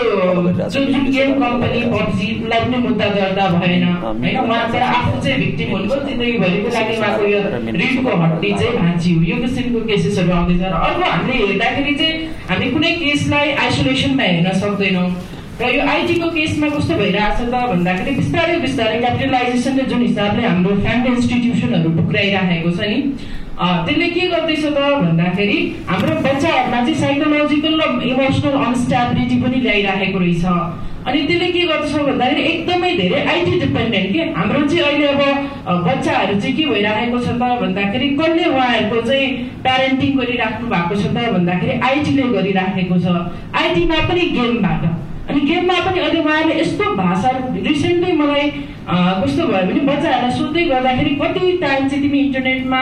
जुन 0.74 0.86
गेम 1.15 1.34
कम्पनी 1.41 1.82
पब्जीलाई 1.93 2.61
पनि 2.65 2.78
मुद्दा 2.88 3.07
दर्ता 3.18 3.47
भएन। 3.55 3.84
होइन 4.01 4.38
उहाँ 4.39 4.63
चाहिँ 4.72 4.88
आफू 4.88 5.22
चाहिँ 5.24 5.38
भिक्टिम 5.39 5.72
हुनुभयो। 5.76 5.99
जिन्दगीभरिको 6.07 6.70
लागि 6.76 6.97
उहाँको 6.97 7.24
यो 7.34 7.39
रिडको 7.78 8.18
हड्डी 8.24 8.51
चाहिँ 8.59 8.74
भाँचियो। 8.78 9.22
यो 9.30 9.41
किसिमको 9.41 9.86
केसेसहरू 10.08 10.32
आउँदैछ 10.34 10.62
र 10.62 10.74
अर्को 10.88 11.03
हामीले 11.05 11.34
हेर्दाखेरि 11.38 11.93
चाहिँ 11.95 12.28
हामी 12.49 12.68
कुनै 12.72 12.91
केसलाई 12.97 13.51
आइसोलेसनमा 13.64 14.24
हेर्न 14.24 14.51
सक्दैनौँ 14.60 15.10
र 15.60 15.70
यो 15.70 15.82
आइटीको 15.88 16.30
केसमा 16.32 16.68
कस्तो 16.70 16.95
भइरहेछ 16.95 17.39
त 17.43 17.62
भन्दाखेरि 17.72 18.12
बिस्तारै 18.16 18.58
बिस्तारै 18.62 18.99
क्यापिटलाइजेसनले 18.99 19.84
जुन 19.91 20.01
हिसाबले 20.01 20.47
हाम्रो 20.47 20.76
फ्यामिली 20.82 21.16
इन्स्टिट्युसनहरू 21.16 21.89
टुक्राइराखेको 21.97 22.72
छ 22.72 22.89
नि 22.91 22.99
त्यसले 23.58 24.08
के 24.10 24.28
गर्दैछ 24.34 24.66
त 24.66 24.89
भन्दाखेरि 24.97 25.58
हाम्रो 25.88 26.20
बच्चाहरूमा 26.28 26.82
चाहिँ 26.82 26.99
साइकोलोजिकल 27.03 27.82
र 27.82 27.89
इमोसनल 28.12 28.60
अनस्टेबिलिटी 28.66 29.41
पनि 29.43 29.64
ल्याइराखेको 29.68 30.20
रहेछ 30.26 30.45
अनि 31.08 31.20
त्यसले 31.28 31.47
के 31.51 31.62
गर्दछ 31.68 31.93
भन्दाखेरि 32.08 32.41
एकदमै 32.51 32.91
धेरै 32.97 33.20
आइटी 33.34 33.60
डिपेन्डेन्ट 33.60 34.12
के? 34.14 34.24
हाम्रो 34.38 34.62
चाहिँ 34.68 34.84
अहिले 34.84 35.08
अब 35.08 35.84
बच्चाहरू 35.88 36.39
चाहिँ 36.39 36.55
के 36.58 36.66
भइरहेको 36.72 37.20
छ 37.26 37.28
त 37.39 37.51
भन्दाखेरि 37.64 38.08
कसले 38.20 38.45
उहाँहरूको 38.51 39.01
चाहिँ 39.08 39.28
प्यारेन्टिङ 39.66 40.18
गरिराख्नु 40.20 40.68
भएको 40.76 40.95
छ 41.01 41.03
त 41.16 41.28
भन्दाखेरि 41.36 41.80
आइटीले 41.89 42.26
गरिराखेको 42.38 42.99
छ। 43.03 43.18
आइटीमा 43.62 43.97
पनि 44.10 44.24
गेमबाट। 44.38 44.84
अनि 45.28 45.39
गेममा 45.47 45.80
पनि 45.86 45.99
अहिले 45.99 46.20
उहाँले 46.20 46.53
यस्तो 46.60 46.93
भाषा 46.95 47.32
रिसेन्टली 47.68 48.12
मलाई 48.20 48.45
कस्तो 48.88 49.47
भयो 49.47 49.66
भने 49.68 49.82
बच्चाहरूलाई 49.88 50.32
सोध्दै 50.38 50.64
गर्दाखेरि 50.70 51.16
कति 51.22 51.51
टाइम 51.64 51.88
चाहिँ 51.88 52.03
तिमी 52.03 52.20
इन्टरनेटमा 52.20 52.82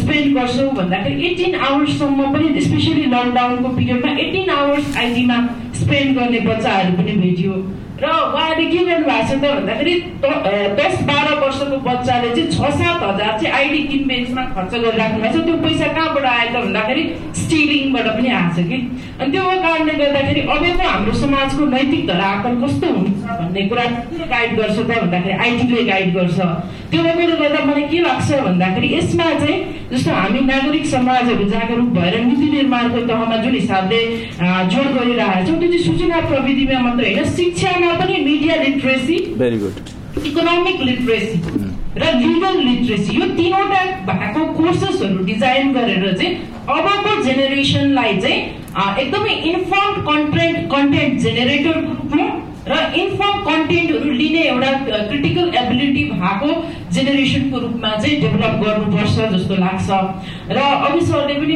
स्पेन्ड 0.00 0.36
गर्छौ 0.36 0.66
भन्दाखेरि 0.80 1.26
एटिन 1.28 1.54
आवर्ससम्म 1.68 2.32
पनि 2.34 2.60
स्पेसली 2.66 3.04
लकडाउनको 3.14 3.68
पिरियडमा 3.76 4.12
एटिन 4.24 4.50
आवर्स 4.56 4.96
आइटीमा 5.04 5.38
स्पेन्ड 5.80 6.18
गर्ने 6.18 6.40
बच्चाहरू 6.40 6.96
पनि 6.96 7.12
भेटियो। 7.20 7.54
र 8.02 8.08
उहाँले 8.08 8.64
के 8.72 8.78
गर्नु 8.88 9.06
भएको 9.06 9.28
छ 9.28 9.40
त 9.40 9.44
भन्दाखेरि 9.56 9.94
दस 10.78 10.94
बाह्र 11.08 11.34
वर्षको 11.42 11.76
बच्चाले 11.88 12.28
चाहिँ 12.36 12.48
छ 12.50 12.70
सात 12.80 13.02
हजार 13.02 13.38
चाहिँ 13.40 13.52
आइडी 13.58 13.80
किनबेचमा 13.90 14.42
खर्च 14.56 14.72
गरिराख्नु 14.84 15.20
भएको 15.22 15.38
छ 15.38 15.44
त्यो 15.46 15.56
पैसा 15.64 15.92
कहाँबाट 15.96 16.24
आयो 16.32 16.48
त 16.50 16.64
भन्दाखेरि 16.64 17.02
स्टिलिङबाट 17.40 18.06
पनि 18.16 18.28
आएको 18.40 18.54
छ 18.56 18.66
कि? 18.70 18.78
अनि 19.20 19.30
त्यो 19.32 19.42
कारणले 19.66 19.94
गर्दाखेरि 20.00 20.40
अबको 20.54 20.88
हाम्रो 20.88 21.12
समाजको 21.22 21.64
नैतिक 21.76 22.06
धराकल 22.10 22.54
कस्तो 22.62 22.88
हुन्छ 22.96 23.20
भन्ने 23.40 23.62
कुरा 23.68 23.84
गाइड 24.32 24.56
गर्छ 24.60 24.78
त 24.78 24.90
भन्दाखेरि 25.02 25.34
आइटीले 25.44 25.82
गाइड 25.90 26.14
गर्छ। 26.16 26.38
त्यो 26.90 27.02
भएकोले 27.02 27.36
गर्दा 27.40 27.60
मलाई 27.64 27.82
के 27.90 27.98
लाग्छ 28.06 28.28
भन्दाखेरि 28.48 28.88
यसमा 28.96 29.28
चाहिँ 29.42 29.58
जस्तो 29.90 30.10
हामी 30.14 30.40
नागरिक 30.46 30.86
समाजहरू 30.86 31.44
जागरुक 31.52 31.88
भएर 31.98 32.14
नीति 32.24 32.48
निर्माणको 32.56 33.00
तहमा 33.08 33.36
जुन 33.44 33.54
हिसाबले 33.54 34.00
जोड 34.72 34.88
गरिरहेका 34.96 35.44
छौँ 35.46 35.58
त्यो 35.60 35.68
चाहिँ 35.70 35.84
सूचना 35.86 36.20
प्रविधिमा 36.30 36.78
मात्र 36.86 37.04
होइन 37.06 37.30
शिक्षामा 37.36 37.89
पनि 37.98 38.20
media 38.24 38.56
literacy 38.62 39.16
very 39.38 39.58
good 39.58 40.26
economic 40.26 40.80
literacy 40.82 41.40
र 41.96 42.12
लिगल 42.16 42.58
लिट्रेसी 42.60 43.16
यो 43.16 43.26
तिनवटा 43.36 43.84
भएको 44.06 44.44
कोर्सेसहरू 44.54 45.24
डिजाइन 45.24 45.72
गरेर 45.72 46.16
चाहिँ 46.16 46.34
अबको 46.70 47.22
जेनेरेसनलाई 47.24 48.16
चाहिँ 48.18 48.40
एकदमै 49.00 49.34
इन्फर्म 49.50 50.00
कन्टेन्ट 50.08 50.70
कन्टेन्ट 50.72 51.20
जेनेरेटरको 51.20 51.92
रूपमा 51.92 52.28
र 52.68 52.72
इन्फर्म 53.00 53.38
कन्टेन्टहरू 53.44 54.10
लिने 54.12 54.42
एउटा 54.48 54.70
क्रिटिकल 55.08 55.54
एबिलिटी 55.60 56.02
भएको 56.10 56.48
जेनेरेसनको 56.94 57.58
रूपमा 57.58 57.90
चाहिँ 57.96 58.20
डेभलप 58.20 58.54
गर्नुपर्छ 58.64 59.28
जस्तो 59.32 59.54
लाग्छ। 59.60 59.88
र 60.50 60.58
अघि 60.86 61.00
सरले 61.06 61.34
पनि 61.40 61.54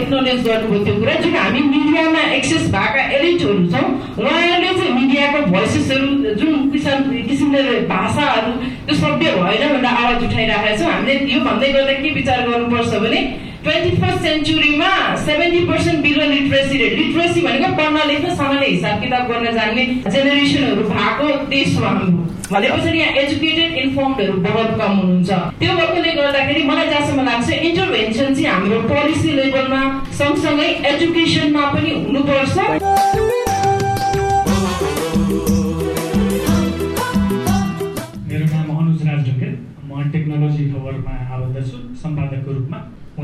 एक्नोलेज 0.00 0.46
गर्नुभयो 0.46 0.84
त्यो 0.84 0.94
कुरा 1.00 1.14
जुन 1.22 1.34
हामी 1.36 1.60
मिडियामा 1.72 2.20
एक्सेस 2.36 2.68
भएका 2.76 3.02
एलिटहरू 3.16 3.66
छौँ 3.72 3.86
उहाँहरूले 4.18 4.72
चाहिँ 4.78 4.92
मिडियाको 5.00 5.40
भोइसेसहरू 5.50 6.34
जुन 6.40 6.70
किसिम 6.70 7.10
किसिमले 7.28 7.62
भाषाहरू 7.90 8.52
त्यो 8.86 8.96
सभ्य 9.02 9.34
भएन 9.40 9.68
भनेर 9.72 9.86
आवाज 9.86 10.24
उठाइरहेका 10.24 10.76
छौँ। 10.78 10.92
हामीले 10.92 11.14
यो 11.34 11.40
भन्दै 11.48 11.72
गर्दा 11.72 11.92
के 12.02 12.14
विचार 12.20 12.48
गर्नुपर्छ 12.48 12.94
भने 13.04 13.20
twenty 13.66 13.96
first 14.02 14.20
सेन्चुरीमा 14.22 14.90
seventy 15.26 15.60
percent 15.68 16.02
below 16.02 16.26
literacy 16.30 16.78
rate 16.78 16.92
literacy 16.98 17.40
भनेको 17.46 17.68
पढ्न 17.78 18.06
लेख्न 18.08 18.34
सामान्य 18.36 18.66
हिसाब 18.66 19.00
किताब 19.02 19.32
गर्न 19.32 19.52
जान्ने 19.56 19.86
जेनेरेसनहरू 20.06 20.82
भएको 20.90 21.26
देश 21.50 21.74
हो। 21.76 21.84
हाम्रो 21.84 22.24
भनेपछि 22.50 22.98
यहाँ 22.98 23.12
एजुकेटेड 23.22 23.72
इन्फर्मडहरू 23.78 24.36
बहुत 24.42 24.68
कम 24.80 24.92
हुनुहुन्छ। 24.98 25.30
त्यो 25.60 25.72
भएकोले 25.78 26.12
गर्दाखेरि 26.20 26.62
मलाई 26.68 26.88
जहाँसम्म 26.90 27.24
लाग्छ 27.30 27.48
इन्टरभेन्सन 27.50 28.34
चाहिँ 28.34 28.46
हाम्रो 28.46 28.80
पोलिसी 28.92 29.32
लेभलमा 29.40 29.82
सँगसँगै 30.20 30.68
एजुकेसनमा 30.92 31.64
पनि 31.74 31.90
हुनुपर्छ। 32.06 33.45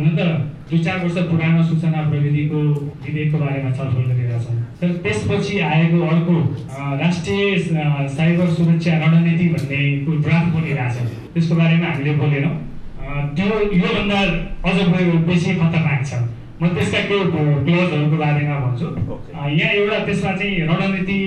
हुन 0.03 0.11
त 0.19 0.21
दुई 0.71 0.79
चार 0.85 0.99
वर्ष 1.05 1.17
पुरानो 1.31 1.63
सूचना 1.71 2.03
प्रविधिको 2.11 2.59
विधेयकको 3.05 3.39
बारेमा 3.39 3.71
छलफल 3.71 4.05
गरिरहेका 4.11 4.39
छौँ। 4.45 4.57
तर 4.81 4.93
त्यसपछि 5.05 5.59
आएको 5.71 5.99
अर्को 6.13 6.35
राष्ट्रिय 7.03 7.43
साइबर 8.17 8.47
सुरक्षा 8.59 8.93
रणनीति 9.05 9.49
भन्नेको 9.55 10.11
ड्राफ्ट 10.27 10.55
बनिरहेछ 10.55 10.97
त्यसको 11.35 11.55
बारेमा 11.55 11.87
हामीले 11.87 12.13
बोलेनौँ। 12.23 12.55
त्यो 13.37 13.47
योभन्दा 13.79 14.21
अझ 14.69 14.77
बेसी 15.29 15.55
खतरनाक 15.61 16.07
छ। 16.07 16.23
म 16.63 16.69
त्यसका 16.75 17.01
केही 17.11 17.25
क्लोजहरूको 17.65 18.17
बारेमा 18.17 18.57
भन्छु। 18.65 18.87
यहाँ 19.59 19.73
एउटा 19.75 19.99
त्यसमा 20.07 20.33
चाहिँ 20.39 20.67
रणनीति 20.71 21.19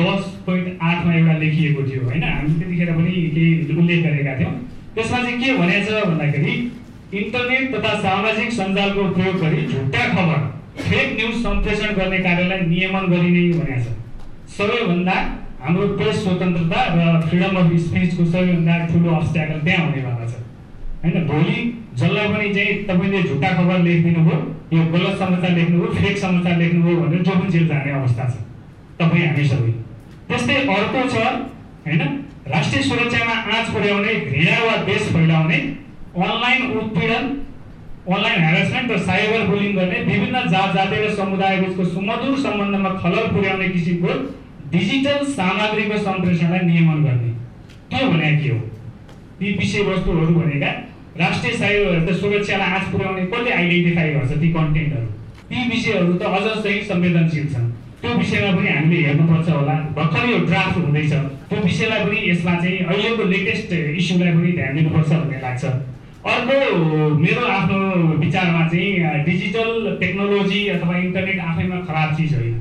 दस 0.00 0.20
पोइन्ट 0.46 0.66
आठमा 0.82 1.12
एउटा 1.14 1.34
लेखिएको 1.38 1.82
थियो 1.88 2.02
होइन? 2.04 2.22
हामी 2.24 2.52
त्यतिखेर 2.58 2.92
पनि 2.98 3.12
केही 3.34 3.76
उल्लेख 3.78 4.04
गरेका 4.04 4.32
थियौँ। 4.38 4.54
त्यसमा 4.94 5.18
चाहिँ 5.22 5.38
के 5.42 5.52
भनेको 5.58 5.84
छ 5.86 6.06
भन्दाखेरि 6.10 6.54
इन्टरनेट 7.12 7.74
तथा 7.74 7.94
सामाजिक 8.00 8.52
सञ्जालको 8.52 9.04
प्रयोग 9.14 9.36
गरी 9.38 9.66
झुट्टा 9.66 10.02
खबर 10.08 10.42
फेक 10.80 11.16
न्युज 11.16 11.42
सम्प्रेषण 11.42 11.94
गर्ने 11.94 12.18
कार्यलाई 12.26 12.60
नियमन 12.66 13.06
गरिने 13.12 13.42
भनेको 13.54 13.80
छ। 13.80 14.56
सबैभन्दा 14.56 15.16
हाम्रो 15.62 15.86
प्रेस 15.96 16.22
स्वतन्त्रता 16.22 16.84
र 16.94 17.20
फ्रिडम 17.22 17.56
अफ 17.56 17.72
स्पिचको 17.86 18.24
सबैभन्दा 18.26 18.76
ठुलो 18.92 19.14
अब्स्ट्याकल 19.14 19.58
त्यहाँ 19.64 19.86
हुनेवाला 19.86 20.26
छ। 20.26 20.34
होइन 21.02 21.26
भोलि 21.26 21.56
जसलाई 21.98 22.28
पनि 22.28 22.54
चाहिँ 22.54 22.78
तपाईँले 22.88 23.22
झुट्टा 23.22 23.50
खबर 23.58 23.78
लेखिदिनु 23.88 24.24
भयो 24.24 24.38
यो 24.72 24.84
गलत 24.94 25.18
समाचार 25.18 25.52
लेख्नुभयो 25.58 25.92
फेक 25.98 26.18
समाचार 26.18 26.56
लेख्नुभयो 26.62 26.96
भनेर 27.02 27.22
जो 27.22 27.34
पनि 27.40 27.50
जेल 27.50 27.66
जाने 27.68 27.92
अवस्था 28.00 28.28
छ। 28.30 28.34
तपाईँ 29.00 29.26
हामी 29.26 29.48
सबै। 29.48 29.72
त्यस्तै 30.30 30.62
अर्को 30.78 31.04
छ 31.10 31.26
होइन 31.84 32.02
राष्ट्रिय 32.54 32.82
सुरक्षामा 32.84 33.34
आँच 33.50 33.66
पुर्याउने 33.74 34.14
घृणा 34.14 34.58
वा 34.64 34.76
देश 34.86 35.02
फैलाउने 35.12 35.58
अनलाइन 36.16 36.70
उत्पीडन 36.78 37.26
अनलाइन 38.08 38.42
हेरेसमेन्ट 38.42 38.90
र 38.90 38.98
साइबर 38.98 39.46
बुलिङ 39.46 39.74
गर्ने 39.74 39.98
विभिन्न 40.04 40.40
जात 40.50 40.74
जाति 40.74 40.96
र 40.96 41.10
समुदाय 41.14 41.60
बिचको 41.60 41.84
सुमधुर 41.84 42.38
सम्बन्धमा 42.38 42.90
खलल 43.02 43.26
पुर्याउने 43.34 43.68
किसिमको 43.68 44.14
डिजिटल 44.72 45.24
सामग्रीको 45.34 45.98
सम्प्रेषणलाई 46.04 46.66
नियमन 46.66 47.04
गर्ने। 47.04 47.30
त्यो 47.90 48.08
भने 48.10 48.30
के 48.42 48.48
हो? 48.48 48.58
ती 49.38 49.52
विषयवस्तुहरू 49.58 50.34
भनेका 50.34 50.70
राष्ट्रिय 51.20 51.54
साइबर 51.58 52.12
सुरक्षालाई 52.14 52.70
आँच 52.70 52.90
पुर्याउने 52.92 53.26
कसले 53.26 53.50
आइडेन्टिफाई 53.52 54.10
गर्छ 54.14 54.32
ती 54.40 54.48
कन्टेन्टहरू 54.52 55.06
ती 55.50 55.68
विषयहरू 55.70 56.12
त 56.14 56.22
अझ 56.22 56.62
चाहिँ 56.62 56.82
संवेदनशील 56.90 57.46
छन्। 57.54 57.70
त्यो 58.00 58.10
विषयमा 58.18 58.50
पनि 58.56 58.68
हामीले 58.68 59.06
हेर्नुपर्छ 59.06 59.48
होला। 59.48 59.74
भर्खर 59.96 60.28
यो 60.30 60.38
ड्राफ्ट 60.50 60.76
हुँदैछ। 60.78 61.12
त्यो 61.48 61.62
विषयलाई 61.62 62.04
पनि 62.04 62.18
यसमा 62.30 62.54
चाहिँ 62.60 62.78
अहिलेको 62.78 63.24
लेटेस्ट 63.32 63.72
इस्युलाई 63.72 64.32
पनि 64.34 64.52
ध्यान 64.58 64.76
दिनुपर्छ 64.76 65.10
भन्ने 65.12 65.40
लाग्छ। 65.46 65.64
अर्को 66.20 66.56
मेरो 67.18 67.44
आफ्नो 67.48 67.78
विचारमा 68.18 68.66
चाहिँ 68.68 69.24
डिजिटल 69.24 69.96
टेक्नोलोजी 70.00 70.66
अथवा 70.68 70.96
इन्टरनेट 70.96 71.38
आफैमा 71.40 71.76
खराब 71.86 72.14
चिज 72.16 72.34
होइन। 72.34 72.60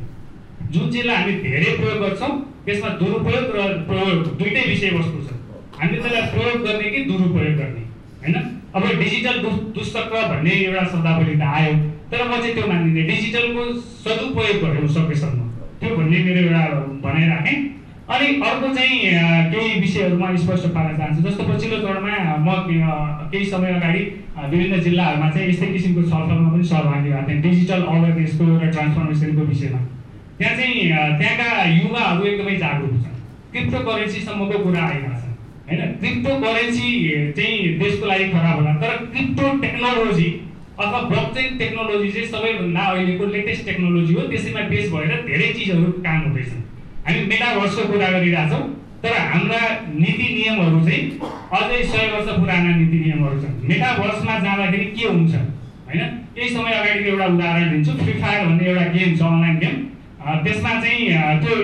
जुन 0.72 0.92
चिजलाई 0.92 1.16
हामी 1.16 1.34
धेरै 1.44 1.76
प्रयोग 1.78 2.00
गर्छौँ 2.04 2.32
त्यसमा 2.66 2.90
दुरुपयोग 3.02 3.46
र 3.56 3.68
प्रयोग 3.90 4.38
दुइटै 4.40 4.64
विषयवस्तु 4.68 5.20
छ। 5.26 5.36
हामीले 5.80 6.02
त्यसलाई 6.02 6.32
प्रयोग 6.34 6.64
गर्ने 6.68 6.90
कि 6.90 7.04
दुरुपयोग 7.10 7.56
गर्ने 7.60 7.84
होइन? 8.22 8.36
अब 8.76 8.84
डिजिटल 9.00 9.36
दुष्चक्र 9.76 10.24
भन्ने 10.32 10.54
एउटा 10.64 10.84
शब्दावली 10.92 11.36
त 11.36 11.52
आयो 11.58 11.74
तर 12.12 12.24
म 12.28 12.32
चाहिँ 12.40 12.54
त्यो 12.56 12.68
मानिदिनँ 12.68 13.08
डिजिटलको 13.12 13.64
सदुपयोग 14.06 14.64
गरौँ 14.64 14.88
सकेसम्म। 14.96 15.40
त्यो 15.80 15.96
भन्ने 15.98 16.24
मेरो 16.26 16.42
एउटा 16.48 16.64
भनाइराखेँ 17.04 17.58
अनि 18.10 18.28
अर्को 18.42 18.74
चाहिँ 18.76 19.00
केही 19.52 19.80
विषयहरूमा 19.80 20.28
स्पष्ट 20.36 20.66
पार्न 20.76 20.98
चाहन्छु। 20.98 21.22
जस्तो 21.28 21.44
पछिल्लो 21.50 21.78
चरणमा 21.82 22.14
म 22.46 22.50
केही 23.32 23.46
समय 23.46 23.74
अगाडि 23.74 24.02
विभिन्न 24.52 24.80
जिल्लाहरूमा 24.82 25.30
चाहिँ 25.30 25.50
यस्तै 25.50 25.68
किसिमको 25.74 26.02
छलफलमा 26.10 26.50
पनि 26.50 26.64
सहभागी 26.64 27.10
भएको 27.10 27.28
थिएँ 27.30 27.42
डिजिटल 27.42 27.82
अवेरनेसको 27.94 28.44
र 28.62 28.72
ट्रान्सफर्मेसनको 28.72 29.42
विषयमा। 29.52 29.80
त्यहाँ 30.40 30.56
चाहिँ 30.58 30.74
त्यहाँका 31.20 31.50
युवाहरू 31.70 32.26
एकदमै 32.26 32.56
जागरुक 32.58 32.96
छन् 33.04 33.18
क्रिप्टो 33.52 33.80
करेन्सीसम्मको 33.90 34.58
कुरा 34.64 34.84
आइरहेको 34.86 35.16
छ 35.20 35.26
होइन? 35.70 35.82
क्रिप्टो 36.02 36.32
करेन्सी 36.44 36.88
चाहिँ 37.38 37.78
देशको 37.80 38.06
लागि 38.06 38.30
खराब 38.32 38.56
होला 38.60 38.74
तर 38.82 38.96
क्रिप्टो 39.14 39.46
टेक्नोलोजी 39.62 40.30
अथवा 40.80 41.00
ब्लकचेन 41.12 41.58
टेक्नोलोजी 41.58 42.10
चाहिँ 42.12 42.28
सबैभन्दा 42.34 42.84
अहिलेको 42.92 43.26
लेटेस्ट 43.36 43.66
टेक्नोलोजी 43.66 44.14
हो 44.14 44.28
त्यसैमा 44.34 44.62
बेस 44.74 44.92
भएर 44.94 45.12
धेरै 45.30 45.54
चिजहरू 45.54 45.92
काम 46.08 46.20
हुँदैछन्। 46.26 46.64
हामी 47.10 47.22
मेटाभर्सको 47.26 47.84
कुरा 47.92 48.08
गरिरहेछौँ 48.14 48.62
तर 49.04 49.14
हाम्रा 49.30 49.60
नीति 49.92 50.26
नियमहरू 50.34 50.80
चाहिँ 50.86 51.04
अझै 51.58 51.78
सय 51.92 52.08
वर्ष 52.14 52.28
पुराना 52.40 52.76
नीति 52.76 52.98
नियमहरू 53.04 53.38
छन्। 53.42 53.54
मेटाभर्समा 53.70 54.34
जाँदाखेरि 54.40 54.86
के 54.98 55.08
हुन्छ 55.08 55.34
होइन? 55.90 56.02
केही 56.36 56.50
समय 56.50 56.74
अगाडिको 56.80 57.10
एउटा 57.10 57.26
उदाहरण 57.34 57.72
दिन्छु 57.72 57.92
फ्री 58.02 58.14
फायर 58.22 58.46
भन्ने 58.46 58.66
एउटा 58.70 58.86
गेम 58.94 59.16
छ 59.18 59.22
अनलाइन 59.30 59.58
गेम। 59.64 59.76
त्यसमा 60.46 60.74
चाहिँ 60.82 61.00
त्यो 61.42 61.56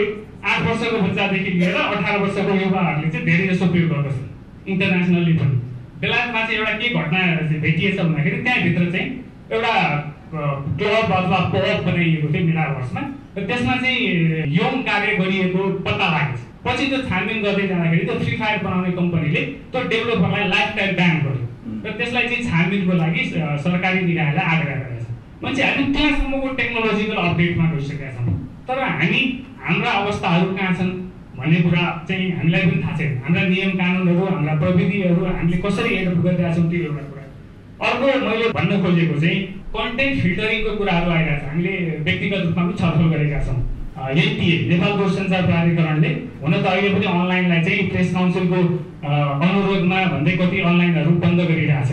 आठ 0.49 0.61
वर्षको 0.67 1.01
बच्चादेखि 1.01 1.51
लिएर 1.59 1.77
अठार 1.83 2.17
वर्षको 2.23 2.55
युवाहरूले 2.61 3.11
चाहिँ 3.11 3.25
धेरै 3.25 3.47
जसो 3.47 3.65
प्रयोग 3.75 3.91
गर्दछन् 3.93 4.71
इन्टरनेसनल्ली 4.71 5.33
पनि। 5.41 5.55
बेलायतमा 6.01 6.41
चाहिँ 6.41 6.57
एउटा 6.59 6.73
के 6.79 6.89
घटना 6.89 7.19
भेटिएछ 7.67 7.99
भन्दाखेरि 7.99 8.41
त्यहाँभित्र 8.49 8.89
चाहिँ 8.91 9.07
एउटा 9.51 9.75
क्लब 10.33 11.13
अथवा 11.19 11.39
पब 11.53 11.85
बनाइएको 11.85 12.33
थियो 12.33 12.45
मेटाभर्समा 12.47 13.01
र 13.35 13.45
त्यसमा 13.47 13.75
चाहिँ 13.83 13.99
यौन 14.55 14.81
कार्य 14.87 15.15
गरिएको 15.19 15.63
पत्ता 15.85 16.07
लागेको 16.11 16.37
छ। 16.37 16.43
पछि 16.65 16.85
त्यो 16.91 16.99
छानबिन 17.09 17.41
गर्दै 17.43 17.67
जाँदाखेरि 17.67 18.05
त्यो 18.05 18.19
फ्री 18.19 18.37
फायर 18.41 18.59
बनाउने 18.65 18.91
कम्पनीले 18.99 19.41
त्यो 19.71 19.81
डेभलोपरलाई 19.93 20.47
लाइफ 20.53 20.69
टाइम 20.77 20.95
ब्यान 20.99 21.17
गर्यो। 21.25 21.45
र 21.85 21.91
त्यसलाई 21.97 22.27
चाहिँ 22.27 22.45
छानबिनको 22.49 22.93
लागि 23.01 23.23
सरकारी 23.65 23.99
निकायलाई 24.05 24.45
आग्रह 24.53 24.75
गरेको 24.75 25.03
छ। 25.03 25.07
मान्छे 25.43 25.63
हामी 25.63 25.83
त्यहाँसम्मको 25.95 26.47
टेक्नोलोजिकल 26.59 27.17
अपडेटमा 27.25 27.65
गइसकेका 27.71 28.09
छौँ। 28.15 28.35
तर 28.67 28.79
हामी 28.79 29.21
हाम्रा 29.65 29.91
अवस्थाहरू 30.01 30.55
कहाँ 30.55 30.73
छन् 30.79 30.93
भन्ने 31.37 31.59
कुरा 31.65 31.83
चाहिँ 32.07 32.31
हामीलाई 32.37 32.61
पनि 32.69 32.81
थाहा 32.83 32.95
छैन। 32.97 33.11
हाम्रा 33.25 33.41
नियम 33.51 33.71
कानुनहरू 33.81 34.25
हाम्रा 34.25 34.53
प्रविधिहरू 34.63 35.25
हामीले 35.25 35.57
कसरी 35.65 35.89
एडप्ट 35.95 36.19
गरिरहेका 36.25 36.55
छौँ 36.55 36.69
त्यो 36.71 36.79
एउटा 36.87 37.03
कुरा। 37.09 37.23
अर्को 37.85 38.05
मैले 38.25 38.47
भन्न 38.57 38.81
खोजेको 38.83 39.19
चाहिँ 39.19 39.39
कन्टेन्ट 39.75 40.21
फिल्टरिङको 40.23 40.71
कुराहरू 40.79 41.11
आइरहेको 41.11 41.39
छ 41.41 41.49
हामीले 41.51 41.73
व्यक्तिगत 42.07 42.41
रूपमा 42.45 42.63
पनि 42.65 42.73
छलफल 42.81 43.07
गरेका 43.13 43.39
छौँ। 43.45 43.59
एनटिए 43.95 44.55
नेपाल 44.69 44.91
दूरसञ्चार 44.99 45.43
प्राधिकरणले 45.45 46.11
हुन 46.41 46.53
त 46.53 46.65
अहिले 46.71 46.89
पनि 46.95 47.05
अनलाइनलाई 47.11 47.61
चाहिँ 47.65 47.87
प्रेस 47.91 48.13
काउन्सिलको 48.15 48.59
अनुरोधमा 49.45 49.99
भन्दै 50.13 50.33
कति 50.41 50.57
अनलाइनहरू 50.71 51.11
बन्द 51.23 51.39
गरिरहेछ। 51.49 51.91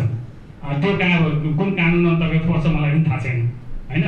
त्यो 0.83 0.93
कहाँ 0.99 1.19
कुन 1.59 1.71
कानुन 1.79 2.07
अन्तर्गत 2.11 2.43
पर्छ 2.49 2.67
मलाई 2.75 2.91
पनि 2.91 3.05
थाहा 3.07 3.19
छैन। 3.25 3.39
होइन? 3.91 4.05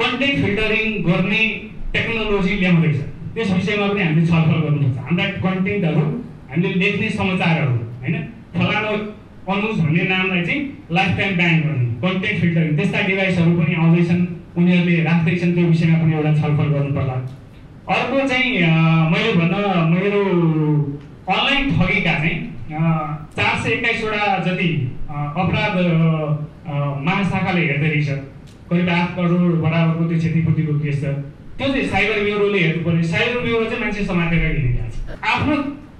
कन्टेन्ट 0.00 0.36
फिल्टरिङ 0.44 0.86
गर्ने 1.08 1.42
टेक्नोलोजी 1.92 2.54
ल्याउँदैछ। 2.60 2.98
त्यस 3.34 3.50
विषयमा 3.52 3.86
पनि 3.88 4.02
हामीले 4.02 4.26
छलफल 4.26 4.58
गर्नुपर्छ। 4.64 4.96
हाम्रा 5.06 5.24
कन्टेन्टहरू 5.44 6.04
हामीले 6.50 6.74
लेख्ने 6.82 7.10
समाचारहरू 7.20 7.76
होइन? 8.02 8.16
फलानु 8.56 8.92
अनुज 9.52 9.76
भन्ने 9.80 10.02
नामलाई 10.08 10.42
चाहिँ 10.44 10.60
लाइफ 10.96 11.16
टाइम 11.18 11.36
ब्यान 11.36 11.60
गर्ने। 11.60 11.87
कन्टेन्ट 12.02 12.40
फिल्टरिङ 12.40 12.76
त्यस्ता 12.76 13.00
डिभाइसहरू 13.08 13.52
पनि 13.60 13.74
आउँदैछन्। 13.74 14.22
उनीहरूले 14.58 14.96
राख्दैछन् 15.04 15.54
त्यो 15.54 15.64
विषयमा 15.72 15.96
पनि 16.02 16.12
एउटा 16.14 16.32
छलफल 16.40 16.68
गर्नु 16.74 16.92
पर्ला 16.94 17.16
अर्को 17.94 18.16
चाहिँ 18.28 18.48
मैले 19.12 19.32
भन्न 19.40 19.54
मेरो 19.92 20.22
अनलाइन 21.28 21.70
ठगीका 21.78 22.14
चाहिँ 22.22 22.38
चार 23.36 23.54
सय 23.62 23.70
एक्काइसवटा 23.72 24.38
जति 24.46 24.68
अपराध 25.10 25.76
महाशाखाले 27.06 27.60
हेर्दै 27.66 27.88
रहेछ। 27.88 28.08
करिब 28.70 28.88
आठ 28.90 29.14
करोड 29.16 29.54
बराबरको 29.62 30.08
त्यो 30.08 30.18
क्षतिपूर्तिको 30.18 30.72
केस 30.80 31.00
छ। 31.02 31.12
त्यो 31.58 31.68
चाहिँ 31.68 31.86
साइबर 31.88 32.22
ब्युरोले 32.24 32.58
हेर्नु 32.58 32.84
पर्ने 32.84 33.02
साइबर 33.12 33.40
ब्युरो 33.42 33.64
चाहिँ 33.64 33.80
मान्छे 33.84 34.04
समातेर 34.04 34.42
हिँडिरहेको 34.44 34.90
छ। 34.94 35.18
आफ्नो 35.32 35.54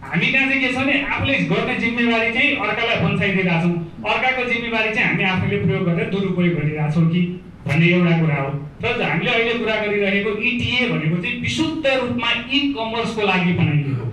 हामी 0.09 0.27
कहाँ 0.33 0.49
चाहिँ 0.49 0.61
के 0.61 0.69
छ 0.73 0.77
भने 0.79 0.95
आफूले 1.05 1.35
गर्ने 1.49 1.75
जिम्मेवारी 1.81 2.33
चाहिँ 2.33 2.57
अर्कालाई 2.67 2.97
पन्छाइदिरहेको 3.03 3.61
छौँ 3.63 4.13
अर्काको 4.13 4.45
जिम्मेवारी 4.51 4.95
चाहिँ 4.95 5.09
हामी 5.09 5.25
आफूले 5.33 5.57
प्रयोग 5.65 5.85
गरेर 5.89 6.11
दुरुपयोग 6.11 6.55
गरिरहेको 6.59 6.93
छौँ 6.95 7.11
कि 7.13 7.21
भन्ने 7.67 7.87
एउटा 7.93 8.15
कुरा 8.21 8.39
हो। 8.41 8.51
र 8.83 9.03
हामीले 9.03 9.31
अहिले 9.31 9.53
कुरा 9.59 9.75
गरिरहेको 9.85 10.31
इटिए 10.49 10.81
e 10.81 10.91
भनेको 10.91 11.17
चाहिँ 11.23 11.41
विशुद्ध 11.41 11.87
रूपमा 11.87 12.31
इ 12.49 12.61
कमर्सको 12.77 13.23
लागि 13.31 13.53
बनाइएको 13.61 14.07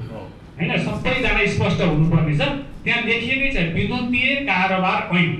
होइन 0.57 0.71
सबैजना 0.85 1.45
स्पष्ट 1.55 1.81
हुनुपर्ने 1.81 2.35
छ। 2.35 2.49
त्यहाँ 2.83 3.01
लेखिएकै 3.07 3.49
छ 3.55 3.57
विद्युतीय 3.77 4.35
कारोबार 4.51 4.99
ऐन। 5.17 5.31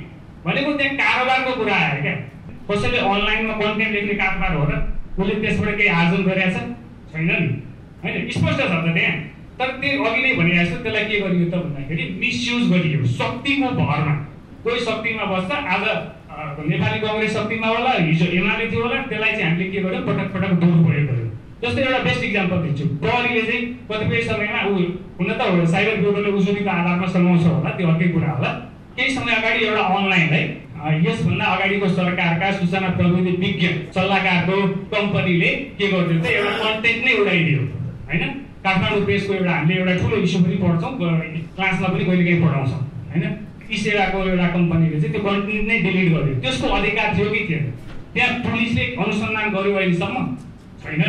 भनेको 0.46 0.74
त्यहाँ 0.80 0.96
कारोबारको 1.04 1.52
कुरा 1.60 1.76
आयो 1.76 2.02
क्या। 2.02 2.16
कसैले 2.72 2.98
अनलाइनमा 3.12 3.54
कन्टेन्ट 3.60 3.94
लेख्ने 3.96 4.16
कारोबार 4.24 4.52
हो 4.56 4.64
र 4.72 4.74
उसले 5.20 5.36
त्यसबाट 5.44 5.78
केही 5.78 5.90
आर्जन 6.00 6.22
गरेका 6.24 6.66
छैन 7.12 7.30
नि। 7.30 7.48
होइन 8.04 8.30
स्पष्ट 8.32 8.60
छ 8.62 8.72
त 8.72 8.94
त्यहाँ। 8.96 9.16
तर 9.60 9.70
त्यो 9.82 10.04
अघि 10.04 10.22
नै 10.24 10.32
भने 10.38 10.56
जस्तो 10.56 10.78
त्यसलाई 10.84 11.06
के 11.10 11.20
गरियो 11.26 11.46
त 11.52 11.56
भन्दाखेरि 11.64 12.04
मिसयुज 12.22 12.64
गरियो। 12.72 13.06
शक्तिको 13.20 13.70
भरमा। 13.80 14.14
कोही 14.64 14.80
शक्तिमा 14.88 15.26
बस्छ 15.32 15.52
आज 15.76 15.86
नेपाली 16.70 17.00
कङ्ग्रेस 17.00 17.34
शक्तिमा 17.34 17.68
होला 17.68 17.92
हिजो 18.08 18.26
एमाले 18.40 18.66
थियो 18.72 18.82
होला 18.84 19.02
त्यसलाई 19.10 19.32
चाहिँ 19.32 19.46
हामीले 19.46 19.70
के 19.72 19.80
गर्यो 19.86 20.02
पटक 20.08 20.28
पटक 20.36 20.52
दुरुपयोग 20.62 21.06
गर्यो। 21.10 21.28
जस्तै 21.64 21.82
एउटा 21.82 22.00
बेस्ट 22.08 22.24
इक्जाम्पल 22.30 22.58
दिन्छु। 22.66 22.86
प्रहरीले 23.04 23.42
चाहिँ 23.48 23.64
कतिपय 23.90 24.22
समयमा 24.30 24.62
ऊ 24.70 24.76
हुन 25.20 25.30
त 25.40 25.42
साइबर 25.74 25.96
ब्युरोले 26.04 26.32
उजुरीको 26.38 26.70
आधारमा 26.76 27.08
समाउँछ 27.16 27.44
होला 27.48 27.70
त्यो 27.78 27.88
अर्कै 27.96 28.08
कुरा 28.16 28.32
होला। 28.36 28.52
केही 28.96 29.10
समय 29.16 29.34
अगाडि 29.40 29.66
एउटा 29.66 29.84
अनलाइन 29.96 30.30
है 30.36 30.44
यसभन्दा 31.06 31.46
अगाडिको 31.56 31.88
सरकारका 31.98 32.52
सूचना 32.60 32.90
प्रविधि 32.98 33.32
विज्ञ 33.44 33.68
सल्लाहकारको 33.96 34.58
कम्पनीले 34.96 35.52
के 35.80 35.88
गरिदियो 35.94 36.20
त 36.24 36.28
एउटा 36.40 36.52
कन्टेन्ट 36.64 37.06
नै 37.06 37.14
उडाइदियो 37.22 37.62
होइन? 38.10 38.24
काठमाडौँ 38.66 39.02
प्रेसको 39.06 39.34
एउटा 39.34 39.52
हामीले 39.52 39.80
एउटा 39.80 39.94
ठुलो 40.02 40.16
इस्यु 40.26 40.40
पनि 40.44 40.58
पढ्छौँ 40.64 40.92
क्लासमा 41.56 41.88
पनि 41.88 42.06
कहिले 42.06 42.24
काहीँ 42.26 42.42
पढाउँछौँ 42.44 42.82
होइन? 43.10 43.24
यी 43.72 43.78
सेवाको 43.84 44.18
एउटा 44.30 44.48
कम्पनीले 44.56 45.00
चाहिँ 45.02 45.12
त्यो 45.14 45.22
कन्टेन्ट 45.28 45.68
नै 45.70 45.78
डिलिट 45.86 46.08
गरिदियो 46.14 46.42
त्यसको 46.42 46.68
अधिकार 46.78 47.08
थियो 47.18 47.30
कि 47.34 47.42
थिएन? 47.50 47.64
त्यहाँ 48.14 48.32
पुलिसले 48.46 48.84
अनुसन्धान 49.04 49.48
गर्यो 49.56 49.76
अहिलेसम्म? 49.76 50.26
छैन 50.82 51.02
नि। 51.02 51.08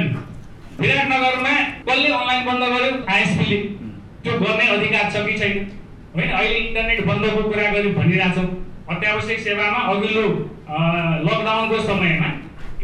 विराटनगरमा 0.81 1.55
कसले 1.89 2.09
अनलाइन 2.19 2.43
बन्द 2.47 2.62
गर्यो? 2.74 2.93
आइएसपीले। 3.15 3.59
त्यो 4.23 4.33
गर्ने 4.45 4.66
अधिकार 4.77 5.11
छ 5.12 5.27
कि 5.27 5.39
छैन? 5.41 5.55
होइन 6.15 6.31
अहिले 6.31 6.59
इन्टरनेट 6.59 7.05
बन्दको 7.07 7.43
कुरा 7.51 7.70
गर्यो 7.73 7.91
भनिरहेछौँ। 7.99 8.49
अत्यावश्यक 8.93 9.39
सेवामा 9.47 9.81
अघिल्लो 9.93 10.27
लकडाउनको 11.27 11.77
समयमा 11.87 12.28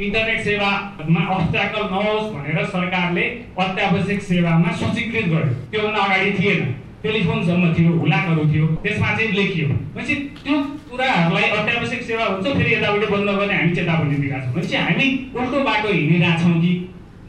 इन्टरनेट 0.00 0.40
सेवामा 0.44 1.22
अब्स्ट्याकल 1.34 1.82
नहोस् 1.92 2.30
भनेर 2.34 2.64
सरकारले 2.66 3.24
अत्यावश्यक 3.60 4.20
सेवामा 4.22 4.70
सूचीकृत 4.80 5.26
गर्यो। 5.32 5.52
त्योभन्दा 5.70 6.00
अगाडि 6.04 6.30
थिएन। 6.38 6.62
टेलिफोनसम्म 7.02 7.72
थियो 7.74 7.90
हुलाकहरू 7.98 8.44
थियो 8.52 8.66
त्यसमा 8.82 9.08
चाहिँ 9.16 9.32
लेखियो। 9.32 9.66
भनेपछि 9.68 10.14
त्यो 10.44 10.56
कुराहरूलाई 10.90 11.48
अत्यावश्यक 11.58 12.02
सेवा 12.08 12.24
हुन्छ 12.24 12.46
फेरि 12.46 12.74
यतापट्टि 12.74 13.06
बन्द 13.12 13.28
गर्ने 13.38 13.54
हामी 13.54 13.74
चेतावनी 13.76 14.16
दिएका 14.22 14.38
छौँ 14.40 14.52
भनेपछि 14.54 14.76
हामी 14.76 15.06
उल्टो 15.36 15.58
बाटो 15.68 15.88
हिँडिरहेछौँ 15.92 16.54
कि 16.62 16.72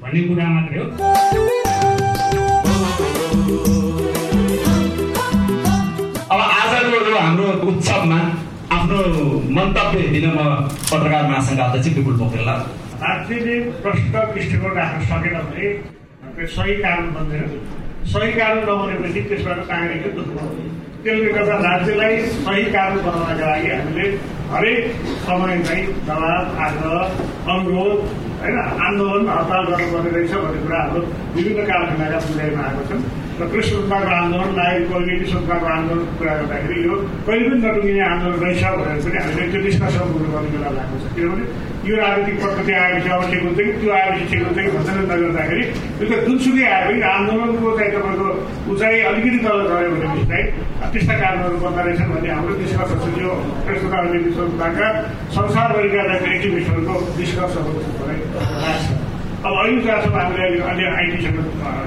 भन्ने 0.01 0.21
कुरा 0.27 0.47
मात्रै 0.53 0.79
हो। 0.79 0.85
अब 6.31 6.39
आजको 6.39 7.19
हाम्रो 7.19 7.47
उत्सवमा 7.69 8.19
आफ्नो 8.83 9.01
मन्तव्य 9.55 10.07
दिन 10.13 10.25
पत्रकार 10.91 11.27
महासङ्घ 11.27 11.59
अध्यक्ष 11.65 11.87
विपुल 11.97 12.15
पोखरेललाई 12.19 12.59
राज्यले 13.03 13.55
प्रष्ट 13.83 14.15
दृष्टिकोण 14.33 14.73
राख्न 14.77 14.99
सकेन 15.11 15.37
भने 15.43 15.67
त्यो 16.35 16.47
सही 16.55 16.75
कारण 16.83 17.07
बन्दैन 17.13 17.47
सही 18.13 18.31
कारण 18.39 18.59
नबनेपछि 18.69 19.21
त्यसबाट 19.29 19.59
नागरिकले 19.69 20.11
दुःख 20.17 20.29
पाउँछ 20.35 20.57
त्यसले 21.03 21.31
गर्दा 21.37 21.55
राज्यलाई 21.69 22.17
सही 22.43 22.63
कारण 22.75 22.99
बनाउनका 23.07 23.45
लागि 23.45 23.71
हामीले 23.71 24.09
हरेक 24.51 24.91
समय 25.27 25.63
चाहिँ 25.67 25.85
दबाब 26.11 26.45
आग्रह 26.67 26.99
अनुरोध 27.55 27.99
होइन 28.43 28.57
आन्दोलन 28.87 29.29
हडताल 29.35 29.63
गर्नुपर्ने 29.71 30.11
रहेछ 30.17 30.33
भन्ने 30.43 30.61
कुराहरू 30.65 31.05
विभिन्न 31.35 31.69
कालखण्डका 31.71 32.19
बुझाइमा 32.27 32.67
आएको 32.67 32.83
छन्। 32.89 33.01
र 33.33 33.45
प्रेस 33.49 33.65
स्वतन्त्रताको 33.65 34.15
आन्दोलन 34.15 34.51
नागरिक 34.57 34.87
क्वालिटी 34.89 35.25
स्वतन्त्रताको 35.29 35.67
आन्दोलनको 35.75 36.17
कुरा 36.17 36.33
गर्दाखेरि 36.39 36.81
यो 36.85 36.95
कहिले 37.27 37.45
पनि 37.49 37.61
नटुङ्गिने 37.63 38.01
आन्दोलन 38.07 38.37
रहेछ 38.43 38.63
भनेर 38.79 38.99
पनि 39.03 39.17
हामीले 39.17 39.45
त्यो 39.51 39.61
निष्कर्षमा 39.63 40.05
पुग्नुपर्ने 40.11 40.49
बेला 40.53 40.69
लागेको 40.75 40.97
छ 41.03 41.05
किनभने 41.15 41.45
यो 41.83 41.95
राजनीतिक 41.97 42.35
प्रकृति 42.43 42.73
आएपछि 42.81 43.09
अब 43.15 43.23
ठिक 43.31 43.41
हुन्छ 43.43 43.57
कि 43.59 43.71
त्यो 43.79 43.91
आएपछि 43.93 44.25
ठिक 44.31 44.43
हुन्छ 44.45 44.57
कि 44.57 44.69
भन्दै 44.75 45.05
नगर्दाखेरि 45.07 45.63
त्यो 45.97 46.05
त 46.09 46.19
जुनसुकै 46.27 46.67
आए 46.73 46.83
पनि 46.89 47.01
आन्दोलनको 47.13 47.71
चाहिँ 47.79 47.91
तपाईँको 47.95 48.27
उचाइ 48.73 49.01
अलिकति 49.09 49.39
तल 49.45 49.63
गयो 49.71 49.89
भनेपछि 49.95 50.27
चाहिँ 50.29 50.91
त्यस्ता 50.93 51.15
कारणहरू 51.23 51.57
बन्द 51.65 51.79
रहेछन् 51.79 52.11
भन्ने 52.13 52.29
हाम्रो 52.33 52.59
निष्कर्ष 52.61 52.93
छ 53.01 53.23
यो 53.23 53.39
प्रेस 53.65 53.81
स्वतन्त्र 53.81 54.35
स्वतन्त्रताका 54.37 54.87
संसारभरिका 55.37 56.05
एक्टिभिस्टहरूको 56.35 56.95
निष्कर्षहरू 57.17 57.73
मलाई 57.97 58.21
लाग्छ 58.37 59.12
अब 59.43 59.53
अहिले 59.59 59.81
जहाँसम्म 59.85 60.15
हामीले 60.15 60.43
अहिले 60.43 60.63
अन्य 60.71 60.85
आइटीसँग 60.97 61.37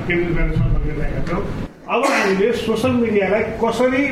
केन्द्रित 0.09 0.37
गरेर 0.37 0.53
सम्पर्क 0.57 0.83
गरिरहेका 0.87 1.23
छौँ। 1.29 1.43
अब 1.95 2.05
हामीले 2.05 2.53
सोसियल 2.53 2.93
मिडियालाई 3.03 3.43
कसरी 3.63 4.03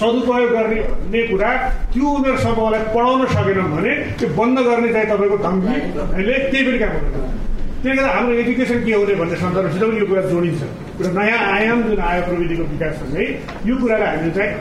सदुपयोग 0.00 0.50
गर्ने 0.56 0.80
भन्ने 0.90 1.22
कुरा 1.30 1.50
त्यो 1.92 2.08
उमेर 2.16 2.36
समूहलाई 2.44 2.82
पढाउन 2.94 3.26
सकेनौँ 3.34 3.68
भने 3.72 3.92
त्यो 4.20 4.28
बन्द 4.40 4.58
गर्ने 4.68 4.92
चाहिँ 4.92 5.08
तपाईँको 5.12 5.38
धम्कीले 5.46 6.34
त्यही 6.50 6.64
पनि 6.66 6.78
काम 6.82 6.92
गर्दैन 6.96 7.49
त्यसले 7.80 7.96
गर्दा 7.96 8.12
हाम्रो 8.12 8.34
एजुकेसन 8.44 8.78
के 8.84 8.92
हुने 8.92 9.14
भन्ने 9.20 9.36
सन्दर्भसित 9.40 9.82
पनि 9.82 9.98
यो 10.00 10.06
कुरा 10.10 10.22
जोडिन्छ। 10.30 10.62
एउटा 11.00 11.10
नयाँ 11.16 11.40
आयाम 11.56 11.78
जुन 11.88 12.00
आयो 12.08 12.22
प्रविधिको 12.28 12.64
विकाससँगै 12.72 13.24
यो 13.68 13.74
कुरालाई 13.80 14.08
हामीले 14.10 14.32
चाहिँ 14.36 14.52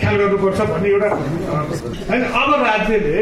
ख्याल 0.00 0.14
गर्नुपर्छ 0.20 0.60
भन्ने 0.74 0.88
एउटा 0.90 1.08
होइन 2.10 2.22
अब 2.40 2.50
राज्यले 2.66 3.14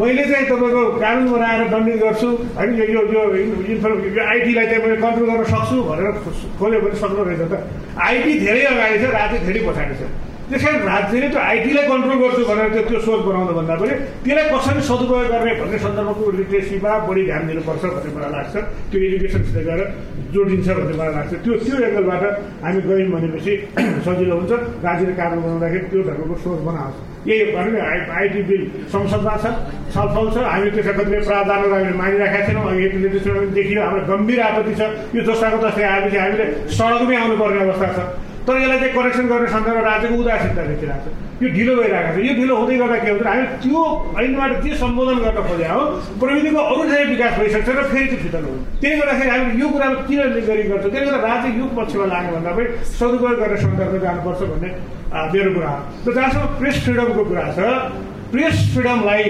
मैले 0.00 0.24
चाहिँ 0.24 0.46
तपाईँको 0.48 0.82
कानुन 1.04 1.26
बनाएर 1.32 1.62
दण्डित 1.74 1.96
गर्छु 2.04 2.28
होइन 2.56 2.70
यो 2.80 2.84
यो 2.96 3.02
यो 3.12 3.22
यो 4.08 4.22
आइटीलाई 4.24 4.66
चाहिँ 4.72 4.82
मैले 4.84 4.96
कन्ट्रोल 5.04 5.28
गर्न 5.30 5.44
सक्छु 5.52 5.76
भनेर 5.88 6.06
खोल्यो 6.58 6.78
भने 6.84 6.96
सक्नु 7.04 7.22
रहेछ 7.28 7.42
त। 7.52 7.54
आइटी 8.08 8.32
धेरै 8.40 8.62
अगाडि 8.72 8.96
छ 9.04 9.04
राज्य 9.20 9.36
धेरै 9.46 9.60
पछाडि 9.68 9.94
छ। 10.00 10.02
त्यस 10.50 10.62
कारण 10.64 10.82
राज्यले 10.92 11.28
त्यो 11.32 11.40
आइटीलाई 11.40 11.84
कन्ट्रोल 11.88 12.16
गर्छु 12.22 12.42
भनेर 12.48 12.68
त्यो 12.74 12.82
त्यो 12.88 12.98
सोच 13.06 13.20
बनाउनु 13.26 13.52
भन्दा 13.58 13.74
पनि 13.80 13.94
त्यसलाई 14.24 14.46
कसरी 14.52 14.80
सदुपयोग 14.88 15.26
गर्ने 15.32 15.52
भन्ने 15.60 15.78
सन्दर्भको 15.84 16.30
लिट्रेसीमा 16.38 16.92
बढी 17.08 17.22
ध्यान 17.28 17.42
दिनुपर्छ 17.48 17.84
भन्ने 17.94 18.10
मलाई 18.16 18.30
लाग्छ। 18.36 18.54
त्यो 18.90 18.98
एजुकेसनसित 19.08 19.56
गएर 19.68 19.80
जोडिन्छ 20.34 20.68
भन्ने 20.78 20.94
मलाई 21.00 21.12
लाग्छ। 21.16 21.32
त्यो 21.44 21.52
त्यो 21.64 21.76
एङ्गलबाट 21.88 22.22
हामी 22.64 22.80
गयौँ 22.88 23.10
भनेपछि 23.14 23.52
सजिलो 24.04 24.34
हुन्छ। 24.38 24.52
राज्यले 24.84 25.14
कानुन 25.20 25.40
बनाउँदाखेरि 25.44 25.86
त्यो 25.92 26.00
ढङ्गको 26.08 26.34
सोच 26.44 26.60
बनाउँछ 26.68 26.96
यही 27.24 27.44
भने 27.56 27.80
आइटी 28.20 28.40
बिल 28.48 28.62
संसदमा 28.92 29.34
छ 29.42 29.46
छलफल 29.94 30.26
छ। 30.34 30.36
हामी 30.44 30.68
त्यसका 30.76 30.92
कतिपय 30.98 31.20
प्रावधानहरू 31.24 31.72
हामीले 31.72 31.96
मानिराखेका 32.02 32.46
छैनौँ। 32.46 32.64
अघि 32.68 32.86
पनि 32.92 33.48
देखियो। 33.56 33.80
हाम्रो 33.80 34.02
गम्भीर 34.12 34.40
आपत्ति 34.48 34.74
छ। 34.76 34.82
यो 35.16 35.20
जस्ताको 35.24 35.56
तस्तै 35.64 35.84
आएपछि 35.88 36.18
हामीले 36.20 36.44
सडकमै 36.76 37.16
आउनुपर्ने 37.22 37.60
अवस्था 37.64 37.88
छ। 37.96 37.98
तर 38.44 38.56
यसलाई 38.60 38.78
चाहिँ 38.78 38.92
करेक्सन 38.94 39.26
गर्ने 39.32 39.48
सन्दर्भ 39.54 39.84
राज्यको 39.84 40.16
उदासीनता 40.22 40.62
देखिरहेको 40.70 41.10
छ। 41.10 41.42
यो 41.42 41.48
ढिलो 41.56 41.72
भइरहेको 41.76 42.10
छ। 42.14 42.24
यो 42.28 42.32
ढिलो 42.38 42.54
हुँदै 42.60 42.76
गर्दा 42.80 42.96
के 43.04 43.10
हुन्छ? 43.10 43.26
हामी 43.26 43.44
त्यो 43.64 43.80
ऐनबाट 44.20 44.52
के 44.64 44.70
सम्बोधन 44.84 45.18
गर्न 45.24 45.38
खोजे 45.48 45.68
हो 45.74 45.80
प्रविधिको 46.20 46.60
अरू 46.70 46.82
चाहिँ 46.90 47.06
विकास 47.12 47.32
भइसक्छ 47.40 47.68
र 47.68 47.82
फेरि 47.92 48.06
त्यो 48.10 48.18
फितल 48.24 48.44
हुन्छ। 48.44 48.62
त्यसले 48.80 48.96
गर्दाखेरि 49.00 49.30
हामीले 49.34 49.60
यो 49.60 49.68
कुरामा 49.74 49.96
किन 50.08 50.20
गरी 50.48 50.62
गर्छौँ 50.70 50.90
त्यसले 50.92 51.10
गर्दा 51.10 51.28
राज्य 51.28 51.48
यो 51.58 51.66
पक्षमा 51.78 52.06
लाग्ने 52.12 52.30
भन्दा 52.36 52.50
पनि 52.56 52.68
सदुपयोग 52.98 53.36
गर्ने 53.40 53.56
सन्दर्भ 53.64 53.94
जानुपर्छ 54.04 54.40
भन्ने 54.52 54.70
मेरो 55.32 55.50
कुरा 55.56 55.70
हो। 55.74 55.80
र 56.04 56.14
जहाँसम्म 56.14 56.46
प्रेस 56.60 56.76
फ्रिडमको 56.84 57.22
कुरा 57.24 57.44
छ 57.56 57.58
प्रेस 58.32 58.56
फ्रिडमलाई 58.74 59.24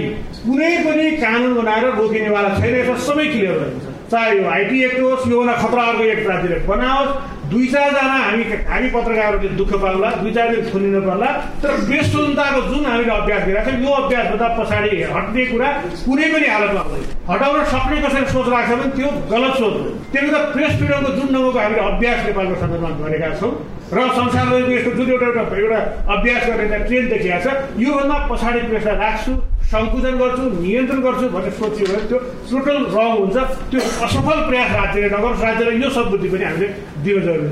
कुनै 0.45 0.73
पनि 0.85 1.07
कानुन 1.23 1.53
बनाएर 1.55 1.85
रोकिनेवाला 2.01 2.51
छैन 2.59 2.75
यसमा 2.83 2.97
सबै 3.09 3.27
क्लियर 3.33 3.57
गरिन्छ 3.63 3.85
चाहे 4.11 4.31
यो 4.39 4.45
आइटी 4.57 4.77
एक्ट 4.85 5.01
होस् 5.01 5.29
योभन्दा 5.29 5.55
खतरा 5.63 5.83
अर्को 5.91 6.05
एक्ट 6.15 6.27
राज्यले 6.29 6.59
बनाओस् 6.69 7.11
दुई 7.55 7.67
चारजना 7.73 8.19
हामी 8.27 8.45
हामी 8.69 8.89
पत्रकारहरूले 8.95 9.49
दुःख 9.61 9.73
पाउला 9.83 10.09
दुई 10.23 10.33
चार 10.35 10.49
दिन 10.55 11.01
पर्ला 11.07 11.29
तर 11.63 11.73
स्वतन्त्रताको 11.81 12.61
जुन 12.71 12.87
हामीले 12.87 13.13
अभ्यास 13.15 13.43
गरिरहेको 13.47 13.71
छौँ 13.71 13.83
यो 13.85 13.93
अभ्यासभन्दा 14.03 14.49
पछाडि 14.59 15.03
हट्ने 15.15 15.45
कुरा 15.53 15.69
कुनै 16.07 16.27
पनि 16.35 16.47
हालतमा 16.55 16.83
हुँदैन। 16.87 17.05
हटाउन 17.31 17.65
सक्ने 17.75 17.97
कसैले 18.05 18.27
सोच 18.35 18.49
राख्छ 18.55 18.71
भने 18.75 18.91
त्यो 18.97 19.09
गलत 19.31 19.55
सोच 19.63 19.75
हो। 19.79 19.91
गर्दा 20.15 20.41
प्रेस 20.55 20.73
फ्रिडमको 20.79 21.11
जुन 21.17 21.29
ढङ्गको 21.35 21.59
हामीले 21.59 21.81
अभ्यास 21.91 22.19
नेपालको 22.27 22.55
सन्दर्भमा 22.63 22.91
गरेका 23.07 23.31
छौँ 23.41 23.53
र 23.95 23.99
संसारभरिको 24.19 24.73
यस्तो 24.75 24.91
जुन 24.99 25.09
एउटा 25.15 25.27
एउटा 25.31 25.57
एउटा 25.63 25.79
अभ्यास 26.15 26.43
गर्ने 26.49 26.67
त्यहाँ 26.69 26.87
ट्रेन 26.89 27.05
देखिएको 27.15 27.41
छ 27.45 27.83
योभन्दा 27.87 28.17
पछाडि 28.31 28.61
प्रेसलाई 28.71 28.97
राख्छु 29.05 29.33
सङ्कुचन 29.65 30.15
गर्छु 30.21 30.43
नियन्त्रण 30.63 31.01
गर्छु 31.05 31.27
भन्ने 31.35 31.51
सोच्यो 31.59 31.87
भने 31.87 32.03
त्यो 32.09 32.19
टोटल 32.51 32.77
रङ 32.95 33.11
हुन्छ। 33.21 33.37
त्यो 33.71 33.81
असफल 34.07 34.39
प्रयास 34.49 34.71
राज्यले 34.81 35.09
नगरोस्। 35.15 35.43
राज्यलाई 35.45 35.77
यो 35.83 35.89
सद्बुद्धि 35.97 36.29
पनि 36.33 36.45
हामीले 36.45 36.69
दिनु 37.05 37.21
जरुरी। 37.27 37.44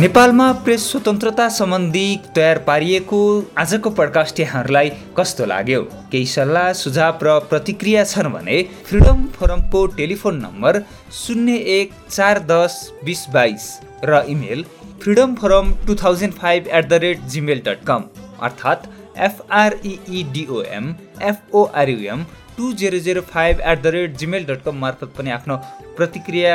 नेपालमा 0.00 0.52
प्रेस 0.64 0.84
स्वतन्त्रता 0.90 1.48
सम्बन्धी 1.48 2.04
तयार 2.34 2.58
पारिएको 2.66 3.18
आजको 3.58 3.90
पडकास्ट 3.90 4.40
यहाँहरूलाई 4.40 4.88
कस्तो 5.18 5.46
लाग्यो? 5.46 5.82
केही 6.12 6.26
सल्लाह 6.26 6.72
सुझाव 6.72 7.18
र 7.22 7.38
प्रतिक्रिया 7.50 8.04
छन् 8.04 8.32
भने 8.32 8.62
फ्रिडम 8.88 9.18
फोरमको 9.34 9.80
टेलिफोन 9.98 10.36
नम्बर 10.36 10.80
शून्य 11.12 11.56
एक 11.76 11.92
चार 12.10 12.38
दस 12.50 12.72
बिस 13.04 13.24
बाइस 13.34 13.68
र 14.04 14.22
email 14.28 14.64
freedom 15.02 15.34
forum 15.34 15.66
two 15.86 15.94
thousand 16.04 16.34
five 16.34 16.66
at 16.68 16.88
the 16.88 16.92
rate 17.04 17.18
Gmail 17.34 17.62
dot 17.66 17.84
com 17.86 18.02
अर्थात् 18.40 18.86
FREEDOM 19.18 20.94
FORUM 21.22 22.24
two 22.56 22.72
zero 22.80 22.98
zero 23.06 23.20
five 23.32 23.60
at 23.60 23.82
the 23.82 23.86
rate 23.96 24.16
Gmail 24.18 24.44
dot 24.46 24.62
com 24.64 24.76
मार्फत 24.84 25.12
पनि 25.18 25.30
आफ्नो 25.30 25.56
प्रतिक्रिया 25.96 26.54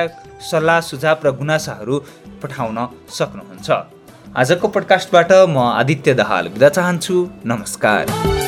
सल्लाह 0.51 0.79
सुझाव 0.89 1.25
र 1.25 1.31
गुनासाहरू 1.41 1.99
पठाउन 2.43 2.79
सक्नुहुन्छ। 3.17 3.69
आजको 4.37 4.67
पडकास्टबाट 4.75 5.31
म 5.33 5.57
आदित्य 5.81 6.13
दहाल 6.13 6.47
बिदा 6.55 6.69
चाहन्छु। 6.69 7.15
नमस्कार। 7.45 8.44